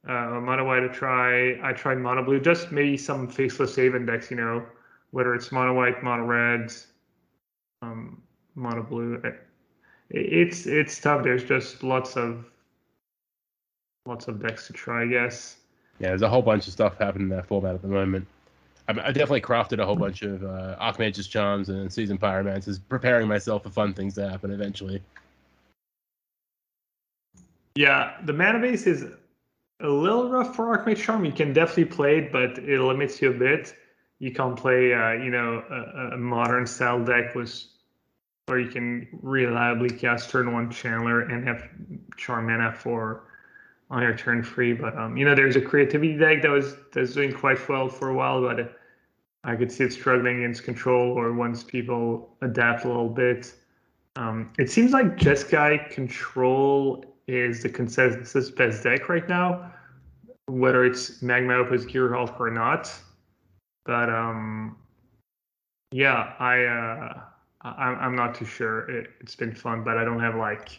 Uh, 0.06 0.38
mono 0.40 0.66
White 0.66 0.84
a 0.84 0.88
try. 0.90 1.58
I 1.62 1.72
tried 1.72 1.98
Mono 1.98 2.22
Blue, 2.22 2.38
just 2.38 2.70
maybe 2.70 2.96
some 2.96 3.26
faceless 3.26 3.74
save 3.74 3.94
index, 3.94 4.30
you 4.30 4.36
know 4.36 4.64
whether 5.14 5.32
it's 5.32 5.52
mono 5.52 5.72
white, 5.72 6.02
mono 6.02 6.24
reds, 6.24 6.88
um, 7.82 8.20
mono 8.56 8.82
blue. 8.82 9.20
It, 9.22 9.46
it's 10.10 10.66
it's 10.66 11.00
tough. 11.00 11.22
There's 11.22 11.44
just 11.44 11.84
lots 11.84 12.16
of 12.16 12.44
lots 14.06 14.26
of 14.26 14.42
decks 14.42 14.66
to 14.66 14.72
try, 14.72 15.02
I 15.02 15.06
guess. 15.06 15.58
Yeah, 16.00 16.08
there's 16.08 16.22
a 16.22 16.28
whole 16.28 16.42
bunch 16.42 16.66
of 16.66 16.72
stuff 16.72 16.98
happening 16.98 17.30
in 17.30 17.36
that 17.36 17.46
format 17.46 17.76
at 17.76 17.82
the 17.82 17.88
moment. 17.88 18.26
I, 18.88 18.92
I 18.92 19.12
definitely 19.12 19.42
crafted 19.42 19.78
a 19.78 19.86
whole 19.86 19.94
bunch 19.94 20.22
of 20.22 20.42
uh, 20.42 20.74
Archmage's 20.80 21.28
Charms 21.28 21.68
and 21.68 21.92
Seasoned 21.92 22.20
Pyromancers, 22.20 22.80
preparing 22.88 23.28
myself 23.28 23.62
for 23.62 23.70
fun 23.70 23.94
things 23.94 24.14
to 24.16 24.28
happen 24.28 24.50
eventually. 24.50 25.00
Yeah, 27.76 28.16
the 28.24 28.32
mana 28.32 28.58
base 28.58 28.88
is 28.88 29.04
a 29.78 29.88
little 29.88 30.28
rough 30.28 30.56
for 30.56 30.76
Archmage 30.76 30.96
Charm. 31.04 31.24
You 31.24 31.32
can 31.32 31.52
definitely 31.52 31.84
play 31.84 32.18
it, 32.18 32.32
but 32.32 32.58
it 32.58 32.80
limits 32.80 33.22
you 33.22 33.30
a 33.30 33.34
bit 33.34 33.76
you 34.18 34.32
can't 34.32 34.56
play, 34.56 34.94
uh, 34.94 35.12
you 35.12 35.30
know, 35.30 35.62
a, 35.70 36.14
a, 36.14 36.16
modern 36.16 36.66
style 36.66 37.02
deck 37.04 37.34
with, 37.34 37.64
or 38.48 38.58
you 38.58 38.70
can 38.70 39.08
reliably 39.22 39.90
cast 39.90 40.30
turn 40.30 40.52
one 40.52 40.70
Channeler 40.70 41.30
and 41.32 41.46
have 41.46 41.68
charm 42.16 42.46
mana 42.46 42.72
for 42.72 43.24
on 43.90 44.02
your 44.02 44.16
turn 44.16 44.42
three. 44.42 44.72
But 44.72 44.96
um, 44.96 45.16
you 45.16 45.24
know, 45.24 45.34
there's 45.34 45.56
a 45.56 45.60
creativity 45.60 46.16
deck 46.16 46.42
that 46.42 46.50
was 46.50 46.76
that's 46.92 47.14
doing 47.14 47.32
quite 47.32 47.68
well 47.68 47.88
for 47.88 48.10
a 48.10 48.14
while, 48.14 48.40
but 48.40 48.78
I 49.44 49.56
could 49.56 49.70
see 49.70 49.84
it 49.84 49.92
struggling 49.92 50.38
against 50.38 50.62
control 50.62 51.12
or 51.12 51.32
once 51.32 51.62
people 51.62 52.36
adapt 52.40 52.84
a 52.84 52.88
little 52.88 53.08
bit. 53.08 53.52
Um, 54.16 54.52
it 54.58 54.70
seems 54.70 54.92
like 54.92 55.16
Jeskai 55.16 55.90
control 55.90 57.04
is 57.26 57.62
the 57.62 57.68
consensus 57.68 58.50
best 58.50 58.84
deck 58.84 59.08
right 59.08 59.28
now, 59.28 59.72
whether 60.46 60.84
it's 60.84 61.20
Magma 61.20 61.54
Opus 61.54 61.84
Gearhulk 61.84 62.38
or 62.38 62.50
not 62.50 62.92
but 63.84 64.08
um, 64.08 64.76
yeah, 65.92 66.34
I 66.38 66.64
uh, 66.64 67.20
I, 67.62 67.84
I'm 67.84 68.16
not 68.16 68.34
too 68.34 68.44
sure. 68.44 68.90
It, 68.90 69.10
it's 69.20 69.34
been 69.34 69.54
fun, 69.54 69.84
but 69.84 69.96
I 69.96 70.04
don't 70.04 70.20
have 70.20 70.34
like 70.34 70.78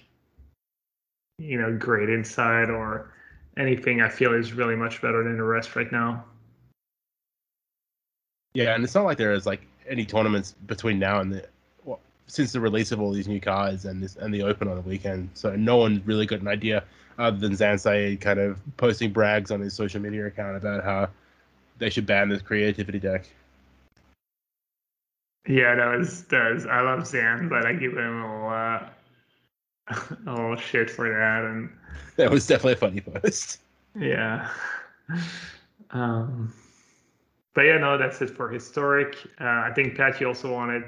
you 1.37 1.59
know 1.59 1.75
great 1.75 2.09
insight 2.09 2.69
or 2.69 3.13
anything. 3.57 4.01
I 4.01 4.09
feel 4.09 4.33
is 4.33 4.53
really 4.53 4.75
much 4.75 5.01
better 5.01 5.23
than 5.23 5.37
the 5.37 5.43
rest 5.43 5.75
right 5.75 5.91
now. 5.91 6.23
Yeah, 8.53 8.75
and 8.75 8.83
it's 8.83 8.95
not 8.95 9.05
like 9.05 9.17
there 9.17 9.33
is 9.33 9.45
like 9.45 9.61
any 9.87 10.05
tournaments 10.05 10.55
between 10.65 10.99
now 10.99 11.19
and 11.19 11.33
the 11.33 11.47
well, 11.83 11.99
since 12.27 12.51
the 12.53 12.59
release 12.59 12.91
of 12.91 13.01
all 13.01 13.11
these 13.11 13.27
new 13.27 13.41
cards 13.41 13.85
and 13.85 14.01
this 14.01 14.15
and 14.15 14.33
the 14.33 14.43
open 14.43 14.67
on 14.67 14.75
the 14.75 14.81
weekend. 14.81 15.29
So 15.33 15.55
no 15.55 15.77
one 15.77 16.01
really 16.05 16.25
got 16.25 16.41
an 16.41 16.47
idea 16.47 16.83
other 17.17 17.37
than 17.37 17.55
Zan 17.55 17.77
Syed 17.77 18.21
kind 18.21 18.39
of 18.39 18.59
posting 18.77 19.11
brags 19.11 19.51
on 19.51 19.61
his 19.61 19.73
social 19.73 20.01
media 20.01 20.25
account 20.25 20.57
about 20.57 20.83
how 20.83 21.09
they 21.77 21.89
should 21.89 22.05
ban 22.05 22.29
this 22.29 22.41
creativity 22.41 22.99
deck. 22.99 23.27
Yeah, 25.47 25.75
that 25.75 25.97
was 25.97 26.21
does. 26.23 26.65
I 26.65 26.81
love 26.81 27.05
Zan, 27.05 27.49
but 27.49 27.65
I 27.65 27.73
give 27.73 27.93
him 27.93 28.23
a 28.23 28.45
lot, 28.45 28.93
a 30.25 30.31
little 30.31 30.55
shit 30.55 30.89
for 30.89 31.07
that, 31.07 31.43
and 31.43 31.69
that 32.15 32.31
was 32.31 32.47
definitely 32.47 32.73
a 32.73 32.77
funny 32.77 33.01
post. 33.01 33.59
Yeah. 33.95 34.49
Um, 35.91 36.53
but 37.53 37.61
yeah, 37.61 37.77
no, 37.77 37.97
that's 37.97 38.21
it 38.21 38.31
for 38.31 38.49
historic. 38.49 39.15
Uh, 39.39 39.45
I 39.45 39.71
think 39.73 39.95
Pat, 39.95 40.19
you 40.19 40.27
also 40.27 40.51
wanted 40.51 40.81
to 40.81 40.87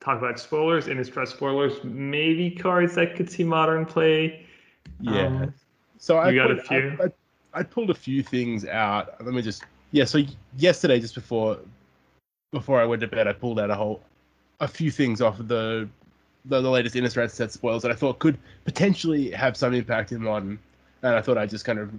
talk 0.00 0.18
about 0.18 0.38
spoilers, 0.38 0.86
and 0.86 1.00
Innistrad 1.00 1.28
spoilers, 1.28 1.82
maybe 1.82 2.50
cards 2.50 2.94
that 2.96 3.16
could 3.16 3.30
see 3.30 3.42
modern 3.42 3.86
play. 3.86 4.46
Yeah. 5.00 5.26
Um, 5.26 5.54
so 5.98 6.18
I 6.18 6.34
got 6.34 6.48
put, 6.48 6.58
a 6.58 6.62
few. 6.62 6.98
I, 7.00 7.04
I, 7.04 7.60
I 7.60 7.62
pulled 7.62 7.88
a 7.88 7.94
few 7.94 8.22
things 8.22 8.66
out. 8.66 9.14
Let 9.24 9.34
me 9.34 9.40
just 9.40 9.64
yeah, 9.94 10.04
so 10.04 10.22
yesterday, 10.58 10.98
just 10.98 11.14
before 11.14 11.56
before 12.50 12.80
I 12.80 12.84
went 12.84 13.00
to 13.02 13.06
bed, 13.06 13.28
I 13.28 13.32
pulled 13.32 13.60
out 13.60 13.70
a 13.70 13.76
whole 13.76 14.00
a 14.58 14.66
few 14.66 14.90
things 14.90 15.20
off 15.20 15.38
of 15.38 15.46
the 15.46 15.88
the, 16.46 16.60
the 16.60 16.68
latest 16.68 16.96
Innistrad 16.96 17.30
set 17.30 17.52
spoils 17.52 17.82
that 17.82 17.92
I 17.92 17.94
thought 17.94 18.18
could 18.18 18.36
potentially 18.64 19.30
have 19.30 19.56
some 19.56 19.72
impact 19.72 20.10
in 20.10 20.20
modern, 20.20 20.58
and 21.04 21.14
I 21.14 21.22
thought 21.22 21.38
I'd 21.38 21.48
just 21.48 21.64
kind 21.64 21.78
of 21.78 21.92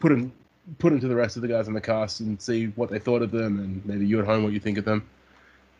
put 0.00 0.08
them 0.08 0.32
put 0.80 0.90
them 0.90 0.98
to 0.98 1.06
the 1.06 1.14
rest 1.14 1.36
of 1.36 1.42
the 1.42 1.48
guys 1.48 1.68
on 1.68 1.74
the 1.74 1.80
cast 1.80 2.18
and 2.18 2.42
see 2.42 2.66
what 2.74 2.90
they 2.90 2.98
thought 2.98 3.22
of 3.22 3.30
them, 3.30 3.60
and 3.60 3.86
maybe 3.86 4.04
you 4.04 4.18
at 4.18 4.26
home 4.26 4.42
what 4.42 4.52
you 4.52 4.58
think 4.58 4.76
of 4.76 4.84
them. 4.84 5.08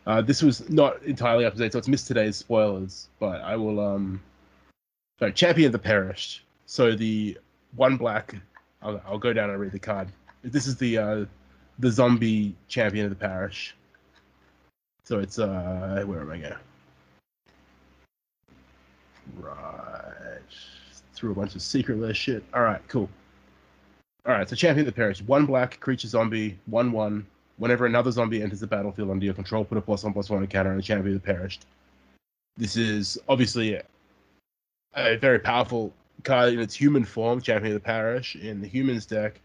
Uh, 0.07 0.23
this 0.23 0.43
was 0.43 0.71
not 0.71 1.03
entirely 1.03 1.45
up 1.45 1.55
to 1.55 1.59
date, 1.59 1.73
so 1.73 1.79
it's 1.79 1.89
missed 1.89 2.07
today's 2.07 2.37
spoilers, 2.37 3.09
but 3.19 3.41
I 3.41 3.57
will. 3.57 3.81
Um, 3.81 4.23
so 5.19 5.29
champion 5.33 5.67
of 5.67 5.73
the 5.73 5.79
perished. 5.81 6.45
So 6.67 6.95
the 6.95 7.37
one 7.75 7.97
black. 7.97 8.37
I'll, 8.81 9.03
I'll 9.05 9.19
go 9.19 9.33
down 9.33 9.51
and 9.51 9.59
read 9.59 9.73
the 9.73 9.81
card. 9.81 10.09
This 10.45 10.67
is 10.67 10.77
the 10.77 10.99
uh, 10.99 11.25
the 11.79 11.91
zombie 11.91 12.55
champion 12.69 13.07
of 13.07 13.11
the 13.11 13.17
perished. 13.17 13.75
So 15.05 15.19
it's 15.19 15.39
uh, 15.39 16.05
where 16.07 16.21
am 16.21 16.31
I 16.31 16.39
going? 16.39 16.55
Right 19.39 20.05
through 21.15 21.33
a 21.33 21.35
bunch 21.35 21.55
of 21.55 21.63
secret 21.63 21.99
list 21.99 22.21
shit. 22.21 22.45
All 22.53 22.63
right, 22.63 22.87
cool. 22.89 23.09
All 24.27 24.33
right, 24.33 24.49
so 24.49 24.55
champion 24.55 24.87
of 24.87 24.95
the 24.95 24.97
perished, 24.97 25.23
one 25.23 25.47
black 25.47 25.81
creature 25.81 26.09
zombie, 26.09 26.59
one 26.67 26.93
one. 26.93 27.27
Whenever 27.57 27.87
another 27.87 28.11
zombie 28.11 28.43
enters 28.43 28.61
the 28.61 28.67
battlefield 28.67 29.11
under 29.11 29.25
your 29.25 29.35
control, 29.35 29.65
put 29.65 29.79
a 29.79 29.81
plus 29.81 30.05
one 30.05 30.13
plus 30.13 30.29
one 30.29 30.43
encounter 30.43 30.71
on 30.71 30.77
the 30.77 30.83
champion 30.83 31.15
of 31.15 31.23
the 31.23 31.27
perished. 31.27 31.67
This 32.57 32.77
is 32.77 33.17
obviously 33.29 33.75
a, 33.75 33.85
a 34.95 35.17
very 35.17 35.39
powerful 35.39 35.93
card 36.25 36.53
in 36.53 36.61
its 36.61 36.75
human 36.75 37.05
form, 37.05 37.41
champion 37.41 37.75
of 37.75 37.81
the 37.81 37.87
parish 37.87 38.37
in 38.37 38.61
the 38.61 38.69
humans 38.69 39.07
deck 39.07 39.41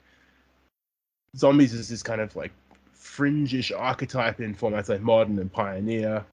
zombies 1.35 1.73
is 1.73 1.89
this 1.89 2.03
kind 2.03 2.21
of 2.21 2.35
like 2.35 2.51
fringish 2.95 3.71
archetype 3.77 4.39
in 4.39 4.55
formats 4.55 4.89
like 4.89 5.01
modern 5.01 5.39
and 5.39 5.51
pioneer. 5.51 6.23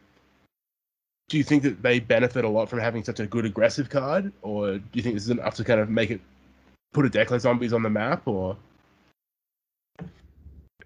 Do 1.28 1.38
you 1.38 1.44
think 1.44 1.64
that 1.64 1.82
they 1.82 1.98
benefit 1.98 2.44
a 2.44 2.48
lot 2.48 2.68
from 2.68 2.78
having 2.78 3.02
such 3.02 3.18
a 3.18 3.26
good 3.26 3.44
aggressive 3.44 3.90
card, 3.90 4.32
or 4.42 4.78
do 4.78 4.84
you 4.92 5.02
think 5.02 5.14
this 5.16 5.24
is 5.24 5.30
enough 5.30 5.56
to 5.56 5.64
kind 5.64 5.80
of 5.80 5.90
make 5.90 6.10
it 6.10 6.20
put 6.92 7.04
a 7.04 7.10
deck 7.10 7.30
like 7.30 7.40
zombies 7.40 7.72
on 7.72 7.82
the 7.82 7.90
map, 7.90 8.26
or 8.26 8.56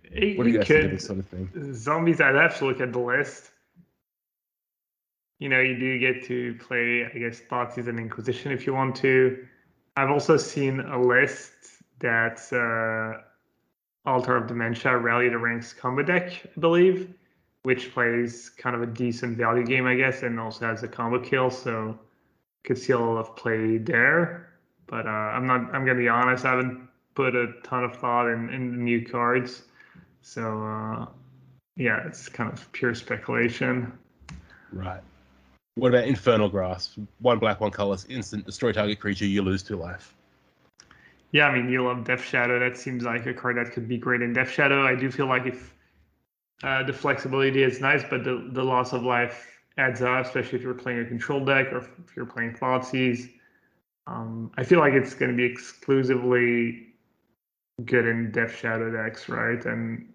It- 0.05 0.39
what 0.39 0.45
do 0.45 0.51
you 0.51 0.59
guys 0.59 0.66
think 0.66 0.85
of 0.87 0.91
this 0.93 1.07
sort 1.07 1.19
of 1.19 1.27
thing? 1.27 1.74
Zombies, 1.74 2.20
I'd 2.20 2.35
have 2.35 2.59
to 2.59 2.66
look 2.66 2.81
at 2.81 2.93
the 2.93 2.99
list. 2.99 3.53
You 5.39 5.49
know, 5.49 5.61
you 5.61 5.78
do 5.78 5.99
get 5.99 6.24
to 6.24 6.55
play, 6.57 7.05
I 7.05 7.19
guess, 7.19 7.41
Thoughtseize 7.41 7.89
and 7.89 7.99
Inquisition 7.99 8.53
if 8.53 8.66
you 8.66 8.74
want 8.74 8.97
to. 8.97 9.47
I've 9.97 10.11
also 10.11 10.37
seen 10.37 10.81
a 10.81 11.01
list 11.01 11.53
that's 11.99 12.53
uh, 12.53 13.23
Altar 14.06 14.36
of 14.36 14.47
Dementia 14.47 14.97
Rally 14.97 15.28
the 15.28 15.39
Ranks 15.39 15.72
combo 15.72 16.02
deck, 16.02 16.32
I 16.56 16.60
believe, 16.60 17.12
which 17.62 17.93
plays 17.93 18.48
kind 18.48 18.74
of 18.74 18.82
a 18.82 18.86
decent 18.86 19.36
value 19.36 19.64
game, 19.64 19.86
I 19.86 19.94
guess, 19.94 20.22
and 20.22 20.40
also 20.40 20.66
has 20.66 20.82
a 20.82 20.89
combo 20.89 21.20
kill, 21.20 21.51
so 21.51 21.98
could 22.64 22.78
see 22.78 22.93
a 22.93 22.98
lot 22.98 23.18
of 23.18 23.36
play 23.36 23.78
there. 23.78 24.48
But 24.86 25.06
uh, 25.06 25.10
I'm 25.10 25.47
not. 25.47 25.74
I'm 25.74 25.85
gonna 25.85 25.94
be 25.94 26.09
honest. 26.09 26.44
I 26.44 26.51
haven't 26.51 26.89
put 27.14 27.36
a 27.36 27.52
ton 27.62 27.85
of 27.85 27.97
thought 27.97 28.28
in, 28.28 28.51
in 28.51 28.72
the 28.72 28.78
new 28.78 29.05
cards. 29.05 29.62
So 30.22 30.62
uh, 30.64 31.06
yeah, 31.77 32.06
it's 32.06 32.28
kind 32.28 32.52
of 32.52 32.70
pure 32.72 32.94
speculation. 32.94 33.93
Right. 34.72 35.01
What 35.77 35.89
about 35.89 36.05
Infernal 36.09 36.48
Grasp? 36.48 36.98
One 37.20 37.39
black, 37.39 37.60
one 37.60 37.70
colorless, 37.70 38.05
instant, 38.09 38.44
destroy 38.44 38.72
target 38.72 39.01
creature, 39.01 39.24
you 39.24 39.43
lose 39.43 39.62
two 39.62 39.77
life. 39.77 40.14
Yeah, 41.32 41.47
I 41.47 41.55
mean 41.55 41.69
you 41.70 41.85
love 41.85 42.05
Death 42.05 42.23
Shadow. 42.24 42.59
That 42.59 42.77
seems 42.77 43.05
like 43.05 43.27
a 43.27 43.35
card 43.35 43.57
that 43.57 43.73
could 43.73 43.86
be 43.89 43.98
great 43.98 44.23
in 44.23 44.32
Death 44.32 44.51
Shadow. 44.51 44.85
I 44.85 44.94
do 44.97 45.11
feel 45.11 45.27
like 45.27 45.47
if 45.47 45.74
uh, 46.62 46.82
the 46.82 46.93
flexibility 46.93 47.62
is 47.62 47.81
nice, 47.81 48.02
but 48.09 48.24
the 48.24 48.48
the 48.52 48.62
loss 48.62 48.93
of 48.93 49.02
life 49.02 49.47
adds 49.78 50.02
up, 50.02 50.27
especially 50.27 50.59
if 50.59 50.65
you're 50.65 50.74
playing 50.74 51.01
a 51.01 51.05
control 51.05 51.44
deck 51.44 51.73
or 51.73 51.78
if 51.78 52.16
you're 52.16 52.27
playing 52.27 52.52
Thoughtseize. 52.55 53.31
Um, 54.07 54.51
I 54.59 54.65
feel 54.65 54.81
like 54.81 54.93
it's 54.93 55.15
going 55.15 55.31
to 55.31 55.36
be 55.36 55.44
exclusively 55.44 56.89
good 57.85 58.07
in 58.07 58.31
Death 58.32 58.57
Shadow 58.57 58.90
decks, 58.90 59.28
right? 59.28 59.65
And 59.65 60.12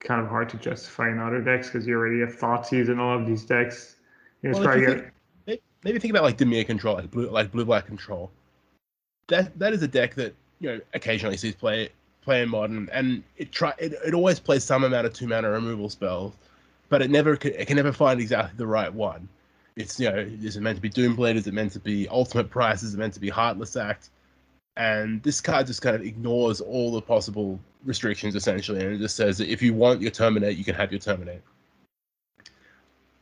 kind 0.00 0.20
of 0.20 0.28
hard 0.28 0.48
to 0.50 0.56
justify 0.56 1.10
in 1.10 1.18
other 1.18 1.40
decks 1.40 1.68
because 1.68 1.86
you 1.86 1.94
already 1.94 2.20
have 2.20 2.36
Thoughtseize 2.36 2.88
in 2.88 2.98
all 2.98 3.18
of 3.18 3.26
these 3.26 3.44
decks. 3.44 3.96
You 4.42 4.50
know, 4.50 4.58
Well, 4.58 4.62
if 4.62 4.66
probably 4.66 4.86
think- 4.86 5.12
may- 5.46 5.60
maybe 5.84 5.98
think 5.98 6.10
about 6.10 6.22
like 6.24 6.38
Dimir 6.38 6.66
control, 6.66 6.94
like 6.96 7.10
blue, 7.10 7.28
like 7.30 7.52
blue 7.52 7.64
black 7.64 7.86
control. 7.86 8.30
That 9.28 9.58
that 9.58 9.72
is 9.72 9.82
a 9.82 9.88
deck 9.88 10.14
that 10.16 10.34
you 10.64 10.70
know 10.70 10.80
occasionally 10.94 11.36
sees 11.36 11.54
play 11.54 11.90
play 12.22 12.42
in 12.42 12.48
modern, 12.48 12.88
and 12.90 13.22
it 13.36 13.52
try 13.52 13.74
it, 13.78 13.92
it 14.04 14.14
always 14.14 14.40
plays 14.40 14.64
some 14.64 14.82
amount 14.82 15.06
of 15.06 15.12
two 15.12 15.26
mana 15.26 15.50
removal 15.50 15.90
spells, 15.90 16.34
but 16.88 17.02
it 17.02 17.10
never 17.10 17.34
it 17.34 17.66
can 17.66 17.76
never 17.76 17.92
find 17.92 18.18
exactly 18.18 18.56
the 18.56 18.66
right 18.66 18.92
one. 18.92 19.28
It's 19.76 20.00
you 20.00 20.10
know 20.10 20.16
is 20.16 20.56
it 20.56 20.62
meant 20.62 20.76
to 20.76 20.82
be 20.82 20.88
Doomblade? 20.88 21.36
Is 21.36 21.46
it 21.46 21.52
meant 21.52 21.72
to 21.72 21.80
be 21.80 22.08
Ultimate 22.08 22.48
Price? 22.48 22.82
Is 22.82 22.94
it 22.94 22.98
meant 22.98 23.12
to 23.14 23.20
be 23.20 23.28
Heartless 23.28 23.76
Act? 23.76 24.08
And 24.76 25.22
this 25.22 25.40
card 25.40 25.66
just 25.66 25.82
kind 25.82 25.94
of 25.94 26.02
ignores 26.02 26.60
all 26.60 26.90
the 26.90 27.02
possible 27.02 27.60
restrictions 27.84 28.34
essentially, 28.34 28.80
and 28.80 28.94
it 28.94 28.98
just 28.98 29.16
says 29.16 29.36
that 29.38 29.48
if 29.48 29.60
you 29.60 29.74
want 29.74 30.00
your 30.00 30.10
Terminate, 30.10 30.56
you 30.56 30.64
can 30.64 30.74
have 30.74 30.90
your 30.90 30.98
Terminate. 30.98 31.42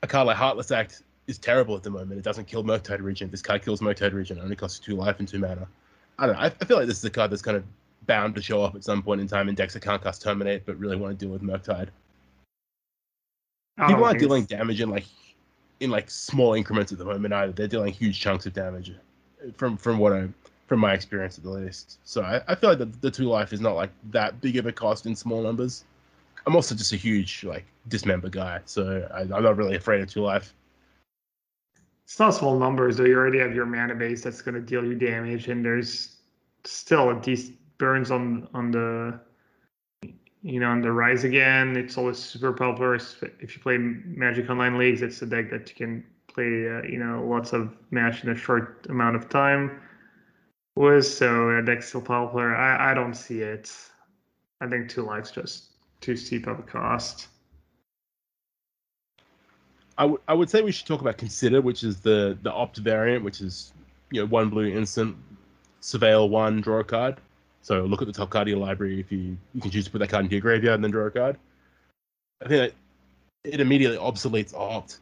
A 0.04 0.06
card 0.06 0.28
like 0.28 0.36
Heartless 0.36 0.70
Act 0.70 1.02
is 1.26 1.38
terrible 1.38 1.74
at 1.76 1.82
the 1.82 1.90
moment. 1.90 2.12
It 2.12 2.24
doesn't 2.24 2.46
kill 2.46 2.62
Murktide 2.64 3.02
Regent. 3.02 3.30
This 3.32 3.42
card 3.42 3.64
kills 3.64 3.80
Murktide 3.80 4.12
Regent. 4.12 4.38
It 4.38 4.42
only 4.42 4.56
costs 4.56 4.78
two 4.78 4.94
life 4.96 5.18
and 5.18 5.28
two 5.28 5.40
mana. 5.40 5.66
I 6.22 6.26
don't 6.26 6.36
know. 6.36 6.42
I, 6.42 6.46
I 6.46 6.64
feel 6.64 6.76
like 6.76 6.86
this 6.86 6.98
is 6.98 7.04
a 7.04 7.10
card 7.10 7.32
that's 7.32 7.42
kind 7.42 7.56
of 7.56 7.64
bound 8.06 8.36
to 8.36 8.42
show 8.42 8.62
up 8.62 8.76
at 8.76 8.84
some 8.84 9.02
point 9.02 9.20
in 9.20 9.26
time 9.26 9.48
in 9.48 9.56
decks 9.56 9.74
that 9.74 9.82
can't 9.82 10.00
cast 10.00 10.22
Terminate, 10.22 10.64
but 10.64 10.78
really 10.78 10.94
want 10.94 11.18
to 11.18 11.24
deal 11.24 11.32
with 11.32 11.42
Murktide. 11.42 11.88
People 13.88 14.04
oh, 14.04 14.04
aren't 14.04 14.20
dealing 14.20 14.44
damage 14.44 14.80
in 14.80 14.88
like 14.88 15.04
in 15.80 15.90
like 15.90 16.08
small 16.08 16.54
increments 16.54 16.92
at 16.92 16.98
the 16.98 17.04
moment 17.04 17.34
either. 17.34 17.50
They're 17.50 17.66
dealing 17.66 17.92
huge 17.92 18.20
chunks 18.20 18.46
of 18.46 18.52
damage 18.52 18.92
from 19.56 19.76
from 19.76 19.98
what 19.98 20.12
I 20.12 20.28
from 20.68 20.78
my 20.78 20.92
experience 20.92 21.38
at 21.38 21.44
the 21.44 21.50
least. 21.50 21.98
So 22.04 22.22
I, 22.22 22.40
I 22.46 22.54
feel 22.54 22.70
like 22.70 22.78
the, 22.78 22.86
the 23.00 23.10
two 23.10 23.24
life 23.24 23.52
is 23.52 23.60
not 23.60 23.74
like 23.74 23.90
that 24.10 24.40
big 24.40 24.56
of 24.58 24.66
a 24.66 24.72
cost 24.72 25.06
in 25.06 25.16
small 25.16 25.42
numbers. 25.42 25.84
I'm 26.46 26.54
also 26.54 26.76
just 26.76 26.92
a 26.92 26.96
huge 26.96 27.42
like 27.42 27.64
dismember 27.88 28.28
guy, 28.28 28.60
so 28.64 29.08
I, 29.12 29.22
I'm 29.22 29.42
not 29.42 29.56
really 29.56 29.74
afraid 29.74 30.00
of 30.02 30.08
two 30.08 30.22
life. 30.22 30.54
It's 32.04 32.18
not 32.18 32.34
small 32.34 32.58
numbers 32.58 32.98
though. 32.98 33.04
You 33.04 33.16
already 33.16 33.38
have 33.38 33.54
your 33.54 33.64
mana 33.64 33.94
base 33.94 34.22
that's 34.22 34.42
going 34.42 34.54
to 34.54 34.60
deal 34.60 34.84
you 34.84 34.94
damage, 34.94 35.48
and 35.48 35.64
there's 35.64 36.11
still 36.64 37.10
a 37.10 37.20
decent 37.20 37.56
burns 37.78 38.10
on 38.10 38.48
on 38.54 38.70
the 38.70 39.20
you 40.42 40.60
know 40.60 40.70
on 40.70 40.82
the 40.82 40.92
rise 40.92 41.24
again. 41.24 41.76
It's 41.76 41.96
always 41.98 42.18
super 42.18 42.52
popular 42.52 42.94
if 42.94 43.56
you 43.56 43.62
play 43.62 43.78
Magic 43.78 44.48
Online 44.50 44.78
leagues. 44.78 45.02
It's 45.02 45.22
a 45.22 45.26
deck 45.26 45.50
that 45.50 45.68
you 45.68 45.74
can 45.76 46.04
play 46.28 46.68
uh, 46.68 46.82
you 46.82 46.98
know 46.98 47.24
lots 47.26 47.52
of 47.52 47.76
match 47.90 48.24
in 48.24 48.30
a 48.30 48.36
short 48.36 48.86
amount 48.88 49.16
of 49.16 49.28
time 49.28 49.80
was 50.76 51.16
So 51.16 51.52
that 51.52 51.66
deck's 51.66 51.88
still 51.88 52.00
popular. 52.00 52.54
I 52.56 52.92
I 52.92 52.94
don't 52.94 53.14
see 53.14 53.40
it. 53.40 53.70
I 54.60 54.68
think 54.68 54.88
two 54.88 55.02
lives 55.02 55.30
just 55.30 55.72
too 56.00 56.16
steep 56.16 56.46
of 56.46 56.58
a 56.58 56.62
cost. 56.62 57.28
I 59.98 60.06
would 60.06 60.20
I 60.28 60.34
would 60.34 60.48
say 60.48 60.62
we 60.62 60.72
should 60.72 60.86
talk 60.86 61.00
about 61.00 61.18
consider, 61.18 61.60
which 61.60 61.84
is 61.84 62.00
the 62.00 62.38
the 62.42 62.52
opt 62.52 62.78
variant, 62.78 63.24
which 63.24 63.40
is 63.40 63.72
you 64.10 64.22
know 64.22 64.26
one 64.26 64.48
blue 64.48 64.66
instant, 64.66 65.16
surveil 65.82 66.28
one, 66.28 66.60
draw 66.60 66.78
a 66.78 66.84
card. 66.84 67.16
So 67.62 67.82
look 67.82 68.00
at 68.00 68.06
the 68.06 68.12
top 68.12 68.30
card 68.30 68.48
of 68.48 68.50
your 68.50 68.58
library. 68.58 69.00
If 69.00 69.12
you 69.12 69.36
you 69.54 69.60
can 69.60 69.70
choose 69.70 69.84
to 69.84 69.90
put 69.90 69.98
that 69.98 70.08
card 70.08 70.24
into 70.24 70.36
your 70.36 70.40
graveyard 70.40 70.76
and 70.76 70.84
then 70.84 70.90
draw 70.90 71.06
a 71.06 71.10
card. 71.10 71.36
I 72.44 72.48
think 72.48 72.72
that 72.72 73.50
it 73.50 73.60
immediately 73.60 73.98
obsoletes 73.98 74.54
opt, 74.54 74.98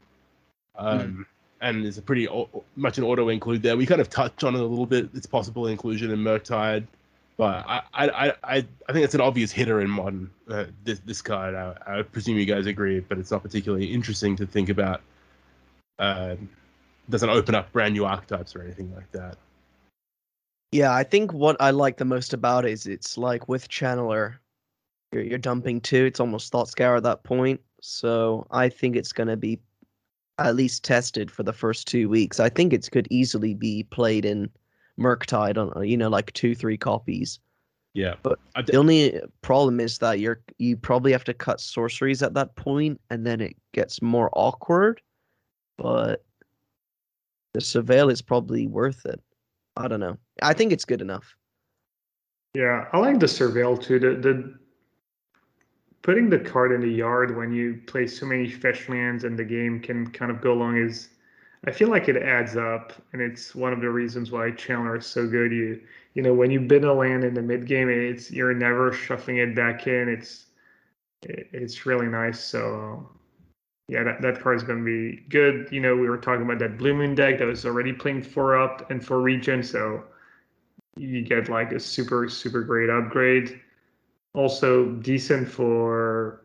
um, 0.77 1.27
and 1.61 1.85
is 1.85 1.99
a 1.99 2.03
pretty 2.03 2.29
much 2.77 2.99
an 2.99 3.05
auto 3.05 3.29
include 3.29 3.63
there. 3.63 3.77
We 3.77 3.87
kind 3.87 4.01
of 4.01 4.11
touched 4.11 4.45
on 4.45 4.55
it 4.55 4.61
a 4.61 4.65
little 4.65 4.87
bit. 4.87 5.11
It's 5.15 5.27
possible 5.27 5.67
inclusion 5.67 6.11
in 6.11 6.19
Murktide, 6.19 6.87
but 7.37 7.65
I 7.67 7.83
I 7.95 8.09
I 8.09 8.35
I, 8.45 8.57
I 8.89 8.93
think 8.93 9.05
it's 9.05 9.15
an 9.15 9.21
obvious 9.23 9.53
hitter 9.53 9.81
in 9.81 9.89
modern. 9.89 10.31
Uh, 10.49 10.67
this 10.85 11.01
this 11.01 11.23
card, 11.23 11.55
I, 11.55 11.75
I 11.87 12.03
presume 12.03 12.37
you 12.37 12.47
guys 12.47 12.67
agree, 12.67 13.01
but 13.01 13.19
it's 13.19 13.31
not 13.31 13.43
particularly 13.43 13.87
interesting 13.87 14.37
to 14.37 14.47
think 14.47 14.69
about. 14.69 15.01
Uh, 15.99 16.37
doesn't 17.09 17.31
open 17.31 17.55
up 17.55 17.73
brand 17.73 17.95
new 17.95 18.05
archetypes 18.05 18.55
or 18.55 18.63
anything 18.63 18.95
like 18.95 19.11
that. 19.13 19.37
Yeah, 20.73 20.95
I 20.95 21.03
think 21.03 21.33
what 21.33 21.57
I 21.61 21.71
like 21.71 21.97
the 21.97 22.05
most 22.05 22.33
about 22.33 22.65
it 22.65 22.73
is 22.73 22.87
it's 22.87 23.19
like 23.19 23.49
with 23.49 23.69
Channeler, 23.69 24.37
you're, 25.13 25.23
you're 25.23 25.39
dumping 25.39 25.81
two. 25.81 26.05
It's 26.05 26.21
almost 26.21 26.53
thought 26.53 26.69
scour 26.69 26.97
at 26.97 27.03
that 27.03 27.25
point. 27.25 27.61
So 27.81 28.47
I 28.51 28.69
think 28.69 28.95
it's 28.95 29.13
going 29.13 29.29
to 29.29 29.37
be 29.37 29.61
at 30.39 30.55
least 30.55 30.85
tested 30.85 31.31
for 31.31 31.43
the 31.43 31.53
first 31.53 31.89
two 31.89 32.09
weeks. 32.09 32.39
I 32.41 32.49
think 32.49 32.73
it 32.73 32.89
could 32.91 33.09
easily 33.11 33.55
be 33.55 33.83
played 33.85 34.25
in 34.25 34.49
Murktide 34.99 35.59
on, 35.59 35.73
uh, 35.77 35.81
you 35.81 35.97
know, 35.97 36.09
like 36.09 36.33
two, 36.33 36.55
three 36.55 36.77
copies. 36.77 37.41
Yeah, 37.93 38.15
But 38.23 38.39
I 38.55 38.63
The 38.63 38.77
only 38.77 39.21
problem 39.43 39.81
is 39.81 39.99
that 39.99 40.21
you're 40.21 40.41
you 40.59 40.77
probably 40.77 41.11
have 41.11 41.25
to 41.25 41.35
cut 41.35 41.61
sorceries 41.61 42.23
at 42.23 42.35
that 42.35 42.55
point, 42.55 43.01
and 43.11 43.27
then 43.27 43.41
it 43.41 43.57
gets 43.73 44.01
more 44.01 44.31
awkward. 44.33 45.01
But 45.77 46.25
the 47.53 47.59
surveil 47.59 48.13
is 48.13 48.23
probably 48.23 48.69
worth 48.69 49.05
it. 49.07 49.21
I 49.81 49.89
don't 49.89 50.01
know. 50.01 50.19
I 50.43 50.53
think 50.53 50.73
it's 50.73 50.85
good 50.85 51.01
enough. 51.01 51.35
Yeah, 52.55 52.87
I 52.93 52.99
like 52.99 53.21
the 53.21 53.27
surveil 53.27 53.81
too. 53.81 53.99
The 53.99 54.15
the 54.17 54.59
putting 56.03 56.31
the 56.31 56.39
card 56.39 56.73
in 56.73 56.81
the 56.81 56.89
yard 56.89 57.37
when 57.37 57.53
you 57.53 57.81
play 57.87 58.07
so 58.07 58.27
many 58.27 58.49
fetch 58.49 58.89
lands 58.89 59.25
and 59.25 59.39
the 59.39 59.45
game 59.45 59.81
can 59.81 60.11
kind 60.11 60.31
of 60.31 60.41
go 60.41 60.55
long 60.55 60.77
is 60.77 61.09
I 61.67 61.71
feel 61.71 61.89
like 61.89 62.09
it 62.09 62.17
adds 62.17 62.57
up 62.57 62.93
and 63.13 63.21
it's 63.21 63.55
one 63.55 63.73
of 63.73 63.81
the 63.81 63.91
reasons 63.91 64.31
why 64.31 64.51
Channeler 64.51 64.99
is 64.99 65.07
so 65.07 65.27
good. 65.27 65.53
You 65.53 65.81
you 66.15 66.23
know, 66.23 66.35
when 66.35 66.51
you 66.51 66.61
bid 66.61 66.85
a 66.85 66.93
land 66.93 67.23
in 67.25 67.35
the 67.35 67.43
mid 67.43 67.67
game 67.67 67.89
it's 67.89 68.31
you're 68.31 68.55
never 68.55 68.93
shuffling 68.93 69.39
it 69.39 69.55
back 69.55 69.87
in. 69.87 70.09
It's 70.09 70.47
it's 71.23 71.87
really 71.87 72.07
nice. 72.07 72.41
So 72.41 73.09
yeah, 73.91 74.05
that, 74.05 74.23
that 74.23 74.41
card 74.41 74.57
is 74.57 74.63
going 74.63 74.79
to 74.79 74.85
be 74.85 75.21
good. 75.29 75.69
You 75.73 75.81
know, 75.81 75.97
we 75.97 76.09
were 76.09 76.17
talking 76.17 76.43
about 76.43 76.61
that 76.61 76.79
Blue 76.79 76.95
Moon 76.95 77.17
deck 77.17 77.39
that 77.41 77.47
was 77.47 77.67
already 77.67 77.93
playing 77.93 78.23
four 78.23 78.57
up 78.57 78.89
and 78.89 79.05
four 79.05 79.21
region, 79.21 79.65
so 79.65 80.05
you 80.97 81.23
get 81.23 81.49
like 81.49 81.73
a 81.73 81.81
super 81.81 82.29
super 82.29 82.63
great 82.63 82.91
upgrade 82.91 83.61
also 84.35 84.87
decent 84.87 85.49
for 85.49 86.43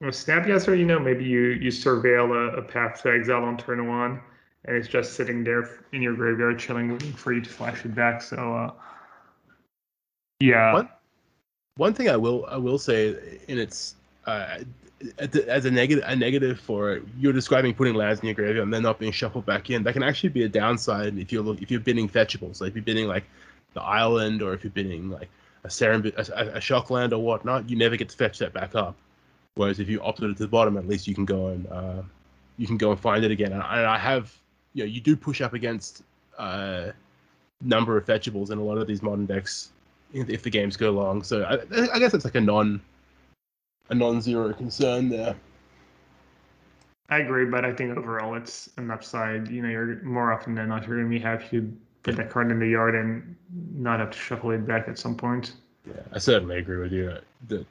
you 0.00 0.06
know, 0.06 0.10
snapcaster 0.10 0.78
you 0.78 0.86
know 0.86 0.98
maybe 0.98 1.24
you 1.24 1.48
you 1.60 1.70
surveil 1.70 2.30
a, 2.30 2.58
a 2.58 2.62
path 2.62 3.02
to 3.02 3.12
exile 3.12 3.44
on 3.44 3.56
turn 3.56 3.86
one 3.88 4.20
and 4.64 4.76
it's 4.76 4.88
just 4.88 5.14
sitting 5.14 5.42
there 5.42 5.68
in 5.92 6.00
your 6.02 6.14
graveyard 6.14 6.58
chilling 6.58 6.92
waiting 6.92 7.12
for 7.12 7.32
you 7.32 7.40
to 7.40 7.50
flash 7.50 7.84
it 7.84 7.94
back 7.94 8.22
so 8.22 8.54
uh 8.54 8.72
yeah 10.40 10.72
What? 10.72 11.00
One 11.76 11.94
thing 11.94 12.08
I 12.08 12.16
will 12.16 12.44
I 12.48 12.56
will 12.56 12.78
say 12.78 13.38
in 13.48 13.58
its 13.58 13.94
uh, 14.26 14.58
as 15.18 15.64
a- 15.64 15.70
negative 15.70 16.04
a 16.06 16.16
negative 16.16 16.58
for 16.58 17.00
you're 17.18 17.32
describing 17.32 17.74
putting 17.74 17.94
lands 17.94 18.20
in 18.20 18.26
your 18.26 18.34
graveyard 18.34 18.64
and 18.64 18.74
then 18.74 18.82
not 18.82 18.98
being 18.98 19.12
shuffled 19.12 19.46
back 19.46 19.70
in. 19.70 19.82
That 19.82 19.92
can 19.92 20.02
actually 20.02 20.30
be 20.30 20.44
a 20.44 20.48
downside 20.48 21.18
if 21.18 21.32
you're 21.32 21.54
if 21.62 21.70
you're 21.70 21.80
bidding 21.80 22.08
fetchables. 22.08 22.60
like 22.60 22.70
if 22.70 22.76
you're 22.76 22.84
bidding 22.84 23.06
like 23.06 23.24
the 23.74 23.82
island 23.82 24.42
or 24.42 24.54
if 24.54 24.64
you're 24.64 24.72
bidding 24.72 25.10
like 25.10 25.28
a 25.64 25.68
Serendip, 25.68 26.16
a, 26.16 26.56
a 26.56 26.60
shock 26.60 26.90
land 26.90 27.12
or 27.12 27.22
whatnot, 27.22 27.68
you 27.68 27.76
never 27.76 27.96
get 27.96 28.08
to 28.08 28.16
fetch 28.16 28.38
that 28.38 28.52
back 28.52 28.74
up. 28.74 28.96
Whereas 29.54 29.80
if 29.80 29.88
you 29.88 30.00
opted 30.02 30.30
it 30.30 30.36
to 30.36 30.44
the 30.44 30.48
bottom, 30.48 30.76
at 30.76 30.86
least 30.86 31.06
you 31.06 31.14
can 31.14 31.24
go 31.24 31.48
and 31.48 31.66
uh, 31.68 32.02
you 32.56 32.66
can 32.66 32.76
go 32.76 32.90
and 32.90 33.00
find 33.00 33.24
it 33.24 33.30
again. 33.30 33.52
And 33.52 33.62
I, 33.62 33.78
and 33.78 33.86
I 33.86 33.98
have 33.98 34.36
you 34.74 34.84
know 34.84 34.88
you 34.88 35.00
do 35.00 35.16
push 35.16 35.40
up 35.40 35.54
against 35.54 36.02
uh, 36.38 36.90
number 37.60 37.96
of 37.96 38.04
fetchables 38.04 38.50
in 38.50 38.58
a 38.58 38.62
lot 38.62 38.78
of 38.78 38.86
these 38.86 39.02
modern 39.02 39.26
decks 39.26 39.70
if 40.12 40.28
if 40.28 40.42
the 40.42 40.50
games 40.50 40.76
go 40.76 40.90
long. 40.90 41.22
So 41.22 41.42
I, 41.44 41.94
I 41.94 41.98
guess 41.98 42.14
it's 42.14 42.24
like 42.24 42.34
a 42.34 42.40
non 42.40 42.80
a 43.88 43.94
non-zero 43.94 44.52
concern 44.52 45.08
there. 45.08 45.34
I 47.10 47.18
agree, 47.18 47.46
but 47.46 47.64
I 47.64 47.72
think 47.72 47.96
overall 47.96 48.34
it's 48.34 48.68
an 48.76 48.90
upside. 48.90 49.48
You 49.48 49.62
know, 49.62 49.68
you're 49.68 50.02
more 50.02 50.32
often 50.32 50.54
than 50.54 50.68
not 50.68 50.86
you're 50.86 50.98
gonna 50.98 51.08
be 51.08 51.18
happy 51.18 51.48
to 51.50 51.72
put 52.02 52.16
that 52.16 52.30
card 52.30 52.50
in 52.50 52.58
the 52.58 52.68
yard 52.68 52.94
and 52.94 53.34
not 53.74 54.00
have 54.00 54.10
to 54.10 54.18
shuffle 54.18 54.50
it 54.50 54.66
back 54.66 54.88
at 54.88 54.98
some 54.98 55.16
point. 55.16 55.52
Yeah, 55.86 56.02
I 56.12 56.18
certainly 56.18 56.58
agree 56.58 56.76
with 56.76 56.92
you. 56.92 57.16
That 57.48 57.66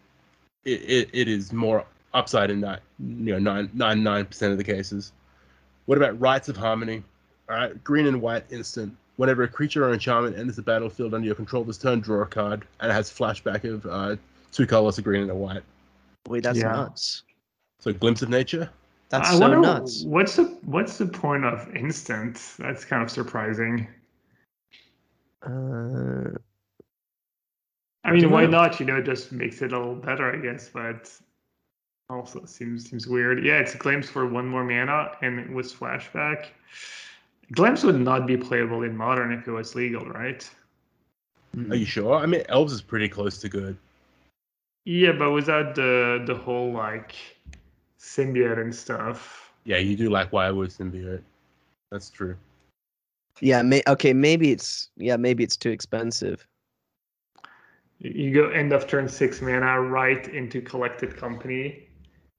it, 0.65 0.81
it, 0.81 1.09
it 1.13 1.27
is 1.27 1.53
more 1.53 1.85
upside 2.13 2.49
in 2.49 2.61
that 2.61 2.81
you 2.99 3.33
know 3.33 3.39
nine 3.39 3.69
nine 3.73 4.01
nine 4.01 4.25
percent 4.25 4.51
of 4.51 4.57
the 4.57 4.63
cases. 4.63 5.11
What 5.85 5.97
about 5.97 6.19
rites 6.19 6.49
of 6.49 6.57
harmony? 6.57 7.03
All 7.49 7.55
right, 7.55 7.83
green 7.83 8.07
and 8.07 8.21
white 8.21 8.43
instant. 8.49 8.95
Whenever 9.17 9.43
a 9.43 9.47
creature 9.47 9.85
or 9.85 9.93
enchantment 9.93 10.37
enters 10.37 10.55
the 10.55 10.61
battlefield 10.61 11.13
under 11.13 11.25
your 11.25 11.35
control 11.35 11.63
this 11.63 11.77
turn, 11.77 12.01
draw 12.01 12.21
a 12.21 12.25
card, 12.25 12.65
and 12.79 12.91
it 12.91 12.93
has 12.93 13.09
flashback 13.09 13.63
of 13.63 13.85
uh, 13.85 14.15
two 14.51 14.67
colors, 14.67 14.97
a 14.97 15.01
green 15.01 15.21
and 15.21 15.31
a 15.31 15.35
white. 15.35 15.63
Wait, 16.27 16.43
that's 16.43 16.59
Yeah. 16.59 16.73
nuts. 16.73 17.23
So 17.79 17.93
glimpse 17.93 18.21
of 18.21 18.29
nature. 18.29 18.69
That's 19.09 19.29
I 19.29 19.33
so 19.33 19.39
wonder 19.39 19.61
nuts. 19.61 20.03
what's 20.03 20.35
the 20.35 20.43
what's 20.65 20.97
the 20.97 21.05
point 21.05 21.45
of 21.45 21.73
instant? 21.73 22.55
That's 22.59 22.83
kind 22.83 23.01
of 23.01 23.09
surprising. 23.09 23.87
Uh, 25.41 26.35
I 28.03 28.11
mean, 28.11 28.29
why 28.29 28.43
know. 28.43 28.49
not? 28.49 28.79
You 28.79 28.85
know, 28.85 28.97
it 28.97 29.05
just 29.05 29.31
makes 29.31 29.61
it 29.61 29.71
a 29.71 29.77
little 29.77 29.95
better, 29.95 30.33
I 30.33 30.37
guess. 30.37 30.69
But 30.69 31.17
also 32.09 32.43
seems 32.45 32.89
seems 32.89 33.07
weird. 33.07 33.45
Yeah, 33.45 33.59
it's 33.59 33.75
glimpse 33.75 34.09
for 34.09 34.25
one 34.27 34.47
more 34.47 34.65
mana, 34.65 35.11
and 35.21 35.39
it 35.39 35.49
was 35.49 35.73
flashback. 35.73 36.47
Glimpse 37.53 37.83
would 37.83 37.99
not 37.99 38.27
be 38.27 38.35
playable 38.35 38.83
in 38.83 38.97
modern 38.97 39.31
if 39.31 39.47
it 39.47 39.51
was 39.51 39.73
legal, 39.75 40.05
right? 40.05 40.49
Are 41.69 41.75
you 41.75 41.85
sure? 41.85 42.15
I 42.15 42.25
mean, 42.25 42.43
elves 42.49 42.73
is 42.73 42.81
pretty 42.81 43.07
close 43.07 43.37
to 43.37 43.47
good. 43.47 43.77
Yeah, 44.87 45.11
but 45.11 45.31
without 45.31 45.75
the 45.75 46.23
the 46.25 46.33
whole 46.33 46.71
like 46.71 47.13
symbiote 47.99 48.57
and 48.61 48.73
stuff. 48.73 49.51
Yeah, 49.65 49.79
you 49.79 49.97
do 49.97 50.09
like 50.09 50.31
Wirewood 50.31 50.71
symbiote. 50.71 51.21
That's 51.91 52.09
true. 52.09 52.37
yeah, 53.41 53.61
may- 53.61 53.83
okay, 53.85 54.13
maybe 54.13 54.51
it's 54.51 54.87
yeah, 54.95 55.17
maybe 55.17 55.43
it's 55.43 55.57
too 55.57 55.71
expensive. 55.71 56.47
You- 57.99 58.11
You 58.15 58.33
go 58.33 58.47
end 58.49 58.71
of 58.71 58.87
turn 58.87 59.09
six 59.09 59.41
mana 59.41 59.81
right 59.81 60.25
into 60.29 60.61
collected 60.61 61.17
company. 61.17 61.89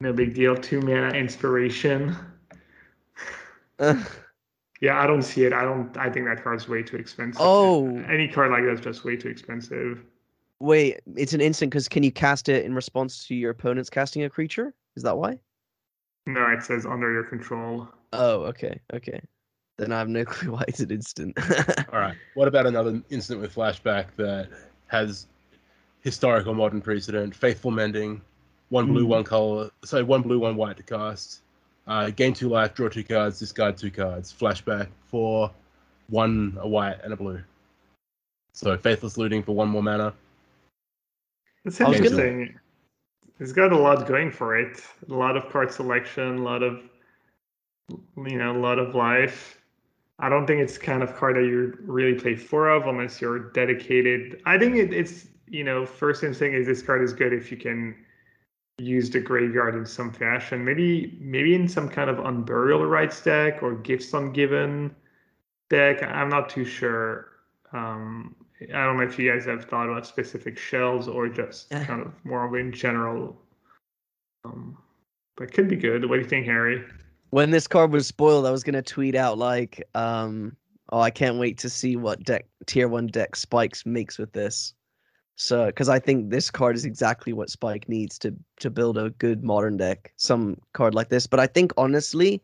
No 0.00 0.14
big 0.14 0.32
deal. 0.32 0.56
Two 0.56 0.80
mana 0.80 1.10
inspiration. 1.10 2.16
Uh, 3.78 4.02
Yeah, 4.80 5.02
I 5.02 5.06
don't 5.08 5.22
see 5.22 5.44
it. 5.44 5.52
I 5.52 5.64
don't. 5.64 5.94
I 5.98 6.08
think 6.08 6.24
that 6.26 6.42
card's 6.44 6.66
way 6.68 6.82
too 6.84 6.96
expensive. 6.96 7.42
Oh. 7.44 7.98
any 8.08 8.26
card 8.28 8.52
like 8.52 8.64
that's 8.64 8.80
just 8.80 9.04
way 9.04 9.16
too 9.16 9.28
expensive. 9.28 10.04
Wait, 10.60 11.01
it's 11.16 11.32
an 11.32 11.40
instant 11.40 11.70
because 11.70 11.89
can 11.89 12.02
you 12.02 12.12
cast 12.12 12.48
it 12.48 12.64
in 12.64 12.74
response 12.74 13.26
to 13.26 13.35
your 13.35 13.51
opponent's 13.51 13.90
casting 13.90 14.24
a 14.24 14.30
creature? 14.30 14.74
Is 14.97 15.02
that 15.02 15.16
why? 15.16 15.39
No, 16.26 16.47
it 16.51 16.62
says 16.62 16.85
under 16.86 17.10
your 17.12 17.24
control. 17.24 17.89
Oh, 18.12 18.43
okay, 18.44 18.80
okay. 18.93 19.20
Then 19.76 19.93
I 19.93 19.98
have 19.98 20.09
no 20.09 20.24
clue 20.26 20.52
why 20.52 20.64
it's 20.68 20.80
an 20.80 20.90
instant. 20.90 21.39
All 21.93 22.01
right. 22.01 22.16
What 22.35 22.48
about 22.48 22.66
another 22.66 23.01
instant 23.10 23.40
with 23.40 23.55
flashback 23.55 24.06
that 24.16 24.48
has 24.89 25.26
historical 26.01 26.55
modern 26.55 26.80
precedent? 26.80 27.35
Faithful 27.35 27.70
mending, 27.70 28.20
one 28.70 28.86
blue, 28.86 29.05
Hmm. 29.05 29.10
one 29.10 29.24
color. 29.24 29.70
Sorry, 29.85 30.02
one 30.02 30.22
blue, 30.22 30.39
one 30.39 30.56
white 30.56 30.76
to 30.76 30.82
cast. 30.82 31.43
Uh, 31.86 32.10
gain 32.10 32.35
two 32.35 32.51
life, 32.51 32.74
draw 32.74 32.89
two 32.89 33.05
cards, 33.05 33.39
discard 33.39 33.78
two 33.78 33.90
cards. 33.90 34.35
Flashback 34.39 34.89
for 35.06 35.51
one 36.10 36.59
a 36.60 36.68
white 36.68 36.97
and 37.02 37.12
a 37.12 37.16
blue. 37.16 37.40
So 38.52 38.76
faithless 38.76 39.16
looting 39.16 39.43
for 39.43 39.52
one 39.55 39.68
more 39.68 39.82
mana. 39.82 40.12
It's 41.69 41.81
interesting. 41.82 42.59
It's 43.40 43.53
got 43.53 43.73
a 43.73 43.78
lot 43.78 44.09
going 44.09 44.31
for 44.31 44.57
it. 44.57 44.82
A 45.09 45.15
lot 45.15 45.36
of 45.36 45.51
card 45.51 45.70
selection, 45.70 46.39
a 46.39 46.43
lot 46.43 46.62
of 46.62 46.81
you 47.90 48.39
know, 48.39 48.53
a 48.53 48.59
lot 48.59 48.78
of 48.78 48.95
life. 48.95 49.61
I 50.19 50.28
don't 50.31 50.47
think 50.47 50.61
it's 50.61 50.78
kind 50.78 51.03
of 51.03 51.15
card 51.15 51.36
that 51.36 51.45
you 51.45 51.77
really 51.82 52.19
play 52.19 52.35
four 52.36 52.70
of 52.70 52.86
unless 52.86 53.20
you're 53.20 53.51
dedicated. 53.53 54.40
I 54.47 54.59
think 54.59 54.77
it, 54.77 54.93
it's 54.95 55.28
you 55.47 55.62
know, 55.62 55.85
first 55.85 56.24
instinct 56.24 56.57
is 56.57 56.66
this 56.66 56.82
card 56.82 57.03
is 57.03 57.12
good 57.12 57.32
if 57.35 57.51
you 57.51 57.59
can 57.59 57.95
use 58.78 59.11
the 59.11 59.20
graveyard 59.20 59.74
in 59.74 59.85
some 59.85 60.11
fashion. 60.11 60.65
Maybe 60.65 61.19
maybe 61.20 61.55
in 61.55 61.69
some 61.69 61.89
kind 61.90 62.09
of 62.09 62.16
unburial 62.16 62.89
rites 62.89 63.23
deck 63.23 63.62
or 63.62 63.74
gifts 63.74 64.12
ungiven 64.12 64.95
deck. 65.69 66.03
I'm 66.03 66.31
not 66.31 66.49
too 66.49 66.65
sure. 66.65 67.28
Um, 67.73 68.35
I 68.60 68.85
don't 68.85 68.97
know 68.97 69.05
if 69.05 69.18
you 69.18 69.30
guys 69.32 69.44
have 69.47 69.64
thought 69.64 69.89
about 69.89 70.06
specific 70.06 70.59
shells 70.59 71.09
or 71.09 71.28
just 71.28 71.70
kind 71.70 72.02
of 72.02 72.12
more 72.24 72.44
of 72.47 72.55
in 72.55 72.72
general. 72.72 73.40
Um, 74.44 74.76
but 75.36 75.52
could 75.52 75.68
be 75.68 75.76
good. 75.76 76.09
What 76.09 76.16
do 76.16 76.22
you 76.22 76.28
think, 76.28 76.47
Harry? 76.47 76.85
when 77.30 77.51
this 77.51 77.66
card 77.66 77.93
was 77.93 78.06
spoiled, 78.06 78.47
I 78.47 78.51
was 78.51 78.62
gonna 78.62 78.82
tweet 78.82 79.14
out 79.14 79.39
like, 79.39 79.86
um, 79.94 80.56
"Oh, 80.90 81.01
I 81.01 81.10
can't 81.10 81.39
wait 81.39 81.59
to 81.59 81.70
see 81.70 81.97
what 81.97 82.22
deck 82.24 82.47
tier 82.66 82.89
one 82.89 83.06
deck 83.09 83.36
Spikes 83.36 83.85
makes 83.85 84.18
with 84.18 84.32
this." 84.32 84.74
So, 85.36 85.66
because 85.66 85.89
I 85.89 85.98
think 85.98 86.30
this 86.30 86.51
card 86.51 86.74
is 86.74 86.85
exactly 86.85 87.32
what 87.32 87.51
Spike 87.51 87.89
needs 87.89 88.18
to 88.20 88.35
to 88.60 88.70
build 88.70 88.98
a 88.98 89.10
good 89.10 89.44
modern 89.44 89.76
deck, 89.76 90.12
some 90.16 90.59
card 90.72 90.94
like 90.94 91.10
this. 91.10 91.26
But 91.26 91.40
I 91.40 91.47
think 91.47 91.72
honestly, 91.76 92.43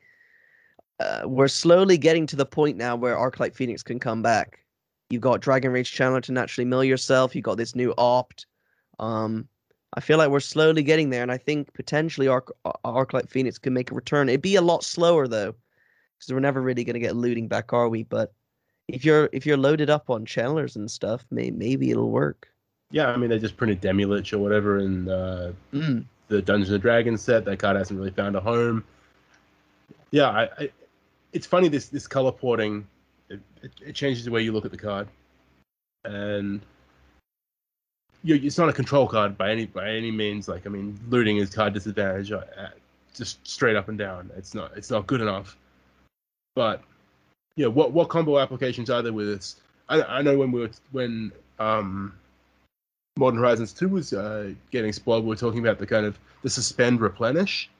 uh, 1.00 1.22
we're 1.24 1.48
slowly 1.48 1.98
getting 1.98 2.26
to 2.28 2.36
the 2.36 2.46
point 2.46 2.76
now 2.76 2.96
where 2.96 3.16
Arclight 3.16 3.54
Phoenix 3.54 3.82
can 3.82 3.98
come 3.98 4.22
back. 4.22 4.63
You've 5.10 5.22
got 5.22 5.40
Dragon 5.40 5.70
Rage 5.72 5.94
Channeler 5.94 6.22
to 6.22 6.32
naturally 6.32 6.64
mill 6.64 6.84
yourself. 6.84 7.34
You've 7.34 7.44
got 7.44 7.56
this 7.56 7.74
new 7.74 7.94
opt. 7.98 8.46
Um, 8.98 9.48
I 9.96 10.00
feel 10.00 10.18
like 10.18 10.30
we're 10.30 10.40
slowly 10.40 10.82
getting 10.82 11.10
there, 11.10 11.22
and 11.22 11.30
I 11.30 11.38
think 11.38 11.72
potentially 11.74 12.26
Arc 12.26 12.52
Arclight 12.84 13.28
Phoenix 13.28 13.58
could 13.58 13.72
make 13.72 13.90
a 13.90 13.94
return. 13.94 14.28
It'd 14.28 14.42
be 14.42 14.56
a 14.56 14.62
lot 14.62 14.82
slower 14.82 15.28
though, 15.28 15.54
because 16.18 16.32
we're 16.32 16.40
never 16.40 16.60
really 16.60 16.84
gonna 16.84 16.98
get 16.98 17.14
looting 17.14 17.46
back, 17.48 17.72
are 17.72 17.88
we? 17.88 18.02
But 18.02 18.32
if 18.88 19.04
you're 19.04 19.28
if 19.32 19.46
you're 19.46 19.56
loaded 19.56 19.90
up 19.90 20.10
on 20.10 20.26
channelers 20.26 20.76
and 20.76 20.90
stuff, 20.90 21.24
may, 21.30 21.50
maybe 21.50 21.90
it'll 21.90 22.10
work. 22.10 22.48
Yeah, 22.90 23.06
I 23.08 23.16
mean 23.16 23.30
they 23.30 23.38
just 23.38 23.56
printed 23.56 23.80
Demilich 23.80 24.32
or 24.32 24.38
whatever 24.38 24.78
in 24.78 25.08
uh, 25.08 25.52
Mm. 25.72 26.04
the 26.28 26.42
Dungeons 26.42 26.70
and 26.72 26.82
Dragons 26.82 27.22
set. 27.22 27.44
That 27.44 27.58
card 27.58 27.76
hasn't 27.76 27.98
really 27.98 28.10
found 28.10 28.36
a 28.36 28.40
home. 28.40 28.84
Yeah, 30.10 30.28
I, 30.28 30.42
I, 30.58 30.70
it's 31.32 31.46
funny 31.46 31.68
this 31.68 31.88
this 31.88 32.06
color 32.08 32.32
porting. 32.32 32.86
It, 33.84 33.94
changes 33.94 34.24
the 34.24 34.30
way 34.30 34.42
you 34.42 34.52
look 34.52 34.64
at 34.64 34.70
the 34.70 34.76
card, 34.76 35.08
and 36.04 36.60
you, 38.22 38.34
it's 38.36 38.58
not 38.58 38.68
a 38.68 38.72
control 38.72 39.06
card 39.06 39.38
by 39.38 39.50
any 39.50 39.66
by 39.66 39.90
any 39.90 40.10
means. 40.10 40.48
Like 40.48 40.66
I 40.66 40.70
mean, 40.70 40.98
looting 41.08 41.38
is 41.38 41.50
card 41.50 41.72
disadvantage, 41.72 42.32
uh, 42.32 42.42
uh, 42.58 42.68
just 43.14 43.46
straight 43.46 43.76
up 43.76 43.88
and 43.88 43.98
down. 43.98 44.30
It's 44.36 44.54
not 44.54 44.76
it's 44.76 44.90
not 44.90 45.06
good 45.06 45.20
enough. 45.20 45.56
But 46.54 46.82
yeah, 47.56 47.68
what 47.68 47.92
what 47.92 48.08
combo 48.08 48.38
applications 48.38 48.90
are 48.90 49.02
there 49.02 49.12
with 49.12 49.26
this? 49.26 49.56
I, 49.88 50.02
I 50.02 50.22
know 50.22 50.36
when 50.36 50.52
we 50.52 50.60
were 50.60 50.70
when 50.92 51.32
um 51.58 52.14
Modern 53.16 53.38
Horizons 53.38 53.72
2 53.72 53.88
was 53.88 54.12
uh, 54.12 54.52
getting 54.72 54.92
spoiled. 54.92 55.22
We 55.22 55.28
were 55.28 55.36
talking 55.36 55.60
about 55.60 55.78
the 55.78 55.86
kind 55.86 56.04
of 56.04 56.18
the 56.42 56.50
suspend 56.50 57.00
replenish. 57.00 57.70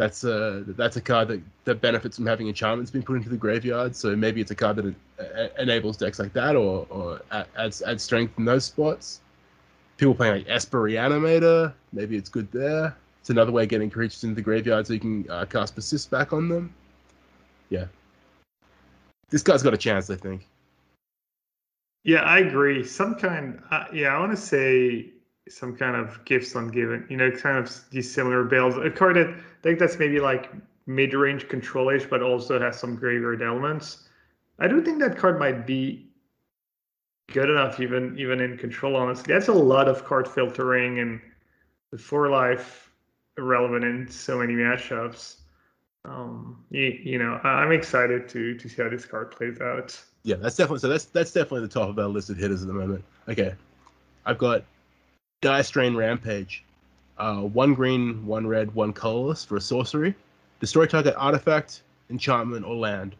That's 0.00 0.24
a 0.24 0.64
that's 0.66 0.96
a 0.96 1.00
card 1.02 1.28
that, 1.28 1.42
that 1.66 1.82
benefits 1.82 2.16
from 2.16 2.24
having 2.24 2.48
enchantments 2.48 2.90
being 2.90 3.04
put 3.04 3.16
into 3.16 3.28
the 3.28 3.36
graveyard. 3.36 3.94
So 3.94 4.16
maybe 4.16 4.40
it's 4.40 4.50
a 4.50 4.54
card 4.54 4.76
that 4.76 4.94
uh, 5.18 5.48
enables 5.58 5.98
decks 5.98 6.18
like 6.18 6.32
that, 6.32 6.56
or 6.56 6.86
or 6.88 7.20
adds 7.30 7.82
adds 7.82 8.02
strength 8.02 8.38
in 8.38 8.46
those 8.46 8.64
spots. 8.64 9.20
People 9.98 10.14
playing 10.14 10.36
like 10.36 10.46
Esper 10.48 10.80
Reanimator, 10.80 11.74
maybe 11.92 12.16
it's 12.16 12.30
good 12.30 12.50
there. 12.50 12.96
It's 13.20 13.28
another 13.28 13.52
way 13.52 13.64
of 13.64 13.68
getting 13.68 13.90
creatures 13.90 14.24
into 14.24 14.36
the 14.36 14.40
graveyard 14.40 14.86
so 14.86 14.94
you 14.94 15.00
can 15.00 15.26
uh, 15.28 15.44
cast 15.44 15.74
persist 15.74 16.10
back 16.10 16.32
on 16.32 16.48
them. 16.48 16.72
Yeah, 17.68 17.84
this 19.28 19.42
guy's 19.42 19.62
got 19.62 19.74
a 19.74 19.76
chance, 19.76 20.08
I 20.08 20.16
think. 20.16 20.46
Yeah, 22.04 22.22
I 22.22 22.38
agree. 22.38 22.84
Some 22.84 23.16
kind, 23.16 23.62
uh, 23.70 23.84
yeah, 23.92 24.16
I 24.16 24.18
want 24.18 24.32
to 24.32 24.38
say 24.38 25.10
some 25.50 25.76
kind 25.76 25.96
of 25.96 26.24
gifts 26.24 26.54
ungiven. 26.54 27.08
You 27.10 27.16
know, 27.16 27.30
kind 27.30 27.58
of 27.58 27.70
these 27.90 28.12
similar 28.12 28.44
builds. 28.44 28.76
A 28.76 28.90
card 28.90 29.16
that 29.16 29.28
I 29.28 29.62
think 29.62 29.78
that's 29.78 29.98
maybe 29.98 30.20
like 30.20 30.50
mid-range 30.86 31.48
control-ish, 31.48 32.06
but 32.06 32.22
also 32.22 32.58
has 32.60 32.78
some 32.78 32.96
graveyard 32.96 33.42
elements. 33.42 34.08
I 34.58 34.68
do 34.68 34.82
think 34.82 35.00
that 35.00 35.16
card 35.16 35.38
might 35.38 35.66
be 35.66 36.06
good 37.32 37.48
enough, 37.48 37.80
even 37.80 38.18
even 38.18 38.40
in 38.40 38.56
control. 38.58 38.96
Honestly, 38.96 39.32
that's 39.32 39.48
a 39.48 39.52
lot 39.52 39.88
of 39.88 40.04
card 40.04 40.28
filtering 40.28 40.98
and 40.98 41.20
the 41.90 41.98
four 41.98 42.28
life 42.28 42.90
relevant 43.38 43.84
in 43.84 44.08
so 44.08 44.38
many 44.38 44.54
matchups. 44.54 45.36
Um, 46.04 46.64
you, 46.70 46.98
you 47.02 47.18
know, 47.18 47.34
I'm 47.44 47.72
excited 47.72 48.28
to 48.30 48.54
to 48.54 48.68
see 48.68 48.82
how 48.82 48.88
this 48.88 49.06
card 49.06 49.30
plays 49.30 49.60
out. 49.60 50.00
Yeah, 50.22 50.36
that's 50.36 50.56
definitely 50.56 50.80
so. 50.80 50.88
That's 50.88 51.06
that's 51.06 51.32
definitely 51.32 51.62
the 51.62 51.72
top 51.72 51.88
of 51.88 51.98
our 51.98 52.08
listed 52.08 52.36
hitters 52.36 52.62
at 52.62 52.68
the 52.68 52.74
moment. 52.74 53.04
Okay, 53.28 53.54
I've 54.26 54.38
got 54.38 54.64
Dire 55.42 55.62
Strain 55.62 55.96
Rampage, 55.96 56.64
uh, 57.16 57.40
one 57.40 57.72
green, 57.72 58.26
one 58.26 58.46
red, 58.46 58.74
one 58.74 58.92
colorless 58.92 59.42
for 59.42 59.56
a 59.56 59.60
sorcery. 59.60 60.14
Destroy 60.60 60.84
target 60.84 61.14
artifact, 61.16 61.80
enchantment, 62.10 62.66
or 62.66 62.76
land. 62.76 63.16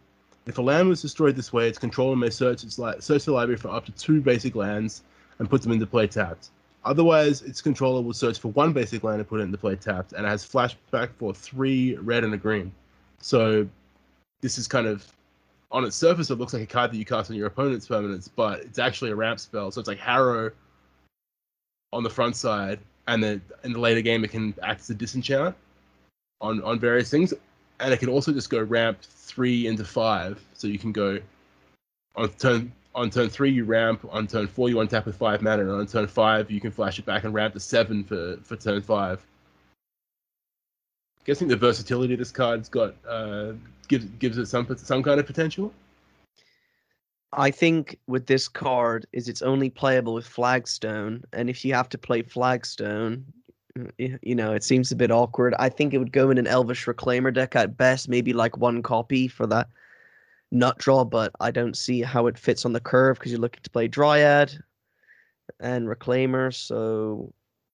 If 0.47 0.59
a 0.59 0.63
land 0.63 0.89
was 0.89 1.01
destroyed 1.01 1.35
this 1.35 1.53
way, 1.53 1.69
its 1.69 1.79
controller 1.79 2.17
may 2.17 2.29
search 2.29 2.63
its 2.63 2.79
li- 2.79 3.01
search 3.01 3.25
the 3.25 3.33
library 3.33 3.57
for 3.57 3.69
up 3.69 3.87
to 3.87 3.93
two 3.93 4.21
basic 4.21 4.55
lands 4.55 5.03
and 5.39 5.49
put 5.49 5.63
them 5.63 5.73
into 5.73 5.87
play 5.87 6.07
tapped. 6.07 6.51
Otherwise, 6.85 7.41
its 7.41 7.63
controller 7.63 8.03
will 8.03 8.13
search 8.13 8.39
for 8.39 8.49
one 8.49 8.75
basic 8.75 9.03
land 9.03 9.21
and 9.21 9.29
put 9.29 9.41
it 9.41 9.45
into 9.45 9.57
play 9.57 9.77
tapped, 9.77 10.13
and 10.13 10.27
it 10.27 10.29
has 10.29 10.45
flashback 10.45 11.11
for 11.19 11.33
three 11.33 11.97
red 11.97 12.25
and 12.25 12.35
a 12.35 12.37
green. 12.37 12.71
So 13.21 13.67
this 14.43 14.59
is 14.59 14.69
kind 14.69 14.87
of 14.87 15.07
on 15.73 15.85
its 15.85 15.97
surface, 15.97 16.31
it 16.31 16.35
looks 16.35 16.53
like 16.53 16.63
a 16.63 16.67
card 16.67 16.91
that 16.93 16.97
you 16.97 17.05
cast 17.07 17.31
on 17.31 17.37
your 17.37 17.47
opponent's 17.47 17.87
permanents, 17.87 18.29
but 18.35 18.61
it's 18.61 18.79
actually 18.79 19.11
a 19.11 19.15
ramp 19.15 19.41
spell. 19.41 19.71
So 19.71 19.79
it's 19.79 19.89
like 19.89 19.99
Harrow 19.99 20.51
on 21.93 22.03
the 22.03 22.11
front 22.11 22.37
side, 22.37 22.79
and 23.09 23.23
then 23.23 23.43
in 23.65 23.73
the 23.73 23.81
later 23.81 24.01
game, 24.01 24.25
it 24.25 24.31
can 24.31 24.55
act 24.63 24.81
as 24.81 24.91
a 24.91 24.95
disenchant 24.95 25.55
on 26.41 26.63
on 26.63 26.79
various 26.79 27.11
things, 27.11 27.35
and 27.81 27.93
it 27.93 27.99
can 27.99 28.09
also 28.09 28.33
just 28.33 28.51
go 28.51 28.63
ramp 28.63 28.99
three 29.03 29.67
into 29.67 29.85
five. 29.85 30.41
So 30.55 30.69
you 30.69 30.79
can 30.79 30.93
go 30.93 31.19
on 32.17 32.29
turn 32.31 32.73
on 32.95 33.11
turn 33.11 33.29
three 33.29 33.51
you 33.51 33.65
ramp, 33.65 34.07
on 34.11 34.27
turn 34.27 34.47
four 34.47 34.69
you 34.69 34.77
untap 34.77 35.07
with 35.07 35.17
five 35.17 35.43
mana, 35.43 35.63
and 35.63 35.71
on 35.71 35.87
turn 35.87 36.07
five 36.07 36.51
you 36.51 36.61
can 36.61 36.71
flash 36.71 36.99
it 36.99 37.07
back 37.07 37.25
and 37.25 37.35
ramp 37.35 37.55
to 37.55 37.61
seven 37.61 38.05
for 38.05 38.37
for 38.43 38.57
turn 38.57 38.83
five. 38.83 39.25
Guessing 41.25 41.49
the 41.49 41.57
versatility 41.57 42.17
this 42.17 42.33
card's 42.33 42.69
got 42.69 42.95
uh, 43.07 43.53
gives 43.89 44.05
gives 44.19 44.39
it 44.39 44.47
some 44.47 44.67
some 44.77 45.03
kind 45.03 45.21
of 45.21 45.27
potential. 45.27 45.73
I 47.33 47.51
think 47.51 47.99
with 48.07 48.27
this 48.27 48.49
card 48.49 49.07
is 49.13 49.29
it's 49.29 49.43
only 49.43 49.71
playable 49.71 50.15
with 50.15 50.27
Flagstone, 50.27 51.23
and 51.33 51.49
if 51.49 51.65
you 51.65 51.75
have 51.75 51.89
to 51.91 51.99
play 51.99 52.23
Flagstone, 52.23 53.25
uh, 53.79 53.85
you 54.23 54.35
know 54.35 54.53
it 54.53 54.65
seems 54.65 54.91
a 54.91 54.97
bit 54.97 55.13
awkward. 55.13 55.55
I 55.59 55.69
think 55.69 55.95
it 55.95 55.99
would 55.99 56.13
go 56.13 56.31
in 56.31 56.39
an 56.39 56.49
Elvish 56.49 56.87
Reclaimer 56.87 57.33
deck 57.33 57.55
at 57.55 57.77
best, 57.77 58.09
maybe 58.09 58.33
like 58.33 58.57
one 58.57 58.83
copy 58.83 59.29
for 59.29 59.47
that 59.47 59.69
nut 60.51 60.79
draw, 60.79 61.05
but 61.05 61.33
I 61.41 61.51
don't 61.51 61.77
see 61.77 62.03
how 62.03 62.27
it 62.27 62.39
fits 62.39 62.65
on 62.65 62.73
the 62.73 62.81
curve 62.81 63.19
because 63.19 63.31
you're 63.33 63.41
looking 63.41 63.63
to 63.63 63.71
play 63.71 63.87
Dryad 63.87 64.59
and 65.61 65.87
Reclaimer, 65.89 66.53
so 66.53 67.33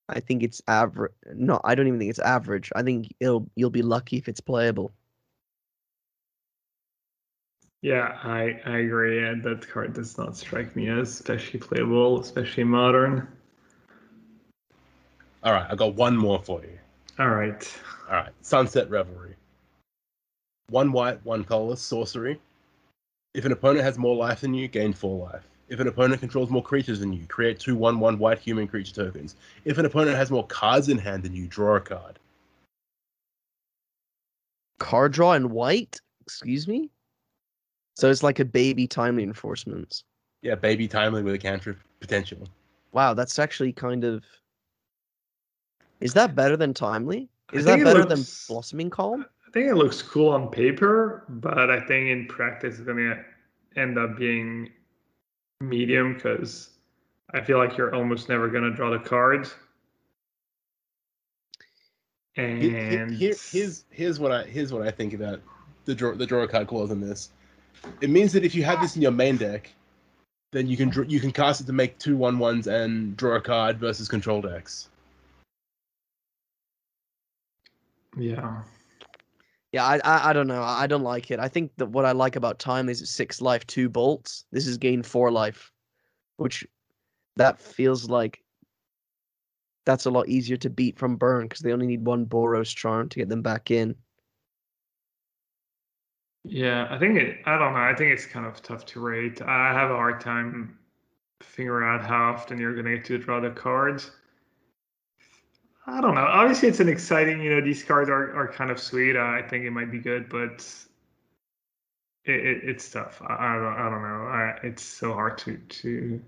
I 0.08 0.20
think 0.20 0.42
it's 0.42 0.62
average. 0.68 1.12
No, 1.34 1.60
I 1.64 1.74
don't 1.74 1.86
even 1.86 1.98
think 1.98 2.10
it's 2.10 2.18
average. 2.18 2.70
I 2.76 2.82
think 2.82 3.14
it'll 3.20 3.48
you'll 3.56 3.70
be 3.70 3.82
lucky 3.82 4.18
if 4.18 4.28
it's 4.28 4.40
playable. 4.40 4.92
Yeah, 7.86 8.18
I, 8.24 8.60
I 8.66 8.78
agree. 8.78 9.24
And 9.24 9.40
that 9.44 9.68
card 9.68 9.92
does 9.92 10.18
not 10.18 10.36
strike 10.36 10.74
me 10.74 10.88
as 10.88 11.08
especially 11.08 11.60
playable, 11.60 12.20
especially 12.20 12.64
modern. 12.64 13.28
All 15.44 15.52
right, 15.52 15.68
I 15.70 15.76
got 15.76 15.94
one 15.94 16.16
more 16.16 16.42
for 16.42 16.60
you. 16.62 16.76
All 17.20 17.28
right. 17.28 17.80
All 18.08 18.16
right, 18.16 18.32
Sunset 18.40 18.90
Revelry. 18.90 19.36
One 20.68 20.90
white, 20.90 21.24
one 21.24 21.44
colorless 21.44 21.80
sorcery. 21.80 22.40
If 23.34 23.44
an 23.44 23.52
opponent 23.52 23.84
has 23.84 23.98
more 23.98 24.16
life 24.16 24.40
than 24.40 24.52
you, 24.52 24.66
gain 24.66 24.92
four 24.92 25.24
life. 25.24 25.46
If 25.68 25.78
an 25.78 25.86
opponent 25.86 26.18
controls 26.18 26.50
more 26.50 26.64
creatures 26.64 26.98
than 26.98 27.12
you, 27.12 27.24
create 27.28 27.60
two 27.60 27.76
one-one 27.76 28.18
white 28.18 28.40
human 28.40 28.66
creature 28.66 28.94
tokens. 28.94 29.36
If 29.64 29.78
an 29.78 29.86
opponent 29.86 30.16
has 30.16 30.32
more 30.32 30.48
cards 30.48 30.88
in 30.88 30.98
hand 30.98 31.22
than 31.22 31.36
you, 31.36 31.46
draw 31.46 31.76
a 31.76 31.80
card. 31.80 32.18
Card 34.80 35.12
draw 35.12 35.34
in 35.34 35.50
white. 35.50 36.00
Excuse 36.22 36.66
me. 36.66 36.90
So 37.96 38.10
it's 38.10 38.22
like 38.22 38.38
a 38.40 38.44
baby 38.44 38.86
timely 38.86 39.22
enforcements. 39.22 40.04
Yeah, 40.42 40.54
baby 40.54 40.86
timely 40.86 41.22
with 41.22 41.34
a 41.34 41.38
cantrip 41.38 41.78
potential. 41.98 42.46
Wow, 42.92 43.14
that's 43.14 43.38
actually 43.38 43.72
kind 43.72 44.04
of. 44.04 44.22
Is 46.00 46.12
that 46.12 46.34
better 46.34 46.56
than 46.58 46.74
timely? 46.74 47.28
Is 47.54 47.64
that 47.64 47.82
better 47.82 48.04
looks- 48.04 48.46
than 48.46 48.54
blossoming 48.54 48.90
calm? 48.90 49.24
I 49.46 49.50
think 49.50 49.70
it 49.70 49.76
looks 49.76 50.02
cool 50.02 50.28
on 50.28 50.50
paper, 50.50 51.24
but 51.28 51.70
I 51.70 51.80
think 51.80 52.08
in 52.10 52.26
practice 52.26 52.74
it's 52.78 52.86
gonna 52.86 53.24
end 53.76 53.96
up 53.96 54.16
being 54.18 54.70
medium 55.60 56.14
because 56.14 56.70
I 57.32 57.40
feel 57.40 57.56
like 57.56 57.78
you're 57.78 57.94
almost 57.94 58.28
never 58.28 58.48
gonna 58.48 58.70
draw 58.72 58.90
the 58.90 58.98
cards. 58.98 59.54
And 62.36 62.60
Here- 62.60 62.90
here- 62.90 63.08
here- 63.08 63.34
here's 63.50 63.84
here's 63.88 64.18
what 64.20 64.32
I 64.32 64.44
here's 64.44 64.70
what 64.70 64.82
I 64.82 64.90
think 64.90 65.14
about 65.14 65.40
the 65.86 65.94
draw 65.94 66.14
the 66.14 66.26
draw 66.26 66.46
card 66.46 66.66
clause 66.66 66.90
in 66.90 67.00
this. 67.00 67.30
It 68.00 68.10
means 68.10 68.32
that 68.32 68.44
if 68.44 68.54
you 68.54 68.62
have 68.64 68.80
this 68.80 68.96
in 68.96 69.02
your 69.02 69.10
main 69.10 69.36
deck, 69.36 69.72
then 70.52 70.66
you 70.66 70.76
can 70.76 70.88
draw, 70.88 71.04
you 71.04 71.20
can 71.20 71.32
cast 71.32 71.60
it 71.60 71.66
to 71.66 71.72
make 71.72 71.98
two 71.98 72.16
one 72.16 72.38
ones 72.38 72.66
and 72.66 73.16
draw 73.16 73.36
a 73.36 73.40
card 73.40 73.78
versus 73.78 74.08
control 74.08 74.40
decks. 74.40 74.88
yeah, 78.16 78.62
Yeah, 79.72 79.84
I, 79.84 80.00
I 80.04 80.30
I 80.30 80.32
don't 80.32 80.46
know. 80.46 80.62
I 80.62 80.86
don't 80.86 81.02
like 81.02 81.30
it. 81.30 81.38
I 81.38 81.48
think 81.48 81.72
that 81.76 81.86
what 81.90 82.06
I 82.06 82.12
like 82.12 82.36
about 82.36 82.58
time 82.58 82.88
is 82.88 83.02
it's 83.02 83.10
six 83.10 83.40
life, 83.40 83.66
two 83.66 83.88
bolts. 83.88 84.46
This 84.52 84.66
is 84.66 84.78
gain 84.78 85.02
four 85.02 85.30
life, 85.30 85.70
which 86.38 86.66
that 87.36 87.60
feels 87.60 88.08
like 88.08 88.42
that's 89.84 90.06
a 90.06 90.10
lot 90.10 90.28
easier 90.28 90.56
to 90.56 90.70
beat 90.70 90.98
from 90.98 91.16
burn 91.16 91.44
because 91.44 91.60
they 91.60 91.72
only 91.72 91.86
need 91.86 92.06
one 92.06 92.26
Boros 92.26 92.74
charm 92.74 93.08
to 93.10 93.18
get 93.18 93.28
them 93.28 93.42
back 93.42 93.70
in. 93.70 93.94
Yeah. 96.46 96.86
I 96.90 96.98
think 96.98 97.18
it. 97.18 97.38
I 97.46 97.58
don't 97.58 97.72
know. 97.74 97.80
I 97.80 97.94
think 97.94 98.12
it's 98.12 98.26
kind 98.26 98.46
of 98.46 98.62
tough 98.62 98.84
to 98.86 99.00
rate. 99.00 99.42
I 99.42 99.72
have 99.72 99.90
a 99.90 99.94
hard 99.96 100.20
time 100.20 100.78
figuring 101.40 101.86
out 101.88 102.06
how 102.06 102.32
often 102.32 102.58
you're 102.58 102.74
gonna 102.74 102.96
get 102.96 103.04
to 103.06 103.18
draw 103.18 103.40
the 103.40 103.50
cards. 103.50 104.10
I 105.86 106.00
don't 106.00 106.14
know. 106.14 106.22
Obviously, 106.26 106.68
it's 106.68 106.80
an 106.80 106.88
exciting. 106.88 107.40
You 107.40 107.50
know, 107.54 107.60
these 107.60 107.84
cards 107.84 108.10
are, 108.10 108.34
are 108.34 108.48
kind 108.48 108.70
of 108.70 108.80
sweet. 108.80 109.16
Uh, 109.16 109.20
I 109.20 109.42
think 109.48 109.64
it 109.64 109.70
might 109.70 109.90
be 109.90 109.98
good, 109.98 110.28
but 110.28 110.66
it, 112.24 112.34
it 112.34 112.60
it's 112.64 112.90
tough. 112.90 113.20
I, 113.26 113.34
I 113.34 113.54
don't 113.54 113.74
I 113.74 113.90
don't 113.90 114.02
know. 114.02 114.26
I, 114.26 114.58
it's 114.64 114.82
so 114.82 115.12
hard 115.12 115.38
to 115.38 115.56
to 115.56 116.20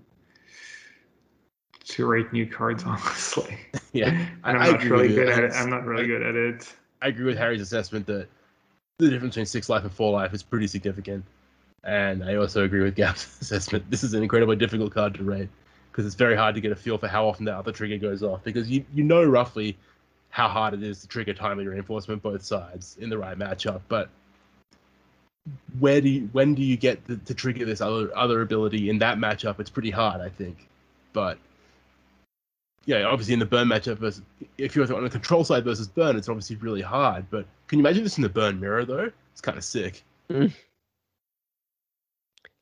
to 1.85 2.05
rate 2.05 2.31
new 2.31 2.45
cards. 2.47 2.83
Honestly, 2.87 3.57
Yeah, 3.93 4.25
I- 4.43 4.51
I'm 4.51 4.71
not 4.71 4.83
really 4.83 5.09
good 5.09 5.29
at 5.29 5.43
it. 5.43 5.51
I'm 5.53 5.69
not 5.69 5.85
really 5.85 6.07
good 6.07 6.21
at 6.21 6.35
it. 6.35 6.73
I 7.01 7.07
agree 7.07 7.25
with 7.25 7.37
Harry's 7.37 7.61
assessment 7.61 8.05
that 8.07 8.27
the 8.99 9.09
difference 9.09 9.33
between 9.33 9.45
six 9.45 9.69
life 9.69 9.83
and 9.83 9.91
four 9.91 10.11
life 10.11 10.33
is 10.33 10.43
pretty 10.43 10.67
significant. 10.67 11.25
And 11.83 12.23
I 12.23 12.35
also 12.35 12.63
agree 12.63 12.81
with 12.81 12.95
Gab's 12.95 13.37
assessment. 13.41 13.89
This 13.89 14.03
is 14.03 14.13
an 14.13 14.21
incredibly 14.21 14.57
difficult 14.57 14.93
card 14.93 15.15
to 15.15 15.23
rate 15.23 15.49
because 15.91 16.05
it's 16.05 16.15
very 16.15 16.35
hard 16.35 16.55
to 16.55 16.61
get 16.61 16.71
a 16.71 16.75
feel 16.75 16.97
for 16.97 17.07
how 17.07 17.27
often 17.27 17.45
that 17.45 17.55
other 17.55 17.71
trigger 17.71 17.97
goes 17.97 18.21
off 18.21 18.43
because 18.43 18.69
you, 18.69 18.85
you 18.93 19.03
know 19.03 19.23
roughly 19.23 19.77
how 20.29 20.47
hard 20.47 20.73
it 20.73 20.83
is 20.83 21.01
to 21.01 21.07
trigger 21.07 21.33
timely 21.33 21.65
reinforcement 21.65 22.21
both 22.21 22.43
sides 22.43 22.97
in 22.99 23.09
the 23.09 23.17
right 23.17 23.39
matchup. 23.39 23.81
But 23.87 24.09
where 25.79 26.01
do 26.01 26.09
you, 26.09 26.29
when 26.33 26.53
do 26.53 26.61
you 26.61 26.77
get 26.77 27.05
the, 27.07 27.17
to 27.17 27.33
trigger 27.33 27.65
this 27.65 27.81
other 27.81 28.15
other 28.15 28.41
ability 28.41 28.89
in 28.89 28.99
that 28.99 29.17
matchup? 29.17 29.59
It's 29.59 29.69
pretty 29.69 29.91
hard, 29.91 30.21
I 30.21 30.29
think. 30.29 30.67
But 31.13 31.37
yeah, 32.85 33.03
obviously 33.03 33.33
in 33.33 33.39
the 33.39 33.45
burn 33.45 33.67
matchup 33.67 33.97
versus 33.97 34.21
if 34.57 34.75
you're 34.75 34.91
on 34.95 35.03
the 35.03 35.09
control 35.09 35.43
side 35.43 35.63
versus 35.63 35.87
burn, 35.87 36.15
it's 36.15 36.29
obviously 36.29 36.55
really 36.57 36.81
hard. 36.81 37.25
But 37.29 37.45
can 37.67 37.79
you 37.79 37.85
imagine 37.85 38.03
this 38.03 38.17
in 38.17 38.23
the 38.23 38.29
burn 38.29 38.59
mirror 38.59 38.85
though? 38.85 39.11
It's 39.31 39.41
kind 39.41 39.57
of 39.57 39.63
sick. 39.63 40.03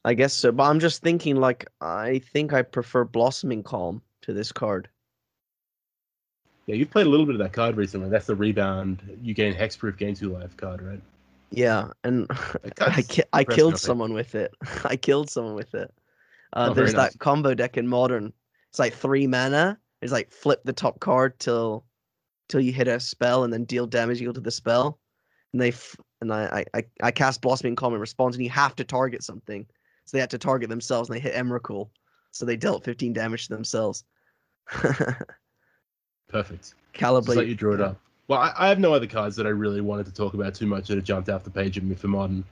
I 0.05 0.13
guess 0.13 0.33
so, 0.33 0.51
but 0.51 0.63
I'm 0.63 0.79
just 0.79 1.01
thinking 1.01 1.35
like 1.35 1.67
I 1.81 2.19
think 2.31 2.53
I 2.53 2.61
prefer 2.61 3.03
blossoming 3.03 3.63
calm 3.63 4.01
to 4.21 4.33
this 4.33 4.51
card. 4.51 4.89
Yeah, 6.65 6.75
you've 6.75 6.91
played 6.91 7.07
a 7.07 7.09
little 7.09 7.25
bit 7.25 7.35
of 7.35 7.39
that 7.39 7.53
card 7.53 7.77
recently. 7.77 8.09
That's 8.09 8.27
the 8.27 8.35
rebound. 8.35 9.17
You 9.21 9.33
gain 9.33 9.53
hexproof, 9.53 9.97
gain 9.97 10.15
two 10.15 10.29
life 10.29 10.55
card, 10.57 10.81
right? 10.81 11.01
Yeah, 11.49 11.89
and 12.03 12.27
I 12.81 13.01
ki- 13.03 13.23
I 13.33 13.43
killed 13.43 13.79
someone 13.79 14.13
with 14.13 14.35
it. 14.35 14.53
I 14.85 14.95
killed 14.97 15.29
someone 15.29 15.55
with 15.55 15.73
it. 15.75 15.93
Uh, 16.53 16.67
Oh, 16.69 16.73
there's 16.73 16.93
nice. 16.93 17.13
that 17.13 17.19
combo 17.19 17.53
deck 17.53 17.77
in 17.77 17.87
modern. 17.87 18.33
It's 18.69 18.79
like 18.79 18.93
three 18.93 19.27
mana. 19.27 19.77
It's 20.01 20.11
like 20.11 20.31
flip 20.31 20.61
the 20.63 20.73
top 20.73 20.99
card 20.99 21.39
till 21.39 21.85
till 22.49 22.61
you 22.61 22.71
hit 22.71 22.87
a 22.87 22.99
spell 22.99 23.43
and 23.43 23.51
then 23.51 23.65
deal 23.65 23.85
damage 23.87 24.21
equal 24.21 24.33
to 24.33 24.39
the 24.39 24.51
spell. 24.51 24.99
And 25.53 25.61
they 25.61 25.69
f- 25.69 25.95
and 26.21 26.31
I 26.33 26.63
I, 26.73 26.79
I, 26.79 26.83
I 27.03 27.11
cast 27.11 27.41
blossoming 27.41 27.75
calm 27.75 27.93
in 27.93 27.99
response, 27.99 28.35
and 28.35 28.43
you 28.43 28.49
have 28.51 28.75
to 28.77 28.83
target 28.83 29.23
something. 29.23 29.65
So 30.05 30.15
they 30.17 30.21
had 30.21 30.29
to 30.29 30.37
target 30.37 30.69
themselves, 30.69 31.09
and 31.09 31.15
they 31.15 31.21
hit 31.21 31.33
Emrakul. 31.35 31.89
So 32.31 32.45
they 32.45 32.55
dealt 32.55 32.83
15 32.85 33.13
damage 33.13 33.47
to 33.47 33.55
themselves. 33.55 34.03
Perfect. 36.29 36.73
Calibrate. 36.93 37.25
Just 37.25 37.37
let 37.37 37.47
you 37.47 37.55
draw 37.55 37.73
it 37.73 37.81
up. 37.81 37.99
Well, 38.27 38.39
I, 38.39 38.53
I 38.57 38.67
have 38.69 38.79
no 38.79 38.93
other 38.93 39.07
cards 39.07 39.35
that 39.37 39.45
I 39.45 39.49
really 39.49 39.81
wanted 39.81 40.05
to 40.07 40.13
talk 40.13 40.33
about 40.33 40.53
too 40.53 40.65
much 40.67 40.87
that 40.87 40.95
have 40.95 41.03
jumped 41.05 41.29
off 41.29 41.43
the 41.43 41.49
page 41.49 41.77
at 41.77 41.83
me 41.83 41.95
for 41.95 42.07
modern. 42.09 42.43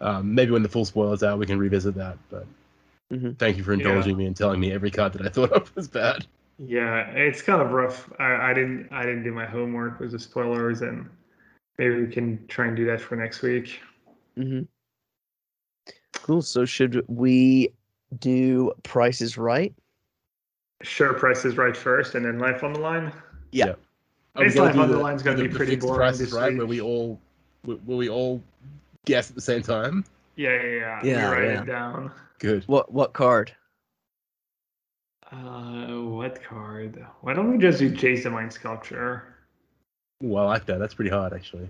Um, 0.00 0.34
maybe 0.34 0.52
when 0.52 0.62
the 0.62 0.68
full 0.68 0.84
spoiler's 0.84 1.22
out, 1.22 1.38
we 1.38 1.46
can 1.46 1.58
revisit 1.58 1.94
that. 1.96 2.16
But 2.30 2.46
Mhm. 3.12 3.36
thank 3.38 3.56
you 3.56 3.64
for 3.64 3.74
Yeah. 3.74 3.86
indulging 3.88 4.16
me 4.16 4.26
and 4.26 4.36
telling 4.36 4.60
me 4.60 4.72
every 4.72 4.90
card 4.90 5.12
that 5.14 5.22
I 5.26 5.28
thought 5.30 5.52
of 5.52 5.74
was 5.74 5.88
bad. 5.88 6.26
Yeah, 6.58 7.10
it's 7.10 7.42
kind 7.42 7.60
of 7.60 7.72
rough. 7.72 8.10
I, 8.18 8.50
I 8.50 8.54
didn't 8.54 8.88
I 8.92 9.02
didn't 9.02 9.24
do 9.24 9.32
my 9.32 9.46
homework 9.46 9.98
with 10.00 10.12
the 10.12 10.18
spoilers, 10.18 10.82
and 10.82 11.08
maybe 11.78 12.00
we 12.00 12.12
can 12.12 12.46
try 12.46 12.66
and 12.66 12.76
do 12.76 12.86
that 12.86 13.00
for 13.00 13.16
next 13.16 13.42
week. 13.42 13.80
Mm-hmm. 14.38 14.62
Cool. 16.12 16.42
So 16.42 16.64
should 16.64 17.04
we 17.08 17.70
do 18.20 18.72
prices 18.84 19.36
right? 19.36 19.74
Sure, 20.82 21.14
Price 21.14 21.44
is 21.44 21.56
Right 21.56 21.76
first, 21.76 22.14
and 22.14 22.24
then 22.24 22.38
Life 22.38 22.62
on 22.62 22.72
the 22.74 22.80
Line. 22.80 23.10
Yeah. 23.52 23.74
Are 24.36 24.42
we 24.42 24.46
It's 24.46 24.54
gonna 24.54 24.66
like 24.66 24.74
do 24.74 24.82
on 24.82 24.90
the 24.90 24.98
line's 24.98 25.22
gonna 25.22 25.36
the- 25.36 25.48
be 25.48 25.54
pretty 25.54 25.72
fixed 25.72 25.86
boring 25.86 25.98
prices, 25.98 26.30
this 26.30 26.32
right? 26.32 26.50
week. 26.52 26.58
Where 26.58 26.66
we 26.66 26.80
all, 26.80 27.20
where 27.64 27.76
where 27.78 27.96
we 27.96 28.08
all 28.08 28.42
guess 29.06 29.30
at 29.30 29.34
the 29.34 29.40
same 29.42 29.62
time. 29.62 30.04
Yeah, 30.36 30.50
yeah, 30.50 30.68
yeah. 30.68 31.00
Yeah, 31.04 31.30
we 31.30 31.36
write 31.36 31.44
yeah. 31.44 31.62
it 31.62 31.66
down. 31.66 32.12
Good. 32.38 32.64
What 32.64 32.92
what 32.92 33.12
card? 33.12 33.52
Uh, 35.32 36.02
what 36.02 36.42
card? 36.42 37.04
Why 37.22 37.34
don't 37.34 37.50
we 37.50 37.58
just 37.58 37.78
do 37.78 37.90
Jace 37.90 38.22
the 38.22 38.30
Mind 38.30 38.52
Sculptor? 38.52 39.34
Ooh, 40.22 40.36
I 40.36 40.44
like 40.44 40.66
that. 40.66 40.78
That's 40.78 40.94
pretty 40.94 41.10
hard, 41.10 41.32
actually. 41.32 41.68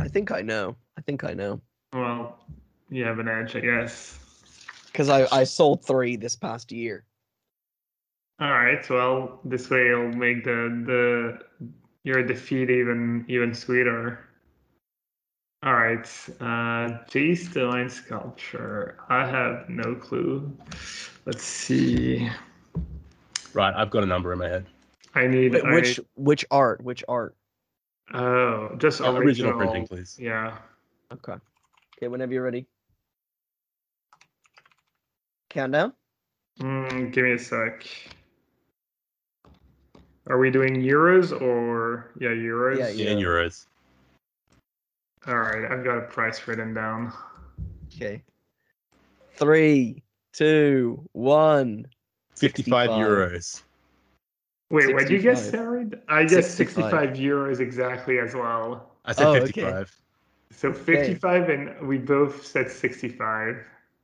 I 0.00 0.08
think 0.08 0.30
I 0.30 0.42
know. 0.42 0.76
I 0.96 1.00
think 1.00 1.24
I 1.24 1.34
know. 1.34 1.60
Well, 1.92 2.38
you 2.88 3.04
have 3.04 3.18
an 3.18 3.28
edge, 3.28 3.56
I 3.56 3.60
guess. 3.60 4.18
Because 4.86 5.08
I, 5.08 5.26
I 5.32 5.44
sold 5.44 5.84
three 5.84 6.16
this 6.16 6.36
past 6.36 6.70
year. 6.70 7.04
All 8.40 8.50
right. 8.50 8.88
Well, 8.88 9.40
this 9.44 9.70
way 9.70 9.88
it'll 9.88 10.08
make 10.08 10.44
the 10.44 10.82
the 10.86 11.68
your 12.04 12.22
defeat 12.22 12.70
even 12.70 13.24
even 13.28 13.54
sweeter. 13.54 14.18
All 15.62 15.74
right. 15.74 16.06
Uh, 16.40 16.98
Jace 17.08 17.52
the 17.52 17.66
Mind 17.66 17.92
Sculptor. 17.92 18.98
I 19.08 19.26
have 19.26 19.68
no 19.68 19.94
clue. 19.94 20.50
Let's 21.24 21.44
see. 21.44 22.28
Right, 23.54 23.74
I've 23.76 23.90
got 23.90 24.02
a 24.02 24.06
number 24.06 24.32
in 24.32 24.38
my 24.38 24.48
head. 24.48 24.66
I 25.14 25.26
need 25.26 25.52
Wait, 25.52 25.64
I- 25.64 25.74
which 25.74 26.00
which 26.14 26.44
art? 26.50 26.82
Which 26.82 27.04
art? 27.08 27.36
Oh, 28.14 28.74
just 28.78 29.00
Oh, 29.00 29.14
original, 29.16 29.22
original 29.52 29.52
printing, 29.58 29.86
please. 29.86 30.18
Yeah. 30.18 30.58
Okay. 31.12 31.34
Okay, 31.96 32.08
whenever 32.08 32.32
you're 32.32 32.42
ready. 32.42 32.66
Countdown. 35.50 35.92
Mm, 36.60 37.12
give 37.12 37.24
me 37.24 37.32
a 37.32 37.38
sec. 37.38 37.86
Are 40.28 40.38
we 40.38 40.50
doing 40.50 40.76
euros 40.76 41.38
or 41.40 42.10
yeah 42.18 42.28
euros? 42.30 42.78
Yeah, 42.78 42.88
Yeah, 42.88 43.10
in 43.10 43.18
Yeah. 43.18 43.24
euros. 43.26 43.66
All 45.26 45.36
right, 45.38 45.70
I've 45.70 45.84
got 45.84 45.98
a 45.98 46.02
price 46.02 46.46
written 46.48 46.74
down. 46.74 47.12
Okay. 47.94 48.22
Three, 49.34 50.01
two, 50.32 51.08
one. 51.12 51.86
55 52.36 52.88
65. 52.88 52.90
euros. 52.90 53.62
Wait, 54.70 54.92
what 54.94 55.02
did 55.06 55.10
you 55.10 55.18
guess, 55.20 55.42
65. 55.42 55.50
Sarah? 55.50 55.90
I 56.08 56.22
guess 56.24 56.50
65. 56.50 56.90
65 56.90 57.16
euros 57.16 57.60
exactly 57.60 58.18
as 58.18 58.34
well. 58.34 58.90
I 59.04 59.12
said 59.12 59.26
Oh, 59.26 59.34
okay. 59.36 59.46
55. 59.46 59.96
So 60.50 60.72
55, 60.72 61.48
and 61.48 61.86
we 61.88 61.98
both 61.98 62.44
said 62.46 62.70
65. 62.70 63.56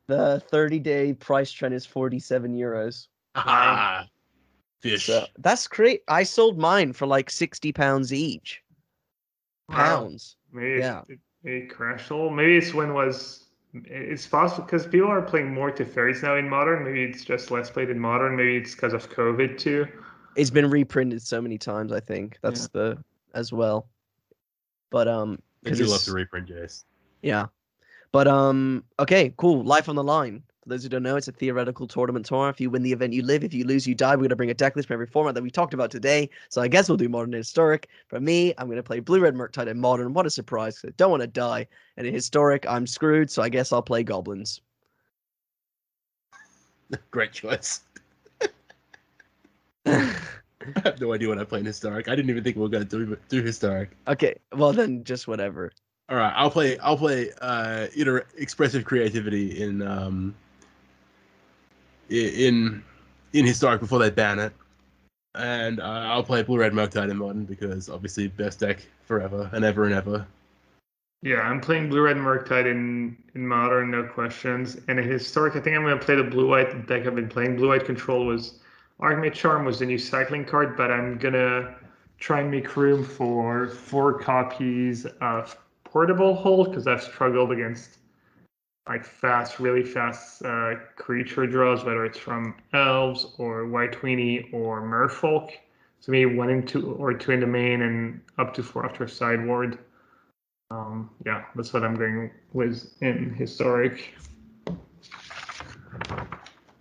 The 0.08 0.40
30 0.50 0.78
day 0.78 1.12
price 1.14 1.50
trend 1.50 1.74
is 1.74 1.84
47 1.86 2.54
euros. 2.54 3.08
Ah, 3.34 4.06
fish. 4.80 5.06
So 5.06 5.26
that's 5.38 5.66
great. 5.68 6.02
I 6.08 6.22
sold 6.22 6.58
mine 6.58 6.92
for 6.92 7.06
like 7.06 7.30
60 7.30 7.72
pounds 7.72 8.12
each. 8.12 8.62
Wow. 9.68 9.76
Pounds. 9.76 10.36
Maybe 10.52 10.80
Yeah. 10.80 11.02
it, 11.08 11.18
it 11.44 11.70
crashed 11.70 12.10
a 12.10 12.14
little. 12.14 12.30
Maybe 12.30 12.56
it's 12.56 12.72
when 12.72 12.94
was. 12.94 13.47
It's 13.74 14.26
possible 14.26 14.64
because 14.64 14.86
people 14.86 15.08
are 15.08 15.20
playing 15.22 15.52
more 15.52 15.70
to 15.70 15.84
fairies 15.84 16.22
now 16.22 16.36
in 16.36 16.48
modern. 16.48 16.84
Maybe 16.84 17.02
it's 17.04 17.24
just 17.24 17.50
less 17.50 17.70
played 17.70 17.90
in 17.90 17.98
modern. 17.98 18.36
Maybe 18.36 18.56
it's 18.56 18.74
because 18.74 18.94
of 18.94 19.10
COVID 19.10 19.58
too. 19.58 19.86
It's 20.36 20.50
been 20.50 20.70
reprinted 20.70 21.20
so 21.20 21.40
many 21.42 21.58
times, 21.58 21.92
I 21.92 22.00
think. 22.00 22.38
That's 22.42 22.68
the 22.68 22.98
as 23.34 23.52
well. 23.52 23.88
But 24.90 25.06
um 25.08 25.42
I 25.66 25.70
'cause 25.70 25.78
do 25.78 25.86
love 25.86 26.02
to 26.04 26.12
reprint 26.12 26.48
Jace. 26.48 26.84
Yeah. 27.22 27.46
But 28.10 28.26
um 28.26 28.84
okay, 28.98 29.34
cool. 29.36 29.62
Life 29.64 29.88
on 29.88 29.96
the 29.96 30.04
line. 30.04 30.42
For 30.68 30.74
those 30.74 30.82
who 30.82 30.90
don't 30.90 31.02
know, 31.02 31.16
it's 31.16 31.28
a 31.28 31.32
theoretical 31.32 31.86
tournament 31.86 32.26
tour. 32.26 32.50
If 32.50 32.60
you 32.60 32.68
win 32.68 32.82
the 32.82 32.92
event, 32.92 33.14
you 33.14 33.22
live. 33.22 33.42
If 33.42 33.54
you 33.54 33.64
lose, 33.64 33.86
you 33.86 33.94
die. 33.94 34.14
We're 34.14 34.24
gonna 34.24 34.36
bring 34.36 34.50
a 34.50 34.54
deck 34.54 34.76
list 34.76 34.88
from 34.88 34.96
every 34.96 35.06
format 35.06 35.34
that 35.34 35.42
we 35.42 35.50
talked 35.50 35.72
about 35.72 35.90
today. 35.90 36.28
So 36.50 36.60
I 36.60 36.68
guess 36.68 36.90
we'll 36.90 36.98
do 36.98 37.08
modern 37.08 37.32
and 37.32 37.40
historic. 37.40 37.88
For 38.08 38.20
me, 38.20 38.52
I'm 38.58 38.68
gonna 38.68 38.82
play 38.82 39.00
blue 39.00 39.20
red 39.20 39.34
Murktide 39.34 39.68
in 39.68 39.80
modern. 39.80 40.12
What 40.12 40.26
a 40.26 40.30
surprise! 40.30 40.84
I 40.86 40.90
don't 40.98 41.10
want 41.10 41.22
to 41.22 41.26
die. 41.26 41.66
And 41.96 42.06
in 42.06 42.12
historic, 42.12 42.66
I'm 42.68 42.86
screwed, 42.86 43.30
so 43.30 43.40
I 43.40 43.48
guess 43.48 43.72
I'll 43.72 43.80
play 43.80 44.02
goblins. 44.02 44.60
Great 47.10 47.32
choice. 47.32 47.80
I 49.86 50.12
have 50.84 51.00
no 51.00 51.14
idea 51.14 51.30
what 51.30 51.38
I 51.38 51.44
play 51.44 51.60
in 51.60 51.64
historic. 51.64 52.08
I 52.08 52.14
didn't 52.14 52.28
even 52.28 52.44
think 52.44 52.56
we 52.56 52.62
were 52.62 52.68
going 52.68 52.86
to 52.86 53.06
do 53.06 53.16
do 53.30 53.42
historic. 53.42 53.96
okay, 54.06 54.34
well 54.54 54.74
then 54.74 55.02
just 55.02 55.28
whatever. 55.28 55.72
All 56.10 56.18
right, 56.18 56.34
I'll 56.36 56.50
play. 56.50 56.76
I'll 56.80 56.98
play. 56.98 57.30
Uh, 57.40 57.86
inter- 57.96 58.26
expressive 58.36 58.84
creativity 58.84 59.62
in 59.62 59.80
um. 59.80 60.34
In 62.08 62.82
in 63.32 63.46
historic 63.46 63.80
before 63.80 63.98
they 63.98 64.10
ban 64.10 64.38
it, 64.38 64.52
and 65.34 65.80
uh, 65.80 65.84
I'll 65.84 66.22
play 66.22 66.42
blue 66.42 66.58
red 66.58 66.72
Murktide 66.72 67.10
in 67.10 67.16
modern 67.16 67.44
because 67.44 67.88
obviously 67.88 68.28
best 68.28 68.60
deck 68.60 68.86
forever 69.04 69.50
and 69.52 69.64
ever 69.64 69.84
and 69.84 69.94
ever. 69.94 70.26
Yeah, 71.22 71.40
I'm 71.40 71.60
playing 71.60 71.88
blue 71.88 72.02
red 72.02 72.16
Murktide 72.16 72.66
in 72.66 73.16
in 73.34 73.46
modern, 73.46 73.90
no 73.90 74.04
questions. 74.04 74.76
And 74.88 74.98
in 74.98 75.08
historic, 75.08 75.56
I 75.56 75.60
think 75.60 75.76
I'm 75.76 75.82
gonna 75.82 75.98
play 75.98 76.14
the 76.14 76.24
blue 76.24 76.48
white 76.48 76.86
deck 76.86 77.06
I've 77.06 77.14
been 77.14 77.28
playing. 77.28 77.56
Blue 77.56 77.68
white 77.68 77.84
control 77.84 78.26
was 78.26 78.60
Archmage 79.00 79.34
Charm 79.34 79.64
was 79.64 79.78
the 79.78 79.86
new 79.86 79.98
cycling 79.98 80.44
card, 80.44 80.76
but 80.76 80.90
I'm 80.90 81.18
gonna 81.18 81.76
try 82.18 82.40
and 82.40 82.50
make 82.50 82.76
room 82.76 83.04
for 83.04 83.68
four 83.68 84.18
copies 84.18 85.06
of 85.20 85.56
Portable 85.84 86.34
Hole 86.34 86.64
because 86.64 86.86
I've 86.86 87.02
struggled 87.02 87.52
against 87.52 87.98
like 88.88 89.04
fast, 89.04 89.60
really 89.60 89.82
fast 89.82 90.42
uh, 90.42 90.74
creature 90.96 91.46
draws, 91.46 91.84
whether 91.84 92.04
it's 92.04 92.18
from 92.18 92.54
elves 92.72 93.26
or 93.38 93.66
White 93.66 93.92
Weenie 94.00 94.52
or 94.52 94.80
Merfolk. 94.80 95.50
So 96.00 96.12
maybe 96.12 96.34
one 96.36 96.48
in 96.48 96.64
two 96.64 96.92
or 96.92 97.12
two 97.12 97.32
in 97.32 97.40
the 97.40 97.46
main 97.46 97.82
and 97.82 98.20
up 98.38 98.54
to 98.54 98.62
four 98.62 98.86
after 98.86 99.06
sideboard. 99.06 99.78
Um, 100.70 101.10
yeah, 101.26 101.44
that's 101.54 101.72
what 101.72 101.84
I'm 101.84 101.94
going 101.94 102.30
with 102.52 102.90
in 103.02 103.34
historic. 103.34 104.14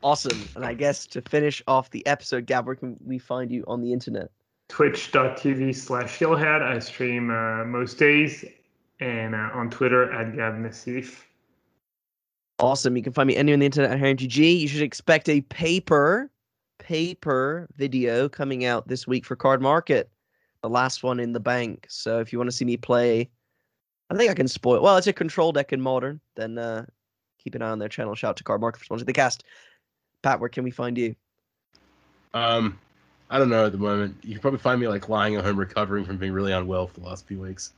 Awesome. 0.03 0.47
And 0.55 0.63
I 0.63 0.73
guess 0.73 1.05
to 1.07 1.21
finish 1.21 1.61
off 1.67 1.89
the 1.89 2.05
episode, 2.05 2.45
Gab, 2.45 2.65
where 2.65 2.75
can 2.75 2.95
we 3.05 3.17
find 3.17 3.51
you 3.51 3.63
on 3.67 3.81
the 3.81 3.91
internet? 3.91 4.29
Twitch.tv 4.69 5.75
slash 5.75 6.19
Shieldhead. 6.19 6.61
I 6.61 6.79
stream 6.79 7.29
uh, 7.31 7.65
most 7.65 7.97
days 7.97 8.45
and 8.99 9.35
uh, 9.35 9.49
on 9.53 9.69
Twitter 9.69 10.11
at 10.11 10.35
Gab 10.35 10.55
Nassif. 10.55 11.23
Awesome. 12.59 12.97
You 12.97 13.03
can 13.03 13.13
find 13.13 13.27
me 13.27 13.35
anywhere 13.35 13.55
on 13.55 13.59
the 13.59 13.65
internet 13.67 13.91
at 13.91 13.99
HeronGG. 13.99 14.59
You 14.59 14.67
should 14.67 14.81
expect 14.81 15.29
a 15.29 15.41
paper, 15.41 16.31
paper 16.79 17.67
video 17.75 18.27
coming 18.27 18.65
out 18.65 18.87
this 18.87 19.05
week 19.05 19.25
for 19.25 19.35
Cardmarket. 19.35 20.05
The 20.63 20.69
last 20.69 21.03
one 21.03 21.19
in 21.19 21.33
the 21.33 21.39
bank. 21.39 21.85
So 21.87 22.19
if 22.19 22.33
you 22.33 22.39
want 22.39 22.49
to 22.49 22.55
see 22.55 22.65
me 22.65 22.77
play, 22.77 23.29
I 24.09 24.15
think 24.15 24.31
I 24.31 24.33
can 24.33 24.47
spoil. 24.47 24.81
Well, 24.81 24.97
it's 24.97 25.05
a 25.05 25.13
control 25.13 25.51
deck 25.51 25.71
in 25.71 25.79
modern. 25.79 26.19
Then 26.35 26.57
uh, 26.57 26.85
keep 27.37 27.53
an 27.53 27.61
eye 27.61 27.69
on 27.69 27.77
their 27.77 27.89
channel. 27.89 28.15
Shout 28.15 28.29
out 28.29 28.37
to 28.37 28.43
Cardmarket 28.43 28.77
for 28.77 28.85
sponsoring 28.85 29.05
the 29.05 29.13
cast. 29.13 29.43
Pat, 30.23 30.39
where 30.39 30.49
can 30.49 30.63
we 30.63 30.71
find 30.71 30.97
you? 30.97 31.15
Um, 32.33 32.79
I 33.29 33.37
don't 33.37 33.49
know 33.49 33.67
at 33.67 33.71
the 33.71 33.77
moment. 33.77 34.15
You 34.23 34.33
can 34.33 34.41
probably 34.41 34.59
find 34.59 34.81
me 34.81 34.87
like 34.87 35.09
lying 35.09 35.35
at 35.35 35.43
home 35.43 35.57
recovering 35.57 36.05
from 36.05 36.17
being 36.17 36.33
really 36.33 36.53
unwell 36.53 36.87
for 36.87 36.99
the 36.99 37.05
last 37.05 37.27
few 37.27 37.39
weeks. 37.39 37.73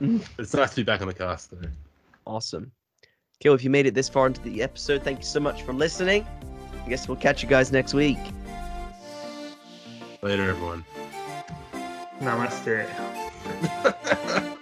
Mhm. 0.00 0.22
It's 0.38 0.52
nice 0.52 0.70
to 0.70 0.76
be 0.76 0.82
back 0.82 1.00
on 1.00 1.08
the 1.08 1.14
cast 1.14 1.50
though. 1.50 1.68
Awesome. 2.26 2.70
Okay, 3.40 3.48
well, 3.48 3.54
if 3.54 3.64
you 3.64 3.70
made 3.70 3.86
it 3.86 3.94
this 3.94 4.06
far 4.06 4.26
into 4.26 4.42
the 4.42 4.62
episode, 4.62 5.02
thank 5.02 5.20
you 5.20 5.24
so 5.24 5.40
much 5.40 5.62
for 5.62 5.72
listening. 5.72 6.26
I 6.84 6.88
guess 6.90 7.08
we'll 7.08 7.16
catch 7.16 7.42
you 7.42 7.48
guys 7.48 7.72
next 7.72 7.94
week. 7.94 8.18
Later, 10.20 10.50
everyone. 10.50 10.84
Namaste. 12.20 12.86